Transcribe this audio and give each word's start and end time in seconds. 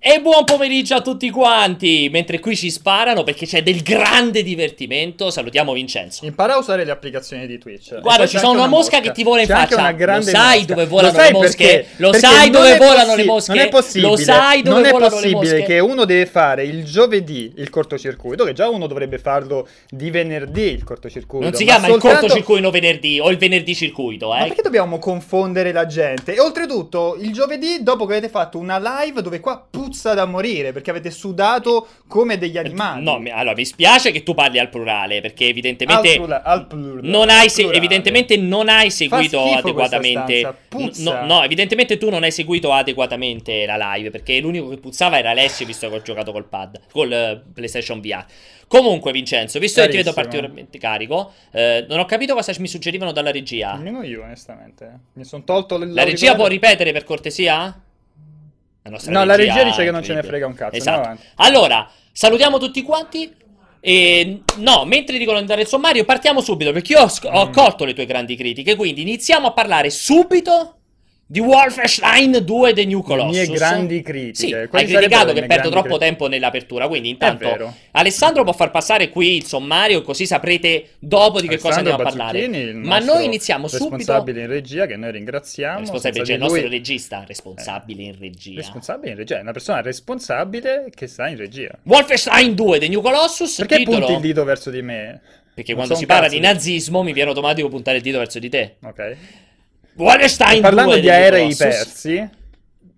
E 0.00 0.20
buon 0.20 0.44
pomeriggio 0.44 0.94
a 0.94 1.00
tutti 1.00 1.28
quanti! 1.28 2.08
Mentre 2.12 2.38
qui 2.38 2.54
ci 2.56 2.70
sparano 2.70 3.24
perché 3.24 3.46
c'è 3.46 3.64
del 3.64 3.82
grande 3.82 4.44
divertimento, 4.44 5.28
salutiamo 5.28 5.72
Vincenzo. 5.72 6.24
Impara 6.24 6.54
a 6.54 6.58
usare 6.58 6.84
le 6.84 6.92
applicazioni 6.92 7.48
di 7.48 7.58
Twitch. 7.58 8.00
Guarda, 8.00 8.24
ci 8.28 8.38
sono 8.38 8.52
una 8.52 8.68
mosca, 8.68 9.00
che 9.00 9.10
ti 9.10 9.24
vola 9.24 9.40
in 9.40 9.48
c'è 9.48 9.54
faccia. 9.54 9.74
Una 9.74 9.90
grande 9.90 10.30
lo 10.30 10.38
sai 10.38 10.58
mosca. 10.60 10.74
dove 10.74 10.86
volano 10.86 11.12
sai 11.14 11.26
le 11.26 11.32
mosche? 11.32 11.56
Perché? 11.66 11.86
Lo 11.96 12.10
Perché 12.10 12.26
sai 12.26 12.50
dove 12.50 12.74
è 12.74 12.78
volano 12.78 13.04
possi- 13.06 13.16
le 13.16 13.24
mosche? 13.24 13.52
Non 13.52 13.60
è 13.60 13.68
possibile. 13.68 14.08
Lo 14.08 14.16
sai 14.16 14.62
dove 14.62 14.76
non 14.76 14.86
è 14.86 14.90
volano 14.92 15.20
le 15.20 15.30
possibile 15.32 15.62
che 15.64 15.78
uno 15.80 16.04
deve 16.04 16.26
fare 16.26 16.62
il 16.64 16.84
giovedì 16.84 17.52
il 17.56 17.68
cortocircuito, 17.68 18.44
che 18.44 18.52
già 18.52 18.68
uno 18.68 18.86
dovrebbe 18.86 19.18
farlo 19.18 19.66
di 19.90 20.10
venerdì 20.10 20.70
il 20.70 20.84
cortocircuito. 20.84 21.44
Non 21.44 21.54
si 21.54 21.64
ma 21.64 21.70
chiama 21.72 21.86
il 21.88 21.92
soltanto- 21.94 22.18
cortocircuito 22.20 22.70
venerdì 22.70 23.18
o 23.18 23.30
il 23.30 23.36
venerdì 23.36 23.74
circuito, 23.74 24.28
Ma 24.28 24.44
eh? 24.44 24.46
perché 24.46 24.62
dobbiamo 24.62 25.00
confondere 25.00 25.72
la 25.72 25.86
gente? 25.86 26.34
E 26.36 26.40
oltretutto, 26.40 27.16
il 27.20 27.32
giovedì, 27.32 27.78
dopo 27.82 28.06
che 28.06 28.12
avete 28.12 28.28
fatto 28.28 28.58
una 28.58 28.78
live 29.02 29.22
dove 29.22 29.40
qua 29.40 29.66
puzza 29.88 30.14
da 30.14 30.26
morire, 30.26 30.72
perché 30.72 30.90
avete 30.90 31.10
sudato 31.10 31.86
come 32.06 32.36
degli 32.38 32.58
animali. 32.58 33.02
No, 33.02 33.18
mi- 33.18 33.30
allora 33.30 33.54
mi 33.54 33.64
spiace 33.64 34.10
che 34.10 34.22
tu 34.22 34.34
parli 34.34 34.58
al 34.58 34.68
plurale 34.68 35.20
perché 35.20 35.44
al, 35.44 35.50
evidentemente 35.50 36.14
plura- 36.16 36.42
al 36.42 36.66
plur- 36.66 37.02
non 37.02 37.28
hai 37.30 37.48
se- 37.48 37.68
evidentemente 37.70 38.36
non 38.36 38.68
hai 38.68 38.90
seguito 38.90 39.40
adeguatamente 39.54 40.54
no, 40.98 41.24
no, 41.24 41.42
evidentemente 41.42 41.96
tu 41.98 42.10
non 42.10 42.22
hai 42.22 42.30
seguito 42.30 42.72
adeguatamente 42.72 43.64
la 43.66 43.94
live 43.94 44.10
perché 44.10 44.40
l'unico 44.40 44.68
che 44.68 44.76
puzzava 44.78 45.18
era 45.18 45.30
Alessio 45.30 45.64
visto 45.66 45.88
che 45.88 45.94
ho 45.96 46.02
giocato 46.02 46.32
col 46.32 46.44
pad 46.46 46.80
col 46.92 47.12
eh, 47.12 47.42
PlayStation 47.54 48.00
VR. 48.00 48.24
Comunque 48.66 49.12
Vincenzo, 49.12 49.58
visto 49.58 49.80
che 49.80 49.88
ti 49.88 49.96
vedo 49.96 50.12
Carissimo. 50.12 50.24
particolarmente 50.42 50.78
carico, 50.78 51.32
eh, 51.52 51.86
non 51.88 52.00
ho 52.00 52.04
capito 52.04 52.34
cosa 52.34 52.52
mi 52.58 52.68
suggerivano 52.68 53.12
dalla 53.12 53.30
regia. 53.30 53.72
Nemmeno 53.74 54.02
io, 54.02 54.22
onestamente. 54.22 54.90
Mi 55.14 55.24
sono 55.24 55.42
tolto 55.44 55.78
l- 55.78 55.90
La 55.94 56.04
regia 56.04 56.34
può 56.34 56.46
ripetere 56.46 56.92
per 56.92 57.04
cortesia? 57.04 57.80
La 58.90 58.98
No, 59.06 59.24
la 59.24 59.34
regia 59.36 59.62
dice 59.62 59.84
che 59.84 59.90
non 59.90 60.02
ce 60.02 60.14
ne 60.14 60.22
frega 60.22 60.46
un 60.46 60.54
cazzo, 60.54 60.76
Esatto. 60.76 61.18
Allora, 61.36 61.88
salutiamo 62.12 62.58
tutti 62.58 62.82
quanti. 62.82 63.34
E 63.80 64.40
no, 64.56 64.84
mentre 64.84 65.18
dicono 65.18 65.36
di 65.36 65.42
andare 65.42 65.60
il 65.62 65.68
sommario, 65.68 66.04
partiamo 66.04 66.40
subito 66.40 66.72
perché 66.72 66.94
io 66.94 67.02
ho, 67.02 67.08
sc- 67.08 67.28
ho 67.30 67.46
Mm. 67.48 67.52
colto 67.52 67.84
le 67.84 67.94
tue 67.94 68.06
grandi 68.06 68.34
critiche. 68.36 68.74
Quindi 68.74 69.02
iniziamo 69.02 69.46
a 69.46 69.52
parlare 69.52 69.88
subito 69.90 70.77
di 71.30 71.40
Wolfenstein 71.40 72.42
2 72.42 72.72
The 72.72 72.86
New 72.86 73.02
Colossus. 73.02 73.48
mie 73.48 73.54
grandi 73.54 74.00
critiche. 74.00 74.34
Sì, 74.34 74.52
hai 74.54 74.66
Quali 74.66 74.86
criticato 74.86 75.12
sarebbero 75.14 75.34
le 75.34 75.40
che 75.42 75.46
perdo 75.46 75.68
troppo 75.68 75.82
critiche? 75.88 76.04
tempo 76.06 76.26
nell'apertura. 76.26 76.88
Quindi, 76.88 77.10
intanto. 77.10 77.74
Alessandro 77.90 78.44
può 78.44 78.54
far 78.54 78.70
passare 78.70 79.10
qui 79.10 79.36
il 79.36 79.44
sommario, 79.44 80.00
così 80.00 80.24
saprete 80.24 80.92
dopo 80.98 81.42
di 81.42 81.46
che 81.48 81.58
cosa 81.58 81.80
Alessandro 81.80 82.02
andiamo 82.02 82.24
a 82.24 82.30
parlare. 82.32 82.72
Ma 82.72 82.98
noi 82.98 83.26
iniziamo 83.26 83.68
subito. 83.68 83.96
responsabile 83.96 84.40
in 84.40 84.46
regia 84.46 84.86
che 84.86 84.96
noi 84.96 85.12
ringraziamo. 85.12 85.80
Responsabile, 85.80 86.24
cioè, 86.24 86.34
il 86.36 86.40
nostro 86.40 86.60
lui- 86.62 86.70
regista, 86.70 87.24
responsabile 87.26 88.02
in 88.04 88.16
regia. 88.18 88.54
Responsabile 88.56 89.10
in 89.10 89.16
regia, 89.18 89.36
è 89.36 89.40
una 89.42 89.52
persona 89.52 89.82
responsabile 89.82 90.86
che 90.94 91.06
sta 91.06 91.28
in 91.28 91.36
regia. 91.36 91.70
Wolfenstein 91.82 92.54
2 92.54 92.78
The 92.78 92.88
New 92.88 93.02
Colossus. 93.02 93.54
Perché 93.56 93.76
titolo... 93.76 93.98
punti 93.98 94.12
il 94.14 94.20
dito 94.20 94.44
verso 94.44 94.70
di 94.70 94.80
me? 94.80 95.20
Perché 95.52 95.72
Non 95.74 95.80
quando 95.84 95.94
si 95.96 96.06
parla 96.06 96.28
di- 96.28 96.40
nazismo 96.40 97.02
mi 97.02 97.12
viene 97.12 97.28
automatico 97.28 97.68
puntare 97.68 97.98
il 97.98 98.02
dito 98.02 98.16
verso 98.16 98.38
di 98.38 98.48
te. 98.48 98.76
Ok. 98.82 99.16
Wolfenstein 99.98 100.62
Parlando 100.62 100.92
2 100.92 101.00
di 101.00 101.10
aerei 101.10 101.54
persi, 101.56 102.28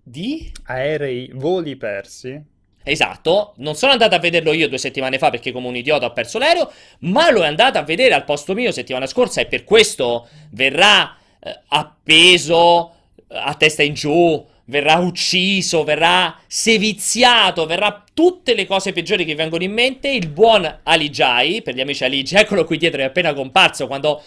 Di? 0.03 0.51
aerei, 0.65 1.31
voli 1.33 1.75
persi. 1.75 2.39
Esatto, 2.83 3.53
non 3.57 3.75
sono 3.75 3.91
andato 3.91 4.15
a 4.15 4.19
vederlo 4.19 4.53
io 4.53 4.67
due 4.67 4.77
settimane 4.77 5.17
fa 5.17 5.29
perché 5.31 5.51
come 5.51 5.67
un 5.67 5.75
idiota 5.75 6.05
ho 6.05 6.13
perso 6.13 6.37
l'aereo, 6.37 6.71
ma 6.99 7.31
l'ho 7.31 7.43
andato 7.43 7.79
a 7.79 7.83
vedere 7.83 8.13
al 8.13 8.23
posto 8.23 8.53
mio 8.53 8.71
settimana 8.71 9.07
scorsa 9.07 9.41
e 9.41 9.47
per 9.47 9.63
questo 9.63 10.27
verrà 10.51 11.15
eh, 11.39 11.59
appeso 11.69 12.91
eh, 13.15 13.35
a 13.35 13.53
testa 13.55 13.81
in 13.81 13.95
giù, 13.95 14.45
verrà 14.65 14.97
ucciso, 14.97 15.83
verrà 15.83 16.39
seviziato, 16.45 17.65
verrà 17.65 18.03
tutte 18.13 18.53
le 18.53 18.67
cose 18.67 18.93
peggiori 18.93 19.25
che 19.25 19.35
vengono 19.35 19.63
in 19.63 19.73
mente. 19.73 20.07
Il 20.09 20.29
buon 20.29 20.79
Aligai, 20.83 21.63
per 21.63 21.73
gli 21.73 21.81
amici 21.81 22.03
Aligi, 22.03 22.35
eccolo 22.35 22.63
qui 22.63 22.77
dietro, 22.77 23.01
è 23.01 23.05
appena 23.05 23.33
comparso 23.33 23.87
quando... 23.87 24.21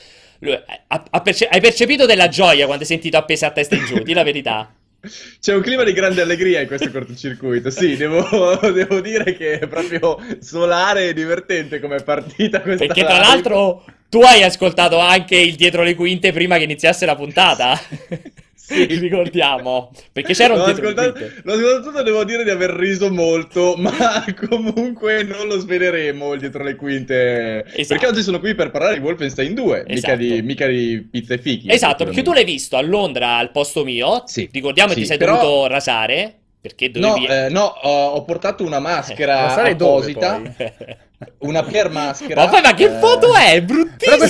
ha- 0.53 1.05
ha 1.11 1.21
perce- 1.21 1.47
hai 1.49 1.61
percepito 1.61 2.07
della 2.07 2.29
gioia 2.29 2.65
quando 2.67 2.83
hai 2.83 2.89
sentito 2.89 3.17
appesa 3.17 3.47
a 3.47 3.51
testa 3.51 3.75
in 3.75 3.85
giù, 3.85 4.03
di 4.03 4.13
la 4.13 4.23
verità. 4.23 4.73
C'è 5.41 5.55
un 5.55 5.61
clima 5.63 5.85
di 5.85 5.93
grande 5.93 6.23
allegria 6.23 6.61
in 6.61 6.67
questo 6.67 6.91
cortocircuito. 6.91 7.71
Sì, 7.71 7.97
devo, 7.97 8.57
devo 8.73 9.01
dire 9.01 9.37
che 9.37 9.59
è 9.59 9.67
proprio 9.69 10.19
solare 10.41 11.09
e 11.09 11.13
divertente 11.13 11.79
come 11.81 12.03
partita 12.03 12.61
questa 12.63 12.87
Perché 12.87 13.03
tra 13.03 13.15
live. 13.15 13.27
l'altro 13.27 13.85
tu 14.09 14.21
hai 14.21 14.43
ascoltato 14.43 14.99
anche 14.99 15.37
il 15.37 15.57
dietro 15.57 15.83
le 15.83 15.95
quinte 15.95 16.33
prima 16.33 16.57
che 16.57 16.65
iniziasse 16.65 17.05
la 17.05 17.17
puntata. 17.17 17.79
Sì. 18.67 18.85
Ricordiamo. 18.87 19.91
Perché 20.11 20.33
c'era 20.33 20.55
un 20.55 20.61
L'ho 20.61 20.65
dietro 20.65 20.89
ascoltato, 20.89 21.19
l'ho 21.43 21.53
ascoltato 21.53 21.83
tutto, 21.91 22.03
devo 22.03 22.25
dire 22.25 22.45
di 22.45 22.51
aver 22.51 22.71
riso 22.71 23.13
molto, 23.13 23.75
ma 23.79 24.25
comunque 24.49 25.23
non 25.23 25.49
lo 25.49 25.59
sveleremo 25.59 26.35
dietro 26.37 26.63
le 26.65 26.75
quinte. 26.75 27.65
Esatto. 27.67 27.87
Perché 27.89 28.07
oggi 28.07 28.23
sono 28.23 28.41
qui 28.41 28.55
per 28.55 28.71
parlare 28.71 28.95
di 28.95 29.01
Wolfenstein 29.05 29.53
2, 29.53 29.79
mica, 29.87 29.93
Esatto. 29.93 30.17
di, 30.17 30.41
mica 30.43 30.67
di 30.67 31.07
pizza 31.11 31.35
e 31.35 31.39
fichi. 31.39 31.71
Esatto, 31.71 32.05
perché 32.05 32.23
tu 32.23 32.33
l'hai 32.33 32.45
visto 32.45 32.77
a 32.79 32.81
Londra 32.81 33.37
al 33.37 33.51
posto 33.51 33.85
mio. 33.85 34.23
Sì, 34.25 34.49
Ricordiamo 34.51 34.89
che 34.89 34.95
sì, 34.95 35.01
ti 35.03 35.07
sei 35.09 35.19
però- 35.19 35.39
dovuto 35.41 35.67
rasare. 35.67 36.35
Perché 36.65 36.91
No, 36.95 37.09
dovevi. 37.09 37.27
eh, 37.27 37.49
no, 37.51 37.61
ho, 37.83 38.07
ho 38.13 38.25
portato 38.25 38.65
una 38.65 38.79
maschera 38.79 39.53
dove, 39.53 39.71
apposita? 39.73 40.41
una 41.39 41.63
per 41.63 41.91
maschera. 41.91 42.45
Ma 42.45 42.49
poi, 42.51 42.61
ma 42.63 42.75
che 42.75 42.85
eh, 42.85 42.99
foto 42.99 43.35
è? 43.35 43.63
Però 43.63 44.17
è 44.17 44.29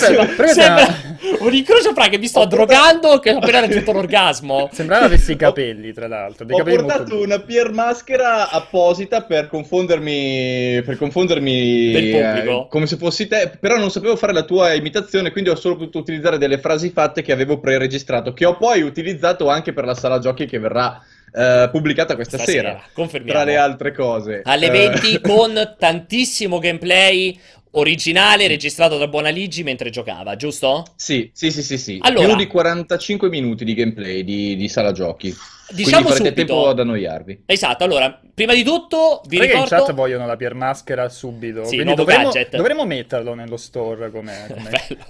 Sembra 0.48 1.12
un 1.40 1.52
incrocio 1.54 1.92
fra 1.92 2.08
che 2.08 2.18
mi 2.18 2.26
sto 2.26 2.40
Ho 2.40 2.46
portato- 2.46 2.72
drogando 2.72 3.18
che 3.18 3.32
ho 3.32 3.38
appena 3.38 3.60
raggiunto 3.60 3.92
l'orgasmo. 3.92 4.68
Sembrava 4.72 5.06
avessi 5.06 5.32
i 5.32 5.36
capelli, 5.36 5.92
tra 5.92 6.06
l'altro. 6.08 6.44
Dei 6.44 6.58
Ho 6.60 6.64
portato 6.64 7.20
una 7.20 7.40
pier 7.40 7.70
maschera 7.72 8.50
apposita 8.50 9.22
per 9.22 9.48
confondermi, 9.48 10.82
per 10.84 10.96
confondermi 10.96 11.90
Del 11.92 12.10
pubblico. 12.10 12.64
eh, 12.64 12.66
come 12.68 12.86
se 12.86 12.96
fossi 12.96 13.26
te, 13.26 13.52
però 13.58 13.76
non 13.78 13.90
sapevo 13.90 14.16
fare 14.16 14.32
la 14.32 14.42
tua 14.42 14.72
imitazione, 14.74 15.30
quindi 15.30 15.50
ho 15.50 15.54
solo 15.56 15.76
potuto 15.76 15.98
utilizzare 15.98 16.38
delle 16.38 16.58
frasi 16.58 16.90
fatte 16.90 17.22
che 17.22 17.32
avevo 17.32 17.58
pre-registrato, 17.58 18.32
che 18.32 18.44
ho 18.44 18.56
poi 18.56 18.82
utilizzato 18.82 19.48
anche 19.48 19.72
per 19.72 19.84
la 19.84 19.94
sala 19.94 20.18
giochi 20.18 20.46
che 20.46 20.58
verrà 20.58 21.00
eh, 21.34 21.68
pubblicata 21.70 22.14
questa 22.14 22.36
Stasera, 22.36 22.84
sera, 22.94 23.20
tra 23.24 23.42
le 23.44 23.56
altre 23.56 23.92
cose. 23.92 24.42
alle 24.44 24.66
Eh, 24.66 24.88
20 24.88 25.20
con 25.26 25.74
tantissimo 25.76 26.58
gameplay 26.58 27.36
originale 27.72 28.46
registrato 28.46 28.98
da 28.98 29.08
Buonaligi 29.08 29.64
mentre 29.64 29.90
giocava, 29.90 30.36
giusto? 30.36 30.84
Sì, 30.94 31.30
sì, 31.34 31.50
sì, 31.50 31.62
sì, 31.62 31.76
sì. 31.76 31.98
Allora- 32.02 32.26
Più 32.28 32.36
di 32.36 32.46
45 32.46 33.28
minuti 33.28 33.64
di 33.64 33.74
gameplay 33.74 34.22
di, 34.22 34.54
di 34.54 34.68
sala 34.68 34.92
giochi. 34.92 35.34
Diciamo 35.70 36.08
quindi 36.08 36.28
subito. 36.28 36.34
tempo 36.34 36.68
ad 36.68 36.78
annoiarvi. 36.80 37.42
Esatto, 37.46 37.84
allora, 37.84 38.20
prima 38.34 38.52
di 38.54 38.62
tutto 38.62 39.22
vi 39.26 39.38
Sai 39.38 39.46
che 39.48 39.54
in 39.54 39.62
ricordo 39.62 39.84
chat 39.86 39.94
vogliono 39.94 40.26
la 40.26 40.36
pier 40.36 40.54
maschera 40.54 41.08
subito. 41.08 41.64
Sì, 41.64 41.76
quindi 41.76 41.94
dovremmo, 41.94 42.30
gadget. 42.30 42.56
dovremmo 42.56 42.84
metterlo 42.84 43.34
nello 43.34 43.56
store 43.56 44.10
come. 44.10 44.46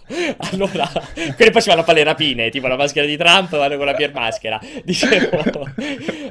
Allora, 0.52 0.88
quelli 1.36 1.50
poi 1.50 1.62
ci 1.62 1.68
vanno 1.68 1.80
a 1.80 1.84
fare 1.84 1.98
le 1.98 2.04
rapine, 2.04 2.50
tipo 2.50 2.66
la 2.66 2.76
maschera 2.76 3.06
di 3.06 3.16
Trump, 3.16 3.50
vanno 3.50 3.76
con 3.76 3.86
la 3.86 3.94
pier 3.94 4.12
maschera. 4.12 4.60
Dicevo. 4.84 5.42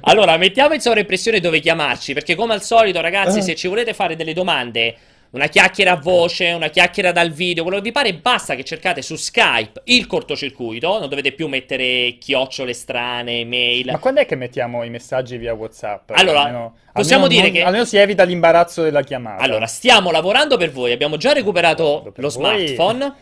Allora, 0.02 0.38
mettiamo 0.38 0.74
in 0.74 0.80
sovraimpressione 0.82 1.40
dove 1.40 1.60
chiamarci, 1.60 2.14
perché 2.14 2.36
come 2.36 2.54
al 2.54 2.62
solito, 2.64 3.02
ragazzi, 3.02 3.40
Ah. 3.40 3.42
se 3.42 3.56
ci 3.56 3.68
volete 3.68 3.94
fare 3.94 4.16
delle 4.16 4.34
domande, 4.34 4.96
una 5.34 5.48
chiacchiera 5.48 5.94
a 5.94 5.96
voce, 5.96 6.52
una 6.52 6.68
chiacchiera 6.70 7.12
dal 7.12 7.32
video, 7.32 7.64
quello 7.64 7.78
che 7.78 7.84
vi 7.84 7.92
pare, 7.92 8.14
basta 8.14 8.54
che 8.56 8.64
cercate 8.64 9.02
su 9.02 9.16
Skype 9.16 9.82
il 9.86 10.06
cortocircuito, 10.06 11.00
non 11.00 11.10
dovete 11.10 11.32
più 11.32 11.48
mettere 11.48 12.18
chiocciole 12.20 12.74
strane, 12.74 13.44
mail. 13.44 13.88
Ma 13.92 13.98
quando 13.98 14.22
è 14.22 14.26
che 14.28 14.36
mettiamo 14.36 14.84
i 14.84 14.90
messaggi 14.92 15.38
via 15.38 15.54
WhatsApp? 15.54 16.12
Allora, 16.12 16.42
Almeno- 16.44 16.76
possiamo 16.94 17.24
almeno 17.26 17.42
dire 17.42 17.52
non- 17.52 17.62
che- 17.62 17.68
Almeno 17.68 17.86
si 17.86 17.98
evita 17.98 18.24
l'imbarazzo 18.24 18.84
della 18.84 19.02
chiamata. 19.02 19.42
Allora, 19.44 19.66
stiamo 19.66 20.12
lavorando 20.12 20.56
per 20.58 20.72
voi, 20.72 20.92
abbiamo 20.92 21.18
già 21.18 21.34
recuperato 21.34 22.12
Per 22.14 22.24
lo 22.24 22.30
voi. 22.30 22.68
smartphone. 22.68 23.14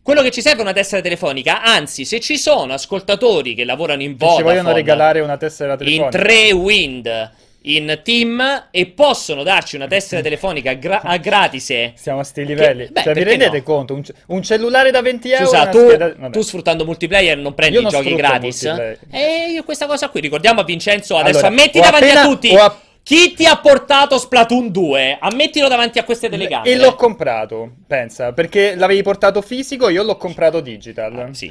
Quello 0.00 0.22
che 0.22 0.30
ci 0.30 0.40
serve 0.40 0.60
è 0.60 0.62
una 0.62 0.72
tessera 0.72 1.02
telefonica, 1.02 1.60
anzi, 1.62 2.04
se 2.04 2.20
ci 2.20 2.38
sono 2.38 2.72
ascoltatori 2.72 3.54
che 3.54 3.64
lavorano 3.64 4.00
in 4.02 4.10
Se 4.12 4.14
ci 4.16 4.24
vogliono 4.26 4.44
Vodafone, 4.46 4.74
regalare 4.74 5.20
una 5.20 5.36
tessera 5.36 5.72
in 5.72 5.78
telefonica. 5.78 6.18
3 6.18 6.52
Wind, 6.52 7.30
in 7.62 8.00
Team 8.04 8.68
e 8.70 8.86
possono 8.86 9.42
darci 9.42 9.76
una 9.76 9.86
tessera 9.86 10.22
telefonica 10.22 10.72
gra- 10.74 11.00
a 11.02 11.16
gratis. 11.16 11.92
Siamo 11.94 12.20
a 12.20 12.24
sti 12.24 12.44
livelli. 12.44 12.84
Che- 12.86 12.92
beh, 12.92 13.02
cioè, 13.02 13.14
vi 13.14 13.22
rendete 13.24 13.56
no? 13.58 13.62
conto? 13.62 13.94
Un, 13.94 14.02
un 14.26 14.42
cellulare 14.42 14.90
da 14.90 15.02
20 15.02 15.30
euro. 15.32 15.44
Scusa, 15.46 15.66
tu, 15.68 15.86
scheda- 15.88 16.30
tu 16.30 16.40
sfruttando 16.42 16.84
multiplayer 16.84 17.36
non 17.36 17.54
prendi 17.54 17.80
non 17.80 17.90
giochi 17.90 18.14
gratis? 18.14 18.64
E 19.10 19.50
io 19.50 19.64
questa 19.64 19.86
cosa 19.86 20.08
qui, 20.08 20.20
ricordiamo 20.20 20.60
a 20.60 20.64
Vincenzo, 20.64 21.16
adesso 21.16 21.38
Allora, 21.38 21.48
ammetti 21.48 21.80
davanti 21.80 22.04
appena- 22.06 22.22
a 22.22 22.26
tutti. 22.26 22.54
ho 22.54 22.58
app- 22.62 22.86
Chi 23.08 23.32
ti 23.32 23.46
ha 23.46 23.56
portato 23.56 24.18
Splatoon 24.18 24.70
2? 24.70 25.16
Ammettilo 25.18 25.66
davanti 25.66 25.98
a 25.98 26.04
queste 26.04 26.28
telecamere. 26.28 26.70
E 26.70 26.76
l'ho 26.76 26.94
comprato, 26.94 27.76
pensa, 27.86 28.34
perché 28.34 28.74
l'avevi 28.74 29.00
portato 29.00 29.40
fisico, 29.40 29.88
io 29.88 30.02
l'ho 30.02 30.18
comprato 30.18 30.60
digital. 30.60 31.18
Ah, 31.18 31.32
sì, 31.32 31.50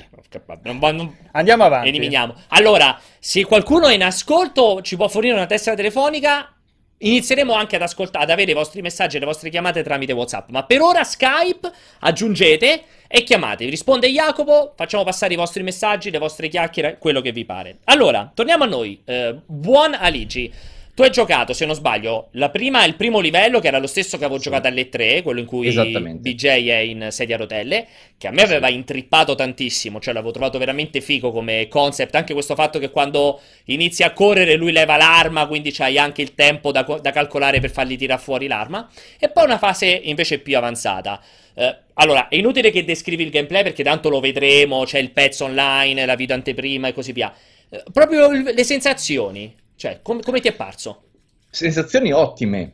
non, 0.62 0.77
non- 0.77 1.18
Andiamo 1.31 1.63
avanti. 1.63 1.88
eliminiamo. 1.88 2.36
Allora, 2.50 2.95
se 3.18 3.44
qualcuno 3.45 3.88
è 3.88 3.95
in 3.95 4.04
ascolto 4.04 4.83
ci 4.83 4.95
può 4.98 5.07
fornire 5.07 5.33
una 5.33 5.48
tessera 5.48 5.75
telefonica, 5.75 6.54
inizieremo 7.00 7.51
anche 7.56 7.75
ad 7.77 7.81
ascoltare, 7.81 8.25
ad 8.25 8.30
avere 8.30 8.51
i 8.51 8.53
vostri 8.53 8.83
messaggi 8.83 9.18
e 9.18 9.19
le 9.19 9.25
vostre 9.25 9.50
chiamate 9.50 9.81
tramite 9.81 10.13
WhatsApp. 10.13 10.50
Ma 10.51 10.63
per 10.63 10.81
ora 10.81 11.03
Skype 11.03 11.71
aggiungete 12.01 12.83
e 13.07 13.24
chiamate. 13.24 13.65
Risponde 13.65 14.12
Jacopo, 14.12 14.74
facciamo 14.75 15.03
passare 15.03 15.33
i 15.33 15.38
vostri 15.38 15.63
messaggi, 15.63 16.12
le 16.12 16.19
vostre 16.19 16.50
chiacchiere, 16.50 17.00
quello 17.00 17.19
che 17.21 17.31
vi 17.31 17.45
pare. 17.45 17.80
Allora, 17.86 18.30
torniamo 18.31 18.63
a 18.63 18.68
noi. 18.68 19.01
Eh, 19.06 19.36
buon 19.44 19.95
Aligi. 19.95 20.75
Tu 20.97 21.03
hai 21.03 21.11
giocato, 21.11 21.53
se 21.53 21.67
non 21.67 21.75
sbaglio, 21.75 22.29
la 22.31 22.49
prima, 22.49 22.83
il 22.83 22.95
primo 22.95 23.19
livello, 23.19 23.59
che 23.59 23.67
era 23.67 23.77
lo 23.77 23.85
stesso 23.85 24.17
che 24.17 24.23
avevo 24.23 24.39
Sì. 24.39 24.45
giocato 24.45 24.67
alle 24.67 24.89
3, 24.89 25.21
quello 25.21 25.39
in 25.39 25.45
cui. 25.45 25.67
BJ 26.17 26.47
è 26.69 26.77
in 26.77 27.09
sedia 27.11 27.35
a 27.35 27.38
rotelle, 27.38 27.85
che 28.17 28.25
a 28.25 28.31
me 28.31 28.41
aveva 28.41 28.67
intrippato 28.67 29.35
tantissimo, 29.35 29.99
cioè 29.99 30.15
l'avevo 30.15 30.31
trovato 30.31 30.57
veramente 30.57 30.99
figo 30.99 31.31
come 31.31 31.67
concept, 31.67 32.15
anche 32.15 32.33
questo 32.33 32.55
fatto 32.55 32.79
che 32.79 32.89
quando 32.89 33.39
inizi 33.65 34.01
a 34.01 34.11
correre 34.11 34.55
lui 34.55 34.71
leva 34.71 34.97
l'arma, 34.97 35.45
quindi 35.45 35.71
c'hai 35.71 35.99
anche 35.99 36.23
il 36.23 36.33
tempo 36.33 36.71
da, 36.71 36.81
da 36.81 37.11
calcolare 37.11 37.59
per 37.59 37.69
fargli 37.69 37.95
tirare 37.95 38.19
fuori 38.19 38.47
l'arma, 38.47 38.89
e 39.19 39.29
poi 39.29 39.43
una 39.43 39.59
fase 39.59 39.85
invece 39.85 40.39
più 40.39 40.57
avanzata. 40.57 41.21
Eh, 41.53 41.77
allora, 41.93 42.27
è 42.27 42.38
inutile 42.38 42.71
che 42.71 42.83
descrivi 42.83 43.21
il 43.21 43.29
gameplay 43.29 43.61
perché 43.61 43.83
tanto 43.83 44.09
lo 44.09 44.19
vedremo, 44.19 44.83
c'è 44.83 44.97
il 44.97 45.11
pezzo 45.11 45.45
online, 45.45 46.07
la 46.07 46.15
video 46.15 46.33
anteprima 46.33 46.88
e 46.88 46.93
così 46.93 47.11
via. 47.11 47.31
Eh, 47.69 47.83
proprio 47.93 48.31
le 48.31 48.63
sensazioni, 48.63 49.53
cioè, 49.77 50.01
com- 50.01 50.21
come 50.21 50.41
ti 50.41 50.47
è 50.47 50.53
parso? 50.53 51.03
Sensazioni 51.50 52.12
ottime, 52.12 52.74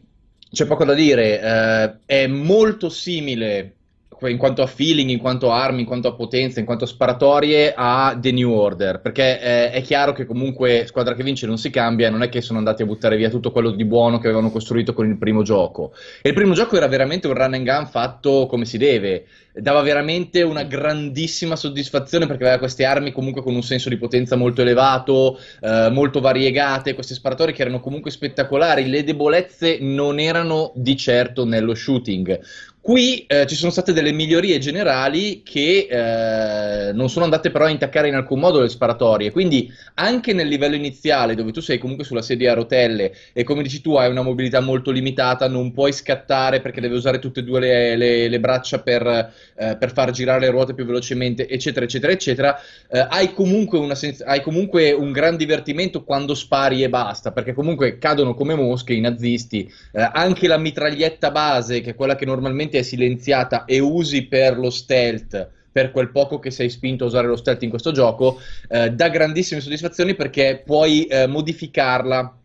c'è 0.49 0.65
poco 0.65 0.85
da 0.85 0.93
dire, 0.93 1.39
eh, 1.39 1.97
è 2.05 2.27
molto 2.27 2.89
simile 2.89 3.75
in 4.21 4.37
quanto 4.37 4.61
a 4.61 4.67
feeling, 4.67 5.09
in 5.09 5.19
quanto 5.19 5.51
a 5.51 5.61
armi, 5.61 5.81
in 5.81 5.85
quanto 5.85 6.07
a 6.07 6.13
potenza, 6.13 6.59
in 6.59 6.65
quanto 6.65 6.85
a 6.85 6.87
sparatorie 6.87 7.73
a 7.75 8.17
The 8.19 8.31
New 8.31 8.51
Order, 8.51 8.99
perché 9.01 9.39
eh, 9.39 9.71
è 9.71 9.81
chiaro 9.81 10.13
che 10.13 10.25
comunque 10.25 10.85
squadra 10.87 11.13
che 11.13 11.23
vince 11.23 11.45
non 11.45 11.57
si 11.57 11.69
cambia, 11.69 12.09
non 12.09 12.23
è 12.23 12.29
che 12.29 12.41
sono 12.41 12.57
andati 12.57 12.81
a 12.81 12.85
buttare 12.85 13.17
via 13.17 13.29
tutto 13.29 13.51
quello 13.51 13.71
di 13.71 13.85
buono 13.85 14.19
che 14.19 14.27
avevano 14.27 14.51
costruito 14.51 14.93
con 14.93 15.07
il 15.07 15.17
primo 15.17 15.43
gioco. 15.43 15.93
E 16.21 16.29
il 16.29 16.35
primo 16.35 16.53
gioco 16.53 16.75
era 16.75 16.87
veramente 16.87 17.27
un 17.27 17.33
run 17.33 17.53
and 17.53 17.65
gun 17.65 17.87
fatto 17.87 18.45
come 18.47 18.65
si 18.65 18.77
deve, 18.77 19.25
dava 19.53 19.81
veramente 19.81 20.41
una 20.41 20.63
grandissima 20.63 21.55
soddisfazione 21.55 22.25
perché 22.25 22.43
aveva 22.43 22.59
queste 22.59 22.85
armi 22.85 23.11
comunque 23.11 23.43
con 23.43 23.53
un 23.53 23.61
senso 23.61 23.89
di 23.89 23.97
potenza 23.97 24.35
molto 24.35 24.61
elevato, 24.61 25.39
eh, 25.61 25.89
molto 25.91 26.19
variegate, 26.19 26.95
queste 26.95 27.13
sparatorie 27.13 27.53
che 27.53 27.61
erano 27.61 27.79
comunque 27.79 28.11
spettacolari, 28.11 28.87
le 28.87 29.03
debolezze 29.03 29.77
non 29.79 30.19
erano 30.19 30.71
di 30.75 30.97
certo 30.97 31.45
nello 31.45 31.75
shooting. 31.75 32.39
Qui 32.85 33.23
eh, 33.27 33.45
ci 33.47 33.55
sono 33.55 33.71
state 33.71 33.93
delle 33.93 34.11
migliorie 34.11 34.59
generali 34.59 35.41
che 35.41 35.87
eh, 35.89 36.91
non 36.91 37.09
sono 37.09 37.23
andate 37.23 37.49
però 37.49 37.63
a 37.63 37.69
intaccare 37.69 38.09
in 38.09 38.13
alcun 38.13 38.41
modo 38.41 38.59
le 38.59 38.67
sparatorie, 38.67 39.31
quindi 39.31 39.71
anche 39.93 40.33
nel 40.33 40.49
livello 40.49 40.75
iniziale 40.75 41.33
dove 41.33 41.53
tu 41.53 41.61
sei 41.61 41.77
comunque 41.77 42.03
sulla 42.03 42.21
sedia 42.21 42.51
a 42.51 42.55
rotelle 42.55 43.13
e 43.31 43.45
come 43.45 43.63
dici 43.63 43.79
tu 43.79 43.95
hai 43.95 44.09
una 44.11 44.21
mobilità 44.21 44.59
molto 44.59 44.91
limitata, 44.91 45.47
non 45.47 45.71
puoi 45.71 45.93
scattare 45.93 46.59
perché 46.59 46.81
devi 46.81 46.95
usare 46.95 47.19
tutte 47.19 47.39
e 47.39 47.43
due 47.43 47.61
le, 47.61 47.95
le- 47.95 48.27
le 48.27 48.39
braccia 48.41 48.81
per, 48.81 49.31
eh, 49.55 49.77
per 49.77 49.93
far 49.93 50.11
girare 50.11 50.41
le 50.41 50.49
ruote 50.49 50.73
più 50.73 50.83
velocemente, 50.83 51.47
eccetera, 51.47 51.85
eccetera, 51.85 52.11
eccetera, 52.11 52.59
eh, 52.89 53.05
hai, 53.09 53.33
comunque 53.33 53.95
sens- 53.95 54.21
hai 54.21 54.41
comunque 54.41 54.91
un 54.91 55.11
gran 55.11 55.37
divertimento 55.37 56.03
quando 56.03 56.33
spari 56.35 56.83
e 56.83 56.89
basta, 56.89 57.31
perché 57.31 57.53
comunque 57.53 57.97
cadono 57.97 58.33
come 58.33 58.55
mosche 58.55 58.93
i 58.93 58.99
nazisti, 58.99 59.71
eh, 59.93 60.09
anche 60.13 60.47
la 60.47 60.57
mitraglietta 60.57 61.31
base, 61.31 61.81
che 61.81 61.91
è 61.91 61.95
quella 61.95 62.15
che 62.15 62.25
normalmente 62.25 62.72
è 62.77 62.81
silenziata 62.81 63.65
e 63.65 63.79
usi 63.79 64.25
per 64.25 64.57
lo 64.57 64.69
stealth, 64.69 65.49
per 65.71 65.91
quel 65.91 66.11
poco 66.11 66.39
che 66.39 66.51
sei 66.51 66.69
spinto 66.69 67.03
a 67.03 67.07
usare 67.07 67.27
lo 67.27 67.35
stealth 67.35 67.63
in 67.63 67.69
questo 67.69 67.91
gioco, 67.91 68.39
eh, 68.69 68.91
dà 68.91 69.09
grandissime 69.09 69.61
soddisfazioni 69.61 70.15
perché 70.15 70.61
puoi 70.65 71.05
eh, 71.05 71.27
modificarla. 71.27 72.37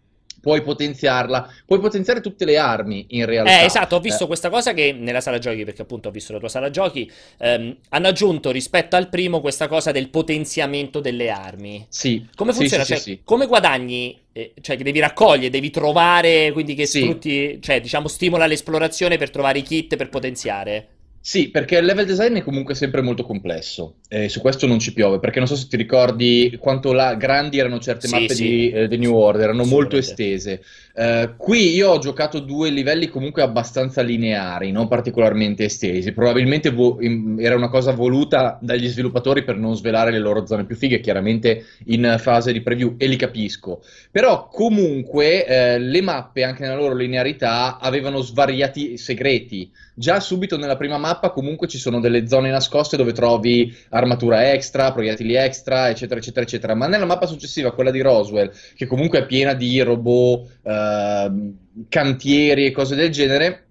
Puoi 0.49 0.63
potenziarla, 0.63 1.53
puoi 1.67 1.79
potenziare 1.79 2.23
tutte 2.23 2.47
le 2.47 2.57
armi 2.57 3.05
in 3.11 3.27
realtà. 3.27 3.61
Eh, 3.61 3.65
esatto, 3.67 3.97
ho 3.97 4.01
visto 4.01 4.25
Eh, 4.25 4.27
questa 4.27 4.49
cosa 4.49 4.73
che 4.73 4.93
nella 4.93 5.21
sala 5.21 5.37
giochi, 5.39 5.63
perché 5.65 5.83
appunto 5.83 6.09
ho 6.09 6.11
visto 6.11 6.33
la 6.33 6.39
tua 6.39 6.49
sala 6.49 6.71
giochi, 6.71 7.11
ehm, 7.37 7.77
hanno 7.91 8.09
aggiunto 8.09 8.51
rispetto 8.51 8.97
al 8.97 9.11
primo 9.11 9.43
questa 9.43 9.69
cosa 9.69 9.93
del 9.93 10.09
potenziamento 10.09 11.01
delle 11.01 11.29
armi. 11.29 11.85
sì, 11.91 12.27
Come 12.35 12.55
funziona? 12.55 12.83
sì, 12.85 12.95
Cioè, 12.95 12.99
sì, 13.03 13.11
sì. 13.11 13.21
come 13.25 13.47
guadagni? 13.47 14.19
eh, 14.33 14.53
cioè, 14.61 14.77
che 14.77 14.85
devi 14.85 15.01
raccogliere, 15.01 15.51
devi 15.51 15.69
trovare, 15.71 16.53
quindi 16.53 16.75
che 16.75 16.87
Sì. 16.87 17.01
sfrutti, 17.01 17.59
cioè, 17.61 17.81
diciamo, 17.81 18.07
stimola 18.09 18.47
l'esplorazione 18.47 19.19
per 19.19 19.31
trovare 19.31 19.59
i 19.59 19.63
kit 19.63 19.97
per 19.97 20.09
potenziare. 20.09 20.89
Sì, 21.29 21.51
perché 21.51 21.77
il 21.77 21.85
level 21.85 22.07
design 22.07 22.37
è 22.37 22.43
comunque 22.43 22.75
sempre 22.75 23.03
molto 23.03 23.23
complesso 23.23 23.97
e 24.09 24.31
su 24.31 24.41
questo 24.41 24.67
non 24.67 24.79
ci 24.79 24.95
piove, 24.95 25.19
perché 25.19 25.41
non 25.41 25.47
so 25.47 25.57
se 25.57 25.67
ti 25.69 25.77
ricordi 25.77 26.57
quanto 26.59 26.95
la- 26.95 27.17
grandi 27.17 27.59
erano 27.59 27.79
certe 27.81 28.07
Sì, 28.07 28.15
mappe 28.15 28.35
sì. 28.35 28.43
di 28.43 28.71
eh, 28.71 28.89
The 28.89 28.97
New 28.97 29.15
Order, 29.15 29.43
erano 29.43 29.67
molto 29.67 29.99
estese. 29.99 30.63
Eh, 30.95 31.35
qui 31.37 31.75
io 31.75 31.91
ho 31.91 31.99
giocato 31.99 32.39
due 32.41 32.71
livelli 32.71 33.09
comunque 33.09 33.43
abbastanza 33.43 34.01
lineari, 34.01 34.73
non 34.73 34.89
particolarmente 34.89 35.65
estesi, 35.65 36.13
probabilmente 36.13 36.71
vo- 36.71 36.97
in- 37.01 37.37
era 37.39 37.57
una 37.57 37.69
cosa 37.69 37.93
voluta 37.93 38.59
dagli 38.63 38.89
sviluppatori 38.89 39.45
per 39.45 39.59
non 39.59 39.77
svelare 39.77 40.11
le 40.11 40.21
loro 40.21 40.47
zone 40.47 40.65
più 40.65 40.77
fighe, 40.77 41.01
chiaramente 41.01 41.67
in 41.89 42.17
fase 42.19 42.53
di 42.55 42.63
preview, 42.63 42.95
e 42.97 43.07
li 43.07 43.17
capisco. 43.17 43.83
Però 44.11 44.49
comunque 44.49 45.45
eh, 45.45 45.79
le 45.79 46.01
mappe, 46.01 46.43
anche 46.43 46.63
nella 46.63 46.75
loro 46.77 46.95
linearità, 46.95 47.79
avevano 47.79 48.23
svariati 48.23 48.97
segreti. 48.97 49.71
Già 49.99 50.21
subito 50.21 50.57
nella 50.57 50.77
prima 50.77 50.97
mappa 50.97 51.31
comunque 51.31 51.67
ci 51.67 51.77
sono 51.77 51.99
delle 51.99 52.29
zone 52.29 52.51
nascoste 52.51 52.97
dove 52.97 53.13
trovi 53.13 53.77
armatura 53.89 54.53
extra, 54.53 54.93
proiettili 54.93 55.35
extra, 55.35 55.89
eccetera, 55.89 56.21
eccetera, 56.21 56.47
eccetera. 56.47 56.75
Ma 56.77 56.87
nella 56.87 57.05
mappa 57.05 57.27
successiva, 57.27 57.73
quella 57.73 57.91
di 57.91 58.01
Roswell, 58.01 58.53
che 58.77 58.87
comunque 58.87 59.19
è 59.19 59.27
piena 59.27 59.55
di 59.55 59.81
robot, 59.81 60.61
ehm, 60.63 61.57
cantieri 61.89 62.67
e 62.67 62.71
cose 62.71 62.95
del 62.95 63.11
genere, 63.11 63.68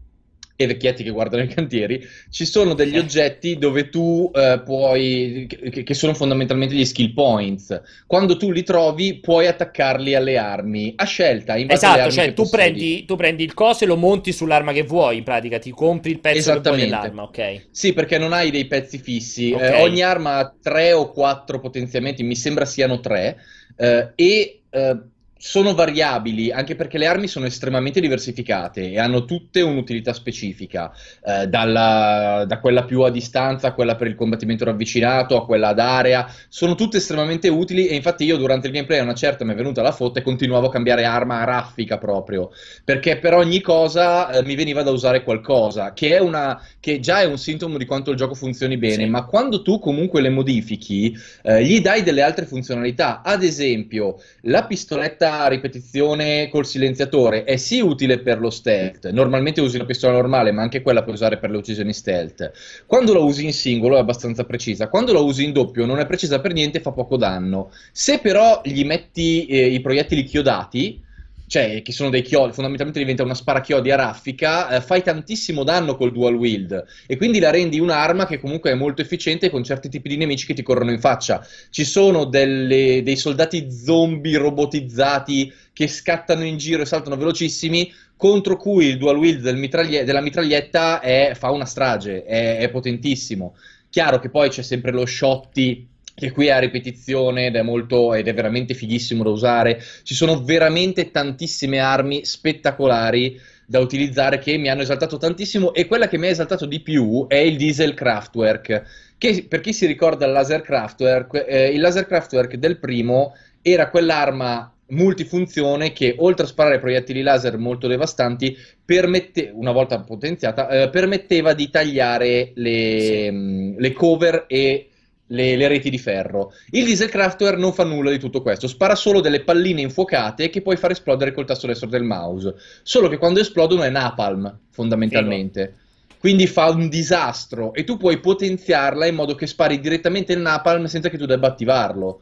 e 0.60 0.66
vecchietti 0.66 1.04
che 1.04 1.12
guardano 1.12 1.44
i 1.44 1.48
cantieri, 1.48 2.04
ci 2.32 2.44
sono 2.44 2.74
degli 2.74 2.96
Eh. 2.96 3.00
oggetti 3.00 3.58
dove 3.58 3.90
tu 3.90 4.30
eh, 4.34 4.60
puoi, 4.66 5.48
che, 5.48 5.84
che 5.84 5.94
sono 5.94 6.16
fondamentalmente 6.16 6.74
gli 6.74 6.84
skill 6.84 7.14
points. 7.14 7.80
Quando 8.08 8.38
tu 8.38 8.52
li 8.52 8.64
trovi, 8.64 9.20
puoi 9.20 9.46
attaccarli 9.46 10.16
alle 10.16 10.38
armi 10.38 10.94
a 10.96 11.06
scelta. 11.06 11.56
in 11.58 11.68
base 11.68 11.86
Esatto, 11.86 12.12
cioè 12.12 12.34
tu 12.34 12.50
prendi, 12.50 13.06
tu 13.06 13.16
prendi 13.16 13.44
il 13.44 13.54
coso 13.54 13.84
e 13.84 13.88
lo 13.88 13.98
monti 13.98 14.34
sull'arma 14.34 14.74
che 14.74 14.82
vuoi, 14.82 15.18
in 15.18 15.24
pratica, 15.24 15.60
ti 15.60 15.70
compri 15.70 16.12
il 16.12 16.20
pezzo 16.20 16.54
che 16.54 16.60
vuoi 16.60 16.80
dell'arma, 16.82 17.22
ok? 17.22 17.68
Sì, 17.70 17.94
perché 17.94 18.18
non 18.18 18.34
hai 18.34 18.50
dei 18.50 18.66
pezzi 18.66 18.98
fissi. 18.98 19.52
Ok. 19.52 19.62
Eh, 19.62 19.82
ogni 19.82 20.02
arma 20.02 20.38
ha 20.38 20.56
tre 20.60 20.92
o 20.92 21.12
quattro 21.12 21.60
potenziamenti, 21.60 22.24
mi 22.24 22.36
sembra 22.36 22.66
siano 22.66 23.00
tre, 23.00 23.38
eh, 23.78 24.12
e 24.16 24.62
eh, 24.72 24.98
sono 25.38 25.74
variabili, 25.74 26.52
anche 26.52 26.76
perché 26.76 26.98
le 26.98 27.06
armi 27.08 27.28
sono 27.28 27.46
estremamente 27.46 28.00
diversificate 28.00 28.92
e 28.92 29.00
hanno 29.00 29.26
tutte 29.26 29.62
un'utilità 29.62 30.14
specifica, 30.14 30.92
eh, 31.24 31.48
dalla- 31.48 32.46
da 32.48 32.60
quella 32.60 32.84
più 32.86 33.02
a 33.02 33.10
distanza 33.12 33.68
a 33.68 33.74
quella 33.74 33.96
per 33.96 34.08
il 34.08 34.16
combattimento 34.16 34.66
ravvicinato, 34.66 35.36
a 35.38 35.46
quella 35.46 35.70
ad 35.70 35.80
area, 35.80 36.28
sono 36.50 36.76
tutte 36.76 36.98
estremamente 36.98 37.48
utili 37.50 37.88
e 37.88 37.96
infatti 37.96 38.24
io 38.26 38.38
durante 38.38 38.68
il 38.68 38.74
gameplay 38.74 39.00
a 39.00 39.04
una 39.04 39.14
certa 39.14 39.46
mi 39.46 39.54
è 39.54 39.56
venuta 39.56 39.82
la 39.82 39.92
foto 39.92 40.20
e 40.20 40.22
continuavo 40.22 40.68
a 40.68 40.72
cambiare 40.72 41.04
arma 41.06 41.42
a 41.42 41.44
raffica 41.44 41.98
proprio, 41.98 42.50
perché 42.84 43.18
per 43.18 43.34
ogni 43.34 43.62
cosa 43.62 44.30
eh, 44.32 44.44
mi 44.44 44.56
veniva 44.56 44.84
da 44.84 44.92
usare 44.92 45.24
qualcosa, 45.24 45.94
che 45.94 46.16
è 46.16 46.20
una 46.20 46.62
che 46.80 47.00
già 47.00 47.22
è 47.22 47.26
un 47.26 47.38
sintomo 47.38 47.78
di 47.78 47.86
quanto 47.86 48.12
il 48.12 48.18
gioco 48.18 48.34
funzioni 48.34 48.78
bene, 48.78 49.04
Sì. 49.04 49.10
ma 49.10 49.26
quando 49.26 49.62
tu 49.62 49.80
comunque 49.80 50.22
le 50.22 50.30
modifichi, 50.30 51.16
eh, 51.44 51.64
gli 51.64 51.80
dai 51.82 52.04
delle 52.04 52.22
altre 52.22 52.46
funzionalità. 52.46 53.22
Ad 53.24 53.44
esempio, 53.44 54.20
la 54.42 54.66
pistoletta 54.66 55.27
a 55.28 55.48
ripetizione 55.48 56.50
col 56.50 56.66
silenziatore 56.66 57.44
è 57.44 57.58
sì 57.58 57.80
utile 57.80 58.20
per 58.20 58.40
lo 58.40 58.50
stealth. 58.50 59.10
Normalmente 59.10 59.62
usi 59.62 59.76
una 59.76 59.86
pistola 59.86 60.14
normale, 60.14 60.52
ma 60.52 60.62
anche 60.62 60.82
quella 60.82 61.04
puoi 61.04 61.16
usare 61.16 61.38
per 61.38 61.52
le 61.52 61.58
uccisioni 61.58 61.94
stealth. 61.94 62.52
Quando 62.86 63.14
la 63.14 63.20
usi 63.20 63.46
in 63.46 63.54
singolo 63.54 63.98
è 63.98 64.00
abbastanza 64.00 64.44
precisa. 64.44 64.90
Quando 64.90 65.14
la 65.14 65.20
usi 65.20 65.44
in 65.44 65.54
doppio 65.54 65.86
non 65.86 66.00
è 66.00 66.06
precisa 66.06 66.40
per 66.40 66.54
niente 66.54 66.80
e 66.80 66.82
fa 66.82 66.92
poco 66.92 67.18
danno. 67.18 67.72
Se 67.92 68.20
però 68.20 68.62
gli 68.64 68.86
metti 68.86 69.46
eh, 69.46 69.68
i 69.68 69.80
proiettili 69.82 70.24
chiodati, 70.24 71.06
cioè 71.48 71.82
che 71.82 71.94
sono 71.94 72.10
dei 72.10 72.22
chiodi, 72.22 72.52
fondamentalmente 72.52 73.00
diventa 73.00 73.24
una 73.24 73.34
sparachiodi 73.34 73.90
a 73.90 73.96
raffica, 73.96 74.70
eh, 74.70 74.82
fai 74.82 75.02
tantissimo 75.02 75.64
danno 75.64 75.96
col 75.96 76.12
dual 76.12 76.36
wield 76.36 76.84
e 77.08 77.16
quindi 77.16 77.40
la 77.40 77.52
rendi 77.52 77.80
un'arma 77.80 78.26
che 78.26 78.38
comunque 78.38 78.72
è 78.72 78.76
molto 78.76 79.02
efficiente 79.02 79.50
con 79.50 79.64
certi 79.64 79.88
tipi 79.88 80.10
di 80.10 80.18
nemici 80.18 80.46
che 80.46 80.54
ti 80.54 80.62
corrono 80.62 80.92
in 80.92 81.00
faccia. 81.00 81.46
Ci 81.70 81.86
sono 81.86 82.26
delle- 82.26 83.02
dei 83.02 83.16
soldati 83.16 83.72
zombie 83.72 84.38
robotizzati 84.38 85.52
che 85.72 85.88
scattano 85.88 86.44
in 86.44 86.58
giro 86.58 86.82
e 86.82 86.86
saltano 86.86 87.16
velocissimi, 87.16 87.92
contro 88.18 88.58
cui 88.58 88.88
il 88.88 88.98
dual 88.98 89.18
wield 89.18 89.42
del 89.42 89.58
mitraglie- 89.58 90.04
della 90.04 90.22
mitraglietta 90.22 91.00
è- 91.00 91.32
fa 91.36 91.52
una 91.52 91.66
strage, 91.66 92.24
è, 92.24 92.58
è 92.58 92.70
potentissimo. 92.70 93.56
Chiaro 93.90 94.20
che 94.20 94.30
poi 94.30 94.50
c'è 94.50 94.62
sempre 94.64 94.92
lo 94.92 95.06
shotty 95.06 95.88
che 96.20 96.32
qui 96.32 96.48
è 96.48 96.52
a 96.52 96.58
ripetizione 96.60 97.46
ed 97.46 97.56
è 97.56 97.62
molto 97.62 98.16
ed 98.16 98.28
è 98.28 98.34
veramente 98.34 98.74
fighissimo 98.74 99.24
da 99.24 99.30
usare. 99.30 99.80
Ci 100.02 100.16
sono 100.16 100.44
veramente 100.44 101.12
tantissime 101.12 101.78
armi 101.78 102.26
spettacolari 102.26 103.40
da 103.68 103.80
utilizzare 103.80 104.40
che 104.40 104.58
mi 104.58 104.68
hanno 104.70 104.82
esaltato 104.82 105.18
tantissimo 105.18 105.74
e 105.74 105.86
quella 105.86 106.08
che 106.08 106.18
mi 106.18 106.26
ha 106.28 106.30
esaltato 106.32 106.66
di 106.66 106.80
più 106.80 107.26
è 107.28 107.36
il 107.36 107.58
diesel 107.58 107.94
Kraftwerk 107.94 108.84
che 109.18 109.46
per 109.48 109.60
chi 109.60 109.74
si 109.74 109.86
ricorda 109.86 110.26
il 110.26 110.32
laser 110.32 110.62
Kraftwerk 110.62 111.46
eh, 111.48 111.68
il 111.70 111.82
laser 111.82 112.06
Kraftwerk 112.08 112.56
del 112.56 112.80
primo 112.80 113.34
era 113.62 113.90
quell'arma 113.90 114.72
multifunzione 114.90 115.92
che 115.92 116.16
oltre 116.18 116.46
a 116.46 116.48
sparare 116.48 116.80
proiettili 116.80 117.22
laser 117.22 117.58
molto 117.58 117.88
devastanti 117.88 118.56
permette, 118.86 119.52
una 119.54 119.74
volta 119.74 120.00
potenziata 120.00 120.70
eh, 120.70 120.90
permetteva 120.90 121.54
di 121.54 121.70
tagliare 121.70 122.54
le, 122.56 123.00
Sì. 123.00 123.30
mh, 123.30 123.76
le 123.80 123.92
cover 123.92 124.46
e 124.48 124.90
le, 125.28 125.56
le 125.56 125.68
reti 125.68 125.90
di 125.90 125.98
ferro. 125.98 126.54
Il 126.72 126.86
Dieselcraftware 126.86 127.58
non 127.58 127.74
fa 127.74 127.84
nulla 127.84 128.12
di 128.12 128.20
tutto 128.20 128.42
questo, 128.42 128.68
spara 128.68 128.96
solo 128.96 129.22
delle 129.22 129.44
palline 129.44 129.82
infuocate 129.82 130.50
che 130.50 130.62
puoi 130.62 130.78
far 130.78 130.92
esplodere 130.92 131.32
col 131.32 131.46
tasto 131.46 131.68
destro 131.68 131.88
del 131.88 132.04
mouse. 132.04 132.56
Solo 132.84 133.08
che 133.08 133.18
quando 133.18 133.40
esplodono 133.40 133.84
è 133.84 133.90
napalm, 133.90 134.60
fondamentalmente. 134.70 135.76
Quindi 136.20 136.48
fa 136.48 136.70
un 136.70 136.90
disastro 136.90 137.74
e 137.74 137.84
tu 137.84 137.98
puoi 137.98 138.20
potenziarla 138.20 139.06
in 139.06 139.16
modo 139.16 139.36
che 139.36 139.46
spari 139.46 139.80
direttamente 139.80 140.34
il 140.34 140.40
napalm 140.40 140.86
senza 140.86 141.10
che 141.10 141.18
tu 141.18 141.26
debba 141.26 141.48
attivarlo. 141.48 142.22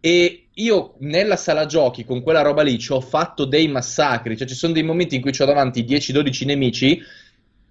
E 0.00 0.48
io 0.54 0.94
nella 0.98 1.36
sala 1.36 1.66
giochi 1.66 2.04
con 2.04 2.22
quella 2.22 2.42
roba 2.42 2.62
lì 2.62 2.78
ci 2.78 2.92
ho 2.92 3.00
fatto 3.00 3.44
dei 3.44 3.68
massacri, 3.68 4.36
cioè 4.36 4.46
ci 4.46 4.54
sono 4.54 4.72
dei 4.72 4.82
momenti 4.82 5.14
in 5.14 5.20
cui 5.20 5.32
ho 5.38 5.44
davanti 5.44 5.84
10-12 5.84 6.46
nemici 6.46 7.02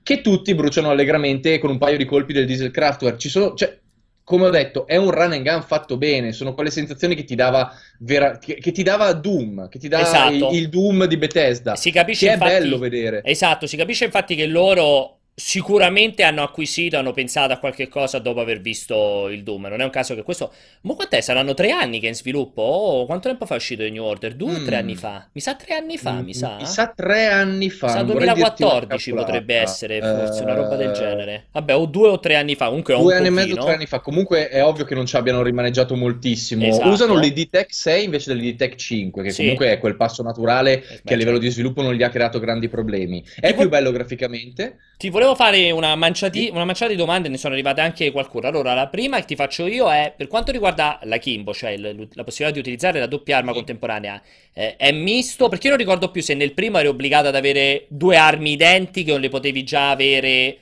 che 0.04 0.22
tutti 0.22 0.54
bruciano 0.54 0.90
allegramente 0.90 1.58
con 1.60 1.70
un 1.70 1.78
paio 1.78 1.98
di 1.98 2.06
colpi 2.06 2.34
del 2.34 2.46
diesel 2.46 2.72
craftware. 2.72 3.18
Ci 3.18 3.30
sono, 3.30 3.54
cioè, 3.54 3.80
come 4.24 4.46
ho 4.46 4.50
detto, 4.50 4.88
è 4.88 4.96
un 4.96 5.12
run 5.12 5.34
and 5.34 5.44
gun 5.44 5.62
fatto 5.64 5.98
bene, 5.98 6.32
sono 6.32 6.54
quelle 6.54 6.70
sensazioni 6.72 7.14
che 7.16 7.24
ti 7.26 7.36
dava, 7.36 7.72
vera, 8.00 8.38
che, 8.38 8.56
che 8.56 8.72
ti 8.72 8.84
dava 8.84 9.12
Doom, 9.14 9.68
che 9.68 9.80
ti 9.80 9.88
dava 9.88 10.04
Esatto. 10.04 10.50
il, 10.52 10.58
il 10.58 10.70
Doom 10.70 11.06
di 11.06 11.18
Bethesda. 11.18 11.76
Si 11.76 11.92
capisce 11.92 12.26
che 12.28 12.32
è 12.32 12.36
infatti- 12.36 12.54
bello 12.54 12.78
vedere. 12.78 13.22
Esatto, 13.24 13.68
si 13.68 13.76
capisce 13.76 14.06
infatti 14.06 14.36
che 14.36 14.46
loro 14.46 15.18
sicuramente 15.36 16.24
hanno 16.24 16.44
acquisito, 16.44 16.98
hanno 16.98 17.12
pensato 17.12 17.54
a 17.54 17.58
qualche 17.58 17.88
cosa 17.88 18.20
dopo 18.20 18.40
aver 18.40 18.62
visto 18.62 19.28
il 19.30 19.44
Doom. 19.44 19.66
Non 19.68 19.82
è 19.82 19.84
un 19.84 19.90
caso 19.90 20.14
che 20.16 20.22
questo. 20.24 20.54
Ma 20.82 20.94
quant'è? 20.94 21.22
Saranno 21.22 21.54
tre 21.56 21.72
anni 21.72 22.00
che 22.00 22.06
è 22.06 22.10
in 22.10 22.16
sviluppo? 22.16 22.62
Oh, 22.62 23.06
quanto 23.06 23.28
tempo 23.30 23.46
fa 23.46 23.56
è 23.56 23.58
uscito 23.58 23.82
The 23.84 23.90
New 23.90 24.04
Order? 24.04 24.36
Due 24.36 24.54
o 24.56 24.64
tre 24.64 24.76
Mm. 24.76 24.80
anni 24.80 24.96
fa? 24.96 25.28
Mi 25.32 25.42
sa 25.42 25.56
tre 25.56 25.76
anni 25.76 25.98
fa, 25.98 26.14
Mm, 26.14 26.24
mi 26.24 26.34
sa. 26.34 26.56
Mi 26.58 26.66
sa 26.68 26.94
tre 26.96 27.28
anni 27.28 27.70
fa. 27.70 27.88
Mi 27.88 27.92
sa 27.94 27.98
non 28.04 28.08
vorrei 28.14 28.34
dirti 28.34 28.62
una 28.62 28.72
2014 28.72 29.10
cavolata. 29.10 29.32
potrebbe 29.32 29.56
essere, 29.56 30.00
forse 30.02 30.44
una 30.44 30.54
roba 30.54 30.76
del 30.76 30.90
Eh, 30.90 30.94
genere. 30.94 31.46
Vabbè, 31.52 31.76
o 31.76 31.86
due 31.86 32.10
o 32.10 32.20
tre 32.20 32.36
anni 32.36 32.56
fa, 32.56 32.68
comunque 32.68 32.96
Due 32.96 33.16
anni 33.16 33.28
e 33.28 33.32
mezzo, 33.32 33.56
tre 33.56 33.74
anni 33.74 33.86
fa. 33.88 34.00
Comunque 34.02 34.50
è 34.50 34.64
ovvio 34.64 34.86
che 34.86 34.94
non 34.94 35.06
ci 35.08 35.16
abbiano 35.16 35.42
rimaneggiato 35.42 35.96
moltissimo. 35.96 36.66
Esatto. 36.66 36.90
Usano 36.90 37.16
l'ID 37.18 37.50
Tech 37.50 37.74
6 37.74 38.04
invece 38.06 38.34
dell'ID 38.34 38.58
Tech 38.58 38.76
5, 38.76 39.24
che 39.24 39.32
Sì. 39.32 39.42
comunque 39.42 39.72
è 39.72 39.80
quel 39.80 39.96
passo 39.96 40.22
naturale 40.22 40.74
Eh, 40.84 41.02
che 41.04 41.14
a 41.14 41.18
livello 41.18 41.38
certo. 41.38 41.40
di 41.40 41.50
sviluppo 41.50 41.82
non 41.82 41.94
gli 41.96 42.04
ha 42.04 42.10
creato 42.10 42.40
grandi 42.40 42.68
problemi. 42.70 43.24
È 43.40 43.56
più 43.56 43.68
bello 43.70 43.92
graficamente. 43.92 44.78
Ti 44.98 45.10
volevo 45.10 45.23
fare 45.36 45.72
una 45.72 45.96
manciati- 45.96 46.50
una 46.52 46.66
manciata 46.66 46.92
di 46.92 46.98
domande, 46.98 47.30
ne 47.30 47.38
sono 47.38 47.54
arrivate 47.54 47.82
anche 47.82 48.12
qualcuno. 48.12 48.48
Allora, 48.48 48.74
la 48.74 48.88
prima 48.88 49.18
che 49.20 49.26
ti 49.26 49.36
faccio 49.36 49.66
io 49.66 49.90
è 49.92 50.14
per 50.16 50.28
quanto 50.28 50.52
riguarda 50.52 51.00
la 51.04 51.18
Kimbo, 51.18 51.54
cioè 51.54 51.72
il- 51.72 52.08
la 52.14 52.24
possibilità 52.24 52.52
di 52.52 52.60
utilizzare 52.60 53.00
la 53.00 53.08
doppia 53.08 53.38
arma 53.38 53.54
contemporanea, 53.54 54.22
eh, 54.54 54.76
è 54.76 54.92
misto? 54.92 55.50
Perché 55.50 55.68
io 55.68 55.74
non 55.76 55.80
ricordo 55.82 56.12
più 56.12 56.22
se 56.22 56.34
nel 56.34 56.54
primo 56.54 56.78
eri 56.78 56.88
obbligato 56.88 57.28
ad 57.30 57.36
avere 57.36 57.86
due 57.90 58.18
armi 58.18 58.52
identiche 58.52 59.12
o 59.14 59.18
le 59.18 59.30
potevi 59.30 59.64
già 59.64 59.90
avere 59.92 60.58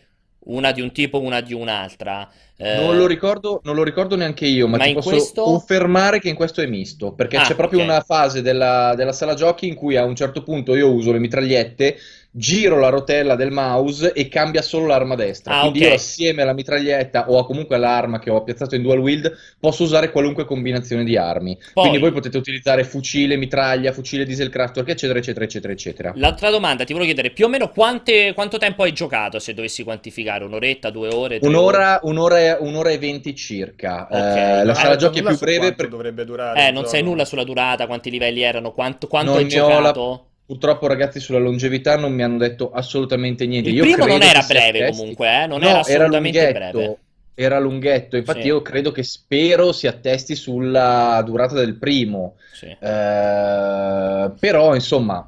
una 0.45 0.71
di 0.71 0.81
un 0.81 0.91
tipo, 0.91 1.19
una 1.21 1.41
di 1.41 1.53
un'altra. 1.53 2.29
Eh, 2.57 2.63
Non 2.73 2.95
lo 2.95 3.05
ricordo, 3.05 3.59
non 3.65 3.75
lo 3.75 3.83
ricordo 3.83 4.15
neanche 4.15 4.45
io, 4.45 4.65
ma, 4.67 4.77
Ma 4.77 4.85
ti 4.85 4.91
posso 4.93 5.09
questo? 5.09 5.43
confermare 5.43 6.19
che 6.19 6.29
in 6.29 6.35
questo 6.35 6.61
è 6.61 6.67
misto, 6.67 7.11
perché 7.13 7.35
Ah, 7.37 7.41
c'è 7.41 7.55
proprio 7.55 7.79
ok. 7.79 7.85
una 7.85 7.99
fase 8.01 8.41
della, 8.41 8.93
della 8.95 9.11
sala 9.11 9.33
giochi 9.33 9.67
in 9.67 9.75
cui 9.75 9.97
a 9.97 10.05
un 10.05 10.15
certo 10.15 10.41
punto 10.41 10.73
io 10.75 10.89
uso 10.89 11.11
le 11.11 11.19
mitragliette, 11.19 11.97
giro 12.33 12.79
la 12.79 12.87
rotella 12.87 13.35
del 13.35 13.51
mouse 13.51 14.13
e 14.13 14.29
cambia 14.29 14.61
solo 14.61 14.85
l'arma 14.87 15.15
destra. 15.15 15.57
Ah, 15.57 15.59
Quindi 15.61 15.79
ok. 15.81 15.85
io 15.89 15.93
assieme 15.95 16.41
alla 16.43 16.53
mitraglietta 16.53 17.29
o 17.29 17.43
comunque 17.45 17.75
all'arma 17.75 18.19
che 18.19 18.29
ho 18.29 18.41
piazzato 18.43 18.75
in 18.75 18.81
dual 18.83 18.99
wield 18.99 19.31
posso 19.59 19.83
usare 19.83 20.11
qualunque 20.11 20.45
combinazione 20.45 21.03
di 21.03 21.17
armi. 21.17 21.57
Poi- 21.73 21.83
Quindi 21.83 21.99
voi 21.99 22.13
potete 22.13 22.37
utilizzare 22.37 22.85
fucile, 22.85 23.35
mitraglia, 23.35 23.91
fucile 23.91 24.23
dieselcraftwork, 24.23 24.87
eccetera, 24.89 25.19
eccetera, 25.19 25.43
eccetera, 25.45 25.73
eccetera. 25.73 26.11
L'altra 26.15 26.49
domanda 26.49 26.83
ti 26.85 26.93
volevo 26.93 27.11
chiedere 27.11 27.33
più 27.33 27.45
o 27.45 27.49
meno 27.49 27.69
quante- 27.69 28.31
quanto 28.33 28.57
tempo 28.57 28.83
hai 28.83 28.93
giocato 28.93 29.37
se 29.39 29.53
dovessi 29.53 29.83
quantificare? 29.83 30.45
Un'oretta, 30.45 30.89
due 30.89 31.09
ore, 31.09 31.39
tre 31.39 31.47
ore? 31.47 31.57
Un'ora, 31.57 31.99
un'ora 32.03 32.39
e, 32.39 32.57
un'ora 32.59 32.89
e 32.91 32.97
venti 32.97 33.35
circa. 33.35 34.07
Ok. 34.09 34.15
Eh, 34.17 34.55
Non 34.61 34.65
la 34.67 34.73
sala 34.73 34.89
detto 34.95 35.05
giochi 35.05 35.19
è 35.19 35.23
più 35.23 35.37
breve 35.37 35.73
per- 35.73 35.89
dovrebbe 35.89 36.23
durare 36.23 36.59
Eh, 36.61 36.71
non 36.71 36.83
gioco. 36.83 36.87
sai 36.87 37.03
nulla 37.03 37.25
sulla 37.25 37.43
durata, 37.43 37.87
quanti 37.87 38.09
livelli 38.09 38.41
erano, 38.41 38.71
quanto, 38.71 39.07
quanto 39.07 39.31
Non 39.33 39.39
hai 39.45 39.59
ho 39.59 39.67
la- 39.67 39.75
giocato? 39.91 40.25
Purtroppo, 40.51 40.85
ragazzi, 40.87 41.21
sulla 41.21 41.39
longevità 41.39 41.95
non 41.95 42.11
mi 42.13 42.23
hanno 42.23 42.37
detto 42.37 42.71
assolutamente 42.71 43.45
niente. 43.47 43.69
Il 43.69 43.75
Io 43.75 43.83
primo 43.83 44.05
non 44.05 44.21
era 44.21 44.41
breve 44.45 44.79
attesti- 44.79 44.99
comunque, 44.99 45.43
eh? 45.43 45.47
Non 45.47 45.61
No, 45.61 45.69
era 45.69 45.79
assolutamente 45.79 46.39
lunghetto, 46.43 46.77
breve. 46.77 46.97
Era 47.35 47.57
lunghetto, 47.59 48.17
infatti 48.17 48.41
Sì. 48.41 48.47
io 48.47 48.61
credo 48.61 48.91
che 48.91 49.01
spero 49.03 49.71
si 49.71 49.87
attesti 49.87 50.35
sulla 50.35 51.23
durata 51.25 51.55
del 51.55 51.77
primo. 51.77 52.35
Sì. 52.51 52.65
Eh, 52.65 54.31
però, 54.37 54.75
insomma, 54.75 55.25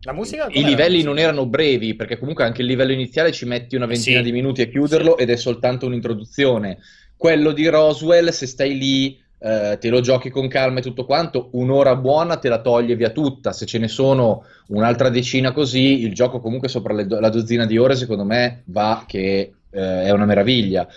La 0.00 0.12
musica? 0.14 0.46
i 0.50 0.64
livelli 0.64 1.02
la 1.02 1.04
non 1.10 1.18
erano 1.18 1.44
brevi, 1.44 1.94
perché 1.94 2.16
comunque 2.18 2.44
anche 2.44 2.62
il 2.62 2.68
livello 2.68 2.92
iniziale 2.92 3.32
ci 3.32 3.44
metti 3.44 3.76
una 3.76 3.84
ventina 3.84 4.20
Sì. 4.20 4.24
di 4.24 4.32
minuti 4.32 4.62
a 4.62 4.68
chiuderlo 4.68 5.18
ed 5.18 5.28
è 5.28 5.36
soltanto 5.36 5.84
un'introduzione. 5.84 6.78
Quello 7.14 7.52
di 7.52 7.66
Roswell, 7.66 8.30
se 8.30 8.46
stai 8.46 8.74
lì, 8.78 9.22
eh, 9.38 9.76
te 9.80 9.88
lo 9.88 10.00
giochi 10.00 10.30
con 10.30 10.48
calma 10.48 10.78
e 10.78 10.82
tutto 10.82 11.04
quanto, 11.04 11.48
un'ora 11.52 11.96
buona 11.96 12.36
te 12.38 12.48
la 12.48 12.60
toglie 12.60 12.96
via 12.96 13.10
tutta. 13.10 13.52
Se 13.52 13.66
ce 13.66 13.78
ne 13.78 13.88
sono 13.88 14.44
un'altra 14.68 15.08
decina 15.08 15.52
così, 15.52 16.02
il 16.02 16.14
gioco 16.14 16.40
comunque 16.40 16.68
sopra 16.68 17.02
do- 17.04 17.20
la 17.20 17.28
dozzina 17.30 17.66
di 17.66 17.78
ore, 17.78 17.96
secondo 17.96 18.24
me, 18.24 18.62
va 18.66 19.04
che 19.06 19.55
eh, 19.76 20.04
è 20.04 20.10
una 20.10 20.24
meraviglia. 20.24 20.88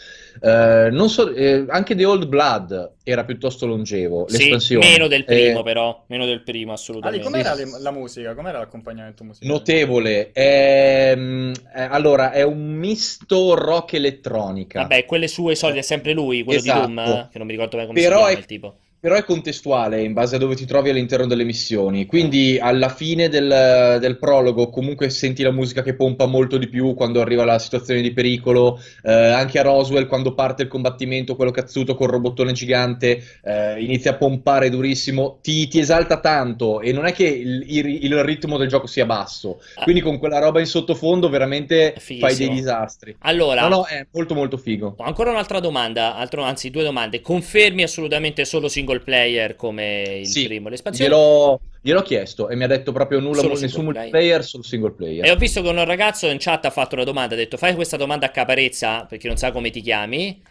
Eh, 0.42 0.90
non 0.92 1.10
so, 1.10 1.34
eh, 1.34 1.66
anche 1.68 1.96
The 1.96 2.06
Old 2.06 2.26
Blood 2.28 2.94
era 3.04 3.26
piuttosto 3.26 3.66
longevo, 3.66 4.26
Sì, 4.30 4.38
l'espansione. 4.38 4.88
meno 4.88 5.08
del 5.08 5.26
primo 5.26 5.60
Eh, 5.60 5.64
però, 5.64 6.04
meno 6.08 6.26
del 6.26 6.44
primo 6.44 6.72
Ali, 6.72 6.80
assolutamente. 6.80 7.26
com'era 7.26 7.56
Sì. 7.56 7.66
le- 7.66 7.80
la 7.82 7.92
musica? 7.92 8.34
Com'era 8.36 8.60
l'accompagnamento 8.60 9.24
musicale? 9.26 9.52
Notevole, 9.52 10.32
eh, 10.32 11.52
allora 11.74 12.32
è 12.32 12.44
un 12.44 12.72
misto 12.74 13.54
rock 13.56 13.94
elettronica, 13.96 14.82
Vabbè, 14.82 15.06
quelle 15.06 15.28
sue 15.28 15.56
solite 15.56 15.80
è 15.80 15.84
sempre 15.84 16.14
lui, 16.14 16.44
quello 16.44 16.60
Esatto. 16.60 16.88
di 16.88 16.94
Doom, 16.94 17.00
eh, 17.06 17.28
che 17.32 17.38
non 17.38 17.48
mi 17.48 17.54
ricordo 17.54 17.76
mai 17.78 17.86
come 17.88 18.00
Però 18.02 18.10
si 18.10 18.16
chiama 18.24 18.32
è- 18.36 18.38
il 18.40 18.46
tipo. 18.46 18.78
Però 19.00 19.16
è 19.16 19.24
contestuale 19.24 20.02
in 20.02 20.14
base 20.14 20.36
a 20.36 20.40
dove 20.40 20.56
ti 20.56 20.66
trovi 20.66 20.90
all'interno 20.90 21.26
delle 21.26 21.44
missioni. 21.46 22.06
Quindi 22.06 22.58
alla 22.60 22.90
fine 22.90 23.30
del, 23.30 23.98
del 24.00 24.18
prologo 24.20 24.70
comunque 24.70 25.10
senti 25.10 25.42
la 25.44 25.52
musica 25.52 25.82
che 25.84 25.96
pompa 25.96 26.26
molto 26.26 26.58
di 26.58 26.68
più 26.68 26.94
quando 26.94 27.22
arriva 27.22 27.46
la 27.46 27.60
situazione 27.60 28.02
di 28.02 28.12
pericolo. 28.12 28.80
Eh, 29.04 29.12
anche 29.14 29.60
a 29.60 29.64
Roswell 29.64 30.08
quando 30.08 30.34
parte 30.34 30.64
il 30.64 30.68
combattimento, 30.68 31.36
quello 31.36 31.52
cazzuto 31.52 31.96
col 31.96 32.10
robottone 32.10 32.52
gigante, 32.52 33.22
eh, 33.44 33.82
inizia 33.82 34.12
a 34.12 34.16
pompare 34.16 34.70
durissimo, 34.70 35.40
ti, 35.42 35.68
ti 35.68 35.80
esalta 35.80 36.20
tanto 36.20 36.82
e 36.82 36.92
non 36.92 37.06
è 37.06 37.14
che 37.14 37.24
il, 37.26 37.64
il- 37.68 38.04
il 38.04 38.24
ritmo 38.24 38.58
del 38.58 38.68
gioco 38.68 38.88
sia 38.88 39.06
basso. 39.06 39.60
Quindi 39.84 40.02
con 40.02 40.18
quella 40.18 40.40
roba 40.40 40.60
in 40.60 40.66
sottofondo 40.66 41.30
veramente 41.30 41.94
È 41.94 42.00
fai 42.18 42.36
fighissimo. 42.36 42.50
dei 42.50 42.50
disastri. 42.50 43.16
Allora, 43.20 43.62
No, 43.62 43.68
no, 43.68 43.86
è 43.86 44.06
molto 44.12 44.34
molto 44.36 44.58
figo. 44.58 44.96
ancora 45.00 45.32
un'altra 45.32 45.60
domanda, 45.60 46.16
altro- 46.16 46.44
anzi 46.44 46.70
due 46.70 46.84
domande. 46.84 47.22
Confermi 47.22 47.84
assolutamente 47.84 48.46
solo 48.46 48.68
single 48.90 49.00
player 49.00 49.56
come 49.56 50.20
il 50.22 50.28
Sì, 50.28 50.46
primo, 50.48 50.70
l'espansione? 50.70 51.12
Gliel'ho, 51.12 51.60
gliel'ho 51.82 52.02
chiesto 52.02 52.50
e 52.50 52.56
mi 52.56 52.64
ha 52.64 52.68
detto 52.68 52.92
proprio 52.92 53.20
nulla, 53.20 53.42
Solo 53.42 53.60
nessun 53.60 53.86
multiplayer, 53.86 54.44
solo 54.44 54.64
single 54.64 54.92
player. 54.92 55.26
E 55.26 55.32
ho 55.32 55.36
visto 55.36 55.62
che 55.62 55.70
un 55.70 55.84
ragazzo 55.86 56.28
in 56.28 56.38
chat 56.40 56.66
ha 56.66 56.70
fatto 56.70 56.96
una 56.96 57.04
domanda, 57.04 57.36
ha 57.36 57.38
detto 57.38 57.58
fai 57.58 57.76
questa 57.76 57.98
domanda 57.98 58.26
a 58.26 58.30
caparezza 58.32 59.06
perché 59.06 59.28
non 59.28 59.38
sa 59.38 59.52
come 59.52 59.70
ti 59.70 59.82
chiami. 59.82 60.42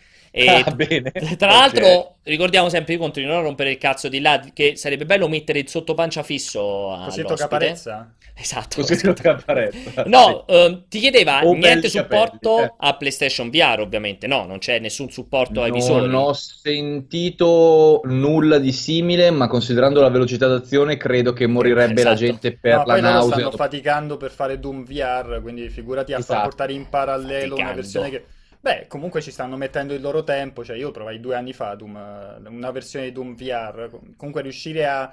E 0.41 0.65
Ah, 0.65 0.71
bene. 0.71 1.11
tra 1.37 1.49
l'altro 1.49 2.17
ricordiamo 2.23 2.69
sempre 2.69 2.95
di 2.95 3.01
di 3.21 3.27
non 3.27 3.43
rompere 3.43 3.71
il 3.73 3.79
cazzo 3.79 4.09
di 4.09 4.21
là 4.21 4.41
che 4.53 4.77
sarebbe 4.77 5.05
bello 5.07 5.27
mettere 5.29 5.59
il 5.59 5.69
sottopancia 5.69 6.23
fisso 6.23 6.93
tocca 7.25 7.35
Caparezza? 7.49 8.15
Esatto. 8.41 8.81
Così 8.83 9.05
lo 9.05 9.15
caparezza. 9.15 10.05
No, 10.07 10.47
ehm, 10.47 10.85
ti 10.89 11.01
chiedeva 11.01 11.41
O 11.45 11.55
niente 11.55 11.89
supporto 11.89 12.51
capelli, 12.55 12.69
eh. 12.69 12.75
a 12.79 12.97
PlayStation 12.97 13.51
VR, 13.51 13.81
ovviamente. 13.81 14.27
No, 14.29 14.45
non 14.47 14.59
c'è 14.59 14.79
nessun 14.79 15.11
supporto 15.11 15.61
ai 15.63 15.71
Non 15.71 15.79
visori. 15.79 16.15
ho 16.15 16.33
sentito 16.33 18.01
nulla 18.05 18.59
di 18.59 18.73
simile, 18.73 19.31
ma 19.31 19.49
considerando 19.49 20.01
la 20.01 20.09
velocità 20.11 20.47
d'azione, 20.47 20.97
credo 20.97 21.33
che 21.33 21.47
morirebbe 21.49 22.03
la 22.05 22.13
Esatto. 22.13 22.15
gente 22.15 22.57
per 22.57 22.77
no, 22.77 22.85
la 22.85 22.93
poi 22.95 23.03
nausea. 23.03 23.33
stanno 23.39 23.51
faticando 23.51 24.17
per 24.17 24.31
fare 24.31 24.59
Doom 24.61 24.85
VR, 24.85 25.41
quindi 25.43 25.69
figurati 25.69 26.13
a 26.13 26.21
far 26.21 26.37
Esatto. 26.37 26.43
portare 26.43 26.73
in 26.75 26.89
parallelo 26.89 27.57
una 27.59 27.73
Faticando. 27.73 27.75
versione 27.75 28.11
che... 28.11 28.25
Beh, 28.61 28.87
comunque 28.89 29.21
ci 29.23 29.31
stanno 29.31 29.57
mettendo 29.57 29.95
il 29.95 30.01
loro 30.01 30.25
tempo, 30.25 30.65
cioè 30.65 30.77
io 30.77 30.91
provai 30.91 31.21
due 31.21 31.37
anni 31.37 31.53
fa 31.53 31.75
Doom, 31.75 31.97
eh, 31.97 32.49
una 32.49 32.71
versione 32.73 33.07
di 33.07 33.13
Doom 33.13 33.35
VR, 33.37 33.89
comunque 34.17 34.43
riuscire 34.43 34.87
a... 34.87 35.13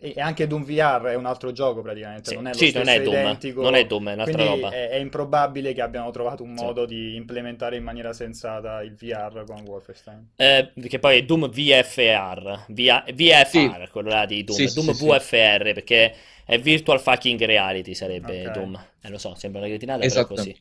E 0.00 0.14
anche 0.20 0.46
Doom 0.46 0.62
VR 0.64 1.04
è 1.06 1.14
un 1.16 1.26
altro 1.26 1.50
gioco 1.50 1.82
praticamente, 1.82 2.30
Sì, 2.30 2.34
non 2.36 2.46
è 2.46 2.54
lo 2.54 2.58
sì, 2.58 2.72
non 2.72 2.88
è 2.88 3.02
Doom, 3.02 3.16
identico, 3.16 3.62
non 3.62 3.74
è 3.74 3.86
Doom, 3.86 4.08
è 4.10 4.12
un'altra 4.12 4.42
quindi 4.42 4.60
roba. 4.60 4.68
È, 4.70 4.88
è 4.90 4.96
improbabile 4.96 5.72
che 5.72 5.80
abbiano 5.80 6.10
trovato 6.10 6.42
un 6.44 6.54
Sì. 6.54 6.64
modo 6.64 6.84
di 6.86 7.16
implementare 7.16 7.76
in 7.76 7.82
maniera 7.82 8.12
sensata 8.12 8.82
il 8.82 8.94
VR 8.94 9.44
con 9.44 9.62
Wolfenstein. 9.66 10.28
Eh, 10.36 10.72
che 10.88 10.98
poi 10.98 11.18
è 11.18 11.22
Doom 11.24 11.48
VFR, 11.48 12.64
via- 12.68 13.04
VFR, 13.14 13.86
Sì. 13.86 13.90
quello 13.90 14.08
là 14.08 14.26
di 14.26 14.42
Doom, 14.42 14.56
Sì, 14.56 14.68
sì, 14.68 14.74
Doom 14.74 14.86
sì, 14.92 14.94
sì. 14.94 15.06
VFR, 15.06 15.72
perché 15.72 16.14
è 16.44 16.58
Virtual 16.58 17.00
Fucking 17.00 17.40
Reality 17.44 17.94
sarebbe 17.94 18.42
Ok. 18.42 18.50
Doom. 18.50 18.74
Eh, 19.00 19.10
lo 19.10 19.18
so, 19.18 19.34
sembra 19.36 19.60
una 19.60 19.68
cretinata, 19.68 20.06
però 20.06 20.22
è 20.22 20.26
Esatto. 20.26 20.34
così. 20.34 20.56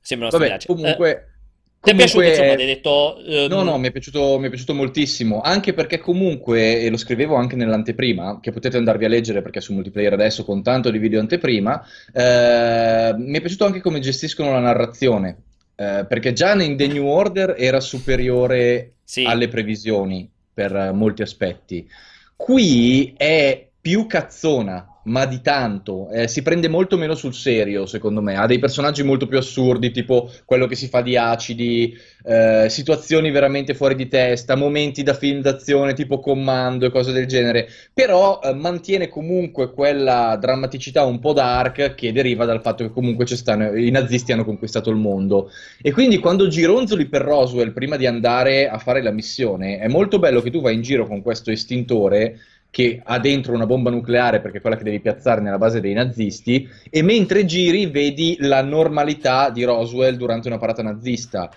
Sembra 0.00 0.28
una 0.28 0.38
Vabbè, 0.38 0.64
comunque... 0.66 1.10
Eh, 1.10 1.36
ti 1.80 1.90
è 1.90 1.94
piaciuto, 1.94 2.26
insomma, 2.26 2.54
ti 2.54 2.60
hai 2.62 2.66
detto... 2.66 3.18
ehm, 3.24 3.48
No, 3.48 3.62
no, 3.62 3.78
mi 3.78 3.88
è 3.88 3.92
piaciuto, 3.92 4.38
mi 4.38 4.46
è 4.46 4.48
piaciuto 4.50 4.74
moltissimo, 4.74 5.40
anche 5.40 5.72
perché 5.74 5.98
comunque, 5.98 6.80
e 6.80 6.90
lo 6.90 6.96
scrivevo 6.96 7.36
anche 7.36 7.56
nell'anteprima, 7.56 8.40
che 8.40 8.50
potete 8.50 8.76
andarvi 8.76 9.04
a 9.04 9.08
leggere 9.08 9.42
perché 9.42 9.60
su 9.60 9.72
multiplayer 9.74 10.12
adesso 10.12 10.44
con 10.44 10.62
tanto 10.62 10.90
di 10.90 10.98
video 10.98 11.20
anteprima, 11.20 11.82
eh, 12.12 13.14
mi 13.16 13.36
è 13.36 13.40
piaciuto 13.40 13.64
anche 13.64 13.80
come 13.80 14.00
gestiscono 14.00 14.52
la 14.52 14.60
narrazione, 14.60 15.42
eh, 15.76 16.04
perché 16.08 16.32
già 16.32 16.60
in 16.60 16.76
The 16.76 16.86
New 16.88 17.06
Order 17.06 17.54
era 17.56 17.80
superiore 17.80 18.94
Sì. 19.04 19.24
alle 19.24 19.48
previsioni 19.48 20.28
per 20.52 20.92
molti 20.92 21.22
aspetti. 21.22 21.88
Qui 22.36 23.14
è 23.16 23.66
più 23.80 24.06
cazzona, 24.06 24.87
ma 25.08 25.24
di 25.26 25.40
tanto. 25.40 26.10
Eh, 26.10 26.28
si 26.28 26.42
prende 26.42 26.68
molto 26.68 26.96
meno 26.96 27.14
sul 27.14 27.34
serio, 27.34 27.86
secondo 27.86 28.20
me. 28.20 28.36
Ha 28.36 28.46
dei 28.46 28.58
personaggi 28.58 29.02
molto 29.02 29.26
più 29.26 29.38
assurdi, 29.38 29.90
tipo 29.90 30.30
quello 30.44 30.66
che 30.66 30.76
si 30.76 30.88
fa 30.88 31.00
di 31.00 31.16
acidi, 31.16 31.96
eh, 32.24 32.66
situazioni 32.68 33.30
veramente 33.30 33.74
fuori 33.74 33.94
di 33.94 34.06
testa, 34.06 34.54
momenti 34.54 35.02
da 35.02 35.14
film 35.14 35.40
d'azione 35.40 35.94
tipo 35.94 36.20
Commando 36.20 36.86
e 36.86 36.90
cose 36.90 37.12
del 37.12 37.26
genere. 37.26 37.68
Però 37.92 38.40
eh, 38.42 38.52
mantiene 38.54 39.08
comunque 39.08 39.72
quella 39.72 40.36
drammaticità 40.38 41.04
un 41.04 41.18
po' 41.18 41.32
dark 41.32 41.94
che 41.94 42.12
deriva 42.12 42.44
dal 42.44 42.60
fatto 42.60 42.84
che 42.84 42.90
comunque 42.90 43.26
stanno, 43.26 43.74
i 43.76 43.90
nazisti 43.90 44.32
hanno 44.32 44.44
conquistato 44.44 44.90
il 44.90 44.96
mondo. 44.96 45.50
E 45.80 45.90
quindi 45.92 46.18
quando 46.18 46.48
gironzoli 46.48 47.06
per 47.06 47.22
Roswell 47.22 47.72
prima 47.72 47.96
di 47.96 48.06
andare 48.06 48.68
a 48.68 48.78
fare 48.78 49.02
la 49.02 49.10
missione, 49.10 49.78
è 49.78 49.88
molto 49.88 50.18
bello 50.18 50.42
che 50.42 50.50
tu 50.50 50.60
vai 50.60 50.74
in 50.74 50.82
giro 50.82 51.06
con 51.06 51.22
questo 51.22 51.50
estintore 51.50 52.38
che 52.70 53.00
ha 53.02 53.18
dentro 53.18 53.54
una 53.54 53.66
bomba 53.66 53.90
nucleare 53.90 54.40
perché 54.40 54.58
è 54.58 54.60
quella 54.60 54.76
che 54.76 54.84
devi 54.84 55.00
piazzare 55.00 55.40
nella 55.40 55.58
base 55.58 55.80
dei 55.80 55.94
nazisti 55.94 56.68
e 56.90 57.02
mentre 57.02 57.44
giri 57.44 57.86
vedi 57.86 58.36
la 58.40 58.62
normalità 58.62 59.50
di 59.50 59.64
Roswell 59.64 60.16
durante 60.16 60.48
una 60.48 60.58
parata 60.58 60.82
nazista. 60.82 61.50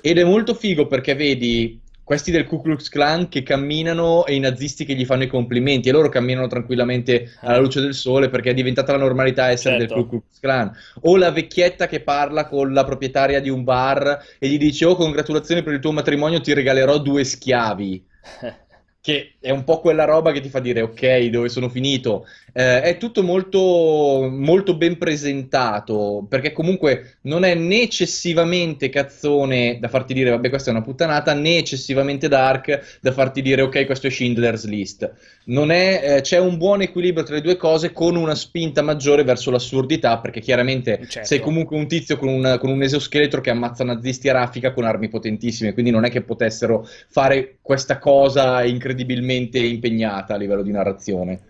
Ed 0.00 0.18
è 0.18 0.24
molto 0.24 0.54
figo 0.54 0.86
perché 0.86 1.14
vedi 1.14 1.80
questi 2.04 2.30
del 2.30 2.46
Ku 2.46 2.62
Klux 2.62 2.88
Klan 2.88 3.28
che 3.28 3.42
camminano 3.42 4.24
e 4.24 4.34
i 4.34 4.38
nazisti 4.38 4.86
che 4.86 4.94
gli 4.94 5.04
fanno 5.04 5.24
i 5.24 5.26
complimenti 5.26 5.88
e 5.88 5.92
loro 5.92 6.08
camminano 6.08 6.46
tranquillamente 6.46 7.32
alla 7.40 7.58
luce 7.58 7.82
del 7.82 7.92
sole 7.92 8.30
perché 8.30 8.50
è 8.50 8.54
diventata 8.54 8.92
la 8.92 8.98
normalità 8.98 9.50
essere 9.50 9.78
Certo. 9.78 9.94
del 9.94 10.04
Ku 10.04 10.08
Klux 10.08 10.40
Klan. 10.40 10.72
O 11.02 11.16
la 11.16 11.30
vecchietta 11.30 11.86
che 11.86 12.00
parla 12.00 12.46
con 12.46 12.72
la 12.72 12.84
proprietaria 12.84 13.40
di 13.40 13.50
un 13.50 13.64
bar 13.64 14.24
e 14.38 14.48
gli 14.48 14.56
dice 14.56 14.86
oh 14.86 14.94
congratulazioni 14.94 15.62
per 15.62 15.74
il 15.74 15.80
tuo 15.80 15.92
matrimonio 15.92 16.40
ti 16.40 16.54
regalerò 16.54 16.98
due 16.98 17.24
schiavi 17.24 18.06
che 19.00 19.36
è 19.40 19.50
un 19.50 19.64
po' 19.64 19.80
quella 19.80 20.04
roba 20.04 20.32
che 20.32 20.40
ti 20.40 20.48
fa 20.48 20.60
dire 20.60 20.82
ok, 20.82 21.24
dove 21.26 21.48
sono 21.48 21.68
finito. 21.68 22.26
Eh, 22.58 22.82
è 22.82 22.96
tutto 22.96 23.22
molto, 23.22 24.28
molto 24.28 24.76
ben 24.76 24.98
presentato, 24.98 26.26
perché 26.28 26.50
comunque 26.50 27.18
non 27.20 27.44
è 27.44 27.54
né 27.54 27.82
eccessivamente 27.82 28.88
cazzone 28.88 29.78
da 29.80 29.86
farti 29.86 30.12
dire 30.12 30.30
vabbè 30.30 30.48
questa 30.48 30.70
è 30.70 30.72
una 30.72 30.82
puttanata, 30.82 31.34
né 31.34 31.58
eccessivamente 31.58 32.26
dark 32.26 32.98
da 33.00 33.12
farti 33.12 33.42
dire 33.42 33.62
ok 33.62 33.86
questo 33.86 34.08
è 34.08 34.10
Schindler's 34.10 34.66
List. 34.66 35.08
Non 35.44 35.70
è, 35.70 36.16
eh, 36.16 36.20
c'è 36.22 36.38
un 36.38 36.56
buon 36.56 36.82
equilibrio 36.82 37.22
tra 37.22 37.36
le 37.36 37.42
due 37.42 37.56
cose 37.56 37.92
con 37.92 38.16
una 38.16 38.34
spinta 38.34 38.82
maggiore 38.82 39.22
verso 39.22 39.52
l'assurdità, 39.52 40.18
perché 40.18 40.40
chiaramente 40.40 41.06
Certo. 41.08 41.28
sei 41.28 41.38
comunque 41.38 41.76
un 41.76 41.86
tizio 41.86 42.16
con 42.16 42.26
un, 42.26 42.56
con 42.58 42.70
un 42.70 42.82
esoscheletro 42.82 43.40
che 43.40 43.50
ammazza 43.50 43.84
nazisti 43.84 44.28
a 44.30 44.32
raffica 44.32 44.72
con 44.72 44.82
armi 44.82 45.08
potentissime, 45.08 45.74
quindi 45.74 45.92
non 45.92 46.04
è 46.04 46.10
che 46.10 46.22
potessero 46.22 46.84
fare 47.06 47.58
questa 47.62 47.98
cosa 47.98 48.64
incredibilmente 48.64 49.60
impegnata 49.60 50.34
a 50.34 50.36
livello 50.36 50.62
di 50.62 50.72
narrazione. 50.72 51.40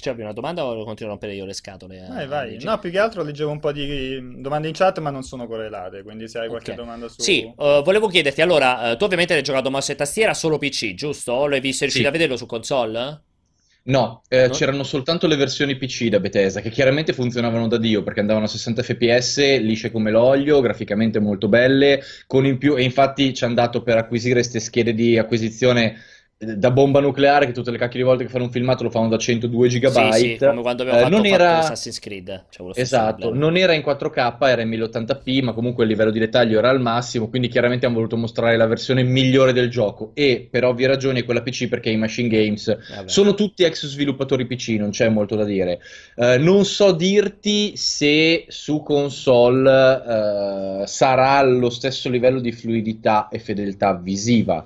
C'è 0.00 0.12
una 0.12 0.32
domanda 0.32 0.64
o 0.64 0.84
continuo 0.84 1.12
a 1.12 1.16
rompere 1.16 1.34
io 1.34 1.44
le 1.44 1.52
scatole? 1.54 1.96
eh, 1.96 2.08
Vai, 2.08 2.26
vai. 2.26 2.58
No, 2.60 2.78
più 2.78 2.90
che 2.90 2.98
altro 2.98 3.22
leggevo 3.22 3.50
un 3.50 3.60
po' 3.60 3.70
di 3.72 4.40
domande 4.40 4.68
in 4.68 4.74
chat, 4.74 4.98
ma 5.00 5.10
non 5.10 5.22
sono 5.22 5.46
correlate, 5.46 6.02
quindi 6.02 6.26
se 6.28 6.38
hai 6.38 6.48
qualche 6.48 6.72
Ok. 6.72 6.74
domanda 6.74 7.08
su... 7.08 7.22
Sì, 7.22 7.42
eh, 7.44 7.82
volevo 7.84 8.06
chiederti, 8.08 8.40
allora, 8.42 8.92
eh, 8.92 8.96
tu 8.96 9.04
ovviamente 9.04 9.34
hai 9.34 9.42
giocato 9.42 9.70
mouse 9.70 9.92
e 9.92 9.94
tastiera 9.96 10.34
solo 10.34 10.56
PC, 10.58 10.94
giusto? 10.94 11.32
O 11.32 11.46
l'hai 11.48 11.60
visto, 11.60 11.84
riuscito 11.84 12.06
Sì. 12.06 12.08
a 12.08 12.12
vederlo 12.12 12.36
su 12.36 12.46
console? 12.46 13.22
No, 13.84 14.22
eh, 14.28 14.50
No? 14.50 14.50
c'erano 14.50 14.82
soltanto 14.82 15.26
le 15.26 15.36
versioni 15.36 15.76
PC 15.78 16.08
da 16.08 16.20
Bethesda, 16.20 16.60
che 16.60 16.68
chiaramente 16.68 17.14
funzionavano 17.14 17.68
da 17.68 17.78
Dio, 17.78 18.02
perché 18.02 18.20
andavano 18.20 18.44
a 18.44 18.48
60 18.48 18.82
fps, 18.82 19.38
lisce 19.60 19.90
come 19.90 20.10
l'olio, 20.10 20.60
graficamente 20.60 21.18
molto 21.20 21.48
belle, 21.48 22.02
con 22.26 22.44
in 22.44 22.58
più, 22.58 22.76
e 22.76 22.82
infatti 22.82 23.32
ci 23.32 23.44
hanno 23.44 23.54
dato 23.54 23.82
per 23.82 23.96
acquisire 23.96 24.34
queste 24.34 24.60
schede 24.60 24.92
di 24.92 25.16
acquisizione 25.16 25.96
da 26.40 26.70
bomba 26.70 27.00
nucleare, 27.00 27.46
che 27.46 27.52
tutte 27.52 27.72
le 27.72 27.78
cacchio 27.78 27.98
di 27.98 28.04
volte 28.04 28.22
che 28.22 28.30
fanno 28.30 28.44
un 28.44 28.52
filmato 28.52 28.84
lo 28.84 28.90
fanno 28.90 29.08
da 29.08 29.18
102 29.18 29.68
GB. 29.68 30.10
Sì, 30.12 30.12
sì, 30.12 30.36
come 30.38 30.62
quando 30.62 30.82
abbiamo 30.82 31.00
Eh, 31.00 31.02
fatto, 31.02 31.16
non 31.16 31.24
fatto 31.24 31.34
era... 31.34 31.58
Assassin's 31.58 31.98
Creed. 31.98 32.44
cioè 32.50 32.70
Esatto, 32.74 33.34
non 33.34 33.56
era 33.56 33.72
in 33.72 33.82
4K, 33.82 34.46
era 34.48 34.62
in 34.62 34.68
1080p, 34.68 35.42
ma 35.42 35.52
comunque 35.52 35.82
il 35.82 35.90
livello 35.90 36.12
di 36.12 36.20
dettaglio 36.20 36.58
era 36.58 36.70
al 36.70 36.80
massimo, 36.80 37.28
quindi 37.28 37.48
chiaramente 37.48 37.86
hanno 37.86 37.96
voluto 37.96 38.16
mostrare 38.16 38.56
la 38.56 38.66
versione 38.66 39.02
migliore 39.02 39.52
del 39.52 39.68
gioco 39.68 40.12
e 40.14 40.46
per 40.48 40.62
ovvie 40.64 40.86
ragioni 40.86 41.20
è 41.20 41.24
quella 41.24 41.42
PC 41.42 41.66
perché 41.66 41.90
i 41.90 41.96
Machine 41.96 42.28
Games 42.28 42.66
Vabbè. 42.88 43.08
sono 43.08 43.34
tutti 43.34 43.64
ex 43.64 43.86
sviluppatori 43.86 44.46
PC, 44.46 44.76
non 44.78 44.90
c'è 44.90 45.08
molto 45.08 45.34
da 45.34 45.44
dire. 45.44 45.80
Eh, 46.14 46.38
non 46.38 46.64
so 46.64 46.92
dirti 46.92 47.76
se 47.76 48.44
su 48.46 48.84
console 48.84 50.82
eh, 50.82 50.86
sarà 50.86 51.30
allo 51.38 51.68
stesso 51.70 52.08
livello 52.08 52.38
di 52.38 52.52
fluidità 52.52 53.26
e 53.28 53.40
fedeltà 53.40 53.94
visiva. 53.96 54.64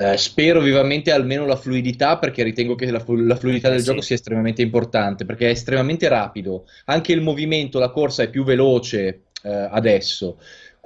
Eh, 0.00 0.16
spero 0.16 0.60
vivamente 0.62 1.10
almeno 1.12 1.44
la 1.44 1.56
fluidità 1.56 2.16
perché 2.18 2.42
ritengo 2.42 2.74
che 2.74 2.90
la, 2.90 3.04
la 3.06 3.36
fluidità 3.36 3.68
Eh, 3.68 3.70
del 3.70 3.80
sì. 3.80 3.84
gioco 3.84 4.00
sia 4.00 4.14
estremamente 4.16 4.62
importante 4.62 5.26
perché 5.26 5.48
è 5.48 5.50
estremamente 5.50 6.08
rapido. 6.08 6.66
Anche 6.86 7.12
il 7.12 7.20
movimento, 7.20 7.78
la 7.78 7.90
corsa 7.90 8.22
è 8.22 8.30
più 8.30 8.42
veloce 8.42 9.24
eh, 9.42 9.50
adesso. 9.70 10.38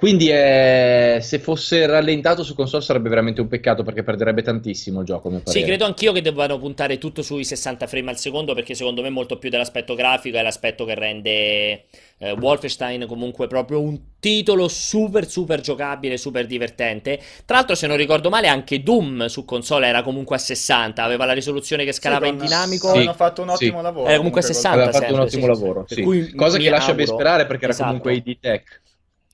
Quindi 0.05 0.29
eh, 0.29 1.17
se 1.19 1.39
fosse 1.39 1.87
rallentato 1.87 2.43
su 2.43 2.53
console 2.53 2.83
sarebbe 2.83 3.09
veramente 3.09 3.41
un 3.41 3.47
peccato 3.47 3.81
perché 3.81 4.03
perderebbe 4.03 4.43
tantissimo 4.43 4.99
il 4.99 5.05
gioco, 5.07 5.29
a 5.29 5.31
mio 5.31 5.41
Sì, 5.45 5.63
credo 5.63 5.83
anch'io 5.83 6.11
che 6.11 6.21
debbano 6.21 6.59
puntare 6.59 6.99
tutto 6.99 7.23
sui 7.23 7.43
60 7.43 7.87
frame 7.87 8.11
al 8.11 8.17
secondo 8.19 8.53
perché 8.53 8.75
secondo 8.75 9.01
me 9.01 9.09
molto 9.09 9.39
più 9.39 9.49
dell'aspetto 9.49 9.95
grafico 9.95 10.37
è 10.37 10.43
l'aspetto 10.43 10.85
che 10.85 10.93
rende 10.93 11.85
eh, 12.19 12.31
Wolfenstein 12.39 13.07
comunque 13.07 13.47
proprio 13.47 13.81
un 13.81 13.99
titolo 14.19 14.67
super 14.67 15.27
super 15.27 15.61
giocabile, 15.61 16.17
super 16.17 16.45
divertente. 16.45 17.19
Tra 17.43 17.55
l'altro 17.57 17.73
se 17.73 17.87
non 17.87 17.97
ricordo 17.97 18.29
male 18.29 18.47
anche 18.47 18.83
Doom 18.83 19.25
su 19.25 19.43
console 19.43 19.87
era 19.87 20.03
comunque 20.03 20.35
a 20.35 20.39
60, 20.39 21.01
aveva 21.01 21.25
la 21.25 21.33
risoluzione 21.33 21.83
che 21.83 21.93
Sì, 21.93 21.99
scalava 22.01 22.27
in 22.27 22.37
con- 22.37 22.45
dinamico. 22.45 22.91
Sì. 22.91 22.99
Hanno 22.99 23.13
fatto 23.15 23.41
un 23.41 23.49
ottimo 23.49 23.77
sì. 23.77 23.83
lavoro. 23.83 24.05
Era 24.07 24.17
comunque 24.17 24.41
col- 24.41 24.53
60 24.53 24.77
Aveva 24.83 24.91
fatto 24.91 25.13
un 25.15 25.27
sempre, 25.29 25.49
ottimo 25.49 25.55
sì. 25.55 25.59
lavoro, 25.61 25.85
sì. 25.87 26.01
cui 26.03 26.35
Cosa 26.35 26.59
che 26.59 26.69
lascia 26.69 26.93
ben 26.93 27.07
sperare 27.07 27.47
perché 27.47 27.63
era 27.63 27.73
Esatto. 27.73 27.87
comunque 27.87 28.13
ID 28.13 28.37
Tech. 28.39 28.83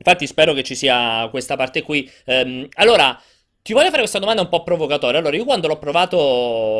Infatti 0.03 0.25
spero 0.27 0.53
che 0.53 0.63
ci 0.63 0.75
sia 0.75 1.27
questa 1.29 1.55
parte 1.55 1.81
qui. 1.83 2.09
Ehm, 2.25 2.67
allora, 2.75 3.19
ti 3.61 3.73
voglio 3.73 3.89
fare 3.89 3.99
questa 3.99 4.17
domanda 4.19 4.41
un 4.41 4.49
po' 4.49 4.63
provocatoria. 4.63 5.19
Allora, 5.19 5.35
io 5.35 5.45
quando 5.45 5.67
l'ho 5.67 5.77
provato, 5.77 6.17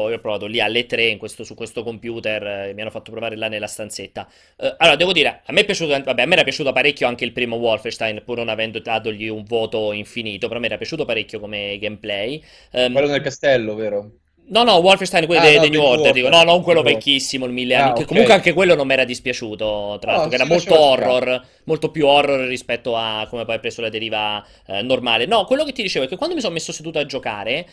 io 0.10 0.16
ho 0.16 0.20
provato 0.20 0.48
lì 0.48 0.60
alle 0.60 0.86
3 0.88 1.06
in 1.08 1.18
questo- 1.20 1.44
su 1.44 1.54
questo 1.54 1.84
computer, 1.84 2.44
eh, 2.70 2.74
mi 2.74 2.82
hanno 2.82 2.90
fatto 2.90 3.12
provare 3.12 3.36
là 3.36 3.48
nella 3.48 3.68
stanzetta. 3.68 4.28
Eh, 4.58 4.74
allora, 4.78 4.96
devo 4.96 5.12
dire, 5.12 5.42
a 5.46 5.52
me 5.54 5.62
è 5.62 5.66
piaciuto, 5.66 5.92
vabbè, 6.04 6.22
a 6.24 6.26
me 6.26 6.34
era 6.34 6.44
piaciuto 6.44 6.72
parecchio 6.72 7.08
anche 7.08 7.24
il 7.26 7.32
primo 7.34 7.58
Wolfenstein, 7.58 8.24
pur 8.26 8.38
non 8.38 8.50
avendo 8.50 8.80
datogli 8.80 9.28
un 9.28 9.44
voto 9.44 9.92
infinito, 9.92 10.48
però 10.48 10.58
a 10.58 10.62
me 10.62 10.68
era 10.68 10.78
piaciuto 10.78 11.06
parecchio 11.06 11.40
come 11.40 11.78
gameplay. 11.80 12.44
Ehm, 12.72 12.92
Quello 12.92 13.08
nel 13.08 13.22
castello, 13.22 13.76
vero? 13.76 14.21
No, 14.48 14.64
no, 14.64 14.76
Wolfenstein, 14.78 15.26
quello 15.28 15.42
Ah, 15.42 15.46
dei 15.46 15.56
no, 15.56 15.68
New 15.68 15.82
Order, 15.82 16.08
Order. 16.08 16.14
dico. 16.14 16.30
No, 16.30 16.44
non 16.44 16.62
quello 16.62 16.82
vecchissimo, 16.82 17.46
il 17.46 17.54
mille 17.54 17.76
Ah, 17.76 17.84
anni, 17.86 17.94
che 17.94 18.02
ok. 18.02 18.08
comunque 18.08 18.34
anche 18.34 18.52
quello 18.54 18.76
non 18.76 18.86
mi 18.86 18.94
era 18.94 19.06
dispiaciuto, 19.06 19.98
tra 20.02 20.12
l'altro, 20.12 20.30
che 20.30 20.36
era 20.36 20.46
molto 20.46 20.78
horror, 20.78 21.42
molto 21.66 21.90
più 21.90 22.06
horror 22.08 22.48
rispetto 22.48 22.96
a 22.98 23.28
come 23.30 23.46
poi 23.46 23.56
ha 23.56 23.60
preso 23.60 23.80
la 23.82 23.90
deriva 23.90 24.46
eh, 24.68 24.82
normale. 24.82 25.26
No, 25.26 25.46
quello 25.46 25.64
che 25.64 25.72
ti 25.72 25.82
dicevo 25.82 26.04
è 26.06 26.08
che 26.10 26.18
quando 26.18 26.36
mi 26.36 26.42
sono 26.42 26.54
messo 26.54 26.74
seduto 26.74 27.00
a 27.00 27.06
giocare, 27.06 27.66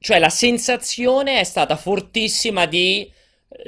cioè 0.00 0.18
la 0.18 0.28
sensazione 0.28 1.38
è 1.40 1.44
stata 1.44 1.76
fortissima 1.76 2.66
di 2.66 3.10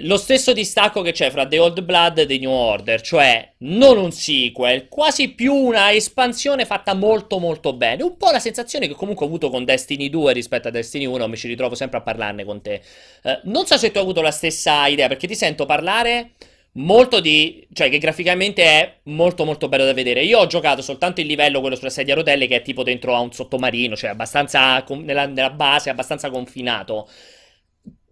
lo 0.02 0.16
stesso 0.16 0.52
distacco 0.52 1.02
che 1.02 1.12
c'è 1.12 1.30
fra 1.30 1.46
The 1.46 1.58
Old 1.58 1.82
Blood 1.82 2.18
e 2.18 2.26
The 2.26 2.38
New 2.38 2.50
Order, 2.50 3.00
cioè 3.00 3.52
non 3.58 3.96
un 3.96 4.12
sequel, 4.12 4.88
quasi 4.88 5.30
più 5.30 5.54
una 5.54 5.92
espansione 5.92 6.64
fatta 6.64 6.94
molto 6.94 7.38
molto 7.38 7.72
bene. 7.72 8.02
Un 8.02 8.16
po' 8.16 8.30
la 8.30 8.38
sensazione 8.38 8.86
che 8.86 8.94
comunque 8.94 9.24
ho 9.24 9.28
avuto 9.28 9.50
con 9.50 9.64
Destiny 9.64 10.08
2 10.08 10.32
rispetto 10.32 10.68
a 10.68 10.70
Destiny 10.70 11.06
1, 11.06 11.28
mi 11.28 11.36
ci 11.36 11.48
ritrovo 11.48 11.74
sempre 11.74 11.98
a 11.98 12.02
parlarne 12.02 12.44
con 12.44 12.60
te. 12.60 12.80
Eh, 13.22 13.40
non 13.44 13.66
so 13.66 13.76
se 13.76 13.90
tu 13.90 13.98
hai 13.98 14.04
avuto 14.04 14.20
la 14.22 14.30
stessa 14.30 14.86
idea, 14.86 15.08
perché 15.08 15.26
ti 15.26 15.34
sento 15.34 15.66
parlare 15.66 16.32
molto 16.72 17.20
di... 17.20 17.66
cioè 17.72 17.90
che 17.90 17.98
graficamente 17.98 18.62
è 18.62 18.98
molto 19.04 19.44
molto 19.44 19.68
bello 19.68 19.84
da 19.84 19.92
vedere. 19.92 20.22
Io 20.22 20.38
ho 20.38 20.46
giocato 20.46 20.82
soltanto 20.82 21.20
il 21.20 21.26
livello, 21.26 21.60
quello 21.60 21.76
sulla 21.76 21.90
sedia 21.90 22.14
a 22.14 22.16
rotelle, 22.16 22.46
che 22.46 22.56
è 22.56 22.62
tipo 22.62 22.82
dentro 22.82 23.14
a 23.14 23.20
un 23.20 23.32
sottomarino, 23.32 23.96
cioè 23.96 24.10
abbastanza... 24.10 24.82
con- 24.84 25.02
nella, 25.04 25.26
nella 25.26 25.50
base, 25.50 25.90
abbastanza 25.90 26.30
confinato. 26.30 27.08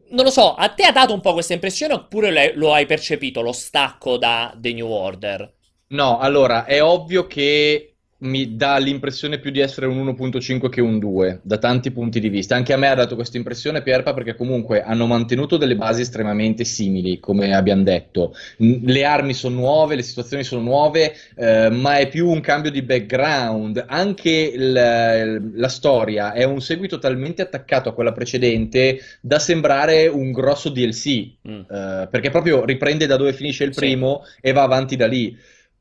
Non 0.08 0.24
lo 0.24 0.30
so, 0.30 0.54
a 0.54 0.68
te 0.70 0.84
ha 0.84 0.92
dato 0.92 1.12
un 1.12 1.20
po' 1.20 1.32
questa 1.32 1.52
impressione 1.52 1.94
oppure 1.94 2.54
lo 2.54 2.72
hai 2.72 2.86
percepito, 2.86 3.40
lo 3.40 3.52
stacco 3.52 4.16
da 4.16 4.52
The 4.56 4.72
New 4.72 4.88
Order? 4.88 5.54
No, 5.88 6.18
allora, 6.18 6.64
è 6.64 6.82
ovvio 6.82 7.26
che 7.26 7.95
mi 8.18 8.56
dà 8.56 8.78
l'impressione 8.78 9.38
più 9.38 9.50
di 9.50 9.60
essere 9.60 9.86
un 9.86 9.98
1.5 9.98 10.68
che 10.70 10.80
un 10.80 10.98
2, 10.98 11.40
da 11.42 11.58
tanti 11.58 11.90
punti 11.90 12.18
di 12.18 12.30
vista. 12.30 12.56
Anche 12.56 12.72
a 12.72 12.78
me 12.78 12.88
ha 12.88 12.94
dato 12.94 13.14
questa 13.14 13.36
impressione, 13.36 13.82
Pierpa, 13.82 14.14
perché 14.14 14.34
comunque 14.34 14.82
hanno 14.82 15.06
mantenuto 15.06 15.58
delle 15.58 15.76
basi 15.76 16.00
estremamente 16.00 16.64
simili, 16.64 17.20
come 17.20 17.54
abbiamo 17.54 17.82
detto. 17.82 18.34
Le 18.56 19.04
armi 19.04 19.34
sono 19.34 19.56
nuove, 19.56 19.96
le 19.96 20.02
situazioni 20.02 20.44
sono 20.44 20.62
nuove, 20.62 21.14
eh, 21.36 21.68
ma 21.70 21.98
è 21.98 22.08
più 22.08 22.28
un 22.28 22.40
cambio 22.40 22.70
di 22.70 22.80
background. 22.82 23.84
Anche 23.86 24.30
il- 24.30 25.52
la 25.54 25.68
storia 25.68 26.32
è 26.32 26.44
un 26.44 26.60
seguito 26.62 26.98
talmente 26.98 27.42
attaccato 27.42 27.90
a 27.90 27.92
quella 27.94 28.12
precedente 28.12 28.98
da 29.20 29.38
sembrare 29.38 30.06
un 30.06 30.32
grosso 30.32 30.70
DLC. 30.70 31.32
Mm. 31.48 31.60
Eh, 31.70 32.08
perché 32.10 32.30
proprio 32.30 32.64
riprende 32.64 33.06
da 33.06 33.16
dove 33.16 33.34
finisce 33.34 33.64
il 33.64 33.74
Sì. 33.74 33.80
primo 33.80 34.24
e 34.40 34.52
va 34.52 34.62
avanti 34.62 34.96
da 34.96 35.06
lì. 35.06 35.36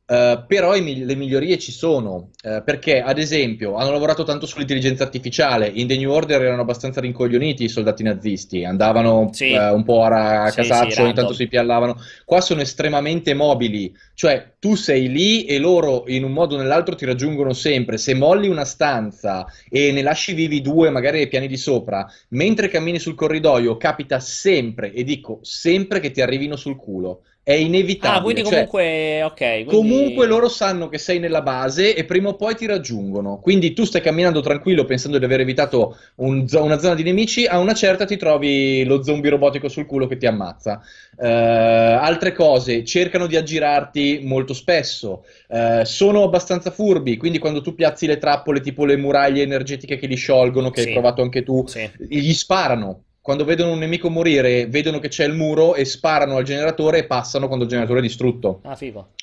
Uh, 0.08 0.46
però 0.46 0.80
mi- 0.80 1.04
le 1.04 1.16
migliorie 1.16 1.58
ci 1.58 1.72
sono, 1.72 2.30
uh, 2.44 2.64
perché 2.64 3.02
ad 3.02 3.18
esempio 3.18 3.74
hanno 3.74 3.90
lavorato 3.90 4.24
tanto 4.24 4.46
sull'intelligenza 4.46 5.02
artificiale, 5.04 5.68
in 5.68 5.88
The 5.88 5.98
New 5.98 6.12
Order 6.12 6.44
erano 6.44 6.62
abbastanza 6.62 7.02
rincoglioniti 7.02 7.64
i 7.64 7.70
soldati 7.70 8.04
nazisti, 8.04 8.64
andavano 8.64 9.32
Sì. 9.34 9.52
uh, 9.52 9.74
un 9.74 9.84
po' 9.84 10.04
a 10.04 10.08
ra- 10.10 10.44
Sì, 10.46 10.52
sì, 10.52 10.58
casaccio, 10.58 11.02
ogni 11.02 11.14
tanto 11.16 11.34
si 11.34 11.48
piallavano, 11.48 11.96
qua 12.24 12.40
sono 12.40 12.62
estremamente 12.62 13.34
mobili, 13.34 13.92
cioè 14.14 14.54
tu 14.60 14.76
sei 14.76 15.10
lì 15.10 15.46
e 15.46 15.58
loro 15.58 16.04
in 16.06 16.24
un 16.24 16.34
modo 16.34 16.54
o 16.54 16.60
nell'altro 16.60 16.94
ti 16.94 17.06
raggiungono 17.06 17.54
sempre, 17.54 17.98
se 17.98 18.14
molli 18.14 18.48
una 18.48 18.64
stanza 18.66 19.48
e 19.68 19.92
ne 19.92 20.04
lasci 20.04 20.34
vivi 20.34 20.62
due 20.62 20.92
magari 20.92 21.22
ai 21.22 21.28
piani 21.28 21.48
di 21.48 21.58
sopra, 21.58 22.06
mentre 22.30 22.68
cammini 22.68 23.00
sul 23.00 23.16
corridoio 23.16 23.76
capita 23.78 24.20
sempre, 24.20 24.94
e 24.94 25.04
dico 25.04 25.40
sempre 25.42 26.00
che 26.00 26.12
ti 26.12 26.22
arrivino 26.22 26.56
sul 26.56 26.76
culo. 26.76 27.22
È 27.48 27.54
inevitabile. 27.54 28.18
Ah, 28.18 28.22
quindi 28.24 28.42
cioè, 28.42 28.52
comunque, 28.68 29.22
ok, 29.22 29.38
quindi... 29.38 29.66
Comunque 29.66 30.26
loro 30.26 30.50
sanno 30.50 30.90
che 30.90 30.98
sei 30.98 31.20
nella 31.20 31.44
base 31.44 31.94
e 31.94 32.04
prima 32.04 32.30
o 32.30 32.36
poi 32.36 32.56
ti 32.56 32.66
raggiungono. 32.66 33.38
Quindi 33.40 33.74
tu 33.74 33.84
stai 33.86 34.02
camminando 34.02 34.42
tranquillo 34.42 34.84
pensando 34.84 35.20
di 35.20 35.26
aver 35.26 35.42
evitato 35.42 35.96
un 36.16 36.48
una 36.54 36.80
zona 36.80 36.96
di 36.96 37.04
nemici, 37.04 37.46
a 37.46 37.60
una 37.60 37.76
certa 37.76 38.06
ti 38.06 38.18
trovi 38.18 38.84
lo 38.86 39.04
zombie 39.04 39.30
robotico 39.30 39.70
sul 39.70 39.86
culo 39.86 40.08
che 40.08 40.18
ti 40.18 40.26
ammazza. 40.26 40.82
Eh, 41.22 41.28
altre 41.28 42.34
cose, 42.34 42.84
cercano 42.84 43.28
di 43.28 43.36
aggirarti 43.36 44.22
molto 44.24 44.56
spesso, 44.56 45.24
Eh, 45.48 45.84
sono 45.86 46.24
abbastanza 46.24 46.72
furbi, 46.72 47.16
quindi 47.16 47.38
quando 47.38 47.62
tu 47.62 47.76
piazzi 47.76 48.08
le 48.08 48.18
trappole 48.18 48.60
tipo 48.60 48.86
le 48.86 48.98
muraglie 48.98 49.44
energetiche 49.44 49.98
che 49.98 50.08
li 50.08 50.16
sciolgono, 50.16 50.72
che 50.72 50.82
Sì. 50.82 50.88
hai 50.88 50.94
provato 50.94 51.22
anche 51.22 51.44
tu, 51.44 51.64
Sì. 51.68 51.88
gli 52.10 52.34
sparano. 52.34 53.04
Quando 53.26 53.44
vedono 53.44 53.72
un 53.72 53.80
nemico 53.80 54.12
morire, 54.12 54.68
vedono 54.68 55.00
che 55.00 55.08
c'è 55.08 55.26
il 55.26 55.34
muro 55.34 55.74
e 55.74 55.84
sparano 55.84 56.38
al 56.38 56.44
generatore 56.44 57.00
e 57.00 57.06
passano 57.08 57.48
quando 57.48 57.64
il 57.64 57.72
generatore 57.72 57.98
è 57.98 58.04
distrutto. 58.04 58.60
Ah, 58.62 58.76
figo. 58.76 59.14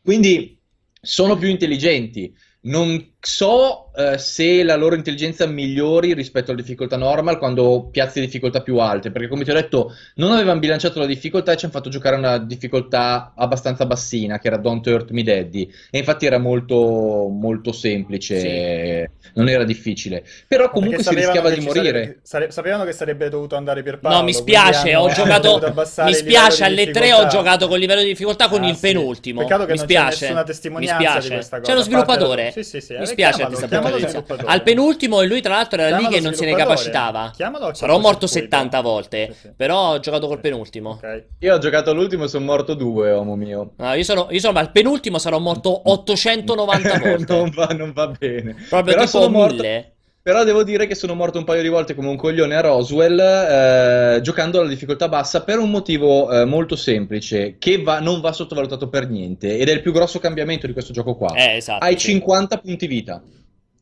Quindi 0.00 0.56
sono 0.92 1.36
più 1.36 1.48
intelligenti. 1.48 2.32
Non 2.60 3.14
so 3.20 3.90
eh, 3.96 4.16
se 4.16 4.62
la 4.62 4.76
loro 4.76 4.94
intelligenza 4.94 5.44
migliori 5.46 6.14
rispetto 6.14 6.52
alla 6.52 6.60
difficoltà 6.60 6.96
normal 6.96 7.36
quando 7.38 7.88
piazzi 7.90 8.20
difficoltà 8.20 8.62
più 8.62 8.78
alte, 8.78 9.10
perché 9.10 9.26
come 9.28 9.42
ti 9.44 9.50
ho 9.50 9.54
detto, 9.54 9.92
non 10.16 10.30
avevano 10.32 10.60
bilanciato 10.60 11.00
la 11.00 11.06
difficoltà 11.06 11.52
e 11.52 11.56
ci 11.56 11.64
hanno 11.64 11.74
fatto 11.74 11.90
giocare 11.90 12.14
una 12.16 12.38
difficoltà 12.38 13.32
abbastanza 13.36 13.86
bassina, 13.86 14.38
che 14.38 14.46
era 14.46 14.56
Don't 14.56 14.86
Hurt 14.86 15.10
Me 15.10 15.24
Daddy, 15.24 15.68
e 15.90 15.98
infatti 15.98 16.26
era 16.26 16.38
molto, 16.38 17.28
molto 17.28 17.72
semplice, 17.72 19.10
non 19.34 19.48
era 19.48 19.64
difficile. 19.64 20.24
Però 20.46 20.70
comunque 20.70 21.02
si 21.02 21.14
rischiava 21.14 21.50
di 21.50 21.60
morire. 21.60 21.90
sarebbe- 21.90 22.18
sare- 22.22 22.50
sapevano 22.52 22.84
che 22.84 22.92
sarebbe 22.92 23.28
dovuto 23.28 23.56
andare 23.56 23.82
per 23.82 23.98
Paolo. 23.98 24.18
No, 24.18 24.22
mi 24.24 24.32
spiace, 24.32 24.94
ho 24.94 25.08
giocato. 25.12 25.60
Mi 26.04 26.14
spiace, 26.14 26.64
alle 26.64 26.90
3 26.90 27.12
ho 27.12 27.26
giocato 27.26 27.66
con 27.68 27.78
livello 27.78 28.00
di 28.02 28.08
difficoltà 28.08 28.48
con 28.48 28.62
Ah, 28.62 28.68
il 28.68 28.74
sì. 28.76 28.80
penultimo. 28.80 29.40
Peccato 29.40 29.64
che 29.64 29.72
mi 29.72 29.78
non 29.78 29.86
c'è 29.86 29.92
spiace. 29.92 30.20
nessuna 30.20 30.40
Mi 30.40 30.46
testimonianza 30.46 31.08
spiace. 31.08 31.28
di 31.28 31.34
questa 31.34 31.60
C'è 31.60 31.74
lo 31.74 31.82
sviluppatore. 31.82 32.50
Sì, 32.52 32.62
sì, 32.62 32.80
sì, 32.80 32.92
Mi 32.94 33.02
eh, 33.02 33.06
spiace 33.18 33.36
chiamalo, 33.36 33.56
questa 33.56 33.66
chiamalo 33.68 33.96
brutta 33.98 34.18
notizia. 34.18 34.46
Al 34.52 34.62
penultimo 34.62 35.20
e 35.20 35.26
lui 35.26 35.40
tra 35.40 35.54
l'altro 35.54 35.80
era 35.80 35.88
lì 35.96 36.02
Chiamalo 36.02 36.14
che 36.16 36.20
non 36.22 36.34
se 36.34 36.44
ne 36.44 36.54
capacitava. 36.54 37.32
Chiamalo 37.34 37.74
Sarò 37.74 37.94
morto 37.94 38.08
cortocircuito. 38.26 38.56
70 38.56 38.80
volte, 38.80 39.28
Sì, 39.32 39.38
sì. 39.40 39.50
però 39.56 39.92
ho 39.92 40.00
giocato 40.00 40.26
col 40.28 40.40
penultimo. 40.40 41.00
Io 41.40 41.54
ho 41.54 41.58
giocato 41.58 41.90
all'ultimo 41.90 42.24
e 42.24 42.28
sono 42.28 42.44
morto 42.44 42.74
due, 42.74 43.12
uomo 43.12 43.34
mio. 43.36 43.72
No, 43.76 43.92
io 43.94 44.04
sono, 44.04 44.28
io 44.30 44.40
sono 44.40 44.58
al 44.58 44.70
penultimo 44.70 45.18
sarò 45.18 45.38
morto 45.38 45.82
890 45.90 46.98
volte. 46.98 47.34
non, 47.34 47.50
va, 47.54 47.66
non 47.66 47.92
va 47.92 48.06
bene. 48.08 48.54
Proprio 48.68 48.94
Però 48.94 49.04
tipo 49.06 49.18
sono 49.18 49.28
morto. 49.30 49.54
1000. 49.62 49.92
Però 50.28 50.44
devo 50.44 50.62
dire 50.62 50.86
che 50.86 50.94
sono 50.94 51.14
morto 51.14 51.38
un 51.38 51.44
paio 51.44 51.62
di 51.62 51.68
volte 51.68 51.94
come 51.94 52.08
un 52.08 52.16
coglione 52.18 52.54
a 52.54 52.60
Roswell 52.60 53.18
eh, 53.18 54.20
giocando 54.20 54.60
alla 54.60 54.68
difficoltà 54.68 55.08
bassa 55.08 55.42
per 55.42 55.58
un 55.58 55.70
motivo 55.70 56.30
eh, 56.30 56.44
molto 56.44 56.76
semplice 56.76 57.56
che 57.58 57.80
va- 57.80 58.00
non 58.00 58.20
va 58.20 58.30
sottovalutato 58.32 58.90
per 58.90 59.08
niente 59.08 59.56
ed 59.56 59.70
è 59.70 59.72
il 59.72 59.80
più 59.80 59.90
grosso 59.90 60.18
cambiamento 60.18 60.66
di 60.66 60.74
questo 60.74 60.92
gioco 60.92 61.14
qua. 61.16 61.32
Eh, 61.34 61.56
esatto. 61.56 61.82
Hai 61.82 61.98
sì. 61.98 62.10
50 62.10 62.58
punti 62.58 62.86
vita. 62.86 63.22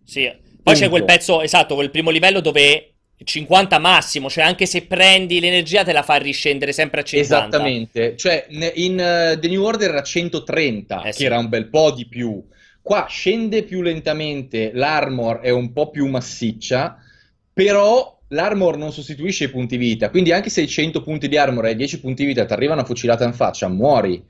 Sì. 0.04 0.32
Poi 0.62 0.74
c'è 0.74 0.82
Punto. 0.82 0.90
quel 0.90 1.04
pezzo, 1.04 1.42
esatto, 1.42 1.74
quel 1.74 1.90
primo 1.90 2.10
livello 2.10 2.38
dove 2.38 2.92
50 3.24 3.80
massimo, 3.80 4.30
cioè 4.30 4.44
anche 4.44 4.66
se 4.66 4.82
prendi 4.82 5.40
l'energia 5.40 5.82
te 5.82 5.92
la 5.92 6.04
fa 6.04 6.14
riscendere 6.14 6.72
sempre 6.72 7.00
a 7.00 7.02
50. 7.02 7.36
Esattamente. 7.38 8.16
Cioè 8.16 8.46
in 8.74 9.00
eh, 9.00 9.36
The 9.40 9.48
New 9.48 9.64
Order 9.64 9.90
era 9.90 10.02
130, 10.04 11.00
Eh, 11.00 11.04
che 11.06 11.12
sì. 11.12 11.24
era 11.24 11.38
un 11.38 11.48
bel 11.48 11.66
po' 11.66 11.90
di 11.90 12.06
più. 12.06 12.40
Qua 12.86 13.06
scende 13.08 13.64
più 13.64 13.82
lentamente, 13.82 14.70
l'armor 14.72 15.40
è 15.40 15.50
un 15.50 15.72
po' 15.72 15.90
più 15.90 16.06
massiccia, 16.06 16.96
però 17.52 18.16
l'armor 18.28 18.76
non 18.76 18.92
sostituisce 18.92 19.46
i 19.46 19.50
punti 19.50 19.76
vita, 19.76 20.08
quindi 20.08 20.30
anche 20.30 20.50
se 20.50 20.60
hai 20.60 20.68
100 20.68 21.02
punti 21.02 21.26
di 21.26 21.36
armor 21.36 21.64
e 21.64 21.70
hai 21.70 21.74
10 21.74 21.98
punti 21.98 22.24
vita 22.24 22.44
ti 22.44 22.52
arriva 22.52 22.74
una 22.74 22.84
fucilata 22.84 23.24
in 23.24 23.32
faccia, 23.32 23.66
muori. 23.66 24.24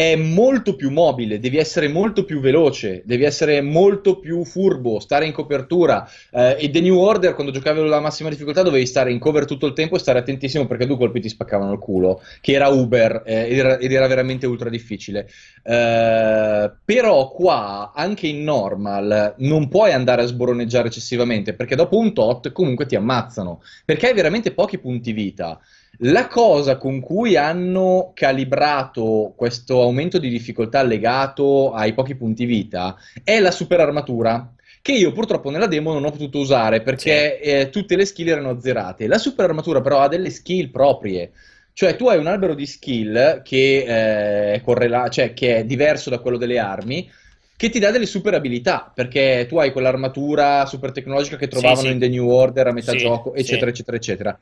È 0.00 0.16
molto 0.16 0.76
più 0.76 0.90
mobile, 0.90 1.38
devi 1.38 1.58
essere 1.58 1.86
molto 1.86 2.24
più 2.24 2.40
veloce, 2.40 3.02
devi 3.04 3.24
essere 3.24 3.60
molto 3.60 4.18
più 4.18 4.46
furbo, 4.46 4.98
stare 4.98 5.26
in 5.26 5.32
copertura. 5.32 6.08
Eh, 6.30 6.56
e 6.58 6.70
The 6.70 6.80
New 6.80 6.96
Order, 6.96 7.34
quando 7.34 7.52
giocavi 7.52 7.80
alla 7.80 8.00
massima 8.00 8.30
difficoltà, 8.30 8.62
dovevi 8.62 8.86
stare 8.86 9.12
in 9.12 9.18
cover 9.18 9.44
tutto 9.44 9.66
il 9.66 9.74
tempo 9.74 9.96
e 9.96 9.98
stare 9.98 10.20
attentissimo 10.20 10.66
perché 10.66 10.86
due 10.86 10.96
colpi 10.96 11.20
ti 11.20 11.28
spaccavano 11.28 11.72
il 11.72 11.78
culo, 11.78 12.22
che 12.40 12.52
era 12.52 12.68
Uber 12.68 13.24
eh, 13.26 13.50
ed, 13.50 13.58
era, 13.58 13.76
ed 13.76 13.92
era 13.92 14.06
veramente 14.06 14.46
ultra 14.46 14.70
difficile. 14.70 15.28
Eh, 15.62 16.72
però 16.82 17.28
qua, 17.28 17.92
anche 17.94 18.26
in 18.26 18.42
normal, 18.42 19.34
non 19.36 19.68
puoi 19.68 19.92
andare 19.92 20.22
a 20.22 20.26
sboroneggiare 20.26 20.88
eccessivamente 20.88 21.52
perché 21.52 21.76
dopo 21.76 21.98
un 21.98 22.14
tot 22.14 22.52
comunque 22.52 22.86
ti 22.86 22.96
ammazzano, 22.96 23.60
perché 23.84 24.06
hai 24.06 24.14
veramente 24.14 24.52
pochi 24.52 24.78
punti 24.78 25.12
vita. 25.12 25.60
La 26.02 26.28
cosa 26.28 26.78
con 26.78 27.00
cui 27.00 27.36
hanno 27.36 28.12
calibrato 28.14 29.34
questo 29.36 29.82
aumento 29.82 30.18
di 30.18 30.30
difficoltà 30.30 30.82
legato 30.82 31.72
ai 31.72 31.92
pochi 31.92 32.14
punti 32.14 32.46
vita 32.46 32.96
è 33.22 33.38
la 33.38 33.50
super 33.50 33.80
armatura. 33.80 34.54
Che 34.80 34.92
io 34.92 35.12
purtroppo 35.12 35.50
nella 35.50 35.66
demo 35.66 35.92
non 35.92 36.06
ho 36.06 36.10
potuto 36.10 36.38
usare 36.38 36.80
perché 36.80 37.38
eh, 37.38 37.68
tutte 37.68 37.96
le 37.96 38.06
skill 38.06 38.28
erano 38.28 38.48
azzerate. 38.48 39.06
La 39.06 39.18
super 39.18 39.44
armatura 39.44 39.82
però 39.82 40.00
ha 40.00 40.08
delle 40.08 40.30
skill 40.30 40.70
proprie. 40.70 41.32
Cioè, 41.74 41.96
tu 41.96 42.08
hai 42.08 42.18
un 42.18 42.26
albero 42.26 42.54
di 42.54 42.64
skill 42.64 43.42
che, 43.42 43.84
eh, 43.86 44.54
è 44.54 44.60
correla- 44.62 45.08
cioè, 45.10 45.34
che 45.34 45.56
è 45.56 45.64
diverso 45.64 46.08
da 46.08 46.18
quello 46.18 46.38
delle 46.38 46.58
armi, 46.58 47.10
che 47.56 47.68
ti 47.68 47.78
dà 47.78 47.90
delle 47.90 48.06
super 48.06 48.32
abilità, 48.32 48.90
perché 48.94 49.44
tu 49.46 49.58
hai 49.58 49.70
quell'armatura 49.70 50.64
super 50.64 50.92
tecnologica 50.92 51.36
che 51.36 51.48
trovavano 51.48 51.88
sì. 51.88 51.92
in 51.92 51.98
The 51.98 52.08
New 52.08 52.26
Order 52.26 52.68
a 52.68 52.72
metà 52.72 52.92
Sì, 52.92 52.98
gioco, 52.98 53.32
sì. 53.34 53.40
eccetera, 53.40 53.70
eccetera, 53.70 53.96
eccetera. 53.98 54.38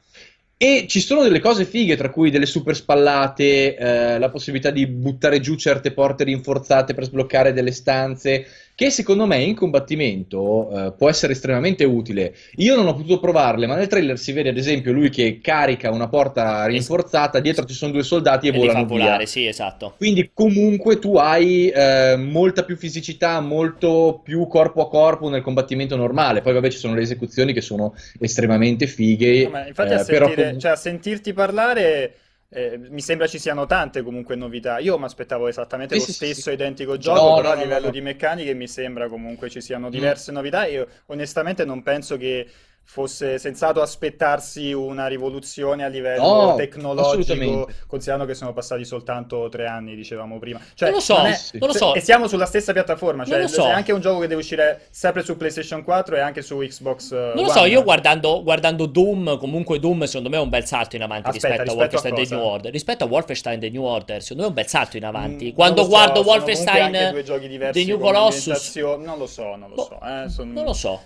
E 0.61 0.87
ci 0.89 1.01
sono 1.01 1.23
delle 1.23 1.39
cose 1.39 1.65
fighe, 1.65 1.97
tra 1.97 2.11
cui 2.11 2.33
delle 2.33 2.45
super 2.45 2.75
spallate, 2.75 3.77
eh, 3.77 4.19
la 4.19 4.29
possibilità 4.29 4.71
di 4.71 4.89
buttare 4.89 5.39
giù 5.39 5.55
certe 5.55 5.93
porte 5.93 6.25
rinforzate 6.25 6.95
per 6.95 7.05
sbloccare 7.05 7.53
delle 7.53 7.71
stanze, 7.71 8.45
che 8.79 8.91
secondo 8.91 9.27
me 9.27 9.43
in 9.43 9.57
combattimento 9.57 10.71
eh, 10.71 10.93
può 10.93 11.09
essere 11.09 11.33
estremamente 11.33 11.83
utile. 11.83 12.33
Io 12.59 12.77
non 12.77 12.87
ho 12.87 12.95
potuto 12.95 13.19
provarle, 13.19 13.67
ma 13.67 13.75
nel 13.75 13.89
trailer 13.89 14.17
si 14.17 14.31
vede 14.31 14.51
ad 14.51 14.57
esempio 14.57 14.93
lui 14.93 15.11
che 15.11 15.41
carica 15.43 15.91
una 15.91 16.07
porta 16.07 16.65
rinforzata, 16.67 17.41
dietro 17.41 17.65
ci 17.65 17.75
sono 17.75 17.91
due 17.91 18.05
soldati 18.05 18.47
e, 18.47 18.55
E 18.55 18.57
volano 18.57 18.87
volare, 18.87 19.27
sì, 19.27 19.47
esatto. 19.47 19.95
Quindi 19.97 20.31
comunque 20.33 21.01
tu 21.01 21.17
hai 21.17 21.69
eh, 21.71 22.15
molta 22.19 22.63
più 22.63 22.77
fisicità, 22.77 23.41
molto 23.41 24.21
più 24.23 24.47
corpo 24.47 24.83
a 24.83 24.89
corpo 24.89 25.29
nel 25.29 25.43
combattimento 25.43 25.97
normale. 25.97 26.41
Poi 26.41 26.53
vabbè 26.53 26.71
ci 26.71 26.79
sono 26.79 26.95
le 26.95 27.03
esecuzioni 27.03 27.53
che 27.53 27.61
sono 27.61 27.97
estremamente 28.21 28.87
fighe. 28.87 29.43
No, 29.43 29.51
ma 29.51 29.67
infatti 29.67 29.95
a, 29.95 30.01
eh, 30.03 30.05
però 30.05 30.27
sentire- 30.27 30.35
comunque- 30.35 30.61
cioè, 30.61 30.71
a 30.71 30.77
sentirti 30.77 31.33
parlare 31.33 32.15
eh, 32.51 32.79
mi 32.79 33.01
sembra 33.01 33.27
ci 33.27 33.39
siano 33.39 33.67
tante 33.67 34.03
comunque 34.03 34.35
novità. 34.37 34.79
Io 34.79 34.99
mi 34.99 35.05
aspettavo 35.05 35.49
esattamente 35.49 35.95
Sì, 35.95 35.99
lo 35.99 36.07
sì, 36.07 36.13
stesso 36.15 36.51
sì. 36.51 36.51
identico 36.51 36.97
gioco, 36.97 37.31
no, 37.31 37.33
però 37.33 37.51
a 37.53 37.55
no, 37.55 37.63
livello 37.63 37.91
no. 37.91 37.91
di 37.91 38.01
meccaniche 38.01 38.55
mi 38.55 38.67
sembra 38.69 39.09
comunque 39.09 39.51
ci 39.51 39.61
Mm. 39.61 39.61
siano 39.61 39.91
diverse 39.91 40.33
novità. 40.33 40.67
Io 40.67 40.87
onestamente 41.07 41.65
non 41.65 41.83
penso 41.83 42.17
che 42.17 42.49
fosse 42.91 43.39
sensato 43.39 43.83
aspettarsi 43.83 44.73
una 44.73 45.09
rivoluzione 45.09 45.85
a 45.85 45.89
livello 45.89 46.23
No, 46.23 46.55
tecnologico, 46.55 47.69
considerando 47.87 48.25
che 48.25 48.33
sono 48.33 48.55
passati 48.55 48.83
soltanto 48.87 49.47
tre 49.51 49.67
anni, 49.67 49.95
dicevamo 49.95 50.39
prima. 50.39 50.59
Cioè, 50.73 50.89
Non 50.89 50.97
lo 50.97 51.05
so, 51.05 51.19
è- 51.23 51.35
sì. 51.35 51.59
non 51.59 51.69
lo 51.69 51.75
so. 51.75 51.95
E 51.95 52.01
siamo 52.01 52.29
sulla 52.29 52.47
stessa 52.47 52.73
piattaforma, 52.73 53.27
cioè 53.27 53.41
Non 53.41 53.49
so. 53.49 53.67
è 53.67 53.73
anche 53.73 53.93
un 53.93 54.01
gioco 54.01 54.21
che 54.21 54.27
deve 54.27 54.41
uscire 54.41 54.87
sempre 54.89 55.23
su 55.23 55.37
PlayStation 55.37 55.85
4 55.85 56.17
e 56.17 56.21
anche 56.21 56.41
su 56.41 56.57
Xbox 56.57 57.13
eh, 57.13 57.33
Non 57.35 57.45
lo 57.45 57.51
so, 57.51 57.67
io 57.67 57.83
guardando, 57.83 58.43
guardando 58.43 58.87
Doom, 58.87 59.37
comunque 59.37 59.79
Doom 59.79 60.05
secondo 60.05 60.31
me 60.31 60.39
è 60.39 60.41
un 60.41 60.49
bel 60.49 60.65
salto 60.65 60.97
in 60.97 61.03
avanti 61.03 61.29
Aspetta, 61.29 61.63
rispetto, 61.63 61.79
a 61.79 61.85
rispetto 61.85 61.97
a 61.99 62.07
Wolfenstein 62.09 62.15
The 62.15 62.23
cosa? 62.23 62.35
New 62.37 62.45
Order. 62.45 62.73
Rispetto 62.73 63.05
a 63.05 63.07
Wolfenstein 63.07 63.61
The 63.61 63.69
New 63.71 63.83
Order, 63.85 64.23
secondo 64.23 64.43
me 64.43 64.49
è 64.49 64.51
un 64.51 64.55
bel 64.57 64.67
salto 64.67 64.97
in 64.97 65.05
avanti. 65.05 65.51
Mm, 65.51 65.55
Quando 65.55 65.83
non 65.83 65.85
so, 65.85 65.91
guardo 65.91 66.23
Wolfenstein 66.23 66.93
The 67.73 67.85
New 67.85 67.99
Colossus, 67.99 68.75
non 68.77 69.19
lo 69.19 69.27
so, 69.27 69.57
non 69.57 69.69
lo 69.69 69.75
boh, 69.75 69.83
so, 69.85 69.99
eh, 70.03 70.29
son- 70.31 70.53
non 70.53 70.65
lo 70.65 70.73
so. 70.73 71.03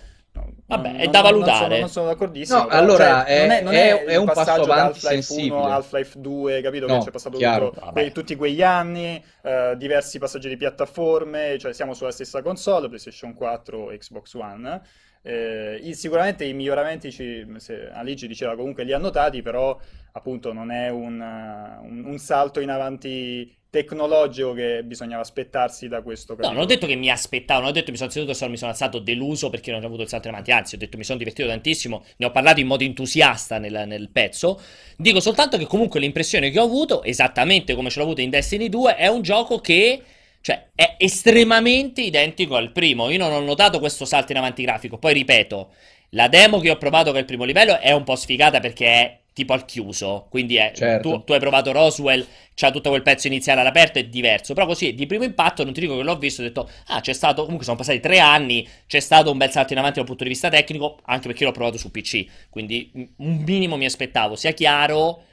Vabbè, 0.65 0.87
non- 0.91 0.99
è 0.99 1.03
non- 1.03 1.11
da 1.11 1.21
non 1.21 1.31
valutare. 1.31 1.63
sono, 1.65 1.79
non 1.79 1.89
sono 1.89 2.05
d'accordissimo. 2.07 2.57
No, 2.59 2.67
allora, 2.67 3.23
cioè, 3.25 3.41
non 3.41 3.51
è- 3.51 3.59
è, 3.59 3.61
non 3.61 3.73
è- 3.73 4.01
il 4.01 4.07
è 4.09 4.15
un 4.15 4.25
passo 4.25 4.39
passaggio 4.39 4.65
da 4.65 4.73
avanti 4.73 5.05
Half-Life 5.05 5.13
1 5.15 5.21
sensibile. 5.23 5.55
a 5.61 5.73
Half-Life 5.75 6.19
2, 6.21 6.61
capito? 6.61 6.87
No, 6.87 6.97
che 6.97 7.03
c'è 7.05 7.11
passato 7.11 7.37
chiaro. 7.37 7.69
tutto- 7.69 7.89
quei- 7.91 8.11
tutti 8.11 8.35
quegli 8.35 8.63
anni, 8.63 9.23
eh, 9.43 9.75
diversi 9.77 10.17
passaggi 10.19 10.49
di 10.49 10.57
piattaforme, 10.57 11.57
cioè 11.59 11.73
siamo 11.73 11.93
sulla 11.93 12.11
stessa 12.11 12.41
console, 12.41 12.87
PlayStation 12.87 13.33
4 13.35 13.87
Xbox 13.97 14.33
One. 14.33 14.81
Eh, 15.25 15.79
i- 15.81 15.93
sicuramente 15.95 16.43
i 16.45 16.53
miglioramenti, 16.53 17.11
ci, 17.11 17.45
se, 17.57 17.89
Aligi 17.89 18.27
diceva 18.27 18.55
comunque 18.55 18.83
li 18.83 18.91
ha 18.93 18.97
notati, 18.97 19.41
però 19.41 19.79
appunto 20.11 20.51
non 20.53 20.69
è 20.71 20.89
un, 20.89 21.19
un- 21.21 22.03
un 22.05 22.17
salto 22.19 22.59
in 22.59 22.69
avanti 22.69 23.55
tecnologico 23.69 24.53
che 24.53 24.83
bisognava 24.83 25.21
aspettarsi 25.21 25.87
da 25.87 26.03
questo 26.03 26.35
No, 26.37 26.51
non 26.51 26.61
ho 26.61 26.65
detto 26.65 26.85
che 26.85 26.93
mi 26.95 27.09
aspettavo, 27.09 27.61
non 27.61 27.69
ho 27.69 27.71
detto 27.71 27.85
che 27.85 27.91
mi 27.93 27.97
sono 27.97 28.11
seduto 28.11 28.33
solo 28.33 28.51
mi 28.51 28.57
sono 28.57 28.69
alzato 28.69 28.99
deluso 28.99 29.49
perché 29.49 29.71
non 29.71 29.81
ho 29.81 29.87
avuto 29.87 30.03
il 30.03 30.09
salto 30.09 30.27
in 30.27 30.33
avanti, 30.33 30.51
anzi 30.51 30.75
ho 30.75 30.77
detto 30.77 30.97
mi 30.97 31.03
sono 31.03 31.17
divertito 31.17 31.47
tantissimo, 31.47 32.03
ne 32.17 32.25
ho 32.27 32.31
parlato 32.31 32.59
in 32.59 32.67
modo 32.67 32.83
entusiasta 32.83 33.57
nel, 33.57 33.85
nel 33.87 34.09
pezzo, 34.11 34.59
dico 34.95 35.19
soltanto 35.19 35.57
che 35.57 35.65
comunque 35.65 35.99
l'impressione 35.99 36.51
che 36.51 36.59
ho 36.59 36.65
avuto, 36.65 37.01
esattamente 37.01 37.73
come 37.73 37.89
ce 37.89 37.97
l'ho 37.99 38.05
avuto 38.05 38.21
in 38.21 38.29
Destiny 38.29 38.69
2, 38.69 38.95
è 38.95 39.07
un 39.07 39.23
gioco 39.23 39.59
che, 39.59 40.03
cioè, 40.43 40.71
è 40.75 40.95
estremamente 40.97 42.01
identico 42.01 42.57
al 42.57 42.73
primo, 42.73 43.09
io 43.09 43.17
non 43.17 43.31
ho 43.31 43.39
notato 43.39 43.79
questo 43.79 44.03
salto 44.03 44.33
in 44.33 44.39
avanti 44.39 44.61
grafico, 44.63 44.97
poi 44.97 45.13
ripeto, 45.13 45.71
la 46.09 46.27
demo 46.27 46.59
che 46.59 46.69
ho 46.69 46.77
provato 46.77 47.11
che 47.11 47.17
è 47.17 47.19
il 47.21 47.25
primo 47.25 47.45
livello 47.45 47.79
è 47.79 47.93
un 47.93 48.03
po' 48.03 48.17
sfigata 48.17 48.59
perché 48.59 48.85
è 48.85 49.19
tipo 49.31 49.53
al 49.53 49.63
chiuso, 49.63 50.27
quindi 50.29 50.57
è, 50.57 50.73
Certo. 50.75 51.09
tu, 51.09 51.23
tu 51.23 51.31
hai 51.31 51.39
provato 51.39 51.71
Roswell, 51.71 52.27
c'ha 52.55 52.71
tutto 52.71 52.89
quel 52.89 53.03
pezzo 53.03 53.27
iniziale 53.27 53.61
all'aperto, 53.61 53.99
è 53.99 54.03
diverso, 54.03 54.53
però 54.53 54.65
così 54.65 54.93
di 54.93 55.05
primo 55.05 55.23
impatto 55.23 55.63
non 55.63 55.71
ti 55.71 55.79
dico 55.79 55.95
che 55.95 56.03
l'ho 56.03 56.17
visto, 56.17 56.41
ho 56.41 56.43
detto, 56.43 56.69
ah 56.87 56.99
c'è 56.99 57.13
stato, 57.13 57.43
comunque 57.43 57.63
sono 57.63 57.77
passati 57.77 58.01
tre 58.01 58.19
anni, 58.19 58.67
c'è 58.85 58.99
stato 58.99 59.31
un 59.31 59.37
bel 59.37 59.49
salto 59.49 59.71
in 59.71 59.79
avanti 59.79 59.99
dal 59.99 60.05
punto 60.05 60.23
di 60.23 60.29
vista 60.29 60.49
tecnico, 60.49 60.99
anche 61.05 61.27
perché 61.27 61.45
l'ho 61.45 61.51
provato 61.51 61.77
su 61.77 61.89
PC, 61.89 62.25
quindi 62.49 62.91
un 63.19 63.43
minimo 63.45 63.77
mi 63.77 63.85
aspettavo, 63.85 64.35
sia 64.35 64.51
chiaro 64.51 65.23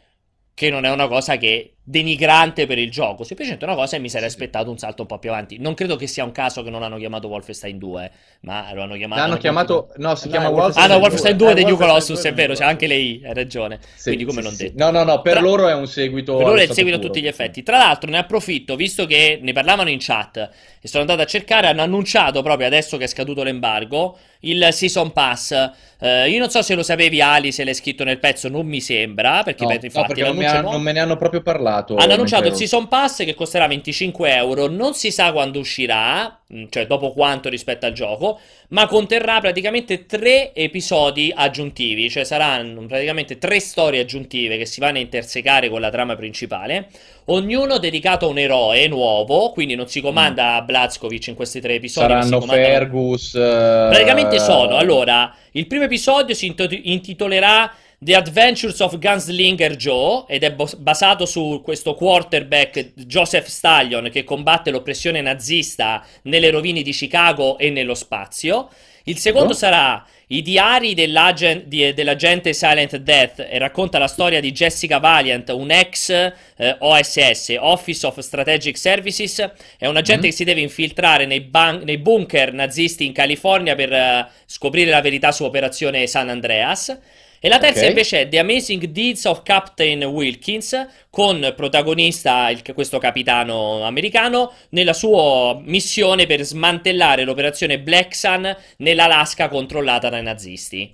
che 0.55 0.71
non 0.71 0.85
è 0.85 0.91
una 0.91 1.09
cosa 1.09 1.37
che 1.37 1.79
denigrante 1.91 2.67
per 2.67 2.79
il 2.79 2.91
gioco, 2.91 3.25
semplicemente 3.25 3.65
una 3.65 3.75
cosa 3.75 3.97
e 3.97 3.99
mi 3.99 4.09
sarei 4.09 4.29
Sì, 4.29 4.37
sì. 4.37 4.43
aspettato 4.43 4.71
un 4.71 4.79
salto 4.79 5.03
un 5.03 5.09
po' 5.09 5.19
più 5.19 5.31
avanti. 5.31 5.59
Non 5.59 5.75
credo 5.75 5.97
che 5.97 6.07
sia 6.07 6.25
un 6.25 6.33
caso 6.33 6.63
che 6.63 6.71
non 6.71 6.83
hanno 6.83 6.97
chiamato 6.99 7.29
Wolfenstein 7.29 7.79
2, 7.79 8.11
ma 8.41 8.73
lo 8.75 8.83
hanno 8.83 8.97
chiamato... 8.97 9.21
L'hanno 9.21 9.33
hanno 9.33 9.41
chiamato, 9.41 9.93
no, 9.97 10.15
si 10.15 10.29
No, 10.29 10.31
chiama 10.31 10.49
è 10.49 10.51
Wolfenstein 10.51 10.85
Ah 10.85 10.87
no, 10.95 11.01
Wolfenstein 11.01 11.37
Wolfenstein 11.37 11.37
2, 11.37 11.55
2 11.55 11.61
eh, 11.63 11.65
Wolfenstein 11.65 11.77
Colossus, 11.77 12.21
2 12.21 12.31
è 12.31 12.35
vero, 12.35 12.55
c'è 12.55 12.65
anche 12.65 12.87
lei, 12.87 13.23
hai 13.25 13.35
ragione. 13.35 13.81
Sì, 13.95 14.15
Quindi 14.15 14.25
come 14.25 14.43
sì, 14.43 14.43
non 14.43 14.57
sì. 14.57 14.65
detto. 14.65 14.85
No, 14.85 14.91
no, 14.91 15.03
no, 15.05 15.21
per 15.23 15.33
Tra- 15.33 15.41
loro 15.41 15.69
è 15.69 15.75
un 15.75 15.87
seguito 15.87 16.37
Per 16.37 16.47
loro 16.47 16.59
è 16.59 16.63
il 16.65 16.71
seguito 16.73 16.97
a 16.99 17.01
tutti 17.01 17.21
gli 17.21 17.27
effetti. 17.27 17.63
Tra 17.63 17.79
l'altro 17.79 18.11
ne 18.11 18.19
approfitto, 18.19 18.77
visto 18.77 19.07
che 19.07 19.39
ne 19.43 19.53
parlavano 19.53 19.91
in 19.91 19.99
chat 20.01 20.37
e 20.81 20.89
sono 20.89 21.03
andato 21.03 21.23
a 21.23 21.27
cercare, 21.27 21.67
hanno 21.69 21.83
annunciato 21.83 22.43
proprio 22.43 22.67
adesso 22.67 22.97
che 22.97 23.05
è 23.05 23.07
scaduto 23.09 23.43
l'embargo 23.43 24.19
il 24.41 24.69
Season 24.73 25.13
Pass. 25.13 25.53
Eh, 25.99 26.31
io 26.31 26.39
non 26.39 26.49
so 26.51 26.63
se 26.63 26.75
lo 26.75 26.83
sapevi 26.83 27.21
Ali, 27.21 27.53
se 27.53 27.65
l'hai 27.65 27.75
scritto 27.75 28.05
nel 28.05 28.19
pezzo, 28.19 28.49
non 28.49 28.67
mi 28.67 28.81
sembra, 28.81 29.43
perché 29.43 29.65
No, 29.65 29.71
no, 29.71 29.79
infatti 29.83 30.15
perché 30.15 30.23
non, 30.33 30.43
ha- 30.45 30.61
no. 30.63 30.71
non 30.73 30.83
me 30.83 30.93
ne 30.93 31.01
hanno 31.01 31.17
proprio 31.17 31.43
parlato. 31.43 31.80
Hanno 32.03 32.13
annunciato 32.15 32.49
il 32.49 32.55
Season 32.55 32.89
Pass 32.89 33.25
che 33.25 33.35
costerà 33.35 33.67
25 33.67 34.35
euro, 34.35 34.67
non 34.67 34.95
si 34.95 35.11
sa 35.11 35.33
quando 35.33 35.59
uscirà, 35.59 36.41
mh, 36.47 36.65
cioè 36.71 36.87
dopo 36.87 37.13
quanto 37.13 37.49
rispetto 37.49 37.87
al 37.87 37.93
gioco, 37.93 38.39
ma 38.69 38.87
conterrà 38.87 39.41
praticamente 39.41 40.07
tre 40.07 40.55
episodi 40.55 41.33
aggiuntivi, 41.35 42.09
cioè 42.09 42.25
saranno 42.25 42.85
praticamente 42.87 43.39
tre 43.39 43.61
storie 43.61 44.01
aggiuntive 44.01 44.57
che 44.59 44.67
si 44.67 44.81
vanno 44.81 44.99
a 44.99 45.01
intersecare 45.01 45.69
con 45.69 45.81
la 45.81 45.91
trama 45.91 46.17
principale, 46.17 46.89
ognuno 47.27 47.79
dedicato 47.79 48.27
a 48.27 48.29
un 48.29 48.39
eroe 48.39 48.87
nuovo, 48.89 49.51
quindi 49.51 49.75
non 49.75 49.89
si 49.89 50.01
comanda 50.01 50.55
a 50.55 50.63
Blazkowicz 50.63 51.29
in 51.29 51.35
questi 51.35 51.61
tre 51.61 51.75
episodi, 51.75 52.07
Saranno 52.07 52.41
Fergus. 52.41 53.35
eh, 53.35 53.87
Praticamente 53.89 54.39
sono, 54.39 54.77
allora, 54.77 55.35
il 55.53 55.67
primo 55.67 55.85
episodio 55.85 56.35
si 56.35 56.55
intitolerà 56.83 57.73
The 58.03 58.15
Adventures 58.17 58.81
of 58.81 58.99
Gunslinger 58.99 59.77
Joe 59.77 60.25
ed 60.27 60.43
è 60.43 60.55
basato 60.79 61.27
su 61.27 61.61
questo 61.63 61.93
quarterback 61.95 62.95
Joseph 62.95 63.45
Stallion 63.47 64.09
che 64.11 64.25
combatte 64.25 64.71
l'oppressione 64.71 65.21
nazista 65.21 66.03
nelle 66.23 66.49
rovine 66.49 66.81
di 66.81 66.93
Chicago 66.93 67.59
e 67.59 67.69
nello 67.69 67.93
spazio. 67.93 68.71
Il 69.05 69.19
secondo 69.19 69.53
Oh. 69.53 69.57
sarà 69.57 70.03
I 70.33 70.41
diari 70.43 70.95
dell'agen- 70.95 71.65
di- 71.67 71.93
dell'agente 71.93 72.55
Silent 72.55 72.97
Death 72.99 73.41
e 73.51 73.59
racconta 73.59 73.99
la 73.99 74.07
storia 74.07 74.41
di 74.41 74.53
Jessica 74.53 74.99
Valiant, 74.99 75.49
un 75.51 75.71
ex 75.73 76.09
eh, 76.11 76.77
OSS, 76.79 77.57
Office 77.59 78.07
of 78.07 78.17
Strategic 78.21 78.79
Services, 78.79 79.41
è 79.77 79.87
un 79.89 79.97
agente 79.97 80.23
Mhm. 80.27 80.31
che 80.31 80.37
si 80.37 80.45
deve 80.45 80.61
infiltrare 80.61 81.27
nei, 81.27 81.41
ban- 81.41 81.83
nei 81.85 81.99
bunker 81.99 82.53
nazisti 82.53 83.05
in 83.05 83.13
California 83.13 83.75
per 83.75 83.93
eh, 83.93 84.27
scoprire 84.47 84.91
la 84.91 85.01
verità 85.03 85.33
su 85.33 85.43
Operazione 85.45 86.07
San 86.07 86.29
Andreas. 86.31 86.97
E 87.43 87.49
la 87.49 87.59
terza 87.59 87.85
Ok. 87.85 87.89
invece 87.89 88.21
è 88.21 88.29
The 88.29 88.39
Amazing 88.39 88.85
Deeds 88.87 89.25
of 89.25 89.43
Captain 89.43 90.03
Wilkins, 90.05 90.87
con 91.09 91.53
protagonista 91.57 92.51
il- 92.51 92.63
questo 92.75 92.99
capitano 92.99 93.83
americano 93.83 94.53
nella 94.71 94.93
sua 94.93 95.59
missione 95.65 96.27
per 96.27 96.43
smantellare 96.45 97.25
l'operazione 97.25 97.81
Black 97.81 98.15
Sun 98.15 98.55
nell'Alaska 98.79 99.49
controllata 99.49 100.11
dai 100.11 100.23
nazisti. 100.23 100.93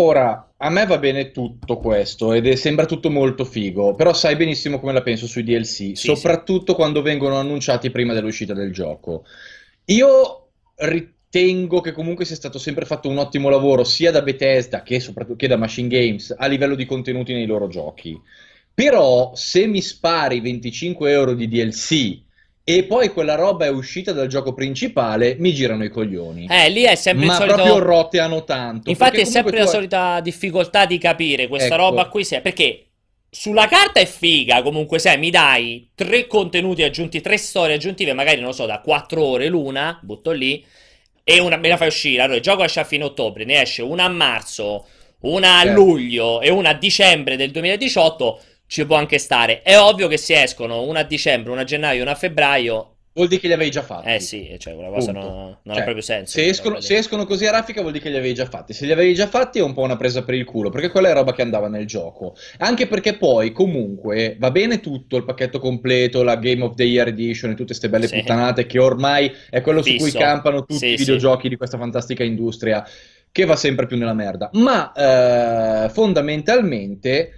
Ora, 0.00 0.52
a 0.56 0.70
me 0.70 0.86
va 0.86 0.98
bene 0.98 1.32
tutto 1.32 1.78
questo 1.78 2.32
ed 2.32 2.46
è- 2.46 2.54
sembra 2.54 2.86
tutto 2.86 3.10
molto 3.10 3.44
figo, 3.44 3.94
però 3.96 4.12
sai 4.12 4.36
benissimo 4.36 4.78
come 4.78 4.92
la 4.92 5.02
penso 5.02 5.26
sui 5.26 5.42
DLC, 5.42 5.96
Sì, 5.96 5.96
soprattutto 5.96 6.74
quando 6.76 7.02
vengono 7.02 7.36
annunciati 7.36 7.90
prima 7.90 8.12
dell'uscita 8.14 8.54
del 8.54 8.72
gioco. 8.72 9.24
Io 9.86 10.50
ritengo 11.30 11.80
che 11.80 11.92
comunque 11.92 12.24
sia 12.24 12.36
stato 12.36 12.58
sempre 12.58 12.84
fatto 12.84 13.08
un 13.08 13.18
ottimo 13.18 13.48
lavoro 13.48 13.84
sia 13.84 14.10
da 14.10 14.22
Bethesda 14.22 14.82
che, 14.82 15.00
soprattutto, 15.00 15.36
che 15.36 15.46
da 15.48 15.56
Machine 15.56 15.88
Games 15.88 16.34
a 16.36 16.46
livello 16.46 16.74
di 16.74 16.86
contenuti 16.86 17.32
nei 17.32 17.46
loro 17.46 17.68
giochi. 17.68 18.20
Però 18.72 19.32
se 19.34 19.66
mi 19.66 19.80
spari 19.82 20.40
25 20.40 21.10
euro 21.10 21.34
di 21.34 21.48
DLC 21.48 22.20
e 22.62 22.84
poi 22.84 23.08
quella 23.10 23.34
roba 23.34 23.64
è 23.66 23.70
uscita 23.70 24.12
dal 24.12 24.28
gioco 24.28 24.54
principale, 24.54 25.36
mi 25.38 25.52
girano 25.52 25.84
i 25.84 25.90
coglioni. 25.90 26.46
Eh, 26.46 26.70
lì 26.70 26.82
è 26.82 26.94
sempre 26.94 27.26
il 27.26 27.30
Ma 27.30 27.36
solito... 27.36 27.54
proprio 27.54 27.78
roteano 27.78 28.44
tanto. 28.44 28.90
Infatti 28.90 29.20
è 29.20 29.24
sempre 29.24 29.58
la 29.58 29.62
hai- 29.62 29.68
solita 29.68 30.20
difficoltà 30.20 30.86
di 30.86 30.98
capire 30.98 31.46
questa 31.46 31.74
Ecco. 31.74 31.84
roba 31.84 32.08
qui, 32.08 32.24
se- 32.24 32.40
perché 32.40 32.84
sulla 33.30 33.66
carta 33.68 34.00
è 34.00 34.06
figa, 34.06 34.62
comunque 34.62 34.98
se 34.98 35.14
mi 35.18 35.30
dai 35.30 35.90
tre 35.94 36.26
contenuti 36.26 36.82
aggiunti, 36.82 37.20
tre 37.20 37.36
storie 37.36 37.74
aggiuntive, 37.74 38.14
magari 38.14 38.38
non 38.38 38.46
lo 38.48 38.52
so, 38.54 38.64
da 38.64 38.80
quattro 38.80 39.22
ore 39.24 39.48
l'una, 39.48 39.98
butto 40.02 40.30
lì, 40.30 40.64
e 41.30 41.40
una 41.40 41.56
me 41.58 41.68
la 41.68 41.76
fai 41.76 41.88
uscire. 41.88 42.22
Allora 42.22 42.36
il 42.36 42.42
gioco 42.42 42.64
esce 42.64 42.80
a 42.80 42.84
fine 42.84 43.04
ottobre, 43.04 43.44
ne 43.44 43.60
esce 43.60 43.82
una 43.82 44.04
a 44.04 44.08
marzo, 44.08 44.86
una 45.20 45.58
a 45.58 45.62
Certo. 45.62 45.78
luglio 45.78 46.40
e 46.40 46.48
una 46.48 46.70
a 46.70 46.74
dicembre 46.74 47.36
del 47.36 47.50
2018, 47.50 48.40
ci 48.66 48.86
può 48.86 48.96
anche 48.96 49.18
stare. 49.18 49.60
È 49.60 49.78
ovvio 49.78 50.08
che 50.08 50.16
si 50.16 50.32
escono 50.32 50.80
una 50.84 51.00
a 51.00 51.04
dicembre, 51.04 51.52
una 51.52 51.60
a 51.60 51.64
gennaio, 51.64 52.00
una 52.00 52.12
a 52.12 52.14
febbraio. 52.14 52.94
Vuol 53.18 53.28
dire 53.30 53.40
che 53.40 53.48
li 53.48 53.52
avevi 53.52 53.70
già 53.70 53.82
fatti. 53.82 54.08
Eh 54.08 54.20
sì, 54.20 54.54
cioè 54.58 54.74
una 54.74 54.90
cosa 54.90 55.12
Punto. 55.12 55.28
non, 55.28 55.36
non 55.62 55.74
Cioè, 55.74 55.78
ha 55.80 55.82
proprio 55.82 56.02
senso. 56.02 56.32
Se 56.38 56.46
escono, 56.46 56.74
quella 56.74 56.86
se 56.86 56.96
escono 56.96 57.26
così 57.26 57.46
a 57.46 57.50
raffica 57.50 57.80
vuol 57.80 57.92
dire 57.92 58.04
che 58.04 58.10
li 58.10 58.16
avevi 58.16 58.32
già 58.34 58.46
fatti. 58.46 58.72
Se 58.72 58.86
li 58.86 58.92
avevi 58.92 59.12
già 59.14 59.26
fatti 59.26 59.58
è 59.58 59.62
un 59.62 59.74
po' 59.74 59.82
una 59.82 59.96
presa 59.96 60.22
per 60.22 60.34
il 60.34 60.44
culo, 60.44 60.70
perché 60.70 60.88
quella 60.90 61.08
è 61.10 61.12
roba 61.12 61.32
che 61.32 61.42
andava 61.42 61.68
nel 61.68 61.84
gioco. 61.86 62.36
Anche 62.58 62.86
perché 62.86 63.16
poi, 63.16 63.50
comunque, 63.50 64.36
va 64.38 64.50
bene 64.52 64.78
tutto, 64.80 65.16
il 65.16 65.24
pacchetto 65.24 65.58
completo, 65.58 66.22
la 66.22 66.36
Game 66.36 66.62
of 66.62 66.74
the 66.76 66.84
Year 66.84 67.08
Edition 67.08 67.50
e 67.50 67.54
tutte 67.54 67.66
queste 67.66 67.88
belle 67.88 68.06
Sì. 68.06 68.18
puttanate 68.18 68.66
che 68.66 68.78
ormai 68.78 69.32
è 69.50 69.60
quello 69.62 69.82
su 69.82 69.90
cui 69.96 70.04
Fisso. 70.06 70.18
campano 70.18 70.60
tutti 70.60 70.74
Sì, 70.76 70.86
i 70.86 70.90
sì. 70.98 71.04
videogiochi 71.04 71.48
di 71.48 71.56
questa 71.56 71.76
fantastica 71.76 72.22
industria, 72.22 72.86
che 73.32 73.44
va 73.44 73.56
sempre 73.56 73.86
più 73.86 73.96
nella 73.96 74.14
merda. 74.14 74.48
Ma 74.52 74.92
eh, 75.84 75.88
fondamentalmente... 75.90 77.32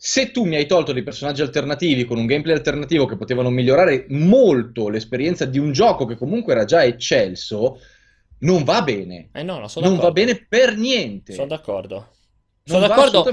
Se 0.00 0.30
tu 0.30 0.44
mi 0.44 0.54
hai 0.54 0.66
tolto 0.66 0.92
dei 0.92 1.02
personaggi 1.02 1.42
alternativi 1.42 2.04
con 2.04 2.18
un 2.18 2.26
gameplay 2.26 2.54
alternativo 2.54 3.04
che 3.04 3.16
potevano 3.16 3.50
migliorare 3.50 4.06
molto 4.10 4.88
l'esperienza 4.88 5.44
di 5.44 5.58
un 5.58 5.72
gioco 5.72 6.04
che 6.04 6.14
comunque 6.14 6.52
era 6.52 6.64
già 6.64 6.84
eccelso, 6.84 7.80
non 8.40 8.62
va 8.62 8.82
bene. 8.82 9.30
Eh 9.32 9.42
no, 9.42 9.58
no, 9.58 9.68
Non 9.80 9.96
va 9.96 10.12
bene 10.12 10.46
per 10.48 10.76
niente. 10.76 11.32
Sono 11.32 11.48
d'accordo. 11.48 12.10
Sono 12.62 12.86
d'accordo. 12.86 13.28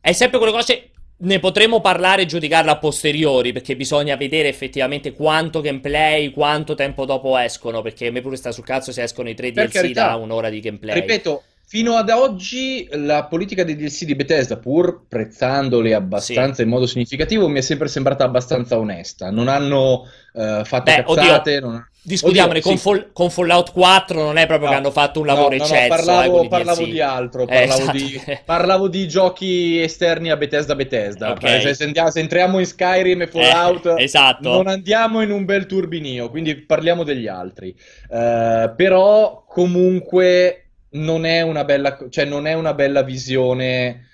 È 0.00 0.12
sempre 0.12 0.38
quelle 0.38 0.54
cose. 0.54 0.90
Ne 1.18 1.38
potremo 1.38 1.82
parlare 1.82 2.22
e 2.22 2.26
giudicarla 2.26 2.72
a 2.72 2.78
posteriori. 2.78 3.52
Perché 3.52 3.76
bisogna 3.76 4.16
vedere 4.16 4.48
effettivamente 4.48 5.12
quanto 5.12 5.60
gameplay, 5.60 6.30
quanto 6.30 6.74
tempo 6.74 7.04
dopo 7.04 7.36
escono. 7.36 7.82
Perché 7.82 8.06
a 8.06 8.10
me 8.10 8.22
pure 8.22 8.36
sta 8.36 8.52
sul 8.52 8.64
cazzo 8.64 8.90
se 8.90 9.02
escono 9.02 9.28
i 9.28 9.34
tre 9.34 9.52
DLC 9.52 9.90
da 9.90 10.14
un'ora 10.14 10.48
di 10.48 10.60
gameplay. 10.60 10.94
Ripeto, 10.94 11.42
fino 11.70 11.94
ad 11.94 12.10
oggi 12.10 12.88
la 12.94 13.26
politica 13.26 13.62
dei 13.62 13.76
DLC 13.76 14.02
di 14.02 14.16
Bethesda, 14.16 14.56
pur 14.56 15.02
prezzandoli 15.08 15.92
abbastanza 15.92 16.62
in 16.62 16.68
modo 16.68 16.84
significativo, 16.84 17.46
mi 17.46 17.58
è 17.58 17.62
sempre 17.62 17.86
sembrata 17.86 18.24
abbastanza 18.24 18.76
onesta. 18.76 19.30
Non 19.30 19.46
hanno 19.46 20.04
eh, 20.34 20.62
fatto 20.64 20.90
Beh, 20.92 21.04
cazzate. 21.04 21.60
non- 21.60 21.86
Discutiamone, 22.02 22.60
con, 22.62 22.76
sì. 22.78 22.82
Fall- 22.82 23.10
con 23.12 23.28
Fallout 23.30 23.72
4 23.72 24.22
non 24.22 24.38
è 24.38 24.46
proprio 24.46 24.68
No, 24.68 24.72
che 24.72 24.78
hanno 24.80 24.90
fatto 24.90 25.20
un 25.20 25.26
no, 25.26 25.34
lavoro 25.34 25.54
no, 25.54 25.58
no, 25.58 25.64
eccelso. 25.64 25.84
eh, 25.84 25.88
parlavo, 25.88 26.42
i 26.44 26.48
parlavo 26.48 26.84
di 26.84 27.00
altro, 27.00 27.42
Eh, 27.42 27.46
parlavo, 27.46 27.80
esatto. 27.82 27.96
di, 27.98 28.20
parlavo 28.46 28.88
di 28.88 29.06
giochi 29.06 29.80
esterni 29.82 30.30
a 30.30 30.36
Bethesda 30.38 30.74
Bethesda. 30.74 31.30
Ok. 31.32 31.40
Cioè, 31.40 31.74
se, 31.74 31.92
se 32.10 32.20
entriamo 32.20 32.58
in 32.58 32.64
Skyrim 32.66 33.20
e 33.20 33.26
Fallout, 33.28 33.94
Eh, 33.98 34.02
esatto. 34.04 34.48
non 34.48 34.66
andiamo 34.66 35.20
in 35.20 35.30
un 35.30 35.44
bel 35.44 35.66
turbinio, 35.66 36.30
quindi 36.30 36.56
parliamo 36.56 37.04
degli 37.04 37.28
altri. 37.28 37.76
Eh, 38.10 38.72
però 38.74 39.44
comunque 39.46 40.59
non 40.90 41.24
è 41.24 41.42
una 41.42 41.64
bella, 41.64 41.98
cioè 42.08 42.24
non 42.24 42.46
è 42.46 42.54
una 42.54 42.74
bella 42.74 43.02
visione. 43.02 44.06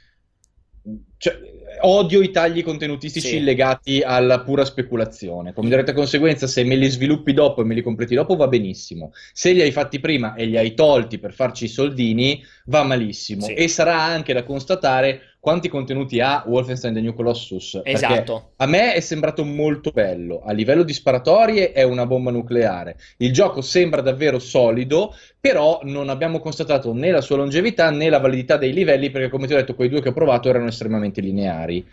Cioè, 1.18 1.38
odio 1.80 2.22
i 2.22 2.30
tagli 2.30 2.62
contenutistici 2.62 3.28
Sì. 3.28 3.42
legati 3.42 4.00
alla 4.00 4.40
pura 4.40 4.64
speculazione. 4.64 5.52
Come 5.52 5.68
diretta 5.68 5.92
conseguenza, 5.92 6.46
se 6.46 6.64
me 6.64 6.76
li 6.76 6.88
sviluppi 6.88 7.32
dopo 7.32 7.60
e 7.60 7.64
me 7.64 7.74
li 7.74 7.82
completi 7.82 8.14
dopo 8.14 8.36
va 8.36 8.48
benissimo. 8.48 9.12
Se 9.32 9.52
li 9.52 9.60
hai 9.60 9.72
fatti 9.72 10.00
prima 10.00 10.34
e 10.34 10.46
li 10.46 10.56
hai 10.56 10.74
tolti 10.74 11.18
per 11.18 11.32
farci 11.32 11.64
i 11.64 11.68
soldini, 11.68 12.42
va 12.66 12.82
malissimo. 12.82 13.46
Sì. 13.46 13.54
E 13.54 13.68
sarà 13.68 14.00
anche 14.00 14.32
da 14.32 14.42
constatare 14.42 15.35
quanti 15.46 15.68
contenuti 15.68 16.18
ha 16.18 16.42
Wolfenstein 16.44 16.92
The 16.92 17.00
New 17.00 17.14
Colossus. 17.14 17.80
Perché 17.80 17.92
Esatto. 17.92 18.50
a 18.56 18.66
me 18.66 18.94
è 18.94 18.98
sembrato 18.98 19.44
molto 19.44 19.92
bello. 19.92 20.42
A 20.44 20.50
livello 20.50 20.82
di 20.82 20.92
sparatorie 20.92 21.70
è 21.70 21.84
una 21.84 22.04
bomba 22.04 22.32
nucleare. 22.32 22.96
Il 23.18 23.32
gioco 23.32 23.60
sembra 23.60 24.00
davvero 24.00 24.40
solido, 24.40 25.14
però 25.38 25.78
non 25.84 26.08
abbiamo 26.08 26.40
constatato 26.40 26.92
né 26.92 27.12
la 27.12 27.20
sua 27.20 27.36
longevità 27.36 27.90
né 27.90 28.10
la 28.10 28.18
validità 28.18 28.56
dei 28.56 28.72
livelli, 28.72 29.10
perché 29.10 29.28
come 29.28 29.46
ti 29.46 29.52
ho 29.52 29.56
detto, 29.56 29.76
quei 29.76 29.88
due 29.88 30.02
che 30.02 30.08
ho 30.08 30.12
provato 30.12 30.48
erano 30.48 30.66
estremamente 30.66 31.20
lineari. 31.20 31.86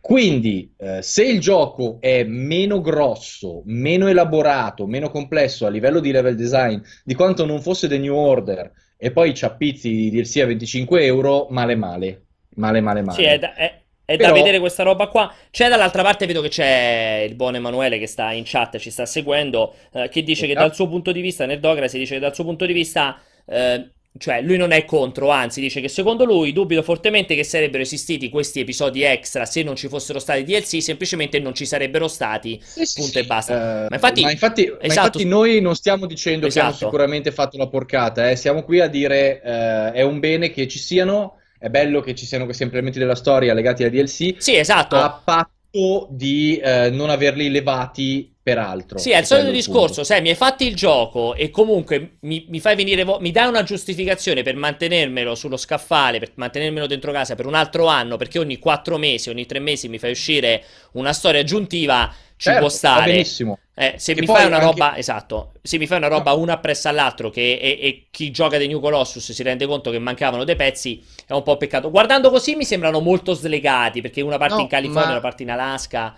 Quindi, 0.00 0.72
eh, 0.78 1.02
se 1.02 1.24
il 1.24 1.40
gioco 1.40 1.98
è 2.00 2.24
meno 2.24 2.80
grosso, 2.80 3.60
meno 3.66 4.08
elaborato, 4.08 4.86
meno 4.86 5.10
complesso 5.10 5.66
a 5.66 5.68
livello 5.68 6.00
di 6.00 6.10
level 6.10 6.36
design 6.36 6.80
di 7.04 7.12
quanto 7.12 7.44
non 7.44 7.60
fosse 7.60 7.86
The 7.86 7.98
New 7.98 8.14
Order, 8.14 8.72
e 8.96 9.10
poi 9.12 9.34
ci 9.34 9.44
appizzi 9.44 9.90
di 9.90 10.10
DLC 10.10 10.40
a 10.40 10.46
25 10.46 11.04
euro, 11.04 11.48
male 11.50 11.74
male. 11.74 12.23
Male 12.56 12.80
male 12.80 13.02
male. 13.02 13.16
Sì, 13.18 13.24
è 13.24 13.38
da, 13.38 13.54
è- 13.54 13.80
è 14.06 14.16
Però- 14.16 14.28
da 14.28 14.34
vedere 14.34 14.58
questa 14.60 14.82
roba 14.82 15.06
qua. 15.06 15.32
C'è 15.50 15.68
dall'altra 15.68 16.02
parte, 16.02 16.26
vedo 16.26 16.42
che 16.42 16.48
c'è 16.48 17.24
il 17.28 17.34
buon 17.36 17.54
Emanuele 17.56 17.98
che 17.98 18.06
sta 18.06 18.32
in 18.32 18.42
chat, 18.44 18.76
ci 18.78 18.90
sta 18.90 19.06
seguendo, 19.06 19.74
eh, 19.92 20.08
che 20.10 20.22
dice 20.22 20.44
che 20.46 20.52
Esatto. 20.52 20.66
dal 20.66 20.74
suo 20.76 20.88
punto 20.88 21.10
di 21.12 21.20
vista, 21.20 21.46
Nerdocra 21.46 21.88
si 21.88 21.98
dice 21.98 22.14
che 22.14 22.20
dal 22.20 22.34
suo 22.34 22.44
punto 22.44 22.66
di 22.66 22.72
vista, 22.74 23.18
eh, 23.46 23.88
cioè 24.16 24.42
lui 24.42 24.56
non 24.58 24.70
è 24.72 24.84
contro, 24.84 25.30
anzi 25.30 25.60
dice 25.60 25.80
che 25.80 25.88
secondo 25.88 26.24
lui 26.24 26.52
dubito 26.52 26.82
fortemente 26.82 27.34
che 27.34 27.42
sarebbero 27.42 27.82
esistiti 27.82 28.28
questi 28.28 28.60
episodi 28.60 29.02
extra 29.02 29.44
se 29.46 29.62
non 29.64 29.74
ci 29.74 29.88
fossero 29.88 30.18
stati 30.20 30.44
DLC, 30.44 30.80
semplicemente 30.82 31.40
non 31.40 31.52
ci 31.54 31.64
sarebbero 31.66 32.06
stati. 32.06 32.60
Sì, 32.62 32.84
sì, 32.84 33.00
punto 33.00 33.18
e 33.18 33.22
sì. 33.22 33.26
basta. 33.26 33.54
Eh, 33.86 33.88
Ma 33.88 33.94
infatti- 33.94 34.22
ma 34.22 34.30
infatti, 34.30 34.66
ma 34.66 34.76
esatto. 34.82 35.06
infatti 35.18 35.24
noi 35.24 35.60
non 35.62 35.74
stiamo 35.74 36.06
dicendo 36.06 36.46
che 36.46 36.58
hanno 36.60 36.68
Esatto. 36.68 36.84
sicuramente 36.84 37.32
fatto 37.32 37.56
la 37.56 37.66
porcata, 37.68 38.28
eh. 38.30 38.36
Siamo 38.36 38.62
qui 38.64 38.80
a 38.80 38.86
dire 38.86 39.40
eh, 39.42 39.92
è 39.92 40.02
un 40.02 40.20
bene 40.20 40.50
che 40.50 40.68
ci 40.68 40.78
siano, 40.78 41.38
è 41.64 41.70
bello 41.70 42.00
che 42.00 42.14
ci 42.14 42.26
siano 42.26 42.44
questi 42.44 42.62
implementi 42.62 42.98
della 42.98 43.14
storia 43.14 43.54
legati 43.54 43.84
ai 43.84 43.90
DLC, 43.90 44.34
Sì, 44.36 44.56
esatto. 44.56 44.96
a 44.96 45.10
patto 45.24 46.08
di 46.10 46.56
eh, 46.58 46.90
non 46.90 47.10
averli 47.10 47.50
levati 47.50 48.32
per 48.42 48.58
altro. 48.58 48.98
Sì, 48.98 49.10
è 49.10 49.18
il 49.18 49.24
solito 49.24 49.50
discorso, 49.50 50.04
sai, 50.04 50.22
mi 50.22 50.28
hai 50.28 50.34
fatti 50.36 50.66
il 50.66 50.76
gioco 50.76 51.34
e 51.34 51.50
comunque 51.50 52.18
mi, 52.20 52.46
mi 52.48 52.60
fai 52.60 52.76
venire, 52.76 53.02
vo- 53.02 53.18
mi 53.18 53.32
dai 53.32 53.48
una 53.48 53.64
giustificazione 53.64 54.42
per 54.42 54.54
mantenermelo 54.54 55.34
sullo 55.34 55.56
scaffale, 55.56 56.20
per 56.20 56.32
mantenermelo 56.36 56.86
dentro 56.86 57.10
casa 57.10 57.34
per 57.34 57.46
un 57.46 57.54
altro 57.54 57.86
anno, 57.86 58.16
perché 58.16 58.38
ogni 58.38 58.58
quattro 58.58 58.96
mesi, 58.96 59.30
ogni 59.30 59.46
tre 59.46 59.58
mesi 59.58 59.88
mi 59.88 59.98
fai 59.98 60.12
uscire 60.12 60.62
una 60.92 61.12
storia 61.12 61.40
aggiuntiva, 61.40 62.12
ci 62.36 62.50
Certo, 62.50 62.60
può 62.60 62.68
stare. 62.68 63.02
benissimo. 63.12 63.58
Eh, 63.76 63.94
se 63.96 64.14
mi 64.14 64.24
poi 64.24 64.36
fai 64.36 64.46
una 64.46 64.56
anche- 64.56 64.66
roba, 64.68 64.96
esatto, 64.96 65.52
se 65.60 65.78
mi 65.78 65.86
fai 65.88 65.98
una 65.98 66.06
roba 66.06 66.32
una 66.32 66.52
appresso 66.54 66.88
all'altro 66.88 67.30
che, 67.30 67.58
e, 67.60 67.78
e 67.82 68.06
chi 68.10 68.30
gioca 68.30 68.56
dei 68.56 68.68
New 68.68 68.78
Colossus 68.78 69.32
si 69.32 69.42
rende 69.42 69.66
conto 69.66 69.90
che 69.90 69.98
mancavano 69.98 70.44
dei 70.44 70.54
pezzi, 70.54 71.02
è 71.26 71.32
un 71.32 71.42
po' 71.42 71.56
peccato. 71.56 71.90
Guardando 71.90 72.30
così 72.30 72.54
mi 72.54 72.64
sembrano 72.64 73.00
molto 73.00 73.34
slegati, 73.34 74.00
perché 74.00 74.20
una 74.20 74.38
parte 74.38 74.54
No, 74.54 74.60
in 74.60 74.68
California, 74.68 75.06
ma- 75.06 75.10
una 75.12 75.20
parte 75.20 75.42
in 75.42 75.50
Alaska. 75.50 76.16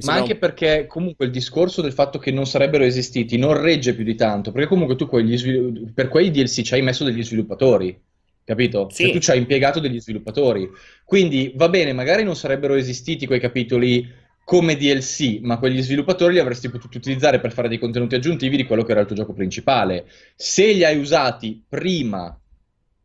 Ma 0.00 0.12
anche 0.14 0.32
un- 0.32 0.38
perché 0.38 0.86
comunque 0.86 1.26
il 1.26 1.32
discorso 1.32 1.82
del 1.82 1.92
fatto 1.92 2.18
che 2.18 2.30
non 2.30 2.46
sarebbero 2.46 2.84
esistiti 2.84 3.36
non 3.36 3.60
regge 3.60 3.94
più 3.94 4.04
di 4.04 4.14
tanto, 4.14 4.52
perché 4.52 4.68
comunque 4.68 4.94
tu 4.96 5.06
quegli 5.08 5.36
svil- 5.36 5.92
per 5.92 6.08
quei 6.08 6.30
DLC 6.30 6.62
ci 6.62 6.74
hai 6.74 6.82
messo 6.82 7.02
degli 7.04 7.22
sviluppatori, 7.24 7.96
capito? 8.44 8.88
Sì. 8.90 9.04
Cioè 9.04 9.12
tu 9.12 9.18
ci 9.18 9.30
hai 9.32 9.38
impiegato 9.38 9.80
degli 9.80 10.00
sviluppatori. 10.00 10.68
Quindi 11.04 11.52
va 11.56 11.68
bene, 11.68 11.92
magari 11.92 12.22
non 12.24 12.36
sarebbero 12.36 12.74
esistiti 12.74 13.26
quei 13.26 13.40
capitoli 13.40 14.08
come 14.48 14.76
DLC, 14.76 15.40
ma 15.42 15.58
quegli 15.58 15.82
sviluppatori 15.82 16.32
li 16.32 16.38
avresti 16.38 16.70
potuto 16.70 16.96
utilizzare 16.96 17.38
per 17.38 17.52
fare 17.52 17.68
dei 17.68 17.76
contenuti 17.76 18.14
aggiuntivi 18.14 18.56
di 18.56 18.64
quello 18.64 18.82
che 18.82 18.92
era 18.92 19.00
il 19.02 19.06
tuo 19.06 19.14
gioco 19.14 19.34
principale. 19.34 20.06
Se 20.36 20.72
li 20.72 20.82
hai 20.86 20.96
usati 20.96 21.62
prima 21.68 22.34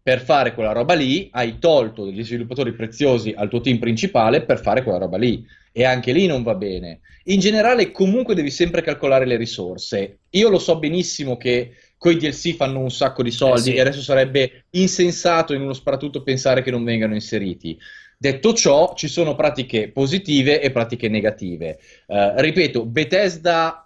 per 0.02 0.22
fare 0.22 0.54
quella 0.54 0.72
roba 0.72 0.94
lì, 0.94 1.28
hai 1.34 1.60
tolto 1.60 2.06
degli 2.06 2.24
sviluppatori 2.24 2.72
preziosi 2.72 3.34
al 3.36 3.50
tuo 3.50 3.60
team 3.60 3.78
principale 3.78 4.44
per 4.44 4.62
fare 4.62 4.84
quella 4.84 5.00
roba 5.00 5.18
lì. 5.18 5.46
E 5.74 5.84
anche 5.84 6.14
lì 6.14 6.28
non 6.28 6.44
va 6.44 6.56
bene. 6.56 7.02
In 7.26 7.42
generale, 7.42 7.92
comunque 7.92 8.36
devi 8.36 8.50
sempre 8.50 8.82
calcolare 8.82 9.26
le 9.26 9.36
risorse. 9.36 10.20
Io 10.30 10.48
lo 10.48 10.60
so 10.60 10.80
benissimo 10.80 11.36
che 11.36 11.74
coi 11.98 12.16
DLC 12.16 12.56
fanno 12.56 12.80
un 12.80 12.92
sacco 12.92 13.22
di 13.22 13.32
soldi 13.32 13.72
Eh 13.72 13.72
sì. 13.72 13.74
e 13.74 13.82
adesso 13.82 14.02
sarebbe 14.02 14.68
insensato 14.70 15.54
in 15.54 15.60
uno 15.60 15.74
sparatutto 15.74 16.24
pensare 16.24 16.62
che 16.62 16.72
non 16.72 16.86
vengano 16.86 17.16
inseriti. 17.16 17.78
Detto 18.24 18.54
ciò, 18.54 18.94
ci 18.96 19.10
sono 19.10 19.36
pratiche 19.36 19.92
positive 19.92 20.62
e 20.62 20.72
pratiche 20.72 21.10
negative. 21.10 21.78
Eh, 22.08 22.42
ripeto, 22.42 22.86
Bethesda 22.86 23.83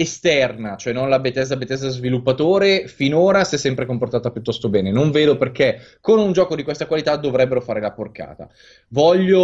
esterna, 0.00 0.76
cioè 0.76 0.92
non 0.92 1.08
la 1.08 1.18
Bethesda 1.18 1.56
Bethesda 1.56 1.88
sviluppatore, 1.88 2.86
finora 2.86 3.42
si 3.42 3.56
è 3.56 3.58
sempre 3.58 3.84
comportata 3.84 4.30
piuttosto 4.30 4.68
bene. 4.68 4.92
Non 4.92 5.10
vedo 5.10 5.36
perché 5.36 5.80
con 6.00 6.20
un 6.20 6.30
gioco 6.32 6.54
di 6.54 6.62
questa 6.62 6.86
qualità 6.86 7.16
dovrebbero 7.16 7.60
fare 7.60 7.80
la 7.80 7.90
porcata. 7.90 8.48
Voglio, 8.90 9.40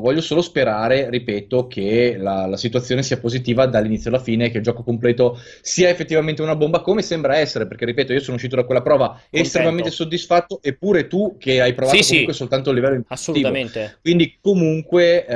voglio 0.00 0.22
solo 0.22 0.40
sperare, 0.40 1.10
ripeto, 1.10 1.66
che 1.66 2.16
la, 2.18 2.46
la 2.46 2.56
situazione 2.56 3.02
sia 3.02 3.18
positiva 3.18 3.66
dall'inizio 3.66 4.08
alla 4.08 4.20
fine, 4.20 4.50
che 4.50 4.56
il 4.56 4.62
gioco 4.62 4.82
completo 4.82 5.38
sia 5.60 5.90
effettivamente 5.90 6.40
una 6.40 6.56
bomba, 6.56 6.80
come 6.80 7.02
sembra 7.02 7.36
essere, 7.36 7.66
perché 7.66 7.84
ripeto, 7.84 8.14
io 8.14 8.20
sono 8.20 8.36
uscito 8.36 8.56
da 8.56 8.64
quella 8.64 8.80
prova 8.80 9.20
estremamente 9.28 9.90
soddisfatto, 9.90 10.60
eppure 10.62 11.08
tu 11.08 11.36
che 11.38 11.60
hai 11.60 11.74
provato 11.74 11.96
Sì, 11.98 12.02
sì. 12.02 12.10
comunque 12.12 12.34
soltanto 12.34 12.70
il 12.70 12.76
livello. 12.76 13.04
Assolutamente. 13.08 13.98
Quindi 14.00 14.38
comunque... 14.40 15.26
eh, 15.26 15.34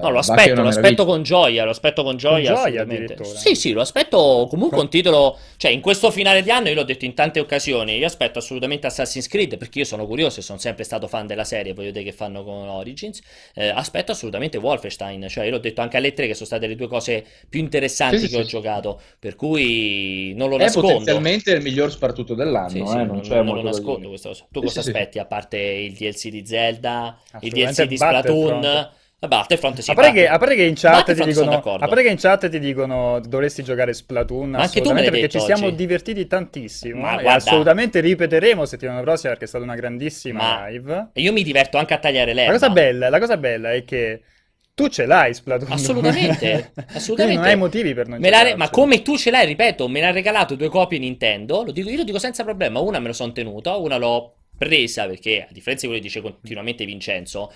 No, 0.00 0.08
lo 0.08 0.18
aspetto, 0.18 0.62
lo 0.62 0.68
aspetto 0.68 1.04
con 1.04 1.22
gioia, 1.22 1.64
lo 1.64 1.70
aspetto 1.70 2.02
con 2.02 2.16
gioia, 2.16 2.28
gioia 2.38 2.82
assolutamente. 2.82 2.82
addirittura. 2.82 3.38
Sì, 3.38 3.54
sì, 3.54 3.72
lo 3.72 3.80
aspetto 3.80 4.46
comunque 4.48 4.78
Con- 4.78 4.84
un 4.84 4.90
titolo, 4.90 5.38
cioè 5.56 5.70
in 5.70 5.80
questo 5.80 6.10
finale 6.10 6.42
di 6.42 6.50
anno 6.50 6.68
io 6.68 6.74
l'ho 6.74 6.82
detto 6.84 7.04
in 7.04 7.14
tante 7.14 7.40
occasioni, 7.40 7.96
io 7.96 8.06
aspetto 8.06 8.38
assolutamente 8.38 8.86
Assassin's 8.86 9.26
Creed 9.28 9.56
perché 9.56 9.80
io 9.80 9.84
sono 9.84 10.06
curioso 10.06 10.40
e 10.40 10.42
sono 10.42 10.58
sempre 10.58 10.84
stato 10.84 11.08
fan 11.08 11.26
della 11.26 11.44
serie, 11.44 11.72
voglio 11.74 11.88
vedere 11.88 12.04
che 12.06 12.12
fanno 12.12 12.44
con 12.44 12.68
Origins. 12.68 13.20
Eh, 13.54 13.68
aspetto 13.68 14.12
assolutamente 14.12 14.58
Wolfenstein, 14.58 15.26
cioè 15.28 15.44
io 15.44 15.50
l'ho 15.52 15.58
detto 15.58 15.80
anche 15.80 15.96
alle 15.96 16.12
tre 16.12 16.26
che 16.26 16.34
sono 16.34 16.46
state 16.46 16.66
le 16.66 16.76
due 16.76 16.88
cose 16.88 17.24
più 17.48 17.60
interessanti 17.60 18.18
Sì, 18.18 18.28
sì, 18.28 18.28
che 18.28 18.36
ho 18.36 18.42
sì. 18.42 18.48
giocato, 18.48 19.00
per 19.18 19.36
cui 19.36 20.32
non 20.36 20.48
lo 20.48 20.56
È 20.56 20.58
nascondo. 20.58 20.80
potenzialmente 20.86 21.50
il 21.52 21.62
miglior 21.62 21.90
sparatutto 21.90 22.34
dell'anno, 22.34 22.68
Sì, 22.70 22.78
eh, 22.78 22.84
sì, 22.86 22.96
non 23.04 23.10
non, 23.10 23.20
c'è 23.20 23.42
non 23.42 23.44
molto 23.46 23.62
lo 23.62 23.62
nascondo 23.62 23.98
dire. 23.98 24.08
questa 24.08 24.28
cosa. 24.28 24.46
Tu 24.50 24.60
Sì, 24.60 24.68
cosa 24.68 24.80
sì, 24.80 24.82
sì. 24.82 24.88
aspetti 24.88 25.18
a 25.18 25.26
parte 25.26 25.58
il 25.58 25.92
DLC 25.94 26.28
di 26.28 26.46
Zelda, 26.46 27.18
il 27.40 27.52
DLC 27.52 27.84
di 27.84 27.98
Splatoon? 27.98 28.90
A 29.22 29.28
Battlefront 29.28 29.80
sì, 29.80 29.90
a 29.90 29.94
parte 29.94 30.12
che, 30.12 30.26
a 30.28 30.38
parte 30.38 30.54
che 30.54 30.62
in 30.62 30.74
chat 30.74 31.12
ti 31.12 31.22
dicono, 31.24 31.52
a 31.52 31.60
parte 31.60 32.02
che 32.02 32.08
in 32.08 32.16
chat 32.16 32.48
ti 32.48 32.58
dicono 32.58 33.20
dovresti 33.20 33.62
giocare 33.62 33.92
Splatoon 33.92 34.48
Ma 34.50 34.60
anche 34.60 34.80
tu 34.80 34.92
me 34.92 35.02
perché 35.02 35.28
ci 35.28 35.40
siamo 35.40 35.66
oggi. 35.66 35.76
divertiti 35.76 36.26
tantissimo 36.26 37.02
Ma 37.02 37.12
guarda- 37.20 37.34
assolutamente 37.34 38.00
ripeteremo 38.00 38.64
settimana 38.64 39.00
prossima 39.02 39.30
perché 39.32 39.44
è 39.44 39.48
stata 39.48 39.62
una 39.64 39.74
grandissima 39.74 40.38
Ma- 40.60 40.68
live. 40.68 41.08
E 41.12 41.20
io 41.20 41.32
mi 41.34 41.42
diverto 41.42 41.76
anche 41.76 41.92
a 41.92 41.98
tagliare 41.98 42.32
La 42.32 42.40
l'erba. 42.40 42.52
cosa 42.52 42.70
bella, 42.70 43.08
la 43.10 43.18
cosa 43.18 43.36
bella 43.36 43.72
è 43.74 43.84
che 43.84 44.22
tu 44.74 44.88
ce 44.88 45.04
l'hai 45.04 45.34
Splatoon. 45.34 45.70
Assolutamente, 45.70 46.72
assolutamente. 46.94 47.40
non 47.42 47.50
hai 47.50 47.56
motivi 47.56 47.92
per 47.92 48.08
non 48.08 48.20
Me 48.20 48.30
l'ha 48.30 48.40
re- 48.42 48.56
ma 48.56 48.70
come 48.70 49.02
tu 49.02 49.18
ce 49.18 49.30
l'hai, 49.30 49.44
ripeto, 49.44 49.86
me 49.86 50.00
ne 50.00 50.06
ha 50.06 50.10
regalato 50.12 50.54
due 50.54 50.70
copie 50.70 50.98
Nintendo. 50.98 51.62
Lo 51.62 51.72
dico, 51.72 51.90
io 51.90 51.98
lo 51.98 52.04
dico 52.04 52.18
senza 52.18 52.42
problema. 52.42 52.80
Una 52.80 52.98
me 53.00 53.08
lo 53.08 53.12
sono 53.12 53.32
tenuta, 53.32 53.76
una 53.76 53.98
l'ho 53.98 54.36
presa 54.56 55.06
perché, 55.06 55.42
a 55.46 55.52
differenza 55.52 55.86
di 55.86 55.92
quello 55.92 55.96
che 56.02 56.08
dice 56.08 56.22
continuamente 56.22 56.86
Vincenzo, 56.86 57.52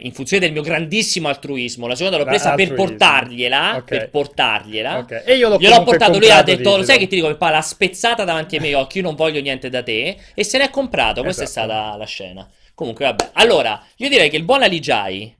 in 0.00 0.12
funzione 0.12 0.44
del 0.44 0.52
mio 0.52 0.62
grandissimo 0.62 1.28
altruismo, 1.28 1.86
la 1.86 1.94
seconda 1.94 2.18
l'ho 2.18 2.24
presa 2.24 2.54
per 2.54 2.68
Altruismo. 2.70 2.84
portargliela. 2.86 3.76
Ok. 3.76 3.84
Per 3.84 4.10
portargliela. 4.10 4.98
Ok, 4.98 5.22
E 5.26 5.34
io 5.36 5.48
l'ho 5.48 5.56
Gliel'ho 5.58 5.82
portato, 5.82 6.18
lui 6.18 6.30
ha 6.30 6.42
detto: 6.42 6.76
Lo 6.76 6.82
sai 6.84 6.98
che 6.98 7.06
ti 7.06 7.16
dico? 7.16 7.28
Papà, 7.28 7.50
l'ha 7.50 7.60
spezzata 7.62 8.24
davanti 8.24 8.56
ai 8.56 8.60
miei 8.60 8.74
occhi. 8.74 8.98
Io 8.98 9.02
non 9.04 9.14
voglio 9.14 9.40
niente 9.40 9.68
da 9.70 9.82
te. 9.82 10.16
E 10.34 10.44
se 10.44 10.58
l'è 10.58 10.70
comprato. 10.70 11.22
Questa 11.22 11.44
Esatto. 11.44 11.60
è 11.60 11.64
stata 11.72 11.96
la 11.96 12.04
scena. 12.06 12.48
Comunque, 12.74 13.06
vabbè. 13.06 13.30
Allora, 13.34 13.82
io 13.96 14.08
direi 14.08 14.28
che 14.30 14.36
il 14.36 14.44
buon 14.44 14.62
Aligiai 14.62 15.34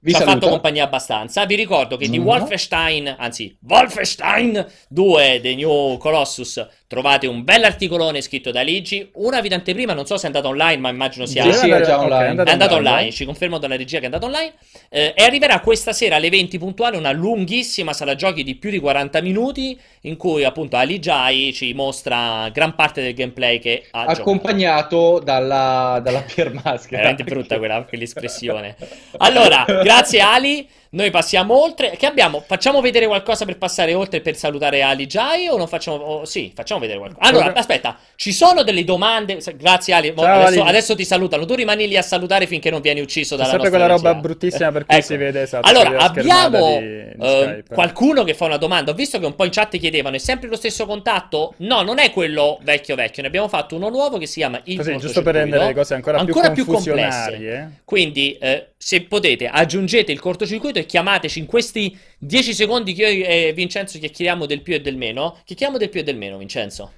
Vi 0.00 0.12
ci 0.12 0.20
ha 0.22 0.24
fatto 0.24 0.48
compagnia 0.48 0.84
abbastanza. 0.84 1.46
Vi 1.46 1.54
ricordo 1.54 1.96
che 1.96 2.08
di 2.08 2.18
Mhm. 2.18 2.24
Wolfenstein, 2.26 3.16
anzi, 3.18 3.56
Wolfenstein 3.66 4.64
2 4.88 5.40
The 5.42 5.54
New 5.54 5.96
Colossus, 5.96 6.64
trovate 6.88 7.26
un 7.26 7.42
bell'articolone 7.42 8.20
scritto 8.20 8.50
da 8.50 8.62
Ligi. 8.62 9.08
Una 9.14 9.40
vi 9.40 9.48
prima, 9.74 9.92
non 9.92 10.06
so 10.06 10.16
se 10.16 10.24
è 10.24 10.26
andato 10.26 10.48
online, 10.48 10.78
ma 10.78 10.88
immagino 10.88 11.26
sia. 11.26 11.42
Sì, 11.44 11.52
sì, 11.52 11.70
è 11.70 11.80
già 11.80 12.00
online. 12.00 12.44
È 12.44 12.50
andato 12.50 12.74
online. 12.74 12.94
online, 12.94 13.12
ci 13.12 13.24
confermo 13.24 13.58
dalla 13.58 13.76
regia 13.76 13.96
che 13.96 14.02
è 14.02 14.06
andato 14.06 14.26
online. 14.26 14.52
Eh, 14.88 15.14
e 15.16 15.24
arriverà 15.24 15.60
questa 15.60 15.92
sera 15.92 16.16
alle 16.16 16.30
20 16.30 16.58
puntuale 16.58 16.96
una 16.96 17.10
lunghissima 17.10 17.92
sala 17.92 18.14
giochi 18.14 18.44
di 18.44 18.54
più 18.54 18.70
di 18.70 18.78
40 18.78 19.20
minuti. 19.20 19.78
In 20.02 20.16
cui 20.16 20.44
appunto 20.44 20.76
Ali 20.76 21.00
Jai 21.00 21.52
ci 21.52 21.72
mostra 21.72 22.48
gran 22.52 22.74
parte 22.74 23.02
del 23.02 23.14
gameplay 23.14 23.58
che 23.58 23.84
ha 23.90 24.02
giocato. 24.02 24.20
Accompagnato 24.20 25.20
dalla, 25.22 26.00
dalla 26.02 26.20
piermaschera. 26.26 26.98
Veramente 26.98 27.24
brutta 27.24 27.58
quella, 27.58 27.82
quell'espressione. 27.82 28.76
Allora, 29.18 29.64
grazie 29.82 30.20
Ali. 30.20 30.68
Noi 30.90 31.10
passiamo 31.10 31.60
oltre. 31.60 31.90
Che 31.96 32.06
abbiamo? 32.06 32.42
Facciamo 32.46 32.80
vedere 32.80 33.06
qualcosa 33.06 33.44
per 33.44 33.58
passare 33.58 33.92
oltre 33.94 34.20
per 34.20 34.36
salutare 34.36 34.82
Ali 34.82 35.06
Jai 35.06 35.48
o 35.48 35.56
non 35.56 35.66
facciamo? 35.68 35.96
oh, 35.96 36.24
sì, 36.24 36.52
facciamo 36.54 36.80
vedere 36.80 36.98
qualcosa. 36.98 37.22
Allora, 37.26 37.44
Proviamo- 37.50 37.58
aspetta, 37.60 37.98
ci 38.14 38.32
sono 38.32 38.62
delle 38.62 38.84
domande. 38.84 39.38
Grazie 39.56 39.94
Ali, 39.94 40.14
Ciao, 40.16 40.24
adesso, 40.42 40.60
Ali. 40.60 40.68
adesso 40.68 40.94
ti 40.96 41.04
salutano. 41.04 41.44
Tu 41.44 41.54
rimani 41.54 41.88
lì 41.88 41.96
a 41.96 42.02
salutare 42.02 42.46
finché 42.46 42.70
non 42.70 42.80
vieni 42.80 43.00
ucciso 43.00 43.36
dalla 43.36 43.50
sempre 43.50 43.68
quella 43.70 43.86
roba 43.86 44.08
regia. 44.10 44.20
bruttissima 44.20 44.72
per 44.72 44.86
cui 44.86 44.96
Ecco. 44.96 45.06
si 45.06 45.16
vede 45.16 45.42
esatto, 45.42 45.68
Allora, 45.68 45.98
abbiamo 45.98 46.78
di- 46.78 46.86
di 47.16 47.26
eh, 47.26 47.64
qualcuno 47.72 48.24
che 48.24 48.34
fa 48.34 48.44
una 48.46 48.56
domanda. 48.56 48.92
Ho 48.92 48.94
visto 48.94 49.18
che 49.18 49.26
un 49.26 49.34
po' 49.34 49.44
in 49.44 49.50
chat 49.50 49.76
chiedevano: 49.78 50.16
è 50.16 50.18
sempre 50.20 50.48
lo 50.48 50.56
stesso 50.56 50.86
contatto? 50.86 51.54
No, 51.58 51.82
non 51.82 51.98
è 51.98 52.10
quello 52.10 52.58
vecchio 52.62 52.94
vecchio. 52.94 53.22
Ne 53.22 53.28
abbiamo 53.28 53.48
fatto 53.48 53.74
uno 53.76 53.88
nuovo 53.88 54.18
che 54.18 54.26
si 54.26 54.38
chiama 54.40 54.60
il 54.64 54.76
Così, 54.76 54.96
giusto 54.98 55.22
per 55.22 55.34
rendere 55.34 55.66
le 55.66 55.74
cose 55.74 55.94
ancora, 55.94 56.18
Ancora 56.18 56.50
più 56.52 56.64
più 56.64 56.72
confusionarie. 56.72 57.80
Quindi, 57.84 58.36
eh, 58.40 58.68
se 58.78 59.02
potete, 59.04 59.46
aggiungete 59.48 60.12
il 60.12 60.20
cortocircuito 60.20 60.78
e 60.78 60.86
chiamateci 60.86 61.38
in 61.38 61.46
questi 61.46 61.96
10 62.18 62.52
secondi 62.54 62.92
che 62.92 63.08
io 63.08 63.26
e 63.26 63.52
Vincenzo 63.54 63.98
chiacchieriamo 63.98 64.46
del 64.46 64.62
più 64.62 64.74
e 64.74 64.80
del 64.80 64.96
meno. 64.96 65.38
Chiacchieriamo 65.44 65.78
del 65.78 65.88
più 65.88 66.00
e 66.00 66.02
del 66.04 66.16
meno, 66.16 66.36
Vincenzo. 66.38 66.92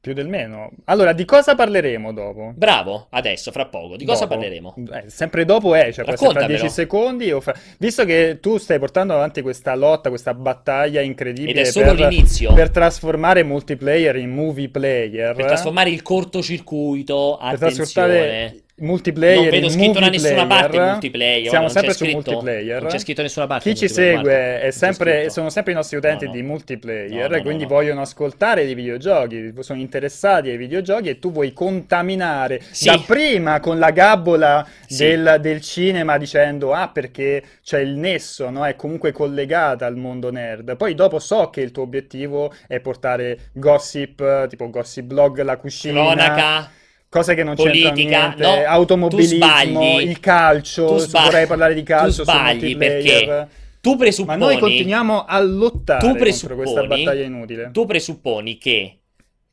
Più 0.00 0.14
del 0.14 0.28
meno. 0.28 0.70
Allora, 0.86 1.12
di 1.12 1.26
cosa 1.26 1.54
parleremo 1.54 2.14
dopo? 2.14 2.52
Bravo, 2.56 3.08
adesso, 3.10 3.52
fra 3.52 3.66
poco. 3.66 3.96
Di 3.98 4.06
cosa 4.06 4.24
Dopo? 4.24 4.34
parleremo? 4.34 4.74
Eh, 4.94 5.10
sempre 5.10 5.44
dopo 5.44 5.74
è, 5.74 5.92
cioè 5.92 6.04
può 6.04 6.14
essere 6.14 6.16
fra 6.16 6.28
Raccontamelo. 6.28 6.58
10 6.58 6.68
secondi 6.70 7.36
fra- 7.40 7.54
Visto 7.78 8.04
che 8.06 8.38
tu 8.40 8.56
stai 8.56 8.78
portando 8.78 9.12
avanti 9.12 9.42
questa 9.42 9.74
lotta, 9.74 10.08
questa 10.08 10.32
battaglia 10.32 11.02
incredibile 11.02 11.60
Ed 11.60 11.66
è 11.66 11.70
solo 11.70 11.94
per, 11.94 12.08
l'inizio. 12.08 12.54
per 12.54 12.70
trasformare 12.70 13.42
multiplayer 13.42 14.16
in 14.16 14.30
movie 14.30 14.70
player, 14.70 15.34
Per 15.34 15.44
trasformare 15.44 15.90
il 15.90 16.00
cortocircuito, 16.00 17.36
per 17.38 17.46
attenzione. 17.54 17.74
trasformare 17.74 18.62
multiplayer 18.80 19.40
Non 19.40 19.50
vedo 19.50 19.68
scritto 19.68 19.98
da 20.00 20.08
nessuna 20.08 20.46
parte 20.46 20.68
player. 20.68 20.90
multiplayer. 20.92 21.48
Siamo 21.48 21.68
sempre 21.68 21.92
su 21.92 22.04
scritto, 22.04 22.30
multiplayer. 22.30 22.82
Non 22.82 22.90
c'è 22.90 22.98
scritto 22.98 23.16
da 23.20 23.22
nessuna 23.26 23.46
parte. 23.46 23.70
Chi 23.70 23.76
ci 23.76 23.88
segue 23.88 24.68
sempre- 24.72 25.30
sono 25.30 25.50
sempre 25.50 25.72
i 25.72 25.74
nostri 25.74 25.96
utenti 25.96 26.24
No, 26.24 26.30
no. 26.30 26.36
di 26.36 26.42
multiplayer, 26.42 27.30
No, 27.30 27.42
quindi 27.42 27.62
no. 27.64 27.68
vogliono 27.68 28.00
ascoltare 28.02 28.64
dei 28.64 28.74
videogiochi, 28.74 29.52
sono 29.60 29.78
interessati 29.80 30.48
ai 30.50 30.56
videogiochi 30.56 31.08
e 31.08 31.18
tu 31.18 31.30
vuoi 31.32 31.52
contaminare 31.52 32.60
Sì. 32.70 32.86
da 32.86 33.02
prima 33.06 33.60
con 33.60 33.78
la 33.78 33.90
gabbola 33.90 34.66
Sì. 34.86 35.04
del, 35.06 35.38
del 35.40 35.60
cinema 35.60 36.18
dicendo 36.18 36.72
ah 36.72 36.88
perché 36.88 37.42
c'è 37.62 37.80
il 37.80 37.96
nesso, 37.96 38.50
no? 38.50 38.64
È 38.66 38.76
comunque 38.76 39.12
collegata 39.12 39.86
al 39.86 39.96
mondo 39.96 40.30
nerd. 40.30 40.76
Poi 40.76 40.94
dopo 40.94 41.18
so 41.18 41.50
che 41.50 41.60
il 41.60 41.70
tuo 41.72 41.82
obiettivo 41.82 42.52
è 42.66 42.80
portare 42.80 43.38
gossip, 43.52 44.46
tipo 44.48 44.68
gossip 44.70 45.04
blog, 45.04 45.40
la 45.42 45.56
cucina, 45.56 46.00
Cronaca. 46.00 46.70
Cose 47.10 47.34
che 47.34 47.42
non 47.42 47.56
Politica, 47.56 47.92
c'entrano 47.92 48.44
niente, 48.44 48.62
no, 48.62 48.68
automobilismo, 48.68 49.36
sbagli. 49.36 50.08
il 50.08 50.20
calcio, 50.20 50.96
sbagli. 50.98 51.24
vorrei 51.24 51.46
parlare 51.46 51.74
di 51.74 51.82
calcio 51.82 52.22
Tu 52.22 52.30
sbagli 52.30 52.76
perché 52.76 53.48
tu 53.80 53.90
Ma 53.90 53.96
presupponi. 53.96 54.38
noi 54.38 54.58
continuiamo 54.58 55.24
a 55.24 55.40
lottare 55.40 56.00
tu 56.00 56.16
contro 56.16 56.54
questa 56.54 56.86
battaglia 56.86 57.24
inutile. 57.24 57.70
tu 57.72 57.84
presupponi 57.84 58.58
che 58.58 58.94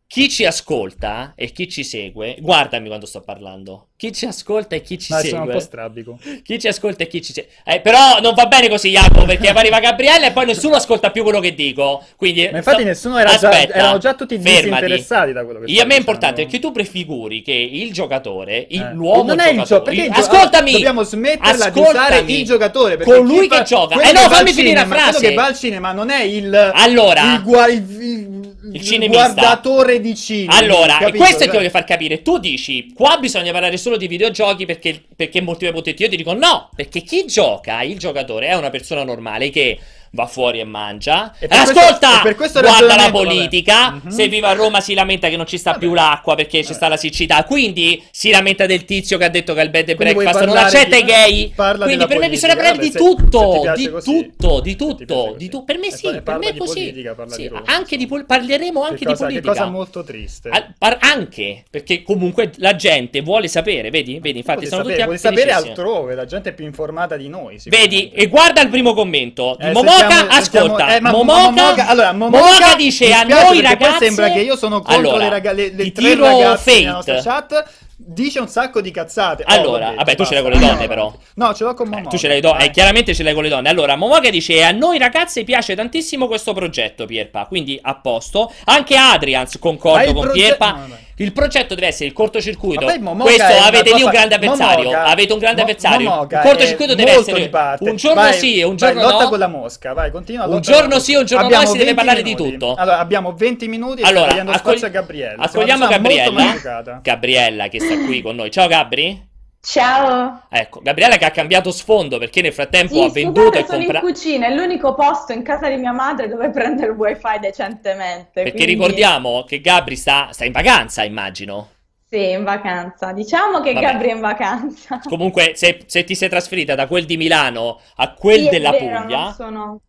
chi 0.06 0.30
ci 0.30 0.46
ascolta 0.46 1.34
e 1.36 1.52
chi 1.52 1.68
ci 1.68 1.84
segue, 1.84 2.38
guardami 2.40 2.88
quando 2.88 3.06
sto 3.06 3.22
parlando. 3.22 3.90
Chi 4.00 4.14
ci 4.14 4.26
ascolta 4.28 4.76
e 4.76 4.84
chi 4.84 5.00
ci 5.00 5.12
Dai, 5.12 5.24
sono 5.28 5.42
un 5.42 5.48
segue. 5.48 5.54
po' 5.54 5.60
strabico. 5.60 6.20
Chi 6.44 6.60
ci 6.60 6.68
ascolta 6.68 7.02
e 7.04 7.08
chi 7.08 7.20
ci 7.20 7.34
segue. 7.34 7.50
Eh, 7.66 7.80
però 7.80 8.20
non 8.22 8.36
va 8.36 8.46
bene 8.46 8.70
così, 8.70 8.92
Jacopo, 8.92 9.26
perché 9.26 9.48
arriva 9.50 9.80
Gabriella 9.80 10.28
e 10.28 10.32
poi 10.34 10.46
nessuno 10.46 10.76
ascolta 10.76 11.10
più 11.10 11.24
quello 11.24 11.40
che 11.40 11.56
dico. 11.56 12.04
Quindi, 12.16 12.48
Ma 12.52 12.58
infatti 12.60 12.82
sto- 12.82 12.86
nessuno 12.88 13.18
era 13.18 13.36
già, 13.36 13.50
Aspetta, 13.50 13.74
erano 13.74 13.98
già 13.98 14.14
tutti 14.14 14.38
disinteressati 14.38 15.32
da 15.34 15.44
quello 15.46 15.62
che 15.62 15.72
Io, 15.72 15.82
a 15.82 15.86
me 15.86 15.96
è 15.96 15.98
importante 15.98 16.44
perché 16.44 16.60
tu 16.60 16.72
prefiguri 16.72 17.42
che 17.42 17.54
il 17.54 17.92
giocatore, 17.92 18.68
il, 18.70 18.82
Eh. 18.82 18.94
l'uomo 18.94 19.24
non 19.24 19.40
è 19.40 19.50
il 19.50 19.64
gioco, 19.64 19.86
perché 19.86 20.04
il 20.04 20.12
gio- 20.14 20.20
ascoltami, 20.20 20.72
dobbiamo 20.74 21.02
smetterla 21.02 21.70
di 21.72 21.80
ascoltami. 21.80 21.90
usare 21.90 22.24
il 22.28 22.46
giocatore 22.46 22.98
colui 23.00 23.48
che 23.50 23.64
gioca. 23.64 24.00
Eh 24.00 24.12
no, 24.12 24.20
fammi 24.30 24.52
finire 24.54 24.76
la 24.76 24.82
cinema, 24.82 24.86
quello 24.96 25.02
frase. 25.10 25.28
che 25.28 25.34
va 25.34 25.46
al 25.46 25.56
cinema 25.58 25.92
non 25.94 26.12
è 26.12 26.22
il 26.22 26.72
Allora, 26.76 27.34
il, 27.34 27.42
gua- 27.42 27.68
il- 27.68 27.78
il- 28.00 28.36
il 28.68 28.76
il 28.76 28.82
cinemista. 28.84 29.32
guardatore 29.32 30.02
di 30.02 30.14
cinema. 30.14 30.58
Allora, 30.58 30.98
e 30.98 31.06
capito? 31.06 31.18
questo 31.20 31.36
è 31.38 31.40
Cioè, 31.40 31.48
quello 31.48 31.64
che 31.64 31.70
far 31.70 31.86
capire. 31.86 32.22
Tu 32.22 32.38
dici, 32.38 32.92
qua 32.94 33.18
bisogna 33.18 33.54
parlare 33.54 33.78
solo 33.78 33.87
di 33.96 34.08
videogiochi 34.08 34.66
perché, 34.66 35.02
perché 35.16 35.40
molti 35.42 35.72
potenti. 35.72 36.04
Io 36.04 36.10
ti 36.10 36.18
dico 36.18 36.34
no, 36.34 36.70
perché 36.76 37.02
chi 37.02 37.26
gioca, 37.26 37.82
il 37.84 37.98
giocatore, 37.98 38.48
è 38.48 38.56
una 38.56 38.70
persona 38.70 39.04
normale 39.04 39.50
che 39.50 39.80
va 40.18 40.26
fuori 40.26 40.60
e 40.60 40.64
mangia. 40.64 41.32
E 41.38 41.48
per 41.48 41.60
Ascolta! 41.60 41.82
questo- 41.84 42.08
e 42.08 42.22
per 42.24 42.36
questo 42.36 42.60
guarda 42.62 42.96
la 42.96 43.12
politica. 43.12 43.74
vabbè. 43.92 44.00
Mhm. 44.06 44.10
Se 44.10 44.28
vive 44.28 44.48
a 44.48 44.54
Roma 44.54 44.82
si 44.82 44.96
lamenta 44.96 45.30
che 45.30 45.38
non 45.38 45.46
ci 45.46 45.60
sta 45.60 45.74
più 45.76 45.94
l'acqua 45.94 46.34
perché 46.34 46.58
ci 46.58 46.64
Vabbè. 46.64 46.74
sta 46.76 46.88
la 46.88 46.98
siccità. 46.98 47.44
Quindi 47.44 48.04
si 48.10 48.32
lamenta 48.32 48.66
del 48.66 48.84
tizio 48.86 49.20
che 49.20 49.26
ha 49.26 49.30
detto 49.30 49.54
che 49.54 49.62
il 49.62 49.70
bed 49.70 49.90
and 49.90 49.96
Quindi 49.98 50.16
breakfast 50.16 50.46
non 50.46 50.58
accetta 50.58 50.96
i 50.98 51.04
gay. 51.04 51.54
Quindi 51.54 51.56
per 51.56 51.78
me 51.78 51.88
politica, 51.98 52.28
bisogna 52.30 52.56
parlare 52.56 52.78
di 52.80 52.90
vabbè, 52.90 52.98
se- 52.98 53.04
se 53.04 53.16
ti 53.16 53.22
tutto. 53.30 53.74
Di 53.76 53.90
così, 53.90 54.12
tutto, 54.12 54.60
di 54.60 54.76
tutto, 54.76 55.36
di 55.38 55.50
tu- 55.50 55.64
Per 55.64 55.78
me 55.78 55.92
sì, 55.92 56.08
per 56.10 56.24
parla 56.24 56.40
me 56.40 56.48
è 56.54 56.58
così. 56.58 56.80
politica, 56.92 57.16
Sì, 57.28 57.52
anche 57.66 57.98
di 57.98 58.08
pol- 58.08 58.26
parleremo 58.26 58.82
anche 58.82 58.96
che 58.98 59.06
di 59.06 59.12
cosa, 59.12 59.26
che 59.28 59.34
politica. 59.34 59.52
cosa 59.54 59.66
molto 59.70 60.04
triste. 60.04 60.50
Al- 60.50 60.74
par- 60.78 60.98
anche 61.02 61.64
perché 61.70 62.02
comunque 62.02 62.52
la 62.58 62.76
gente 62.76 63.22
vuole 63.22 63.48
sapere, 63.48 63.90
vedi? 63.92 64.20
Vedi, 64.20 64.40
infatti 64.40 64.66
sono 64.66 64.82
sapere, 64.84 64.96
tutti 65.04 65.06
vuoi 65.06 65.18
sapere 65.20 65.52
altrove, 65.52 66.16
la 66.16 66.26
gente 66.26 66.50
è 66.50 66.54
più 66.54 66.66
informata 66.66 67.16
di 67.18 67.28
noi. 67.30 67.60
Vedi, 67.66 68.10
e 68.12 68.28
guarda 68.28 68.62
il 68.62 68.70
primo 68.70 68.94
commento 68.94 69.56
di 69.60 69.66
Eh, 69.68 69.72
Momoka. 70.10 70.36
ascolta, 70.36 70.96
eh, 70.96 71.00
ma- 71.02 71.12
Momoka, 71.12 71.50
Momoka- 71.52 71.88
allora, 71.88 72.14
Momoka, 72.14 72.44
Momoka 72.44 72.76
dice 72.76 73.12
a 73.14 73.24
noi 73.24 73.62
ragazze. 73.62 74.06
sembra 74.06 74.30
che 74.32 74.40
io 74.42 74.56
sono 74.56 74.82
contro 74.82 74.96
Allora, 74.96 75.18
le, 75.24 75.30
raga- 75.30 75.52
le- 75.52 75.72
le 75.74 75.92
tre 75.92 76.10
tiro 76.10 76.24
ragazze 76.26 76.80
nella 76.80 76.92
nostra 76.94 77.22
chat. 77.22 77.66
Dice 78.00 78.40
un 78.40 78.48
sacco 78.48 78.80
di 78.80 78.92
cazzate. 78.92 79.44
Oh, 79.46 79.52
Allora, 79.52 79.86
detto, 79.86 79.96
vabbè, 79.98 80.16
tu 80.16 80.24
ce 80.26 80.34
l'hai 80.36 80.44
con 80.44 80.52
le 80.52 80.60
donne, 80.60 80.88
però. 80.88 81.08
avanti. 81.08 81.26
No, 81.34 81.54
ce 81.56 81.64
l'ho 81.64 81.74
con 81.74 81.88
Eh, 81.88 81.90
Momoka. 81.90 82.10
tu 82.10 82.18
ce 82.18 82.28
l'hai, 82.28 82.40
do- 82.42 82.52
vai. 82.54 82.68
eh, 82.68 82.70
chiaramente 82.70 83.14
ce 83.16 83.24
l'hai 83.24 83.34
con 83.34 83.42
le 83.44 83.50
donne. 83.50 83.70
Allora, 83.70 83.96
Momoka 83.96 84.30
dice: 84.30 84.64
A 84.64 84.72
noi 84.72 85.00
ragazze 85.00 85.44
piace 85.44 85.76
tantissimo 85.76 86.28
questo 86.28 86.54
progetto, 86.54 87.06
Pierpa. 87.06 87.46
Quindi 87.48 87.78
a 87.82 87.96
posto. 87.96 88.54
Anche 88.66 88.96
Adrians, 88.96 89.58
concordo 89.60 90.14
con 90.14 90.22
proge- 90.26 90.40
Pierpa. 90.40 90.72
no. 90.88 90.98
Il 91.20 91.32
progetto 91.34 91.74
deve 91.74 91.88
essere 91.88 92.06
il 92.06 92.14
cortocircuito. 92.14 92.86
Ma 92.86 92.92
poi 92.92 93.00
Momoka 93.02 93.24
Questo 93.34 93.64
avete 93.64 93.94
lì 93.96 94.04
un 94.04 94.10
grande 94.12 94.36
avversario. 94.36 94.84
Momoka- 94.84 95.06
avete 95.06 95.34
un 95.34 95.40
grande 95.40 95.62
avversario. 95.64 96.10
Momoka 96.10 96.38
il 96.38 96.44
cortocircuito 96.48 96.96
deve 96.96 97.12
essere 97.12 97.50
di 97.50 97.90
un 97.90 97.96
giorno 97.96 98.22
Vai, 98.22 98.34
sì 98.34 98.60
e 98.60 98.64
un 98.64 98.76
vai, 98.76 98.94
giorno 98.94 99.02
lotta 99.10 99.24
no. 99.24 99.30
con 99.30 99.40
la 99.40 99.48
mosca, 99.48 99.94
vai, 99.94 100.12
continua. 100.12 100.46
Un 100.46 100.62
giorno 100.62 101.00
sì, 101.00 101.14
un 101.14 101.22
mosca. 101.22 101.36
giorno 101.36 101.48
no, 101.50 101.56
Abbiamo 101.56 101.66
si 101.72 101.78
deve 101.78 101.94
20 101.94 101.96
parlare 101.96 102.22
di 102.22 102.34
minuti. 102.36 102.52
tutto. 102.52 102.76
Allora, 102.76 103.00
abbiamo 103.00 103.34
20 103.34 103.68
minuti 103.68 104.02
e 104.02 104.06
Allora, 104.06 104.44
accogli- 104.52 104.90
Gabriella. 104.90 105.44
Accogliamo 105.44 105.88
Gabriella. 105.88 107.00
Gabriella 107.02 107.68
che 107.68 107.80
sta 107.80 107.96
qui 107.96 108.22
con 108.22 108.36
noi. 108.36 108.52
Ciao 108.52 108.68
Gabri. 108.68 109.26
Ciao! 109.70 110.44
Ecco, 110.50 110.80
Gabriella 110.80 111.18
che 111.18 111.26
ha 111.26 111.32
cambiato 111.32 111.72
sfondo 111.72 112.18
perché 112.20 112.42
nel 112.42 112.54
frattempo 112.54 112.94
Sì, 112.94 113.02
ha 113.02 113.10
venduto 113.10 113.58
e 113.58 113.66
sono 113.66 113.80
in 113.80 113.84
comprato. 113.84 114.06
cucina, 114.06 114.48
è 114.48 114.56
l'unico 114.56 114.94
posto 114.96 115.34
in 115.34 115.44
casa 115.44 115.68
di 115.68 115.76
mia 115.76 115.92
madre 115.92 116.30
dove 116.30 116.50
prendere 116.52 116.92
il 116.94 116.98
wifi 116.98 117.38
decentemente. 117.42 118.44
Perché 118.44 118.52
quindi- 118.52 118.72
ricordiamo 118.74 119.44
che 119.44 119.60
Gabri 119.60 119.98
sta, 119.98 120.30
sta 120.32 120.46
in 120.46 120.54
vacanza, 120.54 121.04
immagino. 121.04 121.72
Sì, 122.10 122.30
in 122.30 122.46
vacanza. 122.46 123.12
Diciamo 123.12 123.60
che 123.60 123.74
Vabbè. 123.74 123.86
Gabri 123.86 124.08
è 124.08 124.14
in 124.14 124.22
vacanza. 124.22 125.00
Comunque, 125.04 125.52
se, 125.56 125.84
se 125.86 126.06
ti 126.06 126.16
sei 126.16 126.30
trasferita 126.30 126.74
da 126.74 126.88
quel 126.88 127.04
di 127.06 127.18
Milano 127.18 127.82
a 127.96 128.14
quel 128.14 128.44
Sì, 128.44 128.50
della 128.50 128.72
vero, 128.72 129.02
Puglia, 129.02 129.34
sono... 129.34 129.82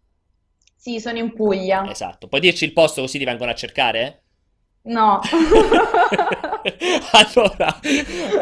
Sì, 0.76 0.98
sono 0.98 1.18
in 1.18 1.32
Puglia. 1.34 1.88
esatto, 1.88 2.26
puoi 2.26 2.40
dirci 2.40 2.64
il 2.64 2.72
posto 2.72 3.02
così 3.02 3.18
ti 3.18 3.24
vengono 3.24 3.50
a 3.52 3.54
cercare? 3.54 4.22
No. 4.82 5.20
allora, 7.12 7.78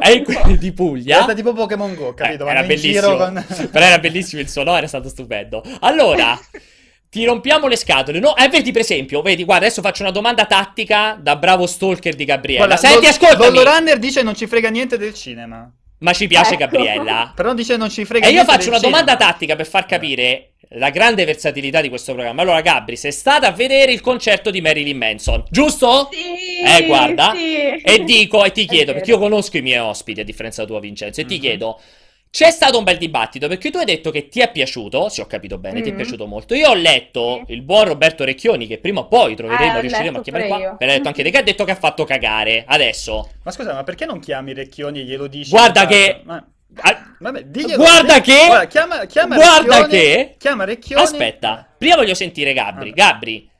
è 0.01 0.11
in 0.11 0.25
quel 0.25 0.59
di 0.59 0.73
Puglia. 0.73 1.21
Diventa 1.21 1.35
tipo 1.35 1.53
Pokémon 1.53 1.95
Go, 1.95 2.15
capito? 2.15 2.47
Eh, 2.47 2.51
era 2.51 2.63
bellissimo. 2.63 3.17
con... 3.17 3.45
Però 3.71 3.85
era 3.85 3.99
bellissimo 3.99 4.41
il 4.41 4.49
suono, 4.49 4.77
era 4.77 4.87
stato 4.87 5.09
stupendo. 5.09 5.63
Allora, 5.81 6.39
ti 7.11 7.25
rompiamo 7.25 7.67
le 7.67 7.77
scatole. 7.77 8.21
No, 8.21 8.37
eh, 8.37 8.49
vedi, 8.49 8.71
per 8.73 8.83
esempio, 8.83 9.23
vedi, 9.23 9.45
guarda, 9.45 9.67
adesso 9.67 9.83
faccio 9.83 10.03
una 10.03 10.13
domanda 10.13 10.45
tattica 10.47 11.19
da 11.21 11.37
bravo 11.37 11.67
stalker 11.67 12.15
di 12.15 12.25
Gabriella. 12.25 12.67
Guarda, 12.67 12.77
Senti, 12.81 13.03
Lol- 13.07 13.11
ascoltami. 13.11 13.57
Lolorunner 13.57 13.99
dice 13.99 14.23
non 14.23 14.35
ci 14.35 14.47
frega 14.47 14.69
niente 14.71 14.97
del 14.99 15.15
cinema. 15.15 15.71
Ma 15.99 16.13
ci 16.13 16.27
piace 16.27 16.51
Ecco. 16.55 16.59
Gabriella. 16.67 17.33
Però 17.35 17.55
dice 17.55 17.79
non 17.79 17.89
ci 17.89 18.05
frega 18.05 18.27
E 18.27 18.29
io 18.29 18.35
niente 18.35 18.53
faccio 18.53 18.65
del 18.69 18.75
una 18.75 18.81
domanda 18.81 19.13
cinema. 19.13 19.31
tattica 19.31 19.57
per 19.57 19.67
far 19.67 19.87
capire 19.87 20.53
la 20.71 20.91
grande 20.91 21.25
versatilità 21.25 21.81
di 21.81 21.89
questo 21.89 22.13
programma. 22.15 22.43
Allora, 22.43 22.61
Gabri, 22.61 22.97
sei 22.97 23.13
stata 23.13 23.47
a 23.49 23.53
vedere 23.53 23.93
il 23.93 24.01
concerto 24.01 24.51
di 24.51 24.61
Marilyn 24.61 24.97
Manson, 24.97 25.45
giusto? 25.51 26.09
Sì, 26.13 26.63
Eh, 26.65 26.87
guarda. 26.87 27.33
sì. 27.35 27.57
E 27.83 28.05
dico, 28.05 28.45
e 28.45 28.51
ti 28.53 28.65
chiedo, 28.67 28.93
perché 28.93 29.11
io 29.11 29.19
conosco 29.19 29.57
i 29.57 29.63
miei 29.63 29.79
ospiti, 29.79 30.21
a 30.21 30.25
differenza 30.25 30.65
tua, 30.65 30.81
Vincenzo, 30.81 31.21
e 31.21 31.25
ti 31.25 31.35
Mhm. 31.35 31.41
chiedo, 31.41 31.81
c'è 32.29 32.51
stato 32.51 32.77
un 32.77 32.85
bel 32.85 32.99
dibattito, 32.99 33.49
perché 33.49 33.71
tu 33.71 33.79
hai 33.79 33.85
detto 33.87 34.11
che 34.11 34.29
ti 34.29 34.41
è 34.41 34.51
piaciuto, 34.51 35.09
se 35.09 35.23
ho 35.23 35.27
capito 35.27 35.57
bene, 35.57 35.81
ti 35.81 35.89
è 35.89 35.93
Mhm. 35.93 35.97
piaciuto 35.97 36.27
molto. 36.27 36.55
Io 36.55 36.69
ho 36.69 36.75
letto 36.75 37.45
Sì. 37.47 37.53
il 37.55 37.63
buon 37.63 37.85
Roberto 37.87 38.25
Recchioni, 38.25 38.67
che 38.67 38.79
prima 38.79 39.01
o 39.01 39.07
poi 39.09 39.35
troveremo, 39.37 39.79
Eh, 39.79 39.81
riusciremo 39.83 40.19
a 40.19 40.23
chiamare 40.23 40.47
qua, 40.49 40.59
io. 40.59 40.77
per 40.77 40.89
detto 40.89 41.09
anche 41.09 41.23
te, 41.23 41.31
che 41.31 41.39
ha 41.39 41.43
detto 41.43 41.65
che 41.65 41.71
ha 41.71 41.77
fatto 41.77 42.05
cagare. 42.05 42.65
Adesso, 42.67 43.31
Ma 43.45 43.51
scusa, 43.53 43.73
ma 43.73 43.85
perché 43.85 44.05
non 44.05 44.19
chiami 44.19 44.53
Recchioni 44.53 45.01
e 45.01 45.05
glielo 45.05 45.29
dici? 45.29 45.51
Guarda 45.51 45.83
in 45.83 45.89
che-? 45.89 46.21
Ma- 46.25 46.45
ah, 46.81 47.15
Vabbè, 47.19 47.45
diglielo, 47.45 47.77
Guarda 47.77 48.21
che- 48.21 48.45
Guarda, 48.47 48.67
chiama, 48.67 49.05
chiama 49.07 49.35
guarda 49.37 49.77
Recchioni, 49.83 49.89
che- 49.89 50.35
Chiama 50.39 50.65
Recchioni. 50.65 51.03
aspetta, 51.03 51.67
prima 51.79 51.97
voglio 51.97 52.15
sentire 52.15 52.53
Gabri. 52.53 52.91
Ah. 52.91 52.93
Gabri, 52.93 53.51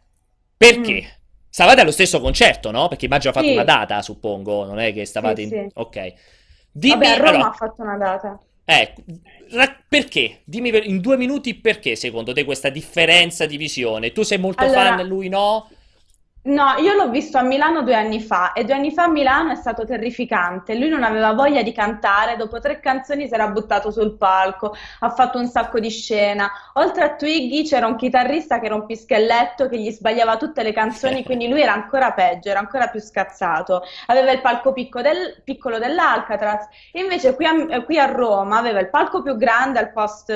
perché? 0.57 1.03
Mm. 1.03 1.15
Stavate 1.49 1.81
allo 1.81 1.91
stesso 1.91 2.21
concerto, 2.21 2.71
no? 2.71 2.89
Perché 2.89 3.07
immagino 3.07 3.31
ha 3.31 3.35
fatto 3.35 3.47
Sì. 3.47 3.53
una 3.55 3.65
data, 3.65 4.03
suppongo, 4.03 4.65
non 4.65 4.79
è 4.79 4.93
che 4.93 5.07
stavate 5.07 5.47
Sì, 5.47 5.55
in... 5.55 5.61
sì. 5.63 5.71
Ok. 5.75 6.13
Dimmi, 6.71 6.93
Vabbè, 6.95 7.07
a 7.07 7.17
Roma 7.17 7.29
allora, 7.31 7.49
ha 7.49 7.53
fatto 7.53 7.83
una 7.83 7.97
data. 7.97 8.39
Ecco, 8.69 9.03
ra- 9.53 9.77
perché? 9.89 10.41
Dimmi 10.45 10.71
per- 10.71 10.85
in 10.87 11.01
due 11.01 11.17
minuti 11.17 11.55
perché 11.55 11.97
secondo 11.97 12.33
te 12.35 12.45
questa 12.45 12.69
differenza 12.69 13.47
di 13.47 13.57
visione? 13.57 14.13
Tu 14.13 14.23
sei 14.23 14.37
molto 14.39 14.65
Allora- 14.65 14.97
fan, 14.99 15.07
lui 15.07 15.29
no? 15.31 15.71
No, 16.47 16.75
io 16.79 16.95
l'ho 16.95 17.11
visto 17.11 17.39
a 17.39 17.43
Milano 17.43 17.83
due 17.83 17.97
anni 17.97 18.21
fa 18.21 18.53
e 18.53 18.63
due 18.63 18.75
anni 18.75 18.93
fa 18.93 19.05
a 19.05 19.09
Milano 19.09 19.51
è 19.51 19.57
stato 19.57 19.85
terrificante. 19.85 20.77
Lui 20.77 20.89
non 20.89 21.03
aveva 21.03 21.33
voglia 21.33 21.61
di 21.63 21.73
cantare, 21.73 22.37
dopo 22.37 22.61
tre 22.61 22.79
canzoni 22.79 23.27
si 23.27 23.35
era 23.35 23.49
buttato 23.49 23.91
sul 23.91 24.17
palco, 24.17 24.73
ha 25.01 25.11
fatto 25.11 25.39
un 25.39 25.49
sacco 25.49 25.81
di 25.81 25.91
scena. 25.91 26.49
Oltre 26.75 27.03
a 27.03 27.17
Twiggy 27.17 27.65
c'era 27.65 27.89
un 27.89 27.97
chitarrista 27.97 28.61
che 28.61 28.67
era 28.67 28.77
un 28.77 28.87
pischelletto 28.87 29.69
che 29.69 29.79
gli 29.81 29.91
sbagliava 29.91 30.37
tutte 30.37 30.63
le 30.63 30.73
canzoni, 30.73 31.25
quindi 31.25 31.49
lui 31.49 31.63
era 31.63 31.73
ancora 31.73 32.13
peggio, 32.13 32.49
era 32.49 32.61
ancora 32.61 32.87
più 32.89 33.01
scazzato. 33.01 33.83
Aveva 34.07 34.31
il 34.31 34.41
palco 34.41 34.73
del- 35.03 35.43
piccolo 35.43 35.79
dell'Alcatraz, 35.81 36.69
invece 36.93 37.35
qui 37.35 37.45
a, 37.45 37.83
qui 37.83 37.99
a 37.99 38.07
Roma 38.07 38.59
aveva 38.59 38.79
il 38.79 38.89
palco 38.91 39.21
più 39.21 39.37
grande 39.37 39.81
al 39.81 39.91
post... 39.93 40.33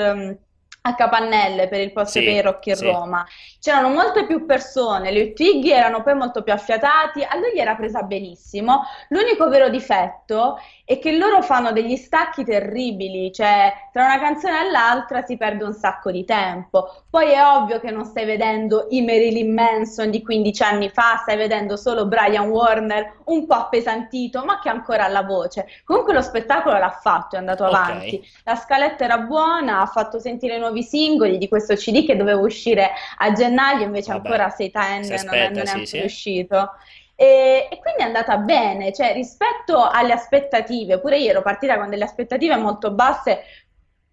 a 0.83 0.95
Capannelle 0.95 1.67
per 1.67 1.79
il 1.81 1.91
posto 1.91 2.19
Sì, 2.19 2.41
Rock 2.41 2.65
in 2.67 2.75
sì. 2.75 2.85
Roma. 2.85 3.25
C'erano 3.59 3.89
molte 3.89 4.25
più 4.25 4.45
persone, 4.45 5.11
le 5.11 5.33
Twiggy 5.33 5.69
erano 5.71 6.01
poi 6.01 6.15
molto 6.15 6.41
più 6.43 6.53
affiatati, 6.53 7.23
a 7.23 7.35
lui 7.37 7.51
gli 7.53 7.59
era 7.59 7.75
presa 7.75 8.01
benissimo. 8.01 8.83
L'unico 9.09 9.47
vero 9.49 9.69
difetto 9.69 10.57
è 10.91 10.99
che 10.99 11.13
loro 11.13 11.41
fanno 11.41 11.71
degli 11.71 11.95
stacchi 11.95 12.43
terribili, 12.43 13.31
cioè 13.31 13.71
tra 13.93 14.03
una 14.03 14.19
canzone 14.19 14.67
e 14.67 14.71
l'altra 14.71 15.23
si 15.23 15.37
perde 15.37 15.63
un 15.63 15.73
sacco 15.73 16.11
di 16.11 16.25
tempo. 16.25 17.03
Poi 17.09 17.31
è 17.31 17.41
ovvio 17.41 17.79
che 17.79 17.91
non 17.91 18.03
stai 18.03 18.25
vedendo 18.25 18.87
i 18.89 19.01
Marilyn 19.01 19.53
Manson 19.53 20.09
di 20.09 20.21
15 20.21 20.63
anni 20.63 20.89
fa, 20.89 21.15
stai 21.21 21.37
vedendo 21.37 21.77
solo 21.77 22.07
Brian 22.07 22.49
Warner 22.49 23.19
un 23.25 23.45
po' 23.45 23.53
appesantito, 23.53 24.43
ma 24.43 24.59
che 24.59 24.67
ancora 24.67 25.05
ha 25.05 25.07
la 25.07 25.23
voce. 25.23 25.65
Comunque 25.85 26.11
lo 26.11 26.21
spettacolo 26.21 26.77
l'ha 26.77 26.99
fatto, 27.01 27.37
è 27.37 27.39
andato 27.39 27.63
avanti. 27.63 28.21
La 28.43 28.55
scaletta 28.55 29.05
era 29.05 29.19
buona, 29.19 29.79
ha 29.79 29.85
fatto 29.85 30.19
sentire 30.19 30.57
nuovi 30.57 30.83
singoli 30.83 31.37
di 31.37 31.47
questo 31.47 31.73
CD 31.75 32.05
che 32.05 32.17
doveva 32.17 32.41
uscire 32.41 32.91
a 33.17 33.31
gennaio, 33.31 33.85
invece 33.85 34.11
Vabbè, 34.11 34.27
ancora 34.27 34.49
sei 34.49 34.69
ten 34.69 35.05
si 35.05 35.25
non 35.25 35.35
è, 35.35 35.49
non 35.51 35.61
è 35.61 35.65
sì, 35.65 35.85
sì. 35.85 35.99
uscito. 35.99 36.71
E, 37.21 37.67
e 37.69 37.77
quindi 37.77 38.01
è 38.01 38.05
andata 38.05 38.37
bene, 38.37 38.91
cioè 38.91 39.13
rispetto 39.13 39.87
alle 39.87 40.11
aspettative, 40.13 40.99
pure 40.99 41.19
io 41.19 41.29
ero 41.29 41.43
partita 41.43 41.77
con 41.77 41.87
delle 41.91 42.03
aspettative 42.05 42.55
molto 42.55 42.89
basse, 42.93 43.43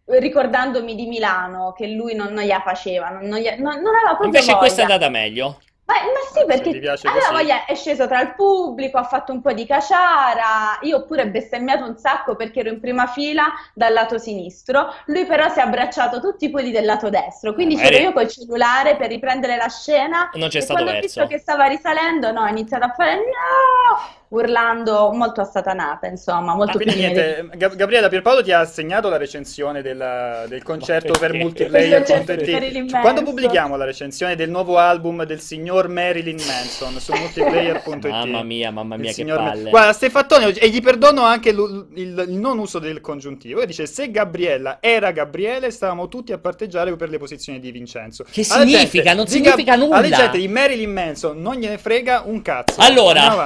ricordandomi 0.04 0.94
di 0.94 1.06
Milano, 1.06 1.72
che 1.72 1.86
lui 1.86 2.14
non, 2.14 2.34
non 2.34 2.44
gliela 2.44 2.60
faceva, 2.60 3.08
non, 3.08 3.22
non, 3.24 3.38
gli- 3.38 3.48
non- 3.58 3.80
non 3.80 3.94
aveva 3.94 4.14
proprio 4.16 4.26
Invece 4.26 4.56
questa 4.56 4.82
è 4.82 4.84
voglia. 4.84 4.94
andata 4.96 5.10
meglio. 5.10 5.58
Ma, 5.88 5.94
ma 5.94 6.20
sì, 6.38 6.44
perché 6.44 6.68
allora 7.08 7.30
voglia 7.32 7.64
è 7.64 7.74
sceso 7.74 8.06
tra 8.06 8.20
il 8.20 8.34
pubblico, 8.34 8.98
ha 8.98 9.04
fatto 9.04 9.32
un 9.32 9.40
po' 9.40 9.52
di 9.54 9.64
caciara, 9.64 10.78
io 10.82 10.98
ho 10.98 11.04
pure 11.06 11.28
bestemmiato 11.28 11.84
un 11.84 11.96
sacco 11.96 12.36
perché 12.36 12.60
ero 12.60 12.68
in 12.68 12.78
prima 12.78 13.06
fila 13.06 13.46
dal 13.72 13.94
lato 13.94 14.18
sinistro, 14.18 14.92
lui 15.06 15.24
però 15.24 15.48
si 15.48 15.60
è 15.60 15.62
abbracciato 15.62 16.20
tutti 16.20 16.50
quelli 16.50 16.72
del 16.72 16.84
lato 16.84 17.08
destro, 17.08 17.54
quindi 17.54 17.74
Magari- 17.76 17.94
c'ero 17.96 18.08
io 18.08 18.12
col 18.12 18.28
cellulare 18.28 18.96
per 18.96 19.08
riprendere 19.08 19.56
la 19.56 19.68
scena 19.68 20.28
Non 20.34 20.50
c'è 20.50 20.60
stato 20.60 20.82
quando 20.82 20.90
ho 20.90 21.00
verso. 21.00 21.20
visto 21.22 21.26
che 21.26 21.38
stava 21.40 21.64
risalendo, 21.64 22.32
no, 22.32 22.42
ho 22.42 22.48
iniziato 22.48 22.84
a 22.84 22.92
fare 22.94 23.14
no, 23.14 23.98
urlando 24.30 25.10
molto 25.12 25.40
assatanata, 25.40 26.06
insomma, 26.06 26.54
molto 26.54 26.78
Ah, 26.78 26.82
niente, 26.94 27.48
Gab- 27.54 27.74
Gabriella 27.76 28.08
Pierpaolo 28.08 28.42
ti 28.42 28.52
ha 28.52 28.60
assegnato 28.60 29.08
la 29.08 29.16
recensione 29.16 29.80
della- 29.82 30.44
del 30.48 30.62
concerto 30.62 31.12
per 31.18 31.32
multiplayer 31.32 32.02
di 32.02 32.12
Marilyn 32.12 32.86
TT. 32.86 33.00
Quando 33.00 33.22
pubblichiamo 33.22 33.76
la 33.76 33.84
recensione 33.84 34.36
del 34.36 34.50
nuovo 34.50 34.78
album 34.78 35.24
del 35.24 35.40
signor 35.40 35.88
Marilyn 35.88 36.36
Manson 36.46 36.98
su 37.00 37.12
multiplayer.it? 37.12 38.06
Mamma 38.08 38.42
mia, 38.42 38.70
mamma 38.70 38.94
Il 38.96 39.00
mia, 39.00 39.08
che 39.10 39.14
signor 39.16 39.38
Ma- 39.40 39.50
palle. 39.50 39.70
Guarda, 39.70 39.92
Stefattone, 39.92 40.52
e 40.52 40.68
gli 40.68 40.80
perdono 40.82 41.22
anche 41.22 41.52
lu- 41.52 41.86
il, 41.94 42.24
il 42.28 42.34
non 42.34 42.58
uso 42.58 42.78
del 42.78 43.00
congiuntivo. 43.00 43.60
E 43.60 43.66
dice: 43.66 43.86
Se 43.86 44.10
Gabriella 44.10 44.78
era 44.80 45.10
Gabriele, 45.10 45.70
stavamo 45.70 46.08
tutti 46.08 46.32
a 46.32 46.38
parteggiare 46.38 46.94
per 46.96 47.08
le 47.08 47.18
posizioni 47.18 47.60
di 47.60 47.70
Vincenzo. 47.70 48.24
Che 48.30 48.44
Alla 48.50 48.60
significa? 48.66 49.02
gente 49.04 49.14
Non 49.14 49.24
di 49.24 49.30
significa 49.30 49.74
nulla. 49.76 49.96
Alla 49.96 50.08
gente 50.10 50.38
di 50.38 50.48
Marilyn 50.48 50.92
Manson 50.92 51.40
non 51.40 51.54
gliene 51.56 51.78
frega 51.78 52.22
un 52.26 52.42
cazzo. 52.42 52.80
Allora, 52.80 53.22
Andiamo 53.22 53.40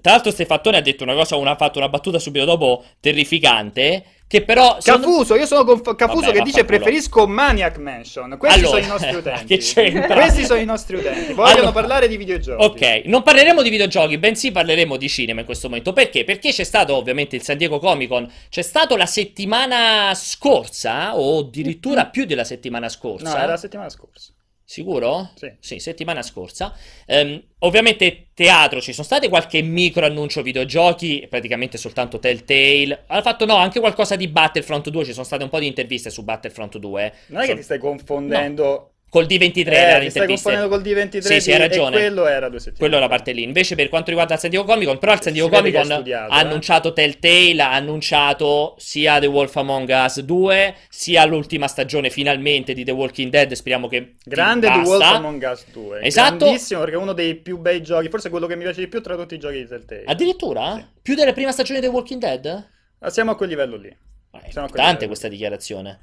tra 0.00 0.12
l'altro 0.12 0.30
Stefattone 0.30 0.76
ha 0.76 0.80
detto 0.80 1.02
una 1.04 1.14
cosa, 1.14 1.36
una, 1.36 1.52
ha 1.52 1.56
fatto 1.56 1.78
una 1.78 1.88
battuta 1.88 2.18
subito 2.18 2.44
dopo 2.44 2.84
terrificante, 3.00 4.04
che 4.28 4.42
però... 4.42 4.76
Cafuso, 4.82 5.34
io 5.36 5.46
sono 5.46 5.64
con 5.64 5.80
Cafuso 5.96 6.26
Vabbè, 6.26 6.38
che 6.38 6.42
dice 6.42 6.64
preferisco 6.64 7.26
Maniac 7.26 7.78
Mansion. 7.78 8.36
Questi 8.38 8.58
Allora, 8.60 8.82
sono 8.82 8.84
i 8.84 8.98
nostri 8.98 9.14
utenti. 9.16 9.46
che 9.46 9.56
c'entra? 9.58 10.14
Questi 10.16 10.44
sono 10.44 10.60
i 10.60 10.64
nostri 10.66 10.96
utenti. 10.96 11.32
Vogliono 11.32 11.52
Allora- 11.56 11.72
parlare 11.72 12.08
di 12.08 12.16
videogiochi. 12.18 12.62
Ok, 12.64 13.02
non 13.06 13.22
parleremo 13.22 13.62
di 13.62 13.70
videogiochi, 13.70 14.18
bensì 14.18 14.50
parleremo 14.52 14.96
di 14.96 15.08
cinema 15.08 15.40
in 15.40 15.46
questo 15.46 15.68
momento. 15.68 15.92
Perché? 15.94 16.24
Perché 16.24 16.50
c'è 16.50 16.64
stato 16.64 16.94
ovviamente 16.94 17.36
il 17.36 17.42
San 17.42 17.56
Diego 17.56 17.78
Comic 17.78 18.08
Con, 18.08 18.30
c'è 18.50 18.62
stato 18.62 18.96
la 18.96 19.06
settimana 19.06 20.12
scorsa, 20.14 21.16
o 21.18 21.38
addirittura 21.38 22.06
più 22.06 22.24
della 22.26 22.44
settimana 22.44 22.84
No, 22.86 22.92
scorsa. 22.92 23.36
era 23.38 23.46
la 23.46 23.56
settimana 23.56 23.88
scorsa. 23.88 24.32
Sicuro? 24.70 25.30
Sì. 25.60 25.78
settimana 25.78 26.20
scorsa. 26.20 26.76
Ehm, 27.06 27.42
ovviamente 27.60 28.26
teatro, 28.34 28.82
ci 28.82 28.92
sono 28.92 29.06
state 29.06 29.30
qualche 29.30 29.62
micro 29.62 30.04
annuncio 30.04 30.42
videogiochi, 30.42 31.26
praticamente 31.26 31.78
soltanto 31.78 32.18
Telltale. 32.18 33.04
Ha 33.06 33.22
fatto 33.22 33.46
no, 33.46 33.54
anche 33.56 33.80
qualcosa 33.80 34.14
di 34.14 34.28
Battlefront 34.28 34.90
2, 34.90 35.04
ci 35.06 35.12
sono 35.14 35.24
state 35.24 35.42
un 35.42 35.48
po' 35.48 35.58
di 35.58 35.66
interviste 35.66 36.10
su 36.10 36.22
Battlefront 36.22 36.76
2. 36.76 37.14
Non 37.28 37.38
è 37.38 37.44
che 37.44 37.48
Son- 37.48 37.56
ti 37.56 37.62
stai 37.62 37.78
confondendo. 37.78 38.92
Col 39.10 39.24
D23 39.24 39.68
Eh, 39.68 39.74
erano 39.74 40.04
ti 40.04 40.36
stai 40.36 40.68
col 40.68 40.82
D23 40.82 41.18
Sì, 41.20 41.40
sì, 41.40 41.52
hai 41.52 41.58
ragione. 41.58 41.96
quello 41.96 42.26
era 42.26 42.50
due 42.50 42.58
settimane. 42.58 42.78
Quello 42.78 42.96
è 42.96 43.00
la 43.00 43.08
parte 43.08 43.32
lì. 43.32 43.42
Invece, 43.42 43.74
per 43.74 43.88
quanto 43.88 44.10
riguarda 44.10 44.34
il 44.34 44.40
San 44.40 44.50
Diego 44.50 44.66
Comic 44.66 44.86
Con, 44.86 44.98
però 44.98 45.12
il 45.14 45.22
San 45.22 45.32
Diego 45.32 45.48
Comic 45.48 45.74
Con 45.74 45.84
studiato, 45.84 46.32
ha 46.32 46.36
eh. 46.36 46.40
annunciato 46.44 46.92
Telltale, 46.92 47.62
ha 47.62 47.72
annunciato 47.72 48.74
sia 48.78 49.18
The 49.18 49.26
Wolf 49.26 49.56
Among 49.56 49.88
Us 49.88 50.20
2, 50.20 50.74
sia 50.90 51.24
l'ultima 51.24 51.66
stagione 51.68 52.10
finalmente 52.10 52.74
di 52.74 52.84
The 52.84 52.90
Walking 52.90 53.30
Dead. 53.30 53.50
Speriamo 53.52 53.88
che 53.88 54.16
Grande 54.24 54.66
The. 54.70 54.78
Wolf 54.80 55.02
Among 55.02 55.48
Us 55.50 55.64
2. 55.72 56.00
Esatto. 56.02 56.36
Grandissimo 56.44 56.80
perché 56.80 56.94
è 56.94 56.98
uno 56.98 57.12
dei 57.14 57.34
più 57.36 57.56
bei 57.58 57.82
giochi, 57.82 58.08
forse 58.10 58.28
quello 58.28 58.46
che 58.46 58.56
mi 58.56 58.64
piace 58.64 58.80
di 58.80 58.88
più 58.88 59.00
tra 59.00 59.16
tutti 59.16 59.34
i 59.34 59.38
giochi 59.38 59.56
di 59.56 59.66
Telltale. 59.66 60.04
Addirittura? 60.04 60.74
Sì. 60.76 60.84
Più 61.00 61.14
della 61.14 61.32
prima 61.32 61.50
stagione 61.50 61.80
di 61.80 61.86
The 61.86 61.92
Walking 61.92 62.20
Dead? 62.20 62.68
Ah, 63.00 63.10
Siamo 63.10 63.30
a 63.30 63.36
quel 63.36 63.48
livello 63.48 63.76
lì. 63.76 63.88
Eh, 63.88 64.38
È 64.38 64.50
Siamo 64.50 64.66
importante 64.66 65.06
questa 65.06 65.28
dichiarazione. 65.28 65.98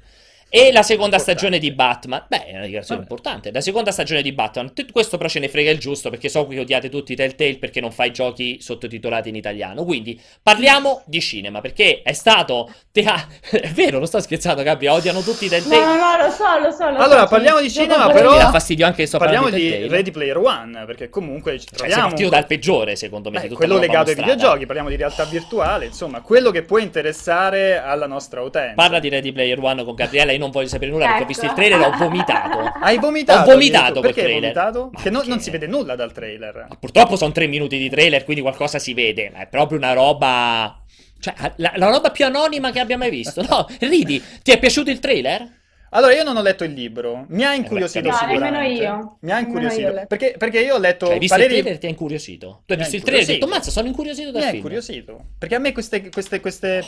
E 0.48 0.70
la 0.72 0.82
seconda 0.82 1.16
Importante. 1.16 1.18
stagione 1.18 1.58
di 1.58 1.72
Batman. 1.72 2.24
Beh, 2.28 2.46
è 2.46 2.52
una 2.52 2.62
dichiarazione 2.64 3.00
Vabbè. 3.00 3.12
importante. 3.12 3.52
La 3.52 3.60
seconda 3.60 3.90
stagione 3.90 4.22
di 4.22 4.32
Batman. 4.32 4.72
Questo 4.92 5.16
però 5.16 5.28
ce 5.28 5.40
ne 5.40 5.48
frega 5.48 5.70
il 5.70 5.78
giusto 5.78 6.08
perché 6.08 6.28
so 6.28 6.46
che 6.46 6.60
odiate 6.60 6.88
tutti 6.88 7.14
Telltale 7.16 7.58
perché 7.58 7.80
non 7.80 7.90
fai 7.90 8.12
giochi 8.12 8.58
sottotitolati 8.60 9.28
in 9.28 9.34
italiano. 9.34 9.84
Quindi 9.84 10.18
parliamo 10.42 11.02
di 11.04 11.20
cinema 11.20 11.60
perché 11.60 12.00
è 12.02 12.12
stato. 12.12 12.72
tea- 12.92 13.26
È 13.50 13.68
vero, 13.70 13.98
non 13.98 14.06
sto 14.06 14.20
scherzando, 14.20 14.62
Gabri. 14.62 14.86
Odiano 14.86 15.20
tutti 15.20 15.44
No, 15.46 15.50
Telltale. 15.50 15.84
no, 15.84 15.94
no, 15.94 16.24
lo 16.26 16.30
so, 16.30 16.58
lo 16.62 16.70
so, 16.70 16.90
lo 16.90 16.98
Allora, 17.02 17.22
so, 17.22 17.26
parliamo 17.28 17.60
di 17.60 17.70
cinema, 17.70 18.08
però- 18.10 18.30
Mi 18.32 18.38
dà 18.38 18.50
fastidio 18.50 18.86
anche 18.86 18.98
che 19.02 19.06
sto 19.08 19.18
Parliamo 19.18 19.50
di 19.50 19.68
Telltale. 19.68 19.88
Ready 19.88 20.10
Player 20.12 20.38
One, 20.38 20.84
perché 20.86 21.10
comunque 21.10 21.58
ci 21.58 21.66
Cioè, 21.66 21.76
troviamo... 21.78 22.02
partito 22.08 22.28
dal 22.30 22.46
peggiore, 22.46 22.94
secondo 22.96 23.30
me. 23.30 23.36
Beh, 23.36 23.42
di 23.42 23.48
tutta 23.48 23.58
quello 23.66 23.78
legato 23.80 24.08
ai 24.10 24.14
mostrata. 24.14 24.32
videogiochi, 24.32 24.64
parliamo 24.64 24.88
di 24.88 24.96
realtà 24.96 25.24
virtuale, 25.24 25.86
insomma, 25.86 26.20
quello 26.22 26.50
che 26.52 26.62
può 26.62 26.78
interessare 26.78 27.78
alla 27.78 28.06
nostra 28.06 28.40
utenza. 28.40 28.74
Parla 28.74 29.00
di 29.00 29.08
Ready 29.08 29.32
Player 29.32 29.58
One 29.60 29.84
con 29.84 29.94
Gabriella. 29.94 30.32
Io 30.36 30.42
non 30.42 30.50
voglio 30.50 30.68
sapere 30.68 30.90
nulla 30.90 31.04
perché 31.06 31.18
ho 31.20 31.22
Ecco. 31.22 31.28
visto 31.32 31.46
il 31.46 31.52
trailer 31.52 31.80
e 31.80 31.84
ho 31.84 31.96
vomitato. 31.96 32.58
Hai 32.80 32.98
vomitato? 32.98 33.50
Ho 33.50 33.52
vomitato 33.52 34.00
quel 34.00 34.12
trailer. 34.14 34.40
vomitato? 34.40 34.90
Ma 34.92 35.02
Che 35.02 35.10
non, 35.10 35.26
non 35.26 35.40
si 35.40 35.50
vede 35.50 35.66
nulla 35.66 35.96
dal 35.96 36.12
trailer. 36.12 36.66
Ma 36.68 36.76
Purtroppo 36.76 37.16
sono 37.16 37.32
tre 37.32 37.46
minuti 37.46 37.78
di 37.78 37.88
trailer, 37.90 38.24
quindi 38.24 38.42
qualcosa 38.42 38.78
si 38.78 38.94
vede, 38.94 39.30
ma 39.32 39.40
è 39.40 39.46
proprio 39.48 39.78
una 39.78 39.92
roba... 39.92 40.80
Cioè, 41.18 41.34
la, 41.56 41.72
la 41.76 41.88
roba 41.90 42.10
più 42.10 42.24
anonima 42.26 42.70
che 42.70 42.78
abbia 42.80 42.96
mai 42.98 43.10
visto. 43.10 43.42
No, 43.42 43.66
ridi, 43.80 44.22
ti 44.42 44.50
è 44.52 44.58
piaciuto 44.58 44.90
il 44.90 44.98
trailer? 44.98 45.48
Allora, 45.90 46.12
io 46.12 46.24
non 46.24 46.36
ho 46.36 46.42
letto 46.42 46.64
il 46.64 46.72
libro, 46.72 47.24
mi 47.28 47.42
ha 47.44 47.54
incuriosito 47.54 48.08
No, 48.08 48.14
sicuramente. 48.14 48.50
nemmeno 48.50 48.80
io. 48.98 49.16
Mi 49.20 49.30
ha 49.32 49.38
incuriosito. 49.38 49.88
io. 49.92 50.04
Perché, 50.06 50.34
perché 50.36 50.60
io 50.60 50.74
ho 50.74 50.78
letto 50.78 51.06
Cioè, 51.06 51.14
hai 51.14 51.20
visto 51.20 51.34
pareri... 51.36 51.54
il 51.54 51.60
trailer 51.60 51.76
e 51.78 51.80
ti 51.80 51.86
ha 51.86 51.88
incuriosito? 51.88 52.62
Tu 52.66 52.72
hai 52.72 52.76
Mi 52.78 52.82
ha 52.82 52.86
visto 52.86 52.96
il 52.96 53.02
trailer 53.02 53.22
e 53.28 53.32
hai 53.32 53.38
detto, 53.38 53.46
incuriosito. 53.46 53.46
mazza, 53.46 53.70
sono 53.70 53.86
incuriosito 53.86 54.26
Mi 54.26 54.32
dal 54.32 54.42
ha 54.42 54.44
film. 54.46 54.56
incuriosito. 54.56 55.24
Perché 55.38 55.54
a 55.54 55.58
me 55.58 55.72
queste, 55.72 56.08
queste, 56.10 56.40
queste, 56.40 56.84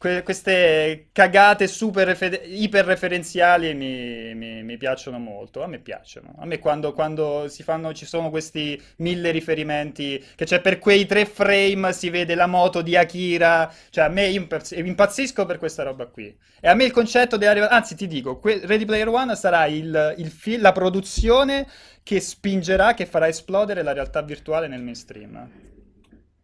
que- 0.00 0.22
queste 0.22 1.08
cagate 1.12 1.66
super 1.66 2.06
refe- 2.06 2.40
iperreferenziali 2.46 3.74
mi, 3.74 4.34
mi, 4.34 4.62
mi 4.62 4.76
piacciono 4.78 5.18
molto. 5.18 5.62
A 5.62 5.66
me 5.66 5.78
piacciono. 5.78 6.34
A 6.38 6.46
me 6.46 6.58
quando, 6.58 6.94
quando 6.94 7.46
fanno, 7.62 7.92
ci 7.92 8.06
sono 8.06 8.30
questi 8.30 8.80
mille 8.96 9.30
riferimenti, 9.30 10.24
che 10.34 10.46
c'è 10.46 10.62
per 10.62 10.78
quei 10.78 11.04
tre 11.04 11.26
frame 11.26 11.92
si 11.92 12.08
vede 12.08 12.34
la 12.34 12.46
moto 12.46 12.80
di 12.80 12.96
Akira. 12.96 13.70
Cioè, 13.90 14.04
a 14.04 14.08
me 14.08 14.26
impazz- 14.28 14.72
impazzisco 14.74 15.44
per 15.44 15.58
questa 15.58 15.82
roba 15.82 16.06
qui. 16.06 16.34
E 16.60 16.68
a 16.68 16.72
me 16.74 16.84
il 16.84 16.92
concetto 16.92 17.36
arrivare... 17.36 17.70
Anzi, 17.74 17.94
ti 17.94 18.06
dico, 18.06 18.38
que- 18.38 18.62
Ready 18.64 18.86
Player 18.86 19.08
One 19.08 19.36
sarà 19.36 19.66
il, 19.66 20.14
il 20.16 20.30
fil- 20.30 20.62
la 20.62 20.72
produzione 20.72 21.66
che 22.02 22.20
spingerà, 22.20 22.94
che 22.94 23.04
farà 23.04 23.28
esplodere 23.28 23.82
la 23.82 23.92
realtà 23.92 24.22
virtuale 24.22 24.66
nel 24.66 24.80
mainstream. 24.80 25.48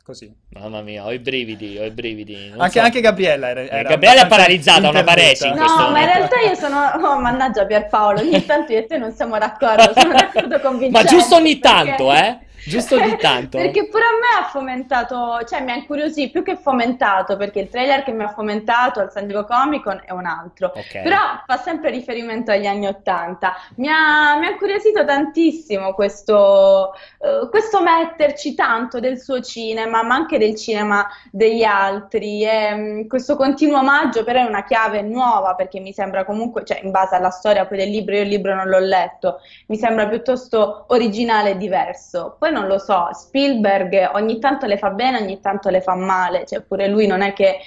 Così. 0.07 0.33
Mamma 0.51 0.83
mia, 0.83 1.05
ho 1.05 1.11
i 1.11 1.19
brividi, 1.19 1.77
ho 1.79 1.85
i 1.85 1.91
brividi. 1.91 2.53
Anche, 2.57 2.79
so. 2.79 2.85
anche 2.85 3.01
Gabriella 3.01 3.49
era, 3.49 3.63
era 3.63 3.89
Gabriella 3.89 4.21
è 4.23 4.27
paralizzata, 4.29 4.89
una 4.89 5.03
paresi 5.03 5.49
in 5.49 5.55
No, 5.55 5.65
ma 5.65 5.67
in 5.67 5.83
momento. 5.83 6.13
realtà 6.13 6.41
io 6.47 6.55
sono. 6.55 7.09
Oh, 7.11 7.19
mannaggia 7.19 7.67
Pierpaolo, 7.67 8.21
ogni 8.21 8.45
tanto 8.47 8.71
io 8.73 8.79
e 8.79 8.87
te 8.87 8.99
non 8.99 9.11
siamo 9.13 9.37
d'accordo. 9.37 9.93
Sono 9.99 10.13
d'accordo 10.13 10.61
con 10.61 10.75
Ma 10.75 10.79
Vincenzo. 10.79 11.09
giusto 11.17 11.35
ogni 11.35 11.59
perché- 11.59 11.77
tanto, 11.87 12.13
eh? 12.15 12.39
Giusto 12.67 12.97
ogni 12.97 13.17
tanto. 13.17 13.59
Perché 13.59 13.89
pure 13.89 14.05
a 14.05 14.11
me 14.11 14.45
ha 14.45 14.49
fomentato, 14.49 15.45
cioè 15.47 15.63
mi 15.63 15.71
ha 15.71 15.77
incuriosito 15.77 16.33
più 16.33 16.43
che 16.43 16.57
fomentato, 16.57 17.37
perché 17.37 17.61
il 17.61 17.69
trailer 17.69 18.03
che 18.03 18.13
mi 18.13 18.25
ha 18.25 18.29
fomentato 18.29 19.01
al 19.01 19.11
San 19.11 19.27
Diego 19.27 19.45
Comic 19.45 19.83
Con 19.83 20.03
è 20.05 20.13
un 20.13 20.27
altro. 20.27 20.73
Ok. 20.75 21.03
Però 21.03 21.19
fa 21.47 21.57
sempre 21.59 21.91
riferimento 21.91 22.51
agli 22.51 22.67
anni 22.67 22.87
Ottanta. 22.87 23.55
Mi 23.77 23.89
ha, 23.89 24.37
mi 24.39 24.47
ha 24.47 24.51
incuriosito 24.51 25.05
tantissimo 25.05 25.95
questo, 25.95 26.93
eh, 27.21 27.49
questo 27.49 27.83
metterci 27.83 28.55
tanto 28.55 29.01
del 29.01 29.21
suo 29.21 29.41
cinema, 29.41 30.03
ma 30.03 30.15
anche 30.15 30.39
del 30.39 30.57
cinema 30.57 31.07
degli 31.31 31.63
altri. 31.63 32.45
E, 32.45 32.75
mh, 32.75 33.07
questo 33.07 33.37
continuo 33.37 33.79
omaggio 33.79 34.25
però 34.25 34.41
è 34.41 34.49
una 34.49 34.65
chiave 34.65 35.03
nuova, 35.03 35.55
perché 35.55 35.79
mi 35.81 35.93
sembra 35.93 36.25
comunque, 36.25 36.65
cioè 36.65 36.81
in 36.83 36.91
base 36.91 37.15
alla 37.15 37.31
storia 37.31 37.67
poi 37.67 37.79
del 37.79 37.91
libro, 37.91 38.17
io 38.17 38.23
il 38.23 38.29
libro 38.29 38.55
non 38.55 38.69
l'ho 38.69 38.79
letto, 38.79 39.41
mi 39.69 39.77
sembra 39.77 40.09
piuttosto 40.09 40.87
originale 40.89 41.51
e 41.51 41.57
diverso. 41.57 42.37
Poi 42.39 42.53
non 42.59 42.67
lo 42.69 42.79
so, 42.79 43.09
Spielberg 43.13 44.11
ogni 44.15 44.39
tanto 44.39 44.67
le 44.67 44.79
fa 44.79 44.91
bene, 44.91 45.19
ogni 45.21 45.41
tanto 45.41 45.69
le 45.71 45.81
fa 45.81 45.95
male, 45.95 46.45
cioè 46.47 46.63
pure 46.63 46.89
lui 46.89 47.07
non 47.07 47.23
è 47.23 47.33
che 47.33 47.59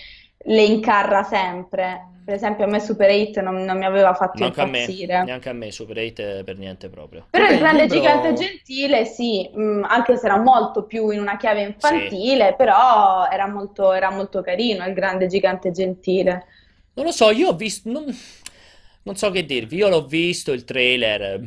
le 0.43 0.61
incarra 0.63 1.23
sempre. 1.23 2.05
Per 2.29 2.33
esempio, 2.37 2.65
a 2.65 2.67
me 2.67 2.79
Super 2.79 3.09
8 3.09 3.41
non, 3.41 3.63
non 3.63 3.77
mi 3.77 3.85
aveva 3.85 4.13
fatto 4.13 4.37
Neanche 4.37 4.61
a 4.61 4.65
me, 4.65 4.79
impazzire. 4.81 5.23
neanche 5.23 5.49
a 5.49 5.53
me, 5.53 5.71
Super 5.71 5.97
8 5.97 6.43
per 6.43 6.57
niente 6.57 6.87
proprio. 6.87 7.25
Però 7.31 7.45
Poi 7.45 7.53
il 7.55 7.59
grande 7.59 7.81
libro- 7.83 7.97
gigante 7.97 8.33
gentile, 8.33 9.05
sì, 9.05 9.49
mh, 9.51 9.85
anche 9.89 10.15
se 10.15 10.25
era 10.27 10.37
molto 10.37 10.83
più 10.85 11.09
in 11.09 11.19
una 11.21 11.37
chiave 11.37 11.61
infantile, 11.63 12.53
però 12.55 13.27
era 13.31 13.47
molto, 13.47 13.93
era 13.93 14.11
molto 14.11 14.41
carino 14.41 14.85
il 14.85 14.93
grande 14.93 15.25
gigante 15.25 15.71
gentile. 15.71 16.45
Non 16.93 17.05
lo 17.05 17.11
so, 17.11 17.31
io 17.31 17.49
ho 17.49 17.55
visto... 17.55 17.89
Non, 17.89 18.05
non 19.03 19.15
so 19.15 19.31
che 19.31 19.45
dirvi, 19.45 19.77
io 19.77 19.89
l'ho 19.89 20.05
visto, 20.05 20.51
il 20.51 20.63
trailer... 20.65 21.41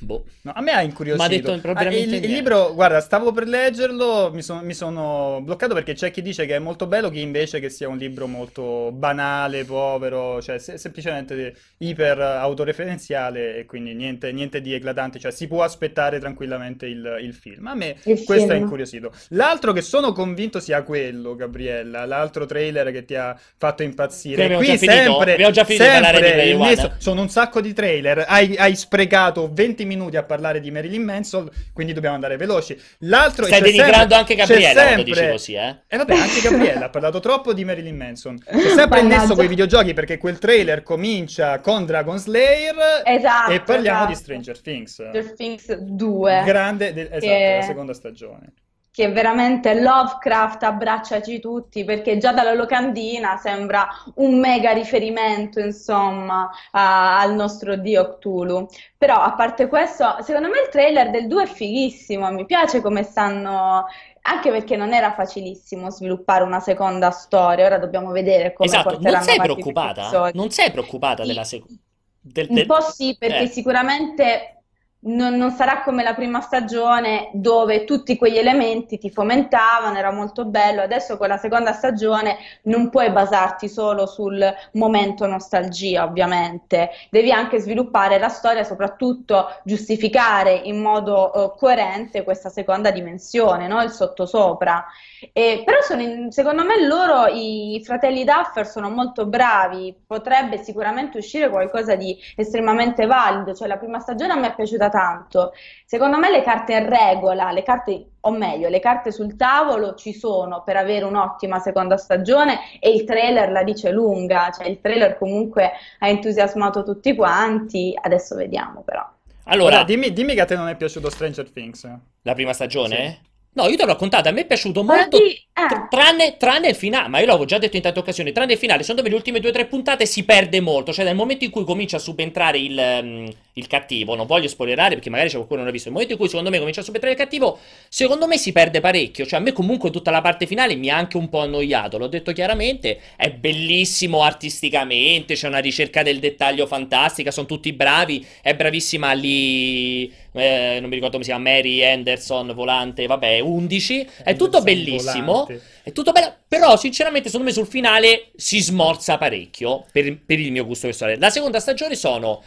Boh. 0.00 0.24
No, 0.42 0.52
a 0.54 0.60
me 0.60 0.72
ha 0.72 0.82
incuriosito. 0.82 1.22
Ma 1.22 1.28
ha 1.28 1.54
detto 1.56 1.70
Ah, 1.78 1.82
il, 1.90 2.14
il 2.14 2.30
libro, 2.30 2.72
guarda, 2.74 3.00
stavo 3.00 3.32
per 3.32 3.46
leggerlo, 3.48 4.30
mi, 4.32 4.42
son- 4.42 4.64
mi 4.64 4.74
sono 4.74 5.40
bloccato 5.42 5.74
perché 5.74 5.94
c'è 5.94 6.10
chi 6.10 6.22
dice 6.22 6.46
che 6.46 6.54
è 6.56 6.58
molto 6.58 6.86
bello, 6.86 7.10
chi 7.10 7.20
invece 7.20 7.60
che 7.60 7.68
sia 7.68 7.88
un 7.88 7.96
libro 7.96 8.26
molto 8.26 8.90
banale, 8.92 9.64
povero, 9.64 10.40
cioè 10.40 10.58
se- 10.58 10.78
semplicemente 10.78 11.54
iper 11.78 12.20
autoreferenziale 12.20 13.56
e 13.56 13.64
quindi 13.66 13.94
niente, 13.94 14.30
niente 14.32 14.60
di 14.60 14.72
eclatante, 14.72 15.18
cioè 15.18 15.30
si 15.32 15.46
può 15.46 15.62
aspettare 15.62 16.18
tranquillamente 16.18 16.86
il, 16.86 17.18
il 17.22 17.34
film. 17.34 17.66
A 17.66 17.74
me 17.74 17.96
Il 18.04 18.24
questo 18.24 18.34
è 18.34 18.48
film. 18.50 18.62
incuriosito. 18.62 19.12
L'altro 19.30 19.72
che 19.72 19.82
sono 19.82 20.12
convinto 20.12 20.60
sia 20.60 20.82
quello, 20.82 21.34
Gabriella, 21.34 22.04
l'altro 22.04 22.46
trailer 22.46 22.90
che 22.92 23.04
ti 23.04 23.14
ha 23.14 23.38
fatto 23.56 23.82
impazzire. 23.82 24.34
Qui 24.36 24.44
abbiamo 24.44 24.62
Qui 24.62 24.72
già 24.72 24.76
finito? 24.78 25.02
sempre, 25.02 25.32
Abbiamo 25.32 25.52
già 25.52 25.64
finito 25.64 25.84
sempre 25.84 26.18
Play 26.18 26.48
il 26.50 26.54
One? 26.56 26.68
nesso- 26.68 26.92
sono 26.98 27.20
un 27.22 27.28
sacco 27.28 27.60
di 27.60 27.72
trailer. 27.72 28.24
Hai, 28.28 28.56
hai 28.56 28.76
sprecato 28.76 29.50
20 29.52 29.84
minuti 29.88 30.16
a 30.16 30.22
parlare 30.22 30.60
di 30.60 30.70
Marilyn 30.70 31.02
Manson, 31.02 31.50
quindi 31.72 31.92
dobbiamo 31.92 32.14
andare 32.14 32.36
veloci. 32.36 32.80
L'altro 33.00 33.46
Stai 33.46 33.60
denigrando 33.60 33.96
sempre- 33.96 34.14
anche 34.16 34.34
Gabriella 34.36 34.72
quando 34.82 34.88
sempre- 35.04 35.04
dici 35.22 35.30
così, 35.30 35.54
eh? 35.54 35.76
E 35.88 35.96
vabbè, 35.96 36.14
anche 36.14 36.40
Gabriella 36.40 36.84
ha 36.84 36.90
parlato 36.90 37.18
troppo 37.20 37.52
di 37.52 37.64
Marilyn 37.64 37.96
Manson. 37.96 38.38
C'è 38.44 38.58
sempre 38.74 39.00
il 39.00 39.06
nesso 39.06 39.18
Mannaggia. 39.20 39.34
con 39.34 39.44
i 39.44 39.48
videogiochi 39.48 39.94
perché 39.94 40.18
quel 40.18 40.38
trailer 40.38 40.82
comincia 40.84 41.58
con 41.60 41.84
Dragon 41.86 42.18
Slayer 42.18 42.76
Esatto, 43.04 43.50
e 43.52 43.60
parliamo 43.62 44.06
di 44.06 44.12
esatto. 44.12 44.24
Stranger 44.24 44.60
Things. 44.60 44.92
Stranger 44.92 45.32
Things 45.34 45.74
2. 45.74 46.42
Grande, 46.44 46.92
de- 46.92 47.00
esatto, 47.02 47.18
Che- 47.20 47.56
la 47.60 47.66
seconda 47.66 47.94
stagione. 47.94 48.52
Che 48.98 49.12
veramente 49.12 49.80
Lovecraft 49.80 50.64
abbracciaci 50.64 51.38
tutti 51.38 51.84
perché 51.84 52.18
già 52.18 52.32
dalla 52.32 52.52
locandina 52.52 53.36
sembra 53.36 53.86
un 54.16 54.40
mega 54.40 54.72
riferimento 54.72 55.60
insomma 55.60 56.50
a- 56.72 57.20
al 57.20 57.32
nostro 57.32 57.76
dio 57.76 58.16
Cthulhu 58.16 58.66
però 58.96 59.20
a 59.20 59.34
parte 59.34 59.68
questo 59.68 60.16
secondo 60.22 60.48
me 60.48 60.62
il 60.62 60.68
trailer 60.68 61.10
del 61.10 61.28
2 61.28 61.44
è 61.44 61.46
fighissimo 61.46 62.32
mi 62.32 62.44
piace 62.44 62.80
come 62.80 63.04
stanno 63.04 63.86
anche 64.22 64.50
perché 64.50 64.74
non 64.74 64.92
era 64.92 65.12
facilissimo 65.12 65.90
sviluppare 65.90 66.42
una 66.42 66.58
seconda 66.58 67.12
storia 67.12 67.66
ora 67.66 67.78
dobbiamo 67.78 68.10
vedere 68.10 68.52
come 68.52 68.68
Esatto, 68.68 68.98
non 69.00 69.22
sei 69.22 69.38
preoccupata? 69.38 70.30
Non 70.34 70.50
sei 70.50 70.72
preoccupata 70.72 71.22
Sì. 71.22 71.28
della 71.28 71.44
seconda... 71.44 71.80
Del, 72.20 72.46
Un 72.48 72.54
del- 72.56 72.66
po' 72.66 72.80
sì, 72.80 73.14
perché 73.16 73.42
Eh. 73.44 73.46
sicuramente 73.46 74.57
non, 75.00 75.36
non 75.36 75.52
sarà 75.52 75.82
come 75.82 76.02
la 76.02 76.14
prima 76.14 76.40
stagione 76.40 77.30
dove 77.32 77.84
tutti 77.84 78.16
quegli 78.16 78.36
elementi 78.36 78.98
ti 78.98 79.10
fomentavano, 79.10 79.96
era 79.96 80.10
molto 80.10 80.44
bello. 80.44 80.82
Adesso 80.82 81.16
con 81.16 81.28
la 81.28 81.36
seconda 81.36 81.72
stagione 81.72 82.36
non 82.62 82.90
puoi 82.90 83.10
basarti 83.10 83.68
solo 83.68 84.06
sul 84.06 84.44
momento 84.72 85.26
nostalgia, 85.26 86.04
ovviamente. 86.04 86.90
Devi 87.10 87.30
anche 87.30 87.60
sviluppare 87.60 88.18
la 88.18 88.28
storia, 88.28 88.64
soprattutto 88.64 89.46
giustificare 89.64 90.52
in 90.54 90.80
modo 90.80 91.32
eh, 91.32 91.56
coerente 91.56 92.24
questa 92.24 92.48
seconda 92.48 92.90
dimensione, 92.90 93.68
no? 93.68 93.80
Il 93.82 93.90
sottosopra. 93.90 94.84
E, 95.32 95.62
però 95.64 95.78
in- 96.00 96.30
secondo 96.30 96.64
me 96.64 96.84
loro, 96.86 97.26
i 97.26 97.80
fratelli 97.84 98.24
Duffer, 98.24 98.66
sono 98.66 98.90
molto 98.90 99.26
bravi, 99.26 99.94
potrebbe 100.06 100.62
sicuramente 100.62 101.18
uscire 101.18 101.48
qualcosa 101.48 101.94
di 101.96 102.16
estremamente 102.36 103.06
valido, 103.06 103.54
cioè 103.54 103.68
la 103.68 103.78
prima 103.78 103.98
stagione 103.98 104.32
a 104.32 104.36
me 104.36 104.48
è 104.48 104.54
piaciuta 104.54 104.87
tanto, 104.88 105.52
secondo 105.84 106.18
me 106.18 106.30
le 106.30 106.42
carte 106.42 106.74
in 106.74 106.88
regola, 106.88 107.50
le 107.52 107.62
carte, 107.62 108.10
o 108.20 108.30
meglio, 108.30 108.68
le 108.68 108.80
carte 108.80 109.10
sul 109.12 109.36
tavolo 109.36 109.94
ci 109.94 110.12
sono 110.12 110.62
per 110.64 110.76
avere 110.76 111.04
un'ottima 111.04 111.58
seconda 111.58 111.96
stagione 111.96 112.78
e 112.80 112.90
il 112.90 113.04
trailer 113.04 113.50
la 113.50 113.62
dice 113.62 113.90
lunga, 113.90 114.50
cioè 114.50 114.66
il 114.68 114.80
trailer 114.80 115.16
comunque 115.18 115.72
ha 115.98 116.08
entusiasmato 116.08 116.82
tutti 116.82 117.14
quanti, 117.14 117.96
adesso 118.00 118.34
vediamo 118.34 118.82
però. 118.82 119.06
Allora, 119.44 119.76
Ora, 119.76 119.84
dimmi, 119.84 120.12
dimmi 120.12 120.34
che 120.34 120.40
a 120.42 120.44
te 120.44 120.56
non 120.56 120.68
è 120.68 120.76
piaciuto 120.76 121.08
Stranger 121.10 121.50
Things. 121.50 121.88
la 122.22 122.34
prima 122.34 122.52
stagione? 122.52 123.20
No, 123.52 123.66
io 123.66 123.76
te 123.76 123.82
l'ho 123.82 123.88
raccontata, 123.92 124.28
a 124.28 124.32
me 124.32 124.42
è 124.42 124.46
piaciuto 124.46 124.84
molto, 124.84 125.18
di- 125.18 125.30
eh. 125.30 125.66
tr- 125.66 125.88
tranne, 125.88 126.36
tranne 126.36 126.68
il 126.68 126.74
finale, 126.76 127.08
ma 127.08 127.18
io 127.18 127.26
l'avevo 127.26 127.44
già 127.44 127.58
detto 127.58 127.76
in 127.76 127.82
tante 127.82 127.98
occasioni, 127.98 128.30
tranne 128.30 128.52
il 128.52 128.58
finale, 128.58 128.82
secondo 128.82 129.02
me 129.02 129.08
le 129.08 129.16
ultime 129.16 129.40
due 129.40 129.50
o 129.50 129.52
tre 129.52 129.66
puntate 129.66 130.06
si 130.06 130.24
perde 130.24 130.60
molto, 130.60 130.92
cioè 130.92 131.04
nel 131.04 131.16
momento 131.16 131.44
in 131.44 131.50
cui 131.50 131.64
comincia 131.64 131.96
a 131.96 132.00
subentrare 132.00 132.58
il, 132.58 132.78
ehm, 132.78 133.30
il 133.58 133.66
cattivo, 133.66 134.14
non 134.14 134.26
voglio 134.26 134.48
spoilerare 134.48 134.94
perché 134.94 135.10
magari 135.10 135.28
c'è 135.28 135.34
qualcuno 135.34 135.58
che 135.58 135.64
non 135.64 135.70
ha 135.70 135.72
visto, 135.72 135.88
nel 135.88 135.94
momento 135.94 136.14
in 136.14 136.18
cui 136.20 136.28
secondo 136.28 136.50
me 136.50 136.58
comincia 136.58 136.80
a 136.80 136.84
subentrare 136.84 137.14
il 137.14 137.20
cattivo, 137.20 137.58
secondo 137.88 138.26
me 138.26 138.38
si 138.38 138.52
perde 138.52 138.80
parecchio, 138.80 139.26
cioè 139.26 139.40
a 139.40 139.42
me 139.42 139.52
comunque 139.52 139.90
tutta 139.90 140.10
la 140.10 140.20
parte 140.20 140.46
finale 140.46 140.74
mi 140.76 140.88
ha 140.88 140.96
anche 140.96 141.16
un 141.16 141.28
po' 141.28 141.40
annoiato, 141.40 141.98
l'ho 141.98 142.06
detto 142.06 142.32
chiaramente, 142.32 143.00
è 143.16 143.30
bellissimo 143.30 144.22
artisticamente, 144.22 145.34
c'è 145.34 145.48
una 145.48 145.58
ricerca 145.58 146.02
del 146.02 146.18
dettaglio 146.18 146.66
fantastica, 146.66 147.30
sono 147.30 147.46
tutti 147.46 147.72
bravi, 147.72 148.24
è 148.42 148.54
bravissima 148.54 149.12
lì, 149.12 150.12
eh, 150.32 150.78
non 150.80 150.88
mi 150.88 150.94
ricordo 150.94 151.18
come 151.18 151.24
si 151.24 151.30
chiama, 151.30 151.50
Mary 151.50 151.84
Anderson, 151.84 152.52
volante, 152.54 153.06
vabbè, 153.06 153.40
11, 153.40 154.08
è 154.24 154.36
tutto 154.36 154.62
bellissimo. 154.62 155.44
Volante. 155.44 155.62
È 155.82 155.92
tutto 155.92 156.12
bello, 156.12 156.34
però 156.46 156.76
sinceramente 156.76 157.28
secondo 157.28 157.46
me 157.46 157.54
sul 157.54 157.66
finale 157.66 158.30
si 158.36 158.60
smorza 158.60 159.16
parecchio 159.16 159.86
per, 159.90 160.18
per 160.24 160.38
il 160.38 160.52
mio 160.52 160.66
gusto 160.66 160.86
personale. 160.86 161.18
La 161.18 161.30
seconda 161.30 161.60
stagione 161.60 161.94
sono 161.94 162.42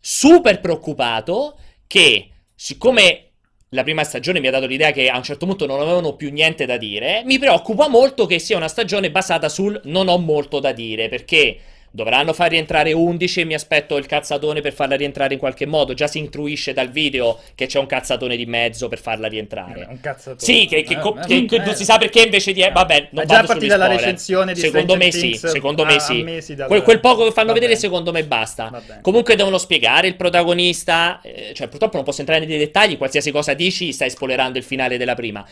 super 0.00 0.60
preoccupato 0.60 1.58
che 1.86 2.30
siccome 2.54 3.32
la 3.70 3.82
prima 3.82 4.04
stagione 4.04 4.40
mi 4.40 4.46
ha 4.46 4.52
dato 4.52 4.66
l'idea 4.66 4.92
che 4.92 5.08
a 5.08 5.16
un 5.16 5.22
certo 5.22 5.46
punto 5.46 5.66
non 5.66 5.80
avevano 5.80 6.14
più 6.14 6.30
niente 6.30 6.66
da 6.66 6.76
dire, 6.76 7.22
mi 7.24 7.38
preoccupa 7.38 7.88
molto 7.88 8.26
che 8.26 8.38
sia 8.38 8.56
una 8.56 8.68
stagione 8.68 9.10
basata 9.10 9.48
sul 9.48 9.78
non 9.84 10.08
ho 10.08 10.18
molto 10.18 10.60
da 10.60 10.72
dire, 10.72 11.08
perché 11.08 11.58
dovranno 11.90 12.32
far 12.32 12.50
rientrare 12.50 12.92
11 12.92 13.40
e 13.40 13.44
mi 13.44 13.54
aspetto 13.54 13.96
il 13.96 14.06
cazzatone 14.06 14.60
per 14.60 14.72
farla 14.74 14.96
rientrare 14.96 15.32
in 15.34 15.38
qualche 15.40 15.64
modo, 15.66 15.94
già 15.94 16.06
si 16.06 16.18
intuisce 16.18 16.72
dal 16.72 16.90
video 16.90 17.38
che 17.54 17.66
c'è 17.66 17.78
un 17.78 17.86
cazzatone 17.86 18.36
di 18.36 18.44
mezzo 18.46 18.88
per 18.88 18.98
farla 18.98 19.26
Eh, 19.26 19.30
rientrare. 19.30 19.86
un 19.88 20.00
cazzatore. 20.00 20.44
Sì, 20.44 20.66
che, 20.66 20.82
che 20.82 20.94
Eh, 20.94 20.98
co- 20.98 21.16
eh, 21.16 21.26
che- 21.26 21.44
che 21.46 21.56
eh. 21.56 21.64
non 21.64 21.74
si 21.74 21.84
sa 21.84 21.96
perché 21.98 22.22
invece 22.22 22.52
di... 22.52 22.60
Eh. 22.62 22.70
Vabbè, 22.70 22.98
non 23.00 23.08
Ma 23.12 23.24
già 23.24 23.32
a 23.32 23.36
vado 23.36 23.46
partire 23.46 23.58
sugli 23.58 23.68
dalla 23.68 23.84
spoiler. 23.84 24.04
recensione 24.04 24.52
di 24.52 24.60
Secondo 24.60 24.96
me 24.96 25.10
Stranger 25.10 25.20
sì, 25.20 25.38
Things, 25.38 25.52
secondo 25.52 25.82
a- 25.82 25.86
me 25.86 26.40
sì. 26.42 26.54
dal- 26.54 26.66
Quel, 26.68 26.82
quel 26.82 27.00
poco 27.00 27.24
che 27.24 27.32
fanno 27.32 27.48
Va 27.48 27.54
vedere 27.54 27.76
secondo 27.76 28.12
me 28.12 28.24
basta. 28.24 28.82
Comunque 29.00 29.34
devono 29.36 29.58
spiegare 29.58 30.06
il 30.08 30.16
protagonista, 30.16 31.20
eh, 31.22 31.52
cioè 31.54 31.68
purtroppo 31.68 31.96
non 31.96 32.04
posso 32.04 32.20
entrare 32.20 32.44
nei 32.44 32.58
dettagli, 32.58 32.96
qualsiasi 32.96 33.30
cosa 33.30 33.54
dici 33.54 33.92
stai 33.92 34.10
spoilerando 34.10 34.58
il 34.58 34.64
finale 34.64 34.96
della 34.98 35.14
prima. 35.14 35.46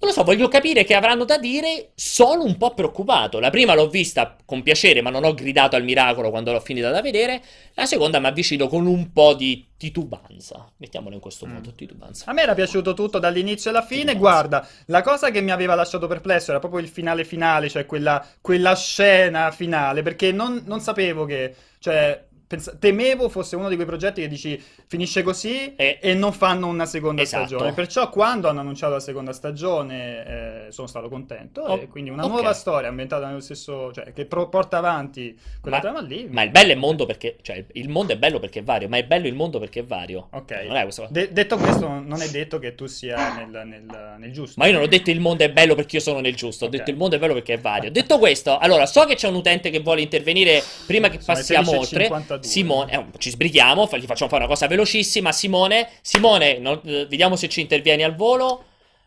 Non 0.00 0.10
lo 0.10 0.14
so, 0.14 0.22
voglio 0.22 0.46
capire 0.46 0.84
che 0.84 0.94
avranno 0.94 1.24
da 1.24 1.38
dire, 1.38 1.90
sono 1.96 2.44
un 2.44 2.56
po' 2.56 2.72
preoccupato. 2.72 3.40
La 3.40 3.50
prima 3.50 3.74
l'ho 3.74 3.88
vista 3.88 4.36
con 4.44 4.62
piacere, 4.62 5.02
ma 5.02 5.10
non 5.10 5.24
ho 5.24 5.34
gridato 5.34 5.74
al 5.74 5.82
miracolo 5.82 6.30
quando 6.30 6.52
l'ho 6.52 6.60
finita 6.60 6.90
da 6.90 7.00
vedere. 7.02 7.42
La 7.74 7.84
seconda 7.84 8.20
mi 8.20 8.26
avvicino 8.26 8.68
con 8.68 8.86
un 8.86 9.12
po' 9.12 9.34
di 9.34 9.66
titubanza. 9.76 10.70
Mettiamolo 10.76 11.16
in 11.16 11.20
questo 11.20 11.46
Mm. 11.46 11.52
modo, 11.52 11.72
titubanza. 11.72 12.30
A 12.30 12.32
me 12.32 12.42
era 12.42 12.54
piaciuto 12.54 12.94
tutto 12.94 13.18
dall'inizio 13.18 13.70
alla 13.70 13.82
fine. 13.82 14.12
Sì, 14.12 14.18
Guarda, 14.18 14.64
la 14.86 15.02
cosa 15.02 15.30
che 15.32 15.40
mi 15.40 15.50
aveva 15.50 15.74
lasciato 15.74 16.06
perplesso 16.06 16.50
era 16.52 16.60
proprio 16.60 16.80
il 16.80 16.88
finale 16.88 17.24
finale, 17.24 17.68
cioè 17.68 17.84
quella, 17.84 18.24
quella 18.40 18.76
scena 18.76 19.50
finale, 19.50 20.02
perché 20.02 20.30
non, 20.30 20.62
non 20.64 20.80
sapevo 20.80 21.24
che, 21.24 21.54
cioè, 21.80 22.26
pens- 22.48 22.76
temevo 22.80 23.28
fosse 23.28 23.54
uno 23.54 23.68
di 23.68 23.74
quei 23.76 23.86
progetti 23.86 24.20
che 24.22 24.26
dici 24.28 24.60
finisce 24.88 25.22
così 25.22 25.74
E- 25.76 25.98
e, 26.02 26.14
non 26.14 26.32
fanno 26.32 26.66
una 26.66 26.86
seconda 26.86 27.22
Esatto. 27.22 27.46
stagione. 27.46 27.72
Perciò 27.74 28.08
quando 28.10 28.48
hanno 28.48 28.60
annunciato 28.60 28.94
la 28.94 29.00
seconda 29.00 29.32
stagione 29.32 30.66
eh, 30.66 30.72
sono 30.72 30.86
stato 30.88 31.08
contento 31.08 31.60
Oh, 31.60 31.76
e 31.78 31.86
quindi 31.88 32.10
una 32.10 32.24
ok. 32.24 32.30
nuova 32.32 32.52
storia 32.54 32.88
ambientata 32.88 33.26
nello 33.26 33.40
stesso, 33.40 33.92
cioè 33.92 34.12
che 34.12 34.24
pro- 34.24 34.48
porta 34.48 34.78
avanti 34.78 35.38
quella 35.60 35.76
Ma- 35.76 35.82
trama 35.82 36.00
lì. 36.00 36.26
Ma 36.30 36.42
il 36.42 36.50
bello 36.50 36.70
è 36.70 36.72
il 36.72 36.78
mondo 36.78 37.06
perché, 37.06 37.36
cioè, 37.42 37.62
il 37.72 37.88
mondo 37.88 38.12
è 38.14 38.16
bello 38.16 38.38
perché 38.40 38.60
è 38.60 38.62
vario, 38.64 38.88
ma 38.88 38.96
è 38.96 39.04
bello 39.04 39.26
il 39.26 39.34
mondo 39.34 39.58
perché 39.58 39.80
è 39.80 39.84
vario. 39.84 40.28
Ok. 40.32 40.50
Non 40.66 40.76
è 40.76 40.82
questo. 40.82 41.06
De- 41.10 41.32
detto 41.32 41.56
questo, 41.58 41.86
non 41.86 42.20
è 42.22 42.28
detto 42.30 42.58
che 42.58 42.74
tu 42.74 42.86
sia 42.86 43.34
nel, 43.36 43.66
nel- 43.66 44.14
nel 44.18 44.32
giusto. 44.32 44.54
Ma 44.60 44.66
io 44.66 44.72
non 44.72 44.82
ho 44.82 44.86
detto 44.86 45.10
il 45.10 45.20
mondo 45.20 45.44
è 45.44 45.50
bello 45.52 45.74
perché 45.74 45.96
io 45.96 46.02
sono 46.02 46.20
nel 46.20 46.34
giusto, 46.34 46.64
ho 46.64 46.68
detto 46.68 46.90
il 46.90 46.96
mondo 46.96 47.16
è 47.16 47.18
bello 47.18 47.34
perché 47.34 47.54
è 47.54 47.58
vario. 47.58 47.90
Detto 47.90 48.18
questo, 48.18 48.56
allora 48.58 48.86
so 48.86 49.04
che 49.04 49.14
c'è 49.16 49.28
un 49.28 49.34
utente 49.34 49.68
che 49.70 49.80
vuole 49.80 50.00
intervenire 50.00 50.62
prima 50.86 51.08
che 51.08 51.20
Sono 51.20 51.36
passiamo 51.36 51.76
oltre. 51.78 52.08
16:52. 52.42 52.48
Simone, 52.48 52.92
eh, 52.92 53.18
ci 53.18 53.30
sbrighiamo, 53.30 53.88
gli 53.92 54.06
facciamo 54.06 54.30
fare 54.30 54.42
una 54.44 54.52
cosa 54.52 54.66
velocissima. 54.66 55.32
Simone, 55.32 55.88
Simone, 56.00 56.58
non- 56.58 56.80
eh, 56.84 57.06
vediamo 57.06 57.36
se 57.36 57.48
ci 57.48 57.60
intervieni 57.60 58.02
al 58.02 58.14
volo. 58.14 58.64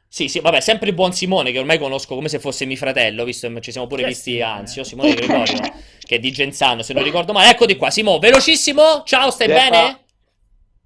Sì, 0.08 0.28
sì, 0.28 0.40
vabbè, 0.42 0.60
sempre 0.60 0.90
il 0.90 0.94
buon 0.94 1.14
Simone 1.14 1.54
che 1.54 1.60
ormai 1.60 1.78
conosco 1.78 2.16
come 2.16 2.28
se 2.28 2.40
fosse 2.40 2.66
mio 2.66 2.76
fratello, 2.76 3.24
visto 3.24 3.52
che 3.52 3.62
ci 3.62 3.72
siamo 3.72 3.88
pure 3.88 4.04
visti 4.04 4.34
Simone? 4.34 4.52
Anzio, 4.52 4.84
Simone 4.84 5.14
Gregorio, 5.14 5.72
che 6.06 6.16
è 6.16 6.20
di 6.20 6.32
Genzano, 6.34 6.82
se 6.82 6.94
non 6.94 7.04
ricordo 7.04 7.32
male. 7.32 7.52
Eccoti 7.52 7.78
qua, 7.78 7.90
Simone, 7.90 8.20
velocissimo, 8.20 9.04
ciao, 9.06 9.32
stai 9.32 9.48
Stefano. 9.48 9.70
bene? 9.70 10.00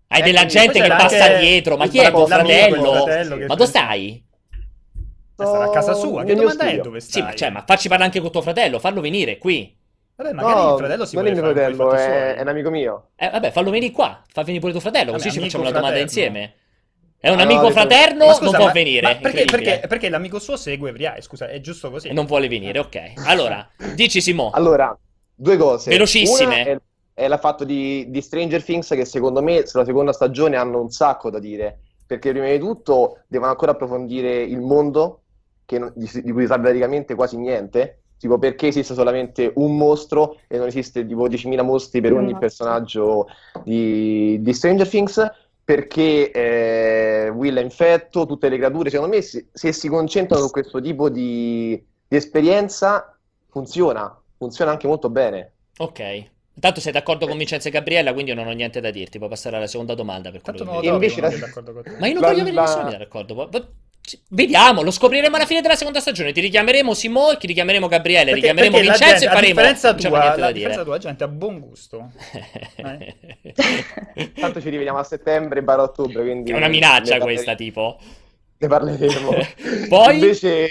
Hai 0.08 0.22
della 0.22 0.42
Eccomi, 0.42 0.52
gente 0.52 0.82
che 0.82 0.88
passa 0.88 1.24
anche 1.26 1.40
dietro, 1.40 1.76
ma 1.76 1.88
chi 1.88 1.98
è 1.98 2.12
tuo 2.12 2.28
fratello? 2.28 2.92
fratello 2.92 3.38
Ma 3.48 3.56
dove 3.56 3.66
stai? 3.66 4.24
Sarà 5.36 5.66
a 5.66 5.70
casa 5.70 5.94
sua. 5.96 6.24
Che 6.24 6.36
domanda 6.36 6.70
è 6.70 6.80
dove 6.80 7.00
Sì, 7.02 7.10
stai? 7.10 7.24
ma, 7.24 7.34
cioè, 7.34 7.50
ma 7.50 7.64
facci 7.66 7.88
parlare 7.88 8.10
anche 8.10 8.22
con 8.22 8.32
tuo 8.32 8.42
fratello, 8.42 8.80
fallo 8.80 9.02
venire 9.02 9.38
qui. 9.38 9.75
Vabbè, 10.16 10.32
magari 10.34 10.62
No, 10.62 10.72
il 10.72 10.78
fratello 10.78 11.06
si 11.06 11.16
non 11.16 11.28
è 11.28 11.32
vuole 11.32 11.34
mio 11.34 11.42
fare 11.42 11.54
un 11.54 11.56
po' 11.56 11.64
i 11.64 11.74
fratello, 11.74 11.90
è, 11.92 12.36
è 12.36 12.42
un 12.42 12.48
amico 12.48 12.70
mio. 12.70 13.10
Eh, 13.16 13.30
vabbè, 13.30 13.52
fallo 13.52 13.70
venire 13.70 13.92
qua, 13.92 14.22
fa 14.28 14.42
venire 14.44 14.60
pure 14.60 14.72
tuo 14.72 14.82
fratello, 14.82 15.12
Vabbè, 15.12 15.24
così 15.24 15.32
ci 15.32 15.40
facciamo 15.40 15.64
la 15.64 15.72
domanda 15.72 15.98
fraterno. 15.98 16.04
insieme. 16.04 16.56
È 17.18 17.30
un 17.30 17.38
no, 17.38 17.44
amico 17.44 17.72
fraterno, 17.72 18.34
scusa, 18.34 18.44
non 18.44 18.54
può 18.56 18.66
ma- 18.66 18.72
venire. 18.72 19.02
ma 19.02 19.16
perché, 19.16 19.46
perché, 19.46 19.84
perché 19.88 20.10
l'amico 20.10 20.40
suo 20.40 20.56
segue 20.58 20.90
Evriai, 20.92 21.22
scusa, 21.22 21.48
è 21.50 21.60
giusto 21.60 21.90
così. 21.90 22.12
Non 22.14 22.26
vuole 22.26 22.48
venire, 22.48 22.78
ok. 22.80 23.14
Allora, 23.26 23.68
dici 23.96 24.22
Simo. 24.22 24.52
Allora, 24.54 24.96
due 25.34 25.58
cose. 25.58 25.90
Velocissime. 25.90 26.62
Una 26.62 26.64
è, 26.64 26.78
è 27.24 27.28
la 27.28 27.38
fatto 27.40 27.64
di, 27.64 28.06
di 28.10 28.22
Stranger 28.22 28.64
Things 28.64 28.90
che 28.90 29.06
secondo 29.06 29.42
me 29.42 29.66
sulla 29.66 29.86
seconda 29.86 30.14
stagione 30.14 30.56
hanno 30.56 30.80
un 30.82 30.92
sacco 30.92 31.30
da 31.32 31.40
dire. 31.40 31.80
Perché 32.06 32.30
prima 32.32 32.48
di 32.48 32.60
tutto 32.60 33.24
devono 33.28 33.50
ancora 33.52 33.72
approfondire 33.72 34.44
il 34.44 34.60
mondo, 34.62 35.24
che 35.66 35.80
non- 35.80 35.92
di, 35.96 36.08
di 36.22 36.32
cui 36.32 36.46
sa 36.46 36.60
praticamente 36.60 37.16
quasi 37.16 37.38
niente. 37.38 38.04
Tipo 38.18 38.38
perché 38.40 38.68
esiste 38.68 38.94
solamente 38.94 39.52
un 39.56 39.76
mostro 39.78 40.40
e 40.48 40.58
non 40.58 40.68
esiste 40.68 41.06
tipo 41.06 41.28
10.000 41.28 41.64
mostri 41.64 42.02
per 42.02 42.14
ogni 42.14 42.36
personaggio 42.38 43.28
di, 43.64 44.42
di 44.42 44.54
Stranger 44.54 44.88
Things. 44.88 45.32
Perché 45.66 46.30
eh, 46.30 47.30
Will 47.30 47.58
è 47.58 47.62
infetto, 47.62 48.28
tutte 48.28 48.50
le 48.50 48.58
creature, 48.58 48.92
secondo 48.92 49.16
me, 49.16 49.22
se, 49.24 49.48
se 49.52 49.72
si 49.74 49.88
concentrano 49.90 50.46
su 50.46 50.52
questo 50.52 50.80
tipo 50.80 51.10
di, 51.10 51.70
di 52.08 52.16
esperienza, 52.16 53.18
funziona, 53.50 54.16
funziona 54.38 54.70
anche 54.70 54.86
molto 54.86 55.10
bene. 55.10 55.54
Ok. 55.80 56.30
Intanto 56.54 56.80
sei 56.80 56.92
d'accordo 56.92 57.26
con 57.28 57.36
Vincenzo 57.38 57.68
e 57.68 57.72
Gabriella, 57.72 58.14
quindi 58.14 58.30
io 58.32 58.38
non 58.38 58.48
ho 58.48 58.52
niente 58.52 58.80
da 58.80 58.92
dirti. 58.92 59.18
Puoi 59.18 59.30
passare 59.30 59.58
alla 59.58 59.66
seconda 59.68 59.96
domanda 59.96 60.30
per 60.30 60.42
quello 60.42 60.60
Tanto 60.60 60.72
che 60.74 60.78
mi 60.80 60.84
trovi 60.88 61.06
Invece 61.06 61.22
la- 61.22 61.48
d'accordo 61.48 61.74
con 61.74 61.84
te. 61.84 61.90
Ma 62.00 62.08
io 62.08 62.14
non 62.14 62.22
La- 62.22 62.28
voglio 62.30 62.44
vedere 62.44 62.56
la- 62.56 62.76
nessuno 62.76 62.98
d'accordo. 62.98 63.50
Vediamo, 64.30 64.82
lo 64.82 64.92
scopriremo 64.92 65.36
alla 65.36 65.46
fine 65.46 65.62
della 65.62 65.76
seconda 65.76 66.00
stagione. 66.00 66.32
Ti 66.32 66.42
richiameremo 66.42 66.94
Simo, 66.94 67.36
ti 67.38 67.48
richiameremo 67.48 67.88
Gabriele, 67.88 68.32
Perché, 68.32 68.54
richiameremo 68.54 68.76
perché 68.76 68.88
la 68.88 68.94
Vincenzo 68.94 69.20
gente, 69.20 69.26
e 69.26 69.36
faremo. 69.36 69.54
differenza 69.54 69.90
non 69.92 70.00
c'è 70.00 70.08
tua, 70.08 70.18
la 70.18 70.26
da 70.26 70.52
differenza 70.52 70.70
dire. 70.70 70.84
tua, 70.84 70.94
la 70.94 71.00
gente 71.00 71.24
ha 71.24 71.28
buon 71.28 71.60
gusto. 71.60 72.12
Tanto 74.40 74.62
ci 74.62 74.70
rivediamo 74.70 74.98
a 75.00 75.04
settembre 75.04 75.64
barra 75.64 75.84
ottobre, 75.84 76.22
quindi 76.22 76.52
È 76.52 76.56
una 76.56 76.68
minaccia 76.68 77.18
questa, 77.20 77.56
tipo. 77.56 77.98
Ne 78.58 78.68
parleremo. 78.68 79.32
Poi? 79.90 80.14
Invece, 80.16 80.70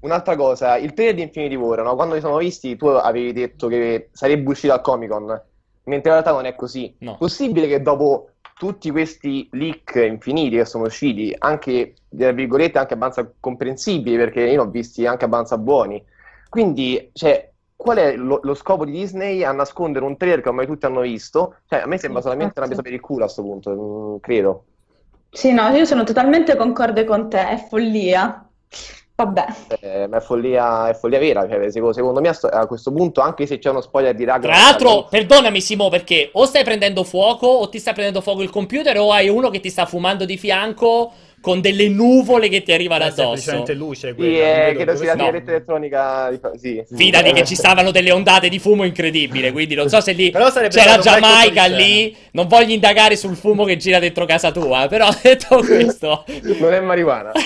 un'altra 0.00 0.36
cosa, 0.36 0.76
il 0.76 0.92
trailer 0.94 1.14
di 1.14 1.22
Infinity 1.22 1.54
War, 1.54 1.82
no? 1.82 1.94
Quando 1.94 2.14
li 2.14 2.20
sono 2.20 2.36
visti, 2.36 2.76
tu 2.76 2.86
avevi 2.86 3.32
detto 3.32 3.68
che 3.68 4.08
sarebbe 4.12 4.50
uscito 4.50 4.72
al 4.72 4.80
Comic 4.80 5.10
Con, 5.10 5.24
mentre 5.26 6.10
in 6.10 6.16
realtà 6.16 6.32
non 6.32 6.46
è 6.46 6.54
così. 6.54 6.94
No. 6.98 7.16
Possibile 7.16 7.66
che 7.66 7.82
dopo 7.82 8.30
tutti 8.64 8.90
questi 8.90 9.46
leak 9.52 9.94
infiniti 9.96 10.56
che 10.56 10.64
sono 10.64 10.84
usciti, 10.84 11.34
anche, 11.38 11.94
tra 12.08 12.32
virgolette, 12.32 12.78
anche 12.78 12.94
abbastanza 12.94 13.30
comprensibili, 13.38 14.16
perché 14.16 14.40
io 14.40 14.46
ne 14.52 14.58
ho 14.58 14.70
visti 14.70 15.04
anche 15.06 15.26
abbastanza 15.26 15.58
buoni. 15.58 16.02
Quindi, 16.48 17.10
cioè, 17.12 17.52
qual 17.76 17.98
è 17.98 18.16
lo, 18.16 18.40
lo 18.42 18.54
scopo 18.54 18.84
di 18.86 18.92
Disney 18.92 19.42
a 19.44 19.52
nascondere 19.52 20.04
un 20.06 20.16
trailer 20.16 20.40
che 20.40 20.48
ormai 20.48 20.66
tutti 20.66 20.86
hanno 20.86 21.00
visto? 21.02 21.56
Cioè, 21.66 21.80
a 21.80 21.86
me 21.86 21.98
sembra 21.98 22.22
Sì, 22.22 22.22
solamente 22.22 22.58
una 22.58 22.66
presa 22.68 22.82
per 22.82 22.92
il 22.94 23.00
culo 23.00 23.18
a 23.20 23.24
questo 23.24 23.42
punto, 23.42 23.70
mm, 24.16 24.20
credo. 24.20 24.64
Sì, 25.30 25.52
no, 25.52 25.68
io 25.68 25.84
sono 25.84 26.02
totalmente 26.04 26.56
concorde 26.56 27.04
con 27.04 27.28
te, 27.28 27.46
è 27.48 27.56
follia. 27.68 28.48
Vabbè. 29.16 29.46
Eh, 29.80 30.06
ma 30.08 30.16
è 30.16 30.20
follia, 30.20 30.88
è 30.88 30.94
follia 30.94 31.20
vera, 31.20 31.48
cioè, 31.48 31.70
secondo, 31.70 31.92
secondo 31.92 32.20
me 32.20 32.28
a, 32.28 32.32
sto- 32.32 32.48
a 32.48 32.66
questo 32.66 32.90
punto, 32.90 33.20
anche 33.20 33.46
se 33.46 33.58
c'è 33.58 33.70
uno 33.70 33.80
spoiler 33.80 34.12
di 34.12 34.24
Ragnarok, 34.24 34.56
Tra 34.56 34.64
l'altro, 34.64 35.06
perdonami 35.08 35.60
Simo, 35.60 35.88
perché 35.88 36.30
o 36.32 36.44
stai 36.46 36.64
prendendo 36.64 37.04
fuoco, 37.04 37.46
o 37.46 37.68
ti 37.68 37.78
sta 37.78 37.92
prendendo 37.92 38.20
fuoco 38.20 38.42
il 38.42 38.50
computer, 38.50 38.98
o 38.98 39.12
hai 39.12 39.28
uno 39.28 39.50
che 39.50 39.60
ti 39.60 39.70
sta 39.70 39.86
fumando 39.86 40.24
di 40.24 40.36
fianco 40.36 41.12
con 41.44 41.60
delle 41.60 41.88
nuvole 41.88 42.48
che 42.48 42.62
ti 42.62 42.72
arrivano 42.72 43.04
È 43.04 43.08
addosso. 43.08 43.50
semplicemente 43.50 43.74
luce 43.74 44.08
sì, 44.08 44.14
quella, 44.14 44.32
eh, 44.32 44.72
vedo 44.72 44.74
credo 44.76 44.92
dove 44.92 44.96
sia 44.96 45.06
la 45.06 45.12
sta. 45.12 45.24
sigaretta 45.24 45.50
elettronica. 45.50 46.30
di 46.30 46.40
Sì, 46.58 46.82
sì. 46.88 46.96
Fidati 46.96 47.28
Eh, 47.28 47.32
che 47.34 47.44
ci 47.44 47.54
stavano 47.54 47.90
delle 47.90 48.10
ondate 48.12 48.48
di 48.48 48.58
fumo 48.58 48.84
incredibile, 48.84 49.52
quindi 49.52 49.74
non 49.74 49.90
so 49.90 50.00
se 50.00 50.12
lì 50.12 50.30
c'è 50.30 50.38
la 50.38 50.94
bel 50.94 51.00
Giamaica 51.00 51.66
lì, 51.66 52.16
non 52.30 52.46
voglio 52.48 52.72
indagare 52.72 53.14
sul 53.16 53.36
fumo 53.36 53.64
che 53.64 53.76
gira 53.76 53.98
dentro 53.98 54.24
casa 54.24 54.50
tua, 54.52 54.86
però 54.88 55.06
detto 55.22 55.58
questo... 55.58 56.24
Non 56.58 56.72
è 56.72 56.80
marijuana. 56.80 57.32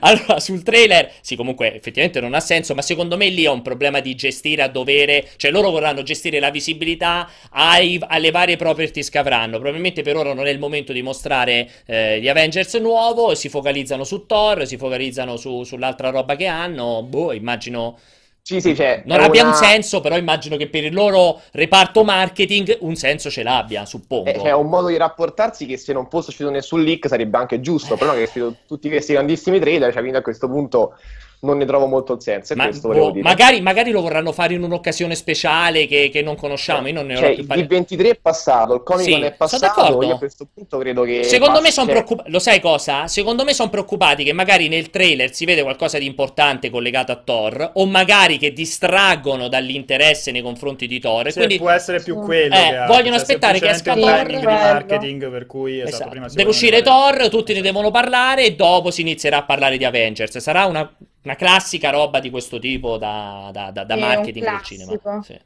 Allora, 0.00 0.40
sul 0.40 0.62
trailer, 0.62 1.10
sì, 1.20 1.36
comunque 1.36 1.74
effettivamente 1.74 2.20
non 2.20 2.34
ha 2.34 2.40
senso, 2.40 2.74
ma 2.74 2.82
secondo 2.82 3.16
me 3.16 3.28
lì 3.28 3.44
è 3.44 3.48
un 3.48 3.62
problema 3.62 4.00
di 4.00 4.14
gestire 4.14 4.62
a 4.62 4.68
dovere, 4.68 5.26
cioè 5.36 5.50
loro 5.52 5.70
vorranno 5.70 6.02
gestire 6.02 6.40
la 6.40 6.50
visibilità 6.50 7.28
ai- 7.50 8.00
alle 8.06 8.30
varie 8.32 8.56
properties 8.56 9.08
che 9.08 9.18
avranno. 9.18 9.58
Probabilmente 9.58 10.02
per 10.02 10.16
ora 10.16 10.34
non 10.34 10.46
è 10.46 10.50
il 10.50 10.58
momento 10.58 10.92
di 10.92 11.02
mostrare 11.02 11.68
eh, 11.86 12.20
gli 12.20 12.28
Avengers 12.28 12.74
nuovo, 12.74 13.34
si 13.36 13.48
focalizzano 13.48 14.02
su 14.04 14.26
Thor, 14.26 14.66
si 14.66 14.76
focalizzano 14.76 15.36
su- 15.36 15.62
sull'altra 15.64 16.10
roba 16.10 16.34
che 16.36 16.46
hanno. 16.46 17.02
Boh, 17.04 17.32
immagino 17.32 17.98
Sì, 18.46 18.60
sì, 18.60 18.76
cioè, 18.76 19.02
non 19.06 19.18
abbia 19.18 19.42
un 19.42 19.48
una- 19.48 19.56
senso, 19.56 20.00
però 20.00 20.16
immagino 20.16 20.56
che 20.56 20.68
per 20.68 20.84
il 20.84 20.94
loro 20.94 21.40
reparto 21.50 22.04
marketing 22.04 22.76
un 22.82 22.94
senso 22.94 23.28
ce 23.28 23.42
l'abbia, 23.42 23.84
suppongo. 23.84 24.30
È, 24.30 24.38
cioè, 24.38 24.52
un 24.52 24.68
modo 24.68 24.86
di 24.86 24.96
rapportarsi 24.96 25.66
che 25.66 25.76
se 25.76 25.92
non 25.92 26.06
fosse 26.08 26.30
uscito 26.30 26.48
nessun 26.50 26.84
leak 26.84 27.08
sarebbe 27.08 27.38
anche 27.38 27.60
giusto, 27.60 27.96
però 27.96 28.12
che 28.12 28.30
tutti 28.64 28.88
questi 28.88 29.14
grandissimi 29.14 29.58
trailer, 29.58 29.90
cioè, 29.90 29.98
quindi 30.00 30.18
a 30.18 30.22
questo 30.22 30.48
punto 30.48 30.94
non 31.40 31.58
ne 31.58 31.66
trovo 31.66 31.86
molto 31.86 32.14
il 32.14 32.22
senso, 32.22 32.54
Ma- 32.56 32.68
boh, 32.68 33.12
magari, 33.16 33.60
magari 33.60 33.90
lo 33.90 34.00
vorranno 34.00 34.32
fare 34.32 34.54
in 34.54 34.62
un'occasione 34.62 35.14
speciale 35.14 35.86
che, 35.86 36.08
che 36.10 36.22
non 36.22 36.34
conosciamo. 36.34 36.88
Io 36.88 36.94
non 36.94 37.06
ne 37.06 37.14
ho 37.16 37.18
Cioè, 37.18 37.32
più 37.32 37.40
il 37.42 37.46
parla- 37.46 37.66
23 37.66 38.08
è 38.08 38.16
passato, 38.16 38.74
il 38.74 38.82
Comic 38.82 39.04
Sì, 39.04 39.20
è 39.20 39.32
passato, 39.32 40.02
io 40.02 40.14
a 40.14 40.18
questo 40.18 40.46
punto 40.52 40.78
credo 40.78 41.02
che... 41.02 41.24
Secondo 41.24 41.60
me 41.60 41.70
sono 41.70 41.86
cioè, 41.86 41.96
preoccupati. 41.96 42.30
Lo 42.30 42.38
sai 42.38 42.60
cosa? 42.60 43.06
Secondo 43.06 43.44
me 43.44 43.52
sono 43.52 43.68
preoccupati 43.68 44.24
che 44.24 44.32
magari 44.32 44.68
nel 44.68 44.88
trailer 44.90 45.32
si 45.32 45.44
vede 45.44 45.62
qualcosa 45.62 45.98
di 45.98 46.06
importante 46.06 46.70
collegato 46.70 47.12
a 47.12 47.16
Thor, 47.16 47.70
o 47.74 47.86
magari 47.86 48.35
che 48.38 48.52
distraggono 48.52 49.48
dall'interesse 49.48 50.30
nei 50.30 50.42
confronti 50.42 50.86
di 50.86 50.98
Thor. 50.98 51.26
e 51.26 51.30
Sì, 51.30 51.36
quindi 51.38 51.58
può 51.58 51.70
essere 51.70 52.00
più 52.02 52.16
quello 52.20 52.54
Eh, 52.54 52.58
che 52.70 52.84
vogliono 52.86 53.14
cioè, 53.14 53.16
aspettare 53.16 53.58
che 53.58 53.68
esca 53.70 53.94
Thor. 53.94 54.24
di 54.26 54.36
marketing 54.42 55.30
per 55.30 55.46
cui 55.46 55.76
esatto, 55.80 55.94
Esatto. 55.94 56.10
prima 56.10 56.28
si 56.28 56.36
Deve 56.36 56.48
uscire 56.50 56.82
Thor, 56.82 57.28
tutti 57.28 57.52
ne 57.54 57.60
devono 57.60 57.90
parlare 57.90 58.44
e 58.44 58.54
dopo 58.54 58.90
si 58.90 59.00
inizierà 59.02 59.38
a 59.38 59.44
parlare 59.44 59.76
di 59.78 59.84
Avengers. 59.84 60.36
Sarà 60.38 60.66
una, 60.66 60.90
una 61.22 61.34
classica 61.36 61.90
roba 61.90 62.20
di 62.20 62.30
questo 62.30 62.58
tipo 62.58 62.96
da, 62.98 63.50
da- 63.52 63.70
da- 63.70 63.84
da 63.84 63.94
Sì, 63.94 64.00
marketing 64.00 64.44
del 64.50 64.60
cinema. 64.62 65.22
Sì. 65.22 65.38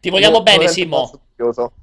Ti 0.00 0.10
vogliamo 0.10 0.34
non- 0.34 0.42
bene, 0.44 0.68
Simo. 0.68 1.10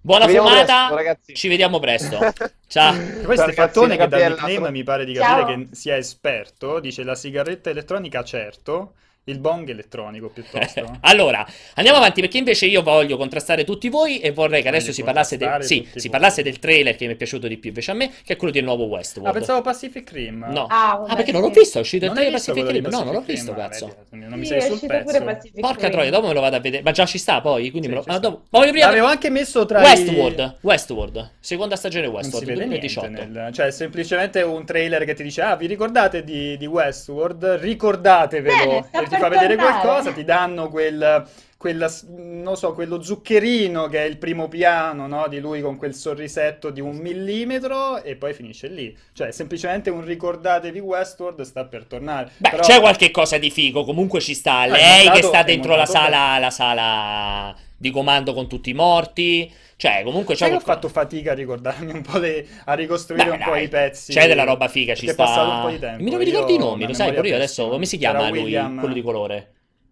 Buona 0.02 0.28
Ci 0.28 0.36
fumata. 0.38 0.64
presto, 0.64 0.96
ragazzi. 0.96 1.34
Ci 1.34 1.48
vediamo 1.48 1.80
presto. 1.80 2.18
Ciao. 2.68 2.94
Poi 3.26 3.36
Ciao, 3.36 3.46
Stefattone 3.48 3.98
che 3.98 4.08
dal 4.08 4.30
nickname 4.40 4.72
mi 4.72 4.84
pare 4.84 5.06
di 5.06 5.16
Ciao. 5.16 5.40
capire 5.40 5.58
che 5.68 5.76
sia 5.76 5.98
esperto, 5.98 6.80
dice 6.80 7.04
la 7.04 7.16
sigaretta 7.16 7.70
elettronica 7.72 8.24
certo, 8.24 8.94
il 9.26 9.38
bong 9.40 9.70
elettronico 9.70 10.30
piuttosto. 10.30 10.98
Allora, 11.02 11.46
andiamo 11.76 11.98
avanti 12.00 12.22
perché 12.22 12.38
invece 12.38 12.66
io 12.66 12.82
voglio 12.82 13.18
contrastare 13.18 13.64
tutti 13.64 13.90
voi 13.90 14.20
e 14.20 14.32
vorrei 14.32 14.62
che 14.62 14.68
adesso 14.68 14.92
si 14.92 15.04
parlasse, 15.04 15.38
del, 15.38 15.48
contrastare 15.50 15.90
sì, 15.92 16.00
si 16.00 16.10
parlasse 16.10 16.42
del 16.44 16.60
trailer 16.60 16.96
che 16.96 17.06
mi 17.08 17.14
è 17.14 17.16
piaciuto 17.16 17.48
di 17.48 17.58
più 17.58 17.70
invece 17.70 17.92
a 17.92 17.94
me, 17.94 18.12
che 18.24 18.34
è 18.34 18.36
quello 18.36 18.52
del 18.54 18.64
nuovo 18.64 18.86
Westworld. 18.86 19.34
Ah, 19.34 19.38
pensavo 19.38 19.62
Pacific 19.62 20.12
Rim. 20.12 20.46
No. 20.50 20.66
Ah, 20.70 21.04
Ah, 21.08 21.16
perché 21.16 21.32
non 21.32 21.42
l'ho 21.42 21.50
visto, 21.50 21.78
è 21.78 21.82
uscito 21.82 22.06
il 22.06 22.12
trailer 22.12 22.32
Pacific 22.34 22.68
Rim? 22.70 22.88
No, 22.88 23.04
non 23.04 23.14
l'ho 23.14 23.20
Pacific 23.22 23.36
visto, 23.36 23.54
cazzo. 23.54 23.96
Vedi, 24.10 24.26
Non 24.28 24.40
mi 24.40 24.46
Sì, 24.46 24.52
sei 24.52 24.58
è 24.58 24.62
sul 24.62 24.72
uscito 24.74 24.94
pezzo. 24.94 25.06
pure 25.06 25.22
Pacific 25.24 25.60
Porca 25.60 25.90
troia, 25.90 26.10
dopo 26.10 26.28
me 26.28 26.34
lo 26.34 26.42
vado 26.42 26.56
a 26.56 26.60
vedere. 26.60 26.84
Ma 26.84 26.92
già 26.92 27.06
ci 27.06 27.18
sta 27.18 27.42
poi, 27.42 27.70
quindi 27.70 27.88
Sì, 27.88 27.94
me 27.94 28.04
lo... 28.06 28.14
ah, 28.14 28.20
dopo- 28.20 28.44
voglio 28.50 28.72
prima- 28.72 28.86
L'avevo 28.88 29.06
anche 29.08 29.30
messo 29.30 29.66
tra 29.66 29.80
i... 29.82 29.84
Westworld, 29.84 30.58
Westworld, 30.62 31.32
seconda 31.40 31.76
stagione 31.76 32.06
Non 32.06 32.16
Westworld, 32.16 32.48
si 32.48 32.54
vede 32.54 32.66
niente 32.68 32.88
2018. 32.94 33.32
nel... 33.40 33.54
Cioè, 33.54 33.66
è 33.68 33.72
semplicemente 33.72 34.42
un 34.42 34.66
trailer 34.66 35.04
che 35.06 35.14
ti 35.14 35.24
dice 35.24 35.42
Ah, 35.42 35.56
vi 35.56 35.68
ricordate 35.68 36.24
di, 36.24 36.58
di 36.58 36.66
Westworld? 36.66 37.46
Ricordatevelo 37.60 38.88
ti 39.12 39.18
fa 39.18 39.28
vedere 39.28 39.56
qualcosa 39.58 40.12
Ti 40.12 40.24
danno 40.24 40.70
quel, 40.70 41.26
quella, 41.62 41.88
non 42.18 42.58
so, 42.58 42.74
quello 42.74 43.04
zuccherino 43.04 43.86
che 43.86 44.00
è 44.04 44.08
il 44.08 44.18
primo 44.18 44.48
piano, 44.48 45.06
no? 45.06 45.28
Di 45.28 45.40
lui 45.40 45.62
con 45.62 45.78
quel 45.78 45.94
sorrisetto 45.94 46.72
di 46.72 46.82
un 46.82 46.96
millimetro 46.98 48.02
e 48.02 48.16
poi 48.16 48.34
finisce 48.34 48.68
lì. 48.68 48.98
Cioè, 49.14 49.30
semplicemente 49.30 49.92
un 49.92 50.04
ricordatevi 50.04 50.80
Westworld 50.80 51.40
sta 51.44 51.66
per 51.66 51.86
tornare. 51.86 52.32
Beh, 52.38 52.50
Però- 52.50 52.64
c'è 52.64 52.80
qualche 52.80 53.12
cosa 53.12 53.38
di 53.38 53.52
figo, 53.52 53.84
comunque 53.84 54.20
ci 54.22 54.34
sta. 54.34 54.64
è 54.64 54.70
Lei 54.70 55.12
che 55.12 55.22
sta 55.22 55.44
dentro 55.44 55.76
la 55.76 55.86
sala, 55.86 56.40
la 56.40 56.50
sala 56.50 57.56
di 57.78 57.92
comando 57.92 58.34
con 58.34 58.48
tutti 58.50 58.72
i 58.72 58.74
morti. 58.74 59.54
Cioè, 59.76 60.02
comunque 60.04 60.34
c'è 60.34 60.46
che 60.48 60.54
ho 60.56 60.60
qualcosa- 60.62 60.74
fatto 60.74 60.90
fatica 60.90 61.32
a 61.34 61.36
ricordarmi 61.36 61.92
un 61.92 62.02
po' 62.02 62.18
di- 62.18 62.44
a 62.66 62.74
ricostruire 62.74 63.30
un 63.30 63.40
po' 63.44 63.56
i 63.56 63.68
pezzi. 63.68 64.12
C'è 64.14 64.26
della 64.28 64.46
roba 64.46 64.68
figa, 64.68 64.96
ci 64.96 65.08
sta. 65.08 65.12
è 65.12 65.16
passato 65.16 65.52
un 65.52 65.62
po' 65.62 65.70
di 65.70 65.78
tempo. 65.80 66.04
Mi 66.04 66.10
non 66.10 66.18
mi 66.20 66.26
ricordo 66.26 66.52
i 66.52 66.58
nomi, 66.58 66.88
lo 66.88 66.94
sai, 66.94 67.14
pure 67.14 67.28
io 67.28 67.36
adesso 67.36 67.68
come 67.70 67.86
si 67.86 68.00
chiama 68.00 68.30
lui, 68.30 68.40
William- 68.40 68.80
quello 68.80 68.96
di 68.96 69.02
colore? 69.04 69.52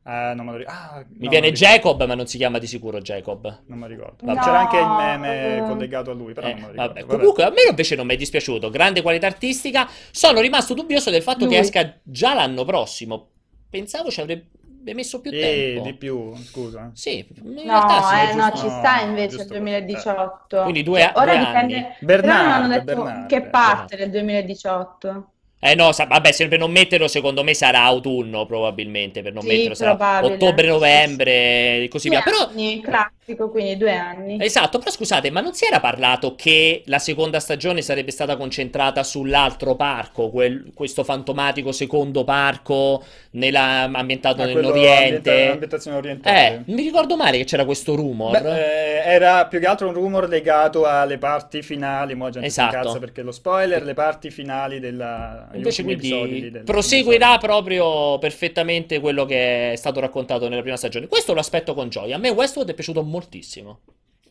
Eh, 0.09 0.33
non 0.33 0.45
me 0.45 0.51
lo 0.53 0.57
ricordo. 0.57 0.79
Ah, 0.79 1.03
Mi 1.09 1.25
no, 1.25 1.29
viene. 1.29 1.51
Jacob, 1.51 2.03
ma 2.05 2.15
non 2.15 2.25
si 2.25 2.37
chiama 2.37 2.57
di 2.57 2.65
sicuro 2.65 2.99
Jacob. 2.99 3.61
Non 3.67 3.77
mi 3.77 3.87
ricordo. 3.87 4.25
Vabbè. 4.25 4.39
C'era 4.39 4.59
anche 4.59 4.77
il 4.79 4.87
meme 4.87 5.57
eh. 5.57 5.61
collegato 5.67 6.11
a 6.11 6.13
lui, 6.13 6.33
però 6.33 6.47
Eh, 6.47 6.51
non 6.53 6.59
me 6.61 6.65
lo 6.67 6.71
ricordo. 6.71 6.87
vabbè. 6.93 7.01
Vabbè. 7.05 7.17
Comunque, 7.17 7.43
a 7.43 7.49
me 7.49 7.61
invece 7.69 7.95
non 7.95 8.07
mi 8.07 8.13
è 8.13 8.17
dispiaciuto. 8.17 8.69
Grande 8.69 9.01
qualità 9.03 9.27
artistica. 9.27 9.87
Sono 10.11 10.39
rimasto 10.41 10.73
dubbioso 10.73 11.09
del 11.11 11.21
fatto 11.21 11.39
che 11.45 11.55
Lui. 11.55 11.57
esca 11.57 11.93
già 12.01 12.33
l'anno 12.33 12.63
prossimo. 12.65 13.27
Pensavo 13.69 14.09
ci 14.09 14.21
avrebbe 14.21 14.47
messo 14.95 15.21
più 15.21 15.29
Eh, 15.31 15.39
tempo. 15.39 15.83
di 15.83 15.93
più, 15.93 16.35
scusa. 16.37 16.89
Sì, 16.95 17.19
in 17.43 17.53
No, 17.53 17.61
realtà 17.63 18.01
sì. 18.01 18.15
eh, 18.15 18.33
no, 18.33 18.51
ci 18.55 18.67
sta 18.69 19.01
invece 19.01 19.23
il 19.35 19.37
giusto- 19.41 19.53
2018. 19.53 20.61
Quindi 20.63 20.81
due 20.81 21.03
a- 21.03 21.11
Ora 21.15 21.35
due 21.35 21.45
dipende, 21.45 21.75
anni. 21.75 21.87
però 22.03 22.21
non 22.21 22.31
hanno 22.31 22.67
Bernard, 22.67 22.83
detto 22.85 23.03
Bernard, 23.03 23.27
che 23.27 23.35
eh, 23.35 23.41
parte 23.43 23.95
del 23.95 24.09
2018. 24.09 25.31
Eh 25.61 25.75
no, 25.75 25.91
sa- 25.91 26.05
vabbè, 26.05 26.31
se 26.31 26.47
per 26.47 26.57
non 26.57 26.71
metterlo, 26.71 27.07
secondo 27.09 27.43
me 27.43 27.53
sarà 27.53 27.81
autunno 27.83 28.45
probabilmente, 28.45 29.21
per 29.21 29.33
non 29.33 29.43
Sì, 29.43 29.49
metterlo 29.49 29.73
sarà 29.75 29.95
probabile. 29.95 30.33
ottobre-novembre 30.35 31.83
e 31.83 31.87
così 31.89 32.07
via. 32.09 32.21
Però 32.21 32.47
anni, 32.47 32.81
classico, 32.81 33.18
quindi 33.35 33.77
due 33.77 33.95
anni. 33.95 34.37
Esatto, 34.41 34.79
però 34.79 34.91
scusate, 34.91 35.29
ma 35.31 35.41
non 35.41 35.53
si 35.53 35.65
era 35.65 35.79
parlato 35.79 36.35
che 36.35 36.83
la 36.85 36.99
seconda 36.99 37.39
stagione 37.39 37.81
sarebbe 37.81 38.11
stata 38.11 38.37
concentrata 38.37 39.03
sull'altro 39.03 39.75
parco, 39.75 40.29
quel- 40.29 40.71
questo 40.73 41.03
fantomatico 41.03 41.71
secondo 41.71 42.23
parco 42.23 43.03
nella- 43.31 43.89
ambientato 43.93 44.41
Ah, 44.41 44.45
ambienta- 44.45 44.71
nell'Oriente? 44.71 45.47
ambientazione 45.49 45.97
orientale. 45.97 46.63
Eh, 46.65 46.71
mi 46.73 46.81
ricordo 46.81 47.15
male 47.15 47.37
che 47.37 47.43
c'era 47.45 47.65
questo 47.65 47.95
rumor. 47.95 48.41
Beh, 48.41 48.97
eh, 49.01 49.13
era 49.13 49.45
più 49.47 49.59
che 49.59 49.65
altro 49.65 49.87
un 49.87 49.93
rumor 49.93 50.27
legato 50.27 50.85
alle 50.85 51.17
parti 51.17 51.61
finali, 51.61 52.15
mo' 52.15 52.31
si 52.31 52.39
Esatto. 52.41 52.97
perché 52.99 53.21
lo 53.21 53.31
spoiler, 53.31 53.83
le 53.83 53.93
parti 53.93 54.29
finali 54.31 54.79
della 54.79 55.47
Invece 55.53 55.83
quindi 55.83 56.49
del- 56.51 56.63
proseguirà 56.63 57.37
proprio 57.37 58.17
perfettamente 58.19 58.99
quello 58.99 59.25
che 59.25 59.73
è 59.73 59.75
stato 59.75 59.99
raccontato 59.99 60.47
nella 60.47 60.61
prima 60.61 60.77
stagione. 60.77 61.07
Questo 61.07 61.33
lo 61.33 61.39
aspetto 61.39 61.73
con 61.73 61.89
gioia. 61.89 62.15
A 62.15 62.19
me 62.19 62.29
Westworld 62.29 62.71
è 62.71 62.73
piaciuto 62.73 63.01
moltissimo. 63.19 63.79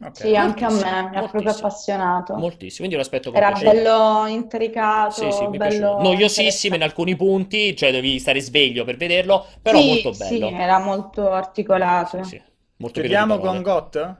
Ok. 0.01 0.17
Sì, 0.17 0.37
anche 0.37 0.65
a 0.65 0.71
me, 0.71 1.09
mi 1.11 1.17
ha 1.17 1.29
proprio 1.29 1.51
appassionato. 1.51 2.35
Moltissimo, 2.37 2.87
quindi 2.87 2.95
lo 2.95 3.01
aspetto 3.01 3.31
con 3.33 3.41
Era 3.41 3.51
piacere. 3.51 3.83
bello 3.83 4.27
intricato, 4.27 5.11
Sì, 5.11 5.33
sì, 5.33 5.47
mi 5.49 5.57
bello. 5.57 5.97
Noiosissimo 5.99 6.77
in 6.77 6.83
alcuni 6.83 7.17
punti, 7.17 7.75
cioè 7.75 7.91
devi 7.91 8.19
stare 8.21 8.41
sveglio 8.41 8.85
per 8.85 8.97
vederlo, 8.97 9.45
però 9.61 9.81
Sì, 9.81 9.87
molto 9.87 10.13
sì, 10.13 10.39
bello. 10.39 10.51
era 10.57 10.79
molto 10.79 11.31
articolato. 11.33 12.23
Sì, 12.23 12.29
sì, 12.31 12.43
molto 12.77 13.01
Chiudiamo 13.01 13.39
con 13.39 13.61
GOT? 13.61 14.17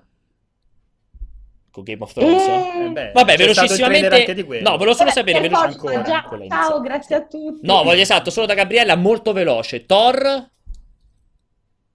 Con 1.71 1.85
Game 1.85 2.03
of 2.03 2.13
Thrones. 2.13 2.49
Eh, 2.49 2.85
Eh 2.85 2.89
beh, 2.91 3.11
Vabbè, 3.13 3.37
velocissimamente. 3.37 4.35
No, 4.63 4.77
volevo 4.77 4.95
solo 4.95 5.11
Vabbè, 5.11 5.11
sapere 5.13 5.41
per 5.41 5.49
veloci- 5.51 5.65
ancora, 5.65 6.03
già. 6.03 6.25
Ciao, 6.49 6.81
grazie 6.81 7.15
a 7.15 7.21
tutti. 7.23 7.65
No, 7.65 7.85
voglio 7.85 8.01
esatto, 8.01 8.31
solo 8.31 8.47
da 8.47 8.55
Gabriella, 8.55 8.97
molto 8.97 9.33
veloce. 9.33 9.87
Thor, 9.87 10.51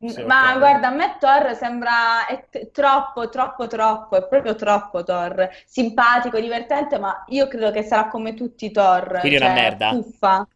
Sì, 0.05 0.21
Ma 0.23 0.55
ok. 0.55 0.57
guarda, 0.57 0.87
a 0.89 0.91
me 0.91 1.17
Thor 1.19 1.55
sembra 1.55 2.25
è 2.27 2.47
t- 2.49 2.71
troppo, 2.71 3.29
troppo, 3.29 3.67
troppo, 3.67 4.17
è 4.17 4.27
proprio 4.27 4.55
troppo 4.55 5.03
Thor. 5.03 5.49
Simpatico, 5.65 6.39
divertente, 6.39 6.99
ma 6.99 7.23
io 7.29 7.47
credo 7.47 7.71
che 7.71 7.83
sarà 7.83 8.07
come 8.09 8.33
tutti 8.33 8.65
i 8.65 8.71
Thor, 8.71 9.17
Quindi 9.17 9.37
una 9.37 9.47
cioè 9.47 9.49
merda? 9.49 9.87
fuffa. 9.87 10.47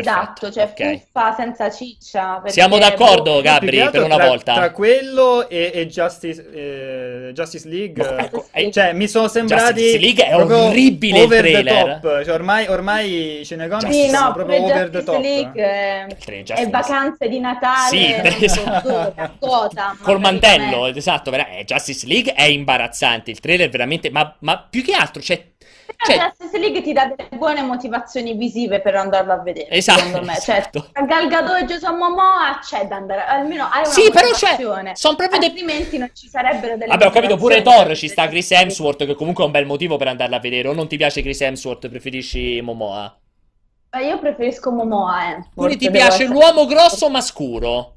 Esatto, 0.00 0.50
cioè 0.52 0.64
ok. 0.64 0.98
fuffa 0.98 1.34
senza 1.34 1.70
ciccia. 1.70 2.34
perché, 2.36 2.50
siamo 2.50 2.78
d'accordo, 2.78 3.34
boh, 3.34 3.40
Gabri, 3.42 3.70
che 3.76 3.80
altro 3.82 4.00
per 4.00 4.10
una 4.10 4.16
tra, 4.16 4.26
volta. 4.26 4.54
Tra 4.54 4.70
quello 4.72 5.48
e, 5.48 5.70
e 5.74 5.86
Justice, 5.86 6.50
eh, 7.28 7.32
Justice 7.32 7.68
League, 7.68 8.02
Ma 8.04 8.16
eh, 8.16 8.24
ecco, 8.24 8.42
Sì. 8.52 8.60
eh, 8.66 8.70
cioè 8.70 8.92
mi 8.92 9.08
sono 9.08 9.28
sembrati 9.28 9.80
Justice 9.80 9.98
League 9.98 10.24
è 10.26 10.36
orribile 10.36 11.18
il 11.18 11.24
over 11.24 11.42
the 11.42 11.50
trailer. 11.50 11.98
top. 12.00 12.24
Cioè, 12.24 12.34
ormai, 12.34 12.66
ormai 12.68 13.42
cinecomics 13.44 13.88
Sì, 13.90 14.08
sono 14.08 14.26
no, 14.26 14.32
proprio 14.32 14.62
over 14.62 14.74
the 14.90 14.98
Justice 14.98 15.04
top. 15.04 15.20
League 15.22 15.62
è, 15.62 16.06
Il 16.08 16.16
trailer 16.16 16.42
è 16.44 16.46
Justice- 16.46 16.70
vacanze 16.70 17.28
di 17.28 17.40
Natale, 17.40 17.88
Sì, 17.88 18.48
so 18.48 18.60
esatto. 18.64 19.36
Gotham, 19.38 19.98
Col 20.02 20.20
mantello, 20.20 20.86
esatto, 20.86 21.30
vera- 21.30 21.48
eh, 21.48 21.64
Justice 21.64 22.06
League 22.06 22.32
è 22.32 22.42
imbarazzante, 22.44 23.30
il 23.30 23.40
trailer 23.40 23.68
veramente, 23.68 24.10
ma, 24.10 24.34
ma 24.40 24.58
più 24.68 24.82
che 24.82 24.92
altro 24.92 25.20
c'è... 25.22 25.52
Cioè- 25.96 26.16
Justice 26.18 26.58
League 26.58 26.82
ti 26.82 26.92
dà 26.92 27.06
delle 27.06 27.28
buone 27.36 27.62
motivazioni 27.62 28.34
visive 28.34 28.80
per 28.80 28.94
andarlo 28.96 29.32
a 29.32 29.38
vedere, 29.42 29.70
Esatto, 29.70 30.00
secondo 30.00 30.26
me. 30.26 30.36
esatto. 30.36 30.80
Cioè, 30.80 30.90
tra 30.92 31.02
Gal 31.04 31.28
Gadot 31.28 31.56
e 31.60 31.64
Jason 31.64 31.96
Momoa 31.96 32.58
c'è 32.62 32.86
da 32.86 32.96
andare, 32.96 33.24
almeno 33.24 33.64
hai 33.70 33.82
una 33.84 33.90
Sì, 33.90 34.10
però 34.10 34.26
cioè, 34.32 34.50
motivazione. 34.50 34.96
sono 34.96 35.16
proprio 35.16 35.38
dei... 35.40 35.48
Altrimenti 35.50 35.98
non 35.98 36.10
ci 36.14 36.28
sarebbero 36.28 36.76
delle 36.76 36.86
Vabbè, 36.86 37.06
ho 37.06 37.10
capito, 37.10 37.36
pure 37.36 37.62
Thor 37.62 37.94
ci 37.96 38.08
sta 38.08 38.28
Chris. 38.28 38.50
Hemsworth, 38.50 39.04
che 39.06 39.14
comunque 39.14 39.42
è 39.42 39.46
un 39.46 39.52
bel 39.52 39.66
motivo 39.66 39.96
per 39.96 40.08
andarla 40.08 40.36
a 40.36 40.40
vedere. 40.40 40.68
O 40.68 40.72
non 40.72 40.86
ti 40.88 40.96
piace 40.96 41.22
Chris 41.22 41.40
Hemsworth, 41.40 41.88
preferisci 41.88 42.60
Momoa? 42.60 43.18
Ma 43.90 44.00
Io 44.00 44.18
preferisco 44.18 44.70
Momoa, 44.72 45.30
eh. 45.36 45.44
Quindi 45.54 45.76
ti 45.76 45.90
piace 45.90 46.24
l'uomo 46.24 46.66
grosso 46.66 47.08
ma 47.10 47.20
scuro? 47.20 47.96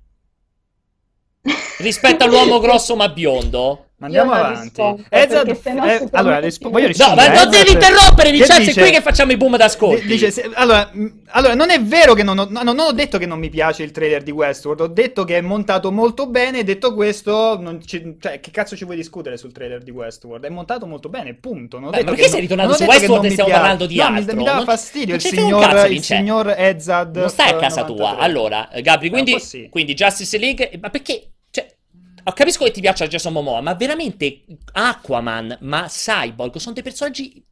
Rispetto 1.79 2.23
all'uomo 2.23 2.59
grosso 2.59 2.95
ma 2.95 3.09
biondo? 3.09 3.86
Ma 3.99 4.05
Andiamo 4.05 4.31
avanti. 4.31 4.69
sennò 4.75 4.95
eh, 5.09 5.97
si 5.97 6.07
allora, 6.11 6.37
rispo- 6.37 6.69
voglio 6.69 6.85
in- 6.85 6.93
No, 6.95 7.05
rispondere. 7.15 7.33
ma 7.33 7.41
non 7.41 7.49
devi 7.49 7.71
interrompere, 7.71 8.29
Vincenzo, 8.29 8.61
è 8.61 8.65
dice- 8.65 8.81
qui 8.81 8.91
che 8.91 9.01
facciamo 9.01 9.31
i 9.31 9.37
boom 9.37 9.57
d'ascolti. 9.57 10.05
Dice, 10.05 10.29
se- 10.29 10.51
allora, 10.53 10.87
mh, 10.93 11.21
allora, 11.29 11.55
non 11.55 11.71
è 11.71 11.81
vero 11.81 12.13
che 12.13 12.21
non 12.21 12.37
ho, 12.37 12.45
no, 12.47 12.61
non 12.61 12.77
ho 12.77 12.91
detto 12.91 13.17
che 13.17 13.25
non 13.25 13.39
mi 13.39 13.49
piace 13.49 13.81
il 13.81 13.89
trailer 13.89 14.21
di 14.21 14.29
Westworld, 14.29 14.81
ho 14.81 14.87
detto 14.87 15.23
che 15.23 15.37
è 15.37 15.41
montato 15.41 15.91
molto 15.91 16.27
bene, 16.27 16.63
detto 16.63 16.93
questo, 16.93 17.59
non 17.59 17.81
ci- 17.83 18.17
cioè, 18.19 18.39
che 18.39 18.51
cazzo 18.51 18.75
ci 18.75 18.85
vuoi 18.85 18.97
discutere 18.97 19.35
sul 19.35 19.51
trailer 19.51 19.81
di 19.81 19.89
Westworld? 19.89 20.45
È 20.45 20.49
montato 20.49 20.85
molto 20.85 21.09
bene, 21.09 21.33
punto. 21.33 21.79
Non 21.79 21.87
ho 21.87 21.89
Beh, 21.89 21.97
detto 21.97 22.09
ma 22.11 22.15
che 22.17 22.21
perché 22.21 22.31
sei 22.33 22.41
ritornato 22.41 22.73
su 22.75 22.83
Westworld 22.83 23.23
e 23.23 23.27
mi 23.29 23.33
stiamo 23.33 23.49
parlando 23.51 23.85
di 23.87 23.95
No, 23.95 24.09
mi- 24.11 24.17
altro? 24.19 24.35
Mi, 24.35 24.43
dà 24.43 24.53
Non- 24.57 24.65
fastidio 24.65 25.05
non 25.07 25.15
il 25.15 25.21
signor, 25.21 25.61
cazzo, 25.63 25.85
il 25.85 25.91
Vincenzo. 25.93 26.15
signor 26.23 26.53
Ezad. 26.55 27.15
Non 27.15 27.29
stai 27.29 27.49
a 27.49 27.55
casa 27.55 27.83
tua. 27.83 28.11
93. 28.11 28.23
Allora, 28.23 28.69
eh, 28.69 28.81
Gabri, 28.83 29.09
quindi, 29.09 29.33
Eh, 29.33 29.39
sì. 29.39 29.67
quindi 29.71 29.95
Justice 29.95 30.37
League, 30.37 30.69
ma 30.79 30.91
perché? 30.91 31.31
Capisco 32.33 32.65
che 32.65 32.71
ti 32.71 32.81
piaccia 32.81 33.07
Jason 33.07 33.33
Momoa, 33.33 33.61
ma 33.61 33.73
veramente 33.75 34.43
Aquaman, 34.73 35.57
ma 35.61 35.85
Cyborg 35.87 36.55
sono 36.57 36.73
dei 36.73 36.83
personaggi, 36.83 37.43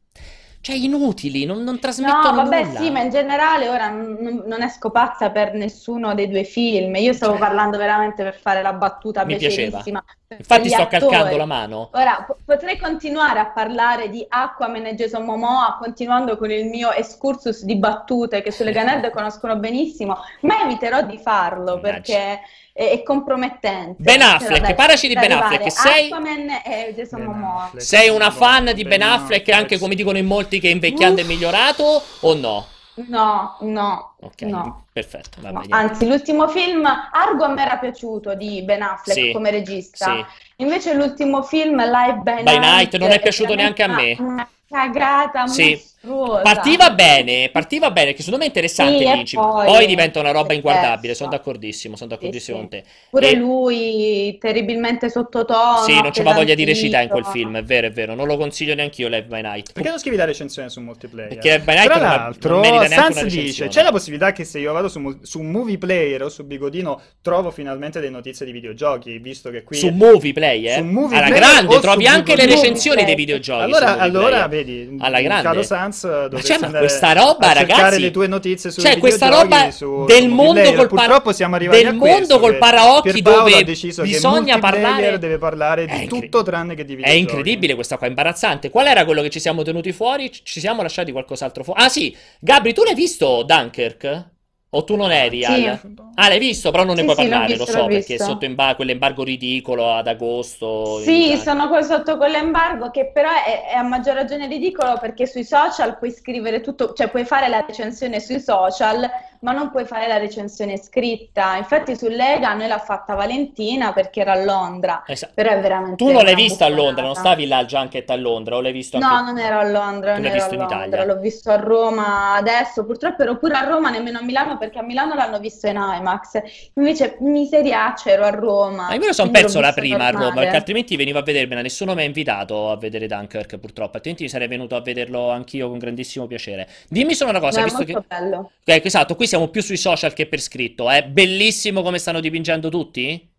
cioè, 0.60 0.76
inutili, 0.76 1.44
non, 1.44 1.62
non 1.62 1.74
No, 1.74 1.80
trasmettono 1.80 2.34
vabbè, 2.34 2.64
nulla. 2.64 2.80
sì, 2.80 2.90
ma 2.90 3.00
in 3.00 3.10
generale 3.10 3.68
ora 3.68 3.88
non, 3.88 4.42
non 4.46 4.62
esco 4.62 4.90
pazza 4.90 5.30
per 5.30 5.54
nessuno 5.54 6.14
dei 6.14 6.28
due 6.28 6.44
film. 6.44 6.94
Io 6.96 7.12
stavo 7.12 7.36
Cioè. 7.36 7.40
parlando 7.40 7.78
veramente 7.78 8.22
per 8.22 8.34
fare 8.38 8.62
la 8.62 8.72
battuta 8.72 9.24
Mi 9.24 9.36
piaceva. 9.36 9.88
Infatti 10.28 10.68
sto 10.68 10.82
attori. 10.82 11.00
calcando 11.00 11.36
la 11.36 11.44
mano. 11.44 11.90
Ora, 11.92 12.24
po- 12.26 12.36
potrei 12.44 12.76
continuare 12.78 13.38
a 13.38 13.46
parlare 13.46 14.08
di 14.10 14.24
Aquaman 14.28 14.86
e 14.86 14.94
Jason 14.94 15.24
Momoa, 15.24 15.76
continuando 15.80 16.36
con 16.36 16.50
il 16.50 16.64
mio 16.66 16.90
excursus 16.92 17.62
di 17.62 17.76
battute 17.76 18.42
che 18.42 18.50
sulle 18.50 18.72
Ganerd 18.72 19.10
conoscono 19.10 19.56
benissimo, 19.56 20.18
ma 20.40 20.62
eviterò 20.64 21.02
di 21.02 21.18
farlo 21.18 21.78
perché 21.78 22.40
è, 22.72 22.90
è 22.90 23.02
compromettente. 23.04 24.02
Ben 24.02 24.20
Cioè, 24.20 24.34
Affleck, 24.34 24.60
vabbè, 24.62 24.74
parlaci 24.74 25.06
di 25.08 25.14
Ben 25.14 25.30
Affleck, 25.32 25.70
sei- 25.70 26.10
Aquaman 26.10 26.48
e 26.64 26.94
Jason 26.96 27.20
Ben 27.20 27.28
Momoa. 27.28 27.62
Affleck. 27.64 27.84
Sei 27.84 28.08
una 28.08 28.30
fan 28.32 28.64
di 28.74 28.82
Ben 28.82 28.98
Ben 28.98 29.02
Affleck, 29.02 29.22
Affleck, 29.42 29.48
anche 29.50 29.78
come 29.78 29.94
dicono 29.94 30.18
in 30.18 30.26
molti 30.26 30.58
che 30.58 30.68
invecchiando 30.68 31.20
è 31.20 31.24
Uff. 31.24 31.30
migliorato, 31.30 32.02
o 32.20 32.34
no? 32.34 32.66
No, 32.98 33.58
no, 33.60 34.14
Ok, 34.20 34.40
no. 34.42 34.86
perfetto, 34.90 35.40
va 35.42 35.50
No, 35.50 35.60
bene. 35.60 35.74
Anzi, 35.74 36.06
l'ultimo 36.06 36.48
film, 36.48 36.86
Argo 36.86 37.44
a 37.44 37.48
me 37.48 37.62
era 37.62 37.76
piaciuto 37.76 38.34
di 38.34 38.62
Ben 38.62 38.80
Affleck 38.80 39.18
Sì, 39.20 39.32
come 39.32 39.50
regista. 39.50 40.06
sì. 40.14 40.24
Invece 40.62 40.94
l'ultimo 40.94 41.42
film, 41.42 41.76
Live 41.76 42.20
by, 42.22 42.42
By 42.42 42.58
Night, 42.58 42.96
non 42.96 43.10
è 43.10 43.20
piaciuto 43.20 43.54
veramente 43.54 43.86
neanche 43.86 44.18
a 44.18 44.24
me. 44.24 44.30
Una, 44.30 44.32
una 44.32 44.48
cagata 44.68 45.46
Sì. 45.46 45.78
Mostruosa. 46.06 46.42
Partiva 46.42 46.90
bene, 46.90 47.48
partiva 47.52 47.90
bene, 47.90 48.12
che 48.12 48.18
secondo 48.22 48.38
me 48.38 48.44
è 48.44 48.46
interessante 48.46 49.24
Sì, 49.26 49.36
poi 49.36 49.66
Poi 49.66 49.86
diventa 49.86 50.20
una 50.20 50.30
roba 50.30 50.52
inguardabile, 50.54 51.14
sono 51.14 51.30
d'accordissimo, 51.30 51.96
sono 51.96 52.10
d'accordissimo 52.10 52.56
Sì, 52.58 52.62
con 52.62 52.70
te. 52.70 52.84
Pure 53.10 53.30
E- 53.30 53.34
lui, 53.36 54.36
terribilmente 54.40 55.10
sottotono. 55.10 55.82
Sì, 55.84 55.92
non 56.00 56.10
c'aveva 56.12 56.34
voglia 56.34 56.54
di 56.54 56.64
recitare 56.64 57.04
in 57.04 57.10
quel 57.10 57.24
film, 57.24 57.56
è 57.56 57.62
vero, 57.62 57.86
è 57.88 57.90
vero, 57.90 58.14
non 58.14 58.26
lo 58.26 58.36
consiglio 58.36 58.74
neanche 58.74 59.02
io 59.02 59.08
Live 59.08 59.24
by 59.26 59.42
Night. 59.42 59.72
Perché 59.72 59.88
non 59.88 59.98
scrivi 59.98 60.16
la 60.16 60.24
recensione 60.24 60.68
su 60.68 60.80
multiplayer? 60.80 61.28
Perché 61.28 61.50
Live 61.50 61.64
by 61.64 61.74
Night 61.74 61.86
Tra 61.86 61.94
non- 61.98 62.08
l'altro, 62.08 62.50
non 62.52 62.60
merita 62.60 62.86
neanche 62.88 63.12
Sans 63.12 63.32
una 63.32 63.42
dice: 63.42 63.68
c'è 63.68 63.82
la 63.82 63.90
possibilità 63.90 64.32
che 64.32 64.44
se 64.44 64.58
io 64.58 64.72
vado 64.72 64.88
su, 64.88 65.18
su 65.22 65.40
Movie 65.42 65.78
Player 65.78 66.22
o 66.22 66.28
su 66.28 66.44
Bigodino 66.44 67.00
trovo 67.22 67.50
finalmente 67.50 67.98
delle 68.00 68.10
notizie 68.12 68.44
di 68.46 68.52
videogiochi, 68.52 69.18
visto 69.18 69.50
che 69.50 69.62
qui 69.62 69.76
Su 69.76 69.88
Movie 69.88 70.32
Play, 70.32 70.66
eh? 70.68 70.74
Su 70.74 70.84
Movie 70.84 71.16
Alla 71.18 71.26
Player 71.28 71.44
grande, 71.44 71.80
trovi 71.80 72.06
anche 72.06 72.36
le 72.36 72.46
recensioni 72.46 73.04
dei 73.04 73.14
videogiochi. 73.14 73.62
Allora, 73.62 73.98
allora 73.98 74.48
Player. 74.48 74.48
vedi, 74.48 74.96
Alla 75.00 75.20
grande. 75.20 75.42
caro 75.42 75.62
Sans, 75.62 75.95
fans 75.98 76.28
dovreste 76.28 76.58
cioè, 76.58 76.70
ma 76.70 76.78
questa 76.78 77.12
roba, 77.12 77.50
a 77.50 77.54
cercare 77.54 77.80
ragazzi, 77.82 78.00
le 78.00 78.10
tue 78.10 78.26
notizie 78.26 78.70
su 78.70 78.80
cioè, 78.80 78.98
questa 78.98 79.28
roba 79.28 79.68
del 80.06 80.28
mondo 80.28 80.72
col 80.74 80.88
Purtroppo 80.88 81.32
siamo 81.32 81.54
arrivati 81.56 81.82
del 81.82 81.94
a 81.94 81.96
questo, 81.96 82.18
mondo 82.18 82.38
col 82.38 82.58
paraocchi 82.58 83.22
dove 83.22 83.64
bisogna 83.64 84.58
parlare- 84.58 85.18
deve 85.18 85.38
parlare 85.38 85.84
È 85.84 85.86
di 85.96 86.02
incre- 86.02 86.20
tutto 86.20 86.42
tranne 86.42 86.74
che 86.74 86.84
di 86.84 86.92
È 86.92 86.96
videogiochi. 86.96 87.20
incredibile 87.20 87.74
questa 87.74 87.96
qua, 87.98 88.06
imbarazzante. 88.06 88.70
Qual 88.70 88.86
era 88.86 89.04
quello 89.04 89.22
che 89.22 89.30
ci 89.30 89.40
siamo 89.40 89.62
tenuti 89.62 89.92
fuori? 89.92 90.30
Ci- 90.30 90.42
Ci 90.44 90.60
siamo 90.60 90.82
lasciati 90.82 91.12
qualcos'altro 91.12 91.64
fuori? 91.64 91.82
Ah 91.82 91.88
sì, 91.88 92.14
Gabri, 92.40 92.72
tu 92.72 92.82
l'hai 92.84 92.94
visto 92.94 93.42
Dunkirk? 93.42 94.34
O 94.76 94.84
tu 94.84 94.94
non 94.94 95.10
eri 95.10 95.42
Sì. 95.42 95.66
al... 95.66 95.80
Ah, 96.18 96.28
l'hai 96.28 96.38
visto, 96.38 96.70
però 96.70 96.84
non 96.84 96.94
ne 96.96 97.00
Sì, 97.00 97.04
puoi 97.04 97.16
sì, 97.16 97.28
parlare, 97.28 97.56
visto, 97.56 97.72
lo 97.72 97.78
so, 97.78 97.86
perché 97.86 98.14
visto. 98.14 98.24
sotto 98.24 98.44
imba- 98.44 98.74
quell'embargo 98.74 99.22
ridicolo 99.22 99.92
ad 99.92 100.06
agosto. 100.06 100.98
Sì, 101.00 101.36
sono 101.36 101.68
sotto 101.82 102.16
quell'embargo 102.18 102.90
che 102.90 103.10
però 103.12 103.30
è, 103.30 103.68
è 103.70 103.74
a 103.74 103.82
maggior 103.82 104.14
ragione 104.14 104.46
ridicolo 104.46 104.98
perché 104.98 105.26
sui 105.26 105.44
social 105.44 105.96
puoi 105.98 106.10
scrivere 106.10 106.60
tutto, 106.60 106.92
cioè 106.92 107.08
puoi 107.08 107.24
fare 107.24 107.48
la 107.48 107.64
recensione 107.66 108.20
sui 108.20 108.40
social, 108.40 109.08
ma 109.40 109.52
non 109.52 109.70
puoi 109.70 109.84
fare 109.86 110.06
la 110.08 110.18
recensione 110.18 110.76
scritta. 110.78 111.56
Infatti 111.56 111.96
su 111.96 112.08
Lega 112.08 112.54
noi 112.54 112.68
l'ha 112.68 112.78
fatta 112.78 113.14
Valentina 113.14 113.92
perché 113.92 114.20
era 114.20 114.32
a 114.32 114.44
Londra, 114.44 115.02
Esatto. 115.06 115.32
però 115.34 115.50
è 115.50 115.60
veramente 115.60 115.96
Tu 115.96 116.10
non 116.12 116.24
l'hai 116.24 116.32
una 116.34 116.42
visto 116.42 116.64
a. 116.64 116.68
Londra, 116.68 117.02
non 117.04 117.14
stavi 117.14 117.46
là 117.46 117.58
al 117.58 117.66
Junket 117.66 118.08
a 118.10 118.16
Londra, 118.16 118.56
o 118.56 118.60
l'hai 118.60 118.72
visto 118.72 118.98
No, 118.98 119.06
anche... 119.06 119.32
non 119.32 119.38
ero 119.40 119.58
a 119.58 119.64
Londra, 119.64 120.12
non 120.14 120.22
l'hai 120.22 120.30
ero 120.32 120.44
a 120.44 120.48
Londra, 120.48 120.64
Italia. 120.86 121.04
l'ho 121.04 121.20
visto 121.20 121.50
a 121.50 121.56
Roma 121.56 122.34
adesso, 122.34 122.84
purtroppo 122.84 123.22
ero 123.22 123.36
pure 123.38 123.54
a 123.54 123.64
Roma, 123.64 123.90
nemmeno 123.90 124.18
a 124.18 124.22
Milano 124.22 124.58
perché 124.58 124.78
a 124.78 124.82
Milano 124.82 125.14
l'hanno 125.14 125.38
visto 125.38 125.66
in 125.66 125.76
IMAX, 125.76 126.40
invece 126.74 127.16
miseriaccia 127.20 128.10
ero 128.10 128.24
a 128.24 128.30
Roma, 128.30 128.86
Ma 128.88 128.94
io 128.94 129.00
me 129.00 129.06
lo 129.06 129.12
sono 129.12 129.30
perso 129.30 129.60
la 129.60 129.72
prima 129.72 130.06
a 130.06 130.10
Roma, 130.10 130.24
normale. 130.24 130.40
perché 130.42 130.56
altrimenti 130.56 130.96
venivo 130.96 131.18
a 131.18 131.22
vedermela, 131.22 131.60
nessuno 131.62 131.94
mi 131.94 132.02
ha 132.02 132.04
invitato 132.04 132.70
a 132.70 132.76
vedere 132.76 133.06
Dunkirk 133.06 133.58
purtroppo, 133.58 133.96
altrimenti 133.96 134.28
sarei 134.28 134.48
venuto 134.48 134.76
a 134.76 134.80
vederlo 134.80 135.30
anch'io 135.30 135.68
con 135.68 135.78
grandissimo 135.78 136.26
piacere. 136.26 136.68
Dimmi 136.88 137.14
solo 137.14 137.30
una 137.30 137.40
cosa, 137.40 137.60
No, 137.60 137.66
è 137.66 137.68
visto 137.68 137.84
molto 137.84 138.00
che... 138.00 138.04
bello. 138.08 138.50
Eh, 138.64 138.80
esatto, 138.84 139.14
qui 139.16 139.25
siamo 139.26 139.48
più 139.48 139.62
sui 139.62 139.76
social 139.76 140.12
che 140.12 140.26
per 140.26 140.40
scritto, 140.40 140.90
è 140.90 141.04
bellissimo 141.04 141.82
come 141.82 141.98
stanno 141.98 142.20
dipingendo 142.20 142.68
tutti? 142.68 143.34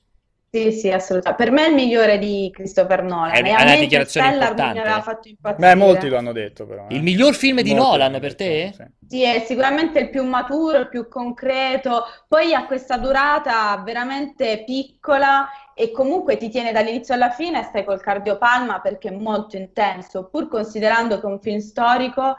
Sì, 0.50 0.72
sì, 0.72 0.90
assolutamente. 0.92 1.44
Per 1.44 1.54
me 1.54 1.66
è 1.66 1.70
il 1.70 1.76
migliore 1.76 2.18
di 2.18 2.50
Christopher 2.54 3.04
Nolan. 3.04 3.32
È 3.32 3.48
e 3.48 3.54
una 3.54 3.76
dichiarazione 3.76 4.28
importante. 4.30 4.74
mi 4.74 4.80
aveva 4.80 5.02
fatto 5.02 5.28
impazzire. 5.28 5.68
Beh, 5.68 5.76
molti 5.76 6.08
lo 6.08 6.18
hanno 6.18 6.32
detto 6.32 6.66
però. 6.66 6.88
eh. 6.88 6.96
Il 6.96 7.04
miglior 7.04 7.36
film 7.36 7.62
di 7.62 7.74
Molti 7.74 7.86
Nolan 7.90 8.12
per 8.14 8.36
detto, 8.36 8.36
te? 8.36 8.74
sì. 8.74 8.84
Sì, 9.08 9.24
è 9.24 9.44
sicuramente 9.46 10.00
il 10.00 10.10
più 10.10 10.24
maturo, 10.24 10.80
il 10.80 10.90
più 10.90 11.08
concreto. 11.08 12.04
Poi 12.28 12.54
ha 12.54 12.66
questa 12.66 12.98
durata 12.98 13.82
veramente 13.86 14.64
piccola 14.66 15.48
e 15.74 15.92
comunque 15.92 16.38
ti 16.38 16.50
tiene 16.50 16.72
dall'inizio 16.72 17.14
alla 17.14 17.30
fine 17.30 17.64
stai 17.64 17.86
col 17.86 18.02
cardiopalma 18.02 18.82
perché 18.82 19.10
è 19.10 19.12
molto 19.12 19.56
intenso, 19.58 20.28
pur 20.30 20.48
considerando 20.50 21.20
che 21.20 21.28
è 21.28 21.30
un 21.30 21.40
film 21.40 21.60
storico. 21.60 22.36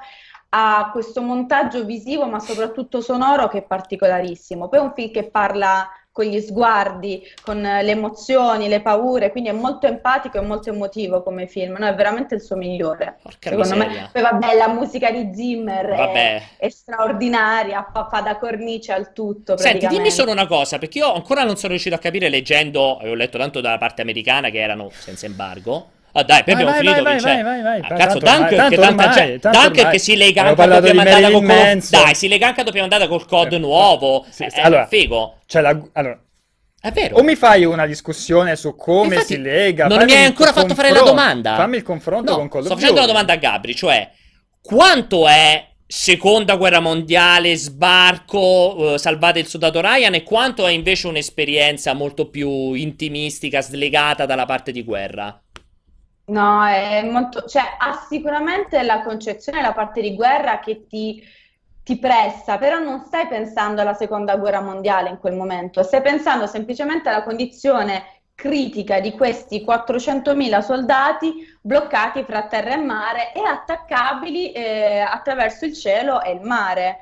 Ha 0.51 0.91
questo 0.93 1.21
montaggio 1.21 1.85
visivo, 1.85 2.27
ma 2.27 2.41
soprattutto 2.41 3.01
sonoro, 3.01 3.49
che 3.49 3.59
è 3.59 3.63
particolarissimo. 3.63 4.69
Poi 4.69 4.79
è 4.79 4.83
un 4.83 4.93
film 4.95 5.11
che 5.11 5.25
parla 5.25 5.89
con 6.19 6.27
gli 6.27 6.41
sguardi, 6.41 7.23
con 7.45 7.61
le 7.61 7.89
emozioni, 7.89 8.67
le 8.67 8.83
paure, 8.83 9.31
quindi 9.31 9.51
è 9.51 9.53
molto 9.53 9.87
empatico 9.87 10.37
e 10.39 10.41
molto 10.41 10.71
emotivo 10.71 11.23
come 11.23 11.47
film. 11.47 11.77
No, 11.79 11.87
è 11.87 11.95
veramente 11.95 12.35
il 12.35 12.41
suo 12.41 12.57
migliore. 12.57 13.19
Porca 13.23 13.51
Secondo 13.51 13.77
miseria. 13.77 14.01
me, 14.01 14.11
poi 14.13 14.23
vabbè, 14.23 14.57
la 14.57 14.67
musica 14.67 15.13
di 15.13 15.31
Zimmer 15.33 15.87
è, 15.87 16.43
è 16.57 16.69
straordinaria, 16.71 17.89
fa, 17.93 18.09
fa 18.11 18.21
da 18.21 18.37
cornice 18.37 18.93
al 18.93 19.13
tutto 19.13 19.57
Senti, 19.57 19.87
dimmi 19.87 20.11
solo 20.11 20.33
una 20.33 20.49
cosa, 20.49 20.79
perché 20.79 20.99
io 20.99 21.13
ancora 21.15 21.45
non 21.45 21.55
sono 21.55 21.71
riuscito 21.71 21.95
a 21.95 21.99
capire 21.99 22.29
leggendo, 22.29 22.97
avevo 22.97 23.15
letto 23.15 23.39
tanto 23.39 23.61
dalla 23.61 23.79
parte 23.79 24.03
americana 24.03 24.51
che 24.51 24.59
erano 24.59 24.91
senza 24.91 25.27
embargo. 25.27 25.91
Ah 26.13 26.23
dai, 26.23 26.43
poi 26.43 26.55
Vai, 26.55 26.63
abbiamo 26.65 26.71
vai, 26.71 26.81
finito, 26.81 27.03
vai, 27.03 27.13
Vince. 27.15 27.43
vai, 27.43 27.43
vai, 27.43 27.63
vai. 27.63 27.79
Ah, 27.81 27.87
Tanto 27.89 27.97
cazzo, 27.97 28.19
che 28.19 28.25
tanta 28.57 28.89
ormai, 28.89 29.39
Dunkirk 29.39 29.79
ormai. 29.79 29.99
si 29.99 30.17
lega 30.17 30.43
anche 30.45 30.63
a 30.63 30.67
doppia 30.67 30.95
mandata. 30.95 31.41
Manson. 31.41 32.03
Dai, 32.03 32.15
si 32.15 32.29
lega 32.29 32.47
anche 32.49 32.61
a 32.61 32.65
doppia 32.65 32.81
mandata 32.81 33.09
col 33.09 33.27
COD 33.27 33.53
Eh, 33.53 33.59
nuovo. 33.59 34.27
sì, 34.31 34.45
è 34.45 34.61
allora, 34.61 34.87
figo. 34.87 35.37
Cioè, 35.47 35.63
la- 35.63 35.81
allora, 35.93 36.19
È 36.81 36.91
vero. 36.91 37.17
o 37.17 37.23
mi 37.23 37.35
fai 37.37 37.65
una 37.65 37.87
discussione 37.87 38.57
su 38.57 38.75
come 38.75 39.15
Infatti, 39.17 39.35
si 39.35 39.41
lega, 39.41 39.87
non 39.87 40.05
mi 40.05 40.13
hai 40.13 40.25
ancora 40.25 40.53
fatto 40.53 40.75
fare 40.75 40.91
la 40.91 41.03
domanda. 41.03 41.55
Fammi 41.57 41.77
il 41.77 41.83
confronto 41.83 42.31
No, 42.33 42.37
con 42.39 42.49
Call 42.49 42.61
of 42.61 42.67
sto 42.67 42.75
facendo 42.75 42.95
Duty. 43.01 43.05
una 43.05 43.13
domanda 43.13 43.33
a 43.35 43.37
Gabri, 43.37 43.75
cioè 43.75 44.11
quanto 44.61 45.29
è 45.29 45.67
seconda 45.91 46.57
guerra 46.57 46.81
mondiale, 46.81 47.57
sbarco, 47.57 48.95
eh, 48.95 48.99
salvate 48.99 49.39
il 49.39 49.47
soldato 49.47 49.81
Ryan 49.81 50.15
e 50.15 50.23
quanto 50.23 50.67
è 50.67 50.71
invece 50.71 51.07
un'esperienza 51.07 51.95
molto 51.95 52.29
più 52.29 52.75
intimistica, 52.75 53.63
slegata 53.63 54.27
dalla 54.27 54.45
parte 54.45 54.71
di 54.73 54.83
guerra? 54.83 55.41
No, 56.29 56.65
è 56.67 57.03
molto, 57.09 57.45
cioè 57.47 57.63
ha 57.79 58.05
sicuramente 58.07 58.83
la 58.83 59.01
concezione, 59.03 59.63
la 59.63 59.73
parte 59.73 60.03
di 60.03 60.15
guerra 60.15 60.59
che 60.59 60.87
ti, 60.87 61.23
ti 61.83 61.99
pressa, 61.99 62.59
però 62.59 62.79
non 62.79 63.03
stai 63.07 63.27
pensando 63.29 63.81
alla 63.81 63.95
seconda 63.95 64.37
guerra 64.37 64.61
mondiale 64.61 65.09
in 65.09 65.19
quel 65.19 65.35
momento, 65.35 65.83
stai 65.83 66.03
pensando 66.03 66.47
semplicemente 66.47 67.09
alla 67.09 67.23
condizione 67.23 68.21
critica 68.35 69.01
di 69.01 69.13
questi 69.13 69.65
400.000 69.67 70.61
soldati 70.61 71.33
bloccati 71.63 72.23
fra 72.25 72.47
terra 72.47 72.75
e 72.75 72.77
mare 72.77 73.33
e 73.33 73.41
attaccabili 73.41 74.53
eh, 74.53 75.01
attraverso 75.01 75.65
il 75.65 75.75
cielo 75.75 76.21
e 76.23 76.33
il 76.33 76.43
mare. 76.43 76.99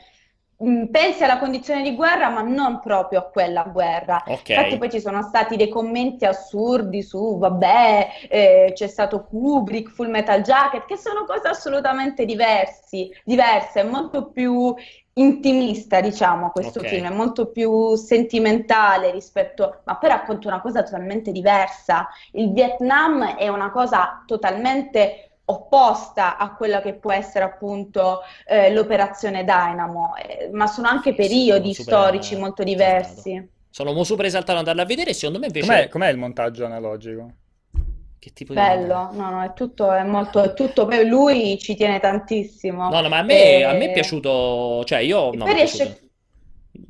Mm, 0.65 0.87
Pensi 0.87 1.23
alla 1.23 1.39
condizione 1.39 1.83
di 1.83 1.95
guerra, 1.95 2.31
ma 2.31 2.41
non 2.41 2.81
proprio 2.81 3.19
a 3.21 3.29
quella 3.31 3.65
guerra. 3.65 4.23
Ok. 4.27 4.49
Infatti 4.49 4.79
poi 4.79 4.91
ci 4.91 5.01
sono 5.01 5.23
stati 5.23 5.57
dei 5.57 5.69
commenti 5.69 6.25
assurdi 6.25 7.03
su, 7.03 7.37
vabbè, 7.39 8.09
eh, 8.31 8.71
c'è 8.75 8.87
stato 8.87 9.25
Kubrick, 9.25 9.91
Full 9.91 10.09
Metal 10.09 10.41
Jacket, 10.41 10.87
che 10.87 10.97
sono 10.97 11.25
cose 11.27 11.49
assolutamente 11.49 12.25
diversi, 12.25 13.11
diverse, 13.25 13.81
è 13.81 13.85
molto 13.85 14.31
più 14.31 14.75
intimista, 15.19 16.01
diciamo, 16.01 16.51
questo 16.51 16.81
Ok. 16.81 16.89
film, 16.89 17.07
è 17.07 17.11
molto 17.15 17.51
più 17.51 17.95
sentimentale 17.95 19.11
rispetto, 19.11 19.81
ma 19.85 19.97
poi 19.97 20.09
racconta 20.11 20.49
una 20.49 20.61
cosa 20.61 20.83
totalmente 20.83 21.33
diversa. 21.33 22.09
Il 22.33 22.53
Vietnam 22.53 23.37
è 23.37 23.49
una 23.49 23.71
cosa 23.71 24.23
totalmente 24.27 25.26
opposta 25.47 26.37
a 26.37 26.55
quella 26.55 26.81
che 26.81 26.95
può 26.95 27.13
essere 27.13 27.45
appunto 27.45 28.21
eh, 28.47 28.73
l'operazione 28.73 29.45
Dynamo, 29.45 30.15
eh, 30.17 30.51
ma 30.53 30.67
sono 30.67 30.89
anche 30.89 31.15
periodi 31.15 31.73
Sono 31.73 31.89
super 31.89 31.95
storici 31.95 32.37
molto 32.37 32.63
diversi. 32.63 33.49
Sono 33.71 33.93
mo 33.93 34.05
super 34.05 34.25
esaltato 34.25 34.53
ad 34.53 34.59
andarla 34.59 34.83
a 34.83 34.87
vedere, 34.87 35.13
secondo 35.13 35.39
me 35.39 35.47
invece... 35.47 35.67
Com'è, 35.67 35.89
com'è 35.89 36.09
il 36.09 36.17
montaggio 36.17 36.65
analogico? 36.65 37.33
Che 38.19 38.33
tipo 38.33 38.55
di... 38.55 38.59
Bello, 38.59 39.11
no, 39.13 39.31
no, 39.31 39.43
è 39.43 39.53
tutto, 39.53 39.93
è 39.93 40.03
molto, 40.03 40.43
è 40.43 40.55
tutto, 40.55 40.87
poi 40.87 41.07
lui 41.07 41.59
ci 41.59 41.77
tiene 41.77 42.01
tantissimo. 42.01 42.89
No, 42.89 43.01
no, 43.01 43.09
ma 43.09 43.19
a 43.19 43.23
me, 43.23 43.65
a 43.65 43.73
me 43.73 43.87
è 43.87 43.91
E- 43.91 43.93
piaciuto... 43.93 44.83
Cioè, 44.85 45.01
io... 45.01 45.33
e 45.33 45.37
no, 45.37 45.45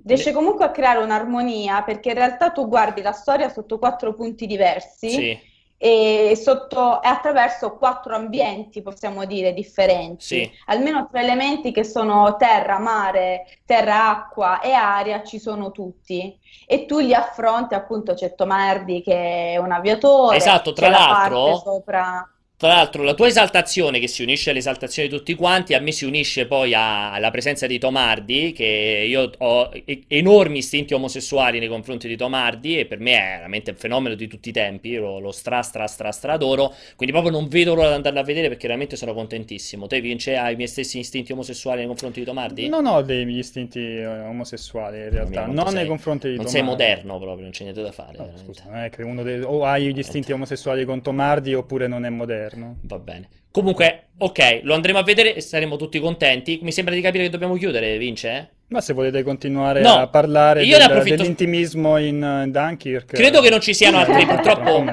riesce 0.04 0.32
comunque 0.32 0.64
a 0.64 0.70
creare 0.70 1.00
un'armonia 1.00 1.82
perché 1.82 2.11
in 2.11 2.14
realtà 2.14 2.50
tu 2.50 2.68
guardi 2.68 3.02
la 3.02 3.12
storia 3.12 3.48
sotto 3.48 3.78
quattro 3.78 4.14
punti 4.14 4.46
diversi 4.46 5.11
Sì, 5.11 5.38
e 5.79 6.33
sotto, 6.41 6.99
attraverso 6.99 7.77
quattro 7.77 8.14
ambienti, 8.14 8.83
possiamo 8.83 9.24
dire, 9.24 9.53
differenti. 9.53 10.24
Sì. 10.24 10.51
Almeno 10.66 11.07
tre 11.11 11.20
elementi 11.20 11.72
che 11.72 11.85
sono 11.85 12.37
terra, 12.37 12.79
mare, 12.79 13.47
terra, 13.64 14.09
acqua 14.09 14.61
e 14.61 14.72
aria 14.72 15.22
ci 15.22 15.39
sono 15.39 15.70
tutti. 15.72 16.39
E 16.66 16.87
tu 16.87 16.99
li 16.99 17.14
affronti, 17.14 17.74
appunto, 17.74 18.14
c'è 18.14 18.35
Tomardi 18.35 19.03
che 19.03 19.53
è 19.53 19.57
un 19.59 19.72
aviatore, 19.72 20.37
Esatto, 20.37 20.72
tra 20.72 20.89
la 20.89 20.99
l'altro- 20.99 21.45
parte 21.45 21.61
sopra... 21.62 22.31
Tra 22.59 22.68
l'altro, 22.68 23.02
la 23.02 23.12
tua 23.12 23.26
esaltazione 23.26 23.98
che 24.00 24.09
si 24.09 24.22
unisce 24.22 24.48
all'esaltazione 24.48 25.09
di 25.11 25.14
tutti 25.14 25.34
quanti, 25.34 25.74
a 25.74 25.78
me 25.78 25.92
si 25.92 26.07
unisce 26.07 26.46
poi 26.46 26.72
a- 26.72 27.12
alla 27.12 27.30
presenza 27.30 27.66
di 27.66 27.78
Tomardi, 27.78 28.52
che 28.52 29.04
io 29.07 29.30
ho 29.36 29.70
enormi 30.09 30.57
istinti 30.59 30.94
omosessuali 30.94 31.59
nei 31.59 31.68
confronti 31.68 32.09
di 32.09 32.16
Tomardi 32.16 32.78
e 32.78 32.86
per 32.86 32.98
me 32.98 33.12
è 33.12 33.36
veramente 33.36 33.72
un 33.72 33.76
fenomeno 33.76 34.14
di 34.14 34.26
tutti 34.26 34.48
i 34.48 34.52
tempi, 34.52 34.88
io 34.88 35.18
lo, 35.20 35.32
stra 35.32 35.61
stra 35.61 35.86
stra 35.86 36.11
stra 36.12 36.32
adoro, 36.32 36.72
quindi 36.96 37.14
proprio 37.14 37.30
non 37.38 37.46
vedo 37.48 37.74
l'ora 37.74 37.88
di 37.88 37.94
andarla 37.96 38.20
a 38.20 38.24
vedere 38.24 38.48
perché 38.48 38.66
veramente 38.68 38.96
sono 38.96 39.12
contentissimo. 39.12 39.86
Te 39.86 40.00
Vince 40.00 40.36
hai 40.38 40.54
i 40.54 40.57
miei 40.57 40.68
stessi 40.68 40.98
istinti 40.98 41.32
omosessuali 41.32 41.80
nei 41.80 41.86
confronti 41.88 42.20
di 42.20 42.24
Tomardi? 42.24 42.68
Non 42.70 42.86
ho 42.86 43.02
degli 43.02 43.36
istinti 43.36 43.80
eh, 43.80 44.07
omosessuali 44.07 44.96
in 44.96 45.11
realtà, 45.11 45.42
quanto 45.42 45.52
non 45.52 45.66
sei- 45.66 45.74
nei 45.74 45.86
confronti 45.86 46.30
di 46.30 46.36
Non 46.36 46.46
sei 46.46 46.61
Tomardi. 46.62 46.82
moderno 46.84 47.18
proprio, 47.18 47.42
non 47.42 47.50
c'è 47.50 47.62
niente 47.64 47.82
da 47.82 47.92
fare, 47.92 48.16
No, 48.16 48.30
scusa, 48.42 48.62
non 48.64 48.76
è 48.78 48.88
che 48.88 49.02
uno 49.02 49.22
dei- 49.22 49.42
o 49.42 49.62
hai 49.66 49.92
gli 49.92 49.98
istinti 49.98 50.32
omosessuali 50.32 50.86
con 50.86 51.02
Tomardi 51.02 51.52
oppure 51.52 51.86
non 51.86 52.07
è 52.07 52.09
moderno. 52.09 52.44
Va 52.82 52.99
bene. 52.99 53.28
Comunque, 53.51 54.11
ok, 54.18 54.61
lo 54.62 54.74
andremo 54.74 54.99
a 54.99 55.03
vedere 55.03 55.34
e 55.34 55.40
saremo 55.40 55.76
tutti 55.76 55.99
contenti. 55.99 56.59
Mi 56.62 56.72
sembra 56.72 56.94
di 56.94 57.01
capire 57.01 57.24
che 57.24 57.30
dobbiamo 57.30 57.57
chiudere, 57.57 57.97
Vince? 57.99 58.55
Ma 58.69 58.81
se 58.81 58.93
volete 58.95 59.23
continuare 59.23 59.81
No, 59.81 59.93
a 59.93 60.09
parlare 60.09 60.64
io 60.64 60.77
del- 60.77 60.87
approfitto- 60.87 61.17
dell'intimismo 61.23 61.99
in 61.99 62.21
eh, 62.21 62.51
Dunkirk... 62.51 63.12
Credo 63.12 63.41
che 63.41 63.49
non 63.49 63.61
ci 63.61 63.73
siano 63.73 63.99
altri, 63.99 64.23
eh, 64.23 64.27
purtroppo. 64.27 64.85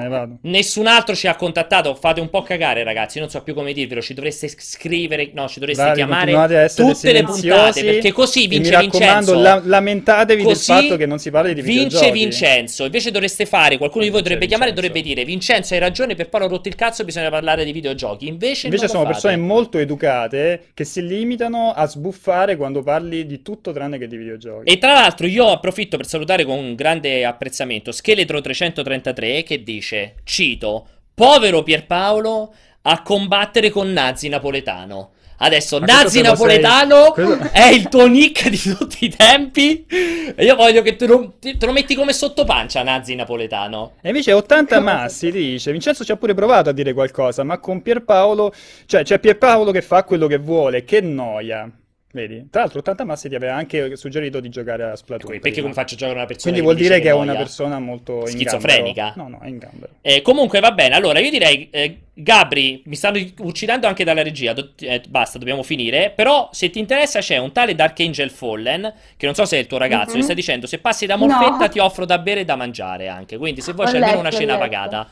Nessun 0.42 0.86
altro 0.86 1.16
ci 1.16 1.26
ha 1.26 1.34
contattato. 1.34 1.96
Fate 1.96 2.20
un 2.20 2.30
po' 2.30 2.42
cagare, 2.42 2.84
ragazzi. 2.84 3.18
Non 3.18 3.30
so 3.30 3.42
più 3.42 3.52
come 3.52 3.72
dirvelo. 3.72 4.00
Ci 4.00 4.14
dovreste 4.14 4.46
scrivere. 4.48 5.30
No, 5.34 5.48
ci 5.48 5.58
dovreste 5.58 5.82
Bravi, 5.82 5.96
chiamare 5.96 6.70
tutte 6.72 7.12
le 7.12 7.24
puntate. 7.24 7.82
Perché 7.84 8.12
così 8.12 8.46
vince 8.46 8.70
mi 8.70 8.74
raccomando, 8.76 9.32
Vincenzo. 9.32 9.40
la- 9.40 9.60
lamentatevi 9.64 10.42
Così 10.44 10.72
del 10.72 10.80
fatto 10.82 10.96
che 10.96 11.06
non 11.06 11.18
si 11.18 11.30
parli 11.32 11.52
di 11.54 11.60
Vince 11.62 11.82
videogiochi. 11.84 12.12
Vincenzo. 12.12 12.84
Invece 12.84 13.10
dovreste 13.10 13.44
fare. 13.44 13.76
Qualcuno 13.76 14.04
di 14.04 14.10
voi 14.10 14.20
Vince 14.20 14.34
dovrebbe 14.34 14.46
chiamare 14.46 14.70
e 14.70 14.74
dovrebbe 14.74 15.02
dire: 15.02 15.24
Vincenzo, 15.24 15.74
hai 15.74 15.80
ragione. 15.80 16.14
Per 16.14 16.28
Paolo 16.28 16.46
ho 16.46 16.48
rotto 16.48 16.68
il 16.68 16.76
cazzo. 16.76 17.02
Bisogna 17.04 17.28
parlare 17.28 17.64
di 17.64 17.72
videogiochi. 17.72 18.28
Invece, 18.28 18.66
Invece 18.68 18.86
sono 18.86 19.04
persone 19.04 19.36
molto 19.36 19.78
educate 19.78 20.66
che 20.74 20.84
si 20.84 21.04
limitano 21.04 21.72
a 21.74 21.86
sbuffare 21.88 22.56
quando 22.56 22.84
parli 22.84 23.26
di 23.26 23.42
tutto 23.42 23.62
tranne 23.72 23.98
che 23.98 24.06
di 24.06 24.16
videogiochi. 24.16 24.70
E 24.70 24.78
tra 24.78 24.92
l'altro 24.92 25.26
io 25.26 25.50
approfitto 25.50 25.96
per 25.96 26.06
salutare 26.06 26.44
con 26.44 26.58
un 26.58 26.74
grande 26.74 27.24
apprezzamento 27.24 27.92
Scheletro 27.92 28.40
333 28.40 29.42
che 29.42 29.62
dice, 29.62 30.16
cito, 30.24 30.86
povero 31.14 31.62
Pierpaolo 31.62 32.54
a 32.82 33.02
combattere 33.02 33.70
con 33.70 33.92
Nazi 33.92 34.28
napoletano. 34.28 35.12
Adesso 35.36 35.80
Ma 35.80 35.86
Nazi 35.86 36.20
napoletano 36.20 37.12
sei- 37.14 37.38
è 37.52 37.66
il 37.66 37.88
tuo 37.88 38.06
nick 38.06 38.48
di 38.48 38.56
tutti 38.56 39.06
i 39.06 39.08
tempi. 39.08 39.84
E 39.86 40.44
io 40.44 40.54
voglio 40.54 40.82
che 40.82 40.96
te 40.96 41.06
lo, 41.06 41.34
te 41.38 41.56
lo 41.60 41.72
metti 41.72 41.94
come 41.94 42.12
sottopancia 42.12 42.82
Nazi 42.82 43.14
napoletano. 43.14 43.94
E 44.00 44.08
invece 44.08 44.32
80 44.32 44.80
Massi 44.80 45.30
dice: 45.30 45.72
Vincenzo 45.72 46.04
ci 46.04 46.12
ha 46.12 46.16
pure 46.16 46.34
provato 46.34 46.70
a 46.70 46.72
dire 46.72 46.92
qualcosa, 46.92 47.42
ma 47.42 47.58
con 47.58 47.82
Pierpaolo, 47.82 48.52
cioè 48.86 49.02
c'è 49.02 49.18
Pierpaolo 49.18 49.72
che 49.72 49.82
fa 49.82 50.04
quello 50.04 50.26
che 50.26 50.38
vuole, 50.38 50.84
che 50.84 51.00
noia. 51.00 51.68
Vedi? 52.14 52.46
Tra 52.48 52.60
l'altro 52.60 52.78
80 52.78 53.04
Massi 53.04 53.28
ti 53.28 53.34
aveva 53.34 53.56
anche 53.56 53.96
suggerito 53.96 54.38
di 54.38 54.48
giocare 54.48 54.84
a 54.84 54.94
Splatoon. 54.94 55.32
Perché 55.32 55.50
prima. 55.50 55.62
come 55.62 55.74
faccio 55.74 55.94
a 55.94 55.98
giocare 55.98 56.16
una 56.16 56.26
persona 56.26 56.52
Quindi 56.54 56.60
che 56.60 56.64
vuol 56.74 56.88
dire 56.88 57.00
che 57.02 57.08
è 57.08 57.12
noia? 57.12 57.22
una 57.32 57.34
persona 57.40 57.78
molto 57.80 58.20
in 58.20 58.26
Schizofrenica? 58.28 59.14
No, 59.16 59.26
no, 59.26 59.40
è 59.40 59.48
in 59.48 59.58
gambero. 59.58 59.94
Eh, 60.00 60.22
comunque 60.22 60.60
va 60.60 60.70
bene, 60.70 60.94
allora 60.94 61.18
io 61.18 61.30
direi, 61.30 61.68
eh, 61.72 61.98
Gabri, 62.14 62.84
mi 62.86 62.94
stanno 62.94 63.18
uccidendo 63.40 63.88
anche 63.88 64.04
dalla 64.04 64.22
regia, 64.22 64.52
do- 64.52 64.74
eh, 64.78 65.02
basta, 65.08 65.38
dobbiamo 65.38 65.64
finire, 65.64 66.12
però 66.14 66.48
se 66.52 66.70
ti 66.70 66.78
interessa 66.78 67.18
c'è 67.18 67.36
un 67.38 67.50
tale 67.50 67.74
Dark 67.74 67.98
Angel 67.98 68.30
Fallen, 68.30 68.94
che 69.16 69.26
non 69.26 69.34
so 69.34 69.44
se 69.44 69.56
è 69.56 69.60
il 69.60 69.66
tuo 69.66 69.78
ragazzo, 69.78 70.12
Mhm. 70.12 70.18
mi 70.18 70.22
sta 70.22 70.34
dicendo, 70.34 70.66
se 70.68 70.78
passi 70.78 71.06
da 71.06 71.16
Morfetta 71.16 71.56
No. 71.64 71.68
ti 71.68 71.80
offro 71.80 72.04
da 72.04 72.18
bere 72.18 72.42
e 72.42 72.44
da 72.44 72.54
mangiare 72.54 73.08
anche, 73.08 73.36
quindi 73.38 73.60
se 73.60 73.72
vuoi 73.72 73.88
Ho 73.88 73.90
c'è 73.90 73.96
almeno 73.98 74.20
una 74.20 74.30
cena 74.30 74.52
letto. 74.52 74.58
pagata. 74.60 75.08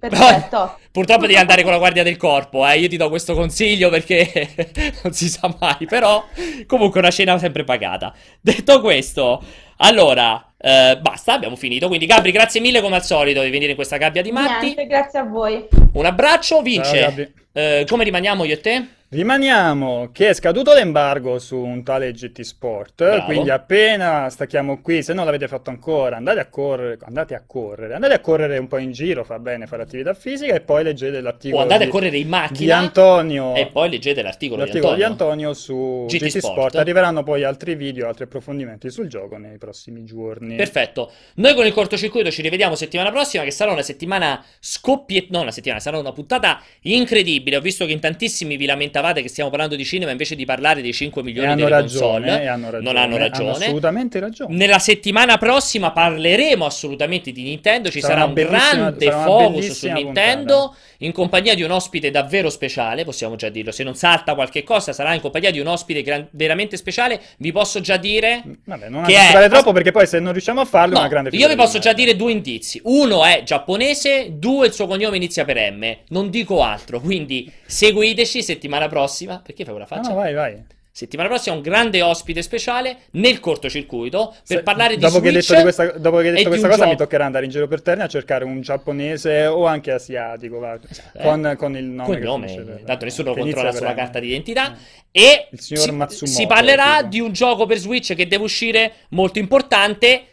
Perfetto. 0.00 0.78
Purtroppo 0.90 1.26
devi 1.26 1.36
andare 1.36 1.62
con 1.62 1.72
la 1.72 1.78
guardia 1.78 2.02
del 2.02 2.16
corpo, 2.16 2.66
eh. 2.66 2.78
Io 2.78 2.88
ti 2.88 2.96
do 2.96 3.10
questo 3.10 3.34
consiglio 3.34 3.90
perché 3.90 4.48
non 5.04 5.12
si 5.12 5.28
sa 5.28 5.54
mai. 5.60 5.86
Però, 5.86 6.24
comunque, 6.66 7.00
una 7.00 7.10
cena 7.10 7.38
sempre 7.38 7.64
pagata. 7.64 8.14
Detto 8.40 8.80
questo, 8.80 9.42
allora, 9.76 10.52
eh, 10.56 10.98
basta, 11.00 11.34
abbiamo 11.34 11.56
finito. 11.56 11.86
Quindi, 11.88 12.06
Gabri, 12.06 12.32
grazie 12.32 12.60
mille 12.60 12.80
come 12.80 12.96
al 12.96 13.04
solito 13.04 13.42
di 13.42 13.50
venire 13.50 13.70
in 13.70 13.76
questa 13.76 13.98
gabbia 13.98 14.22
di 14.22 14.32
matti. 14.32 14.64
Niente, 14.64 14.86
grazie 14.86 15.18
a 15.18 15.24
voi. 15.24 15.68
Un 15.92 16.06
abbraccio, 16.06 16.54
Ciao, 16.54 16.62
vince. 16.62 16.98
Gabri. 16.98 17.32
Eh, 17.52 17.84
come 17.86 18.04
rimaniamo 18.04 18.44
io 18.44 18.54
e 18.54 18.60
te? 18.60 18.86
Rimaniamo 19.12 20.10
che 20.12 20.28
è 20.28 20.34
scaduto 20.34 20.72
l'embargo 20.72 21.40
su 21.40 21.56
un 21.56 21.82
tale 21.82 22.12
GT 22.12 22.42
Sport, 22.42 23.02
Bravo. 23.02 23.24
quindi 23.24 23.50
appena 23.50 24.30
stacchiamo 24.30 24.80
qui, 24.80 25.02
se 25.02 25.14
non 25.14 25.24
l'avete 25.24 25.48
fatto 25.48 25.68
ancora, 25.70 26.16
andate 26.16 26.38
a 26.38 26.46
correre, 26.46 26.96
andate 27.04 27.34
a 27.34 27.42
correre, 27.44 27.94
andate 27.94 28.14
a 28.14 28.20
correre 28.20 28.56
un 28.58 28.68
po' 28.68 28.78
in 28.78 28.92
giro, 28.92 29.24
fa 29.24 29.40
bene 29.40 29.66
fare 29.66 29.82
attività 29.82 30.14
fisica 30.14 30.54
e 30.54 30.60
poi 30.60 30.84
leggete 30.84 31.20
l'articolo 31.20 31.58
O 31.58 31.62
andate 31.62 31.82
a 31.82 31.86
di, 31.86 31.90
correre 31.90 32.16
in 32.18 32.22
di 32.22 32.28
macchina 32.28 32.76
Antonio, 32.76 33.56
e 33.56 33.66
poi 33.66 33.90
leggete 33.90 34.22
l'articolo, 34.22 34.60
l'articolo 34.62 34.92
di 34.92 34.98
di 34.98 35.04
Antonio. 35.04 35.32
Antonio 35.32 35.54
su 35.54 36.04
GT 36.06 36.26
GT, 36.26 36.38
Sport. 36.38 36.52
Sport. 36.52 36.74
Arriveranno 36.76 37.24
poi 37.24 37.42
altri 37.42 37.74
video, 37.74 38.06
altri 38.06 38.22
approfondimenti 38.22 38.90
sul 38.90 39.08
gioco 39.08 39.38
nei 39.38 39.58
prossimi 39.58 40.04
giorni. 40.04 40.54
Perfetto. 40.54 41.10
Noi 41.34 41.54
con 41.54 41.66
il 41.66 41.72
cortocircuito 41.72 42.30
ci 42.30 42.42
rivediamo 42.42 42.76
settimana 42.76 43.10
prossima, 43.10 43.42
che 43.42 43.50
sarà 43.50 43.72
una 43.72 43.82
settimana 43.82 44.40
scoppiet... 44.60 45.30
No, 45.30 45.40
una 45.40 45.50
settimana, 45.50 45.80
sarà 45.80 45.98
una 45.98 46.12
puntata 46.12 46.62
incredibile. 46.82 47.56
Ho 47.56 47.60
visto 47.60 47.84
che 47.86 47.90
in 47.90 47.98
tantissimi 47.98 48.56
vi 48.56 48.66
lamentavate 49.00 49.22
che 49.22 49.28
stiamo 49.28 49.50
parlando 49.50 49.76
di 49.76 49.84
cinema 49.84 50.10
invece 50.10 50.36
di 50.36 50.44
parlare 50.44 50.82
dei 50.82 50.92
5 50.92 51.20
E 51.20 51.24
milioni 51.24 51.48
hanno 51.48 51.68
ragione, 51.68 52.26
console. 52.26 52.42
e 52.42 52.46
hanno 52.46 52.70
ragione, 52.70 52.82
Non 52.92 52.96
hanno 53.02 53.16
ragione. 53.16 53.50
assolutamente 53.50 54.20
ragione. 54.20 54.54
Nella 54.54 54.78
settimana 54.78 55.38
prossima 55.38 55.90
parleremo 55.90 56.64
assolutamente 56.64 57.32
di 57.32 57.42
Nintendo. 57.42 57.90
Ci 57.90 58.00
Sarà 58.00 58.14
sarà, 58.14 58.24
un 58.26 58.34
grande 58.34 59.04
sarà 59.06 59.22
focus 59.24 59.70
su 59.72 59.88
Nintendo 59.90 60.74
in 61.02 61.12
compagnia 61.12 61.54
di 61.54 61.62
un 61.62 61.70
ospite 61.70 62.10
davvero 62.10 62.50
speciale. 62.50 63.04
Possiamo 63.04 63.36
già 63.36 63.48
dirlo. 63.48 63.70
Se 63.72 63.82
non 63.82 63.94
salta 63.94 64.34
qualche 64.34 64.62
cosa, 64.64 64.92
sarà 64.92 65.14
in 65.14 65.20
compagnia 65.20 65.50
di 65.50 65.60
un 65.60 65.66
ospite 65.66 66.02
gran- 66.02 66.26
veramente 66.32 66.76
speciale. 66.76 67.20
Vi 67.38 67.52
posso 67.52 67.80
già 67.80 67.96
dire. 67.96 68.42
Vabbè, 68.64 68.88
non 68.88 69.04
Che 69.04 69.14
è- 69.14 69.48
troppo 69.48 69.72
perché 69.72 69.90
poi 69.92 70.06
se 70.06 70.18
non 70.20 70.32
riusciamo 70.32 70.60
a 70.60 70.64
farlo 70.64 70.92
è 70.92 70.94
No, 70.94 71.00
una 71.00 71.08
grande 71.08 71.28
io 71.30 71.36
figura 71.36 71.54
vi 71.54 71.58
di 71.58 71.64
posso 71.66 71.78
già 71.78 71.92
dire 71.92 72.16
due 72.16 72.32
indizi. 72.32 72.80
Uno 72.84 73.24
è 73.24 73.42
giapponese, 73.44 74.38
due 74.38 74.66
il 74.68 74.72
suo 74.72 74.86
cognome 74.86 75.16
inizia 75.16 75.44
per 75.44 75.56
M. 75.72 75.96
Non 76.08 76.30
dico 76.30 76.62
altro, 76.62 77.00
quindi 77.00 77.50
seguiteci 77.66 78.42
settimana 78.42 78.88
prossima. 78.88 79.40
Perché 79.44 79.64
fai 79.64 79.74
quella 79.74 79.88
No, 79.90 79.96
faccia? 79.96 80.08
no, 80.10 80.16
vai, 80.16 80.34
vai. 80.34 80.62
Settimana 80.92 81.28
prossima 81.28 81.54
un 81.54 81.62
grande 81.62 82.02
ospite 82.02 82.42
speciale 82.42 83.02
nel 83.12 83.38
cortocircuito 83.38 84.34
per 84.46 84.58
Se- 84.58 84.62
parlare 84.64 84.94
di 84.96 85.00
dopo 85.00 85.20
che 85.20 85.30
Switch. 85.30 85.46
detto 85.46 85.54
di 85.54 85.62
questa, 85.62 85.98
dopo 85.98 86.16
che 86.18 86.28
hai 86.28 86.34
detto 86.34 86.48
questa 86.48 86.68
cosa, 86.68 86.82
mi 86.84 86.90
gioco. 86.90 87.02
toccherà 87.04 87.24
andare 87.26 87.44
in 87.44 87.50
giro 87.52 87.68
per 87.68 87.80
terra 87.80 88.04
a 88.04 88.08
cercare 88.08 88.44
un 88.44 88.60
giapponese 88.60 89.46
o 89.46 89.66
anche 89.66 89.92
asiatico, 89.92 90.58
va, 90.58 90.74
eh. 90.74 91.22
con, 91.22 91.54
con 91.56 91.76
il 91.76 91.84
nome. 91.84 92.06
Con 92.08 92.14
che 92.16 92.24
nome, 92.24 92.48
finisce 92.48 92.82
tanto 92.84 93.04
nessuno 93.04 93.32
che 93.34 93.40
controlla 93.40 93.72
sulla 93.72 93.94
carta 93.94 94.18
d'identità. 94.18 94.76
Eh. 95.12 95.22
E 95.22 95.48
Il 95.52 95.60
signor 95.60 96.10
si, 96.12 96.26
si 96.26 96.46
parlerà 96.46 96.96
tipo. 96.98 97.08
di 97.08 97.20
un 97.20 97.32
gioco 97.32 97.66
per 97.66 97.78
Switch 97.78 98.14
che 98.14 98.26
deve 98.26 98.44
uscire 98.44 98.92
molto 99.10 99.38
importante. 99.38 100.24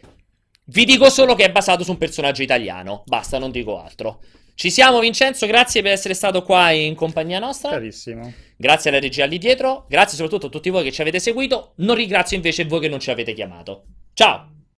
Vi 0.65 0.85
dico 0.85 1.09
solo 1.09 1.35
che 1.35 1.45
è 1.45 1.51
basato 1.51 1.83
su 1.83 1.91
un 1.91 1.97
personaggio 1.97 2.41
italiano. 2.41 3.03
Basta, 3.05 3.37
non 3.37 3.51
dico 3.51 3.81
altro. 3.81 4.19
Ci 4.57 4.71
siamo, 4.71 4.99
Vincenzo. 4.99 5.45
Grazie 5.45 5.83
per 5.83 5.91
essere 5.91 6.15
stato 6.15 6.41
qua 6.41 6.71
in 6.71 6.95
compagnia 6.95 7.37
nostra. 7.37 7.69
Carissimo. 7.69 8.33
Grazie 8.55 8.89
alla 8.89 8.99
regia 8.99 9.25
lì 9.25 9.37
dietro. 9.37 9.85
Grazie 9.87 10.17
soprattutto 10.17 10.47
a 10.47 10.49
tutti 10.49 10.71
voi 10.71 10.83
che 10.83 10.91
ci 10.91 11.01
avete 11.01 11.19
seguito. 11.19 11.73
Non 11.75 11.95
ringrazio 11.95 12.37
invece 12.37 12.65
voi 12.65 12.79
che 12.79 12.89
non 12.89 12.99
ci 12.99 13.11
avete 13.11 13.33
chiamato. 13.33 13.83
Ciao! 14.13 14.56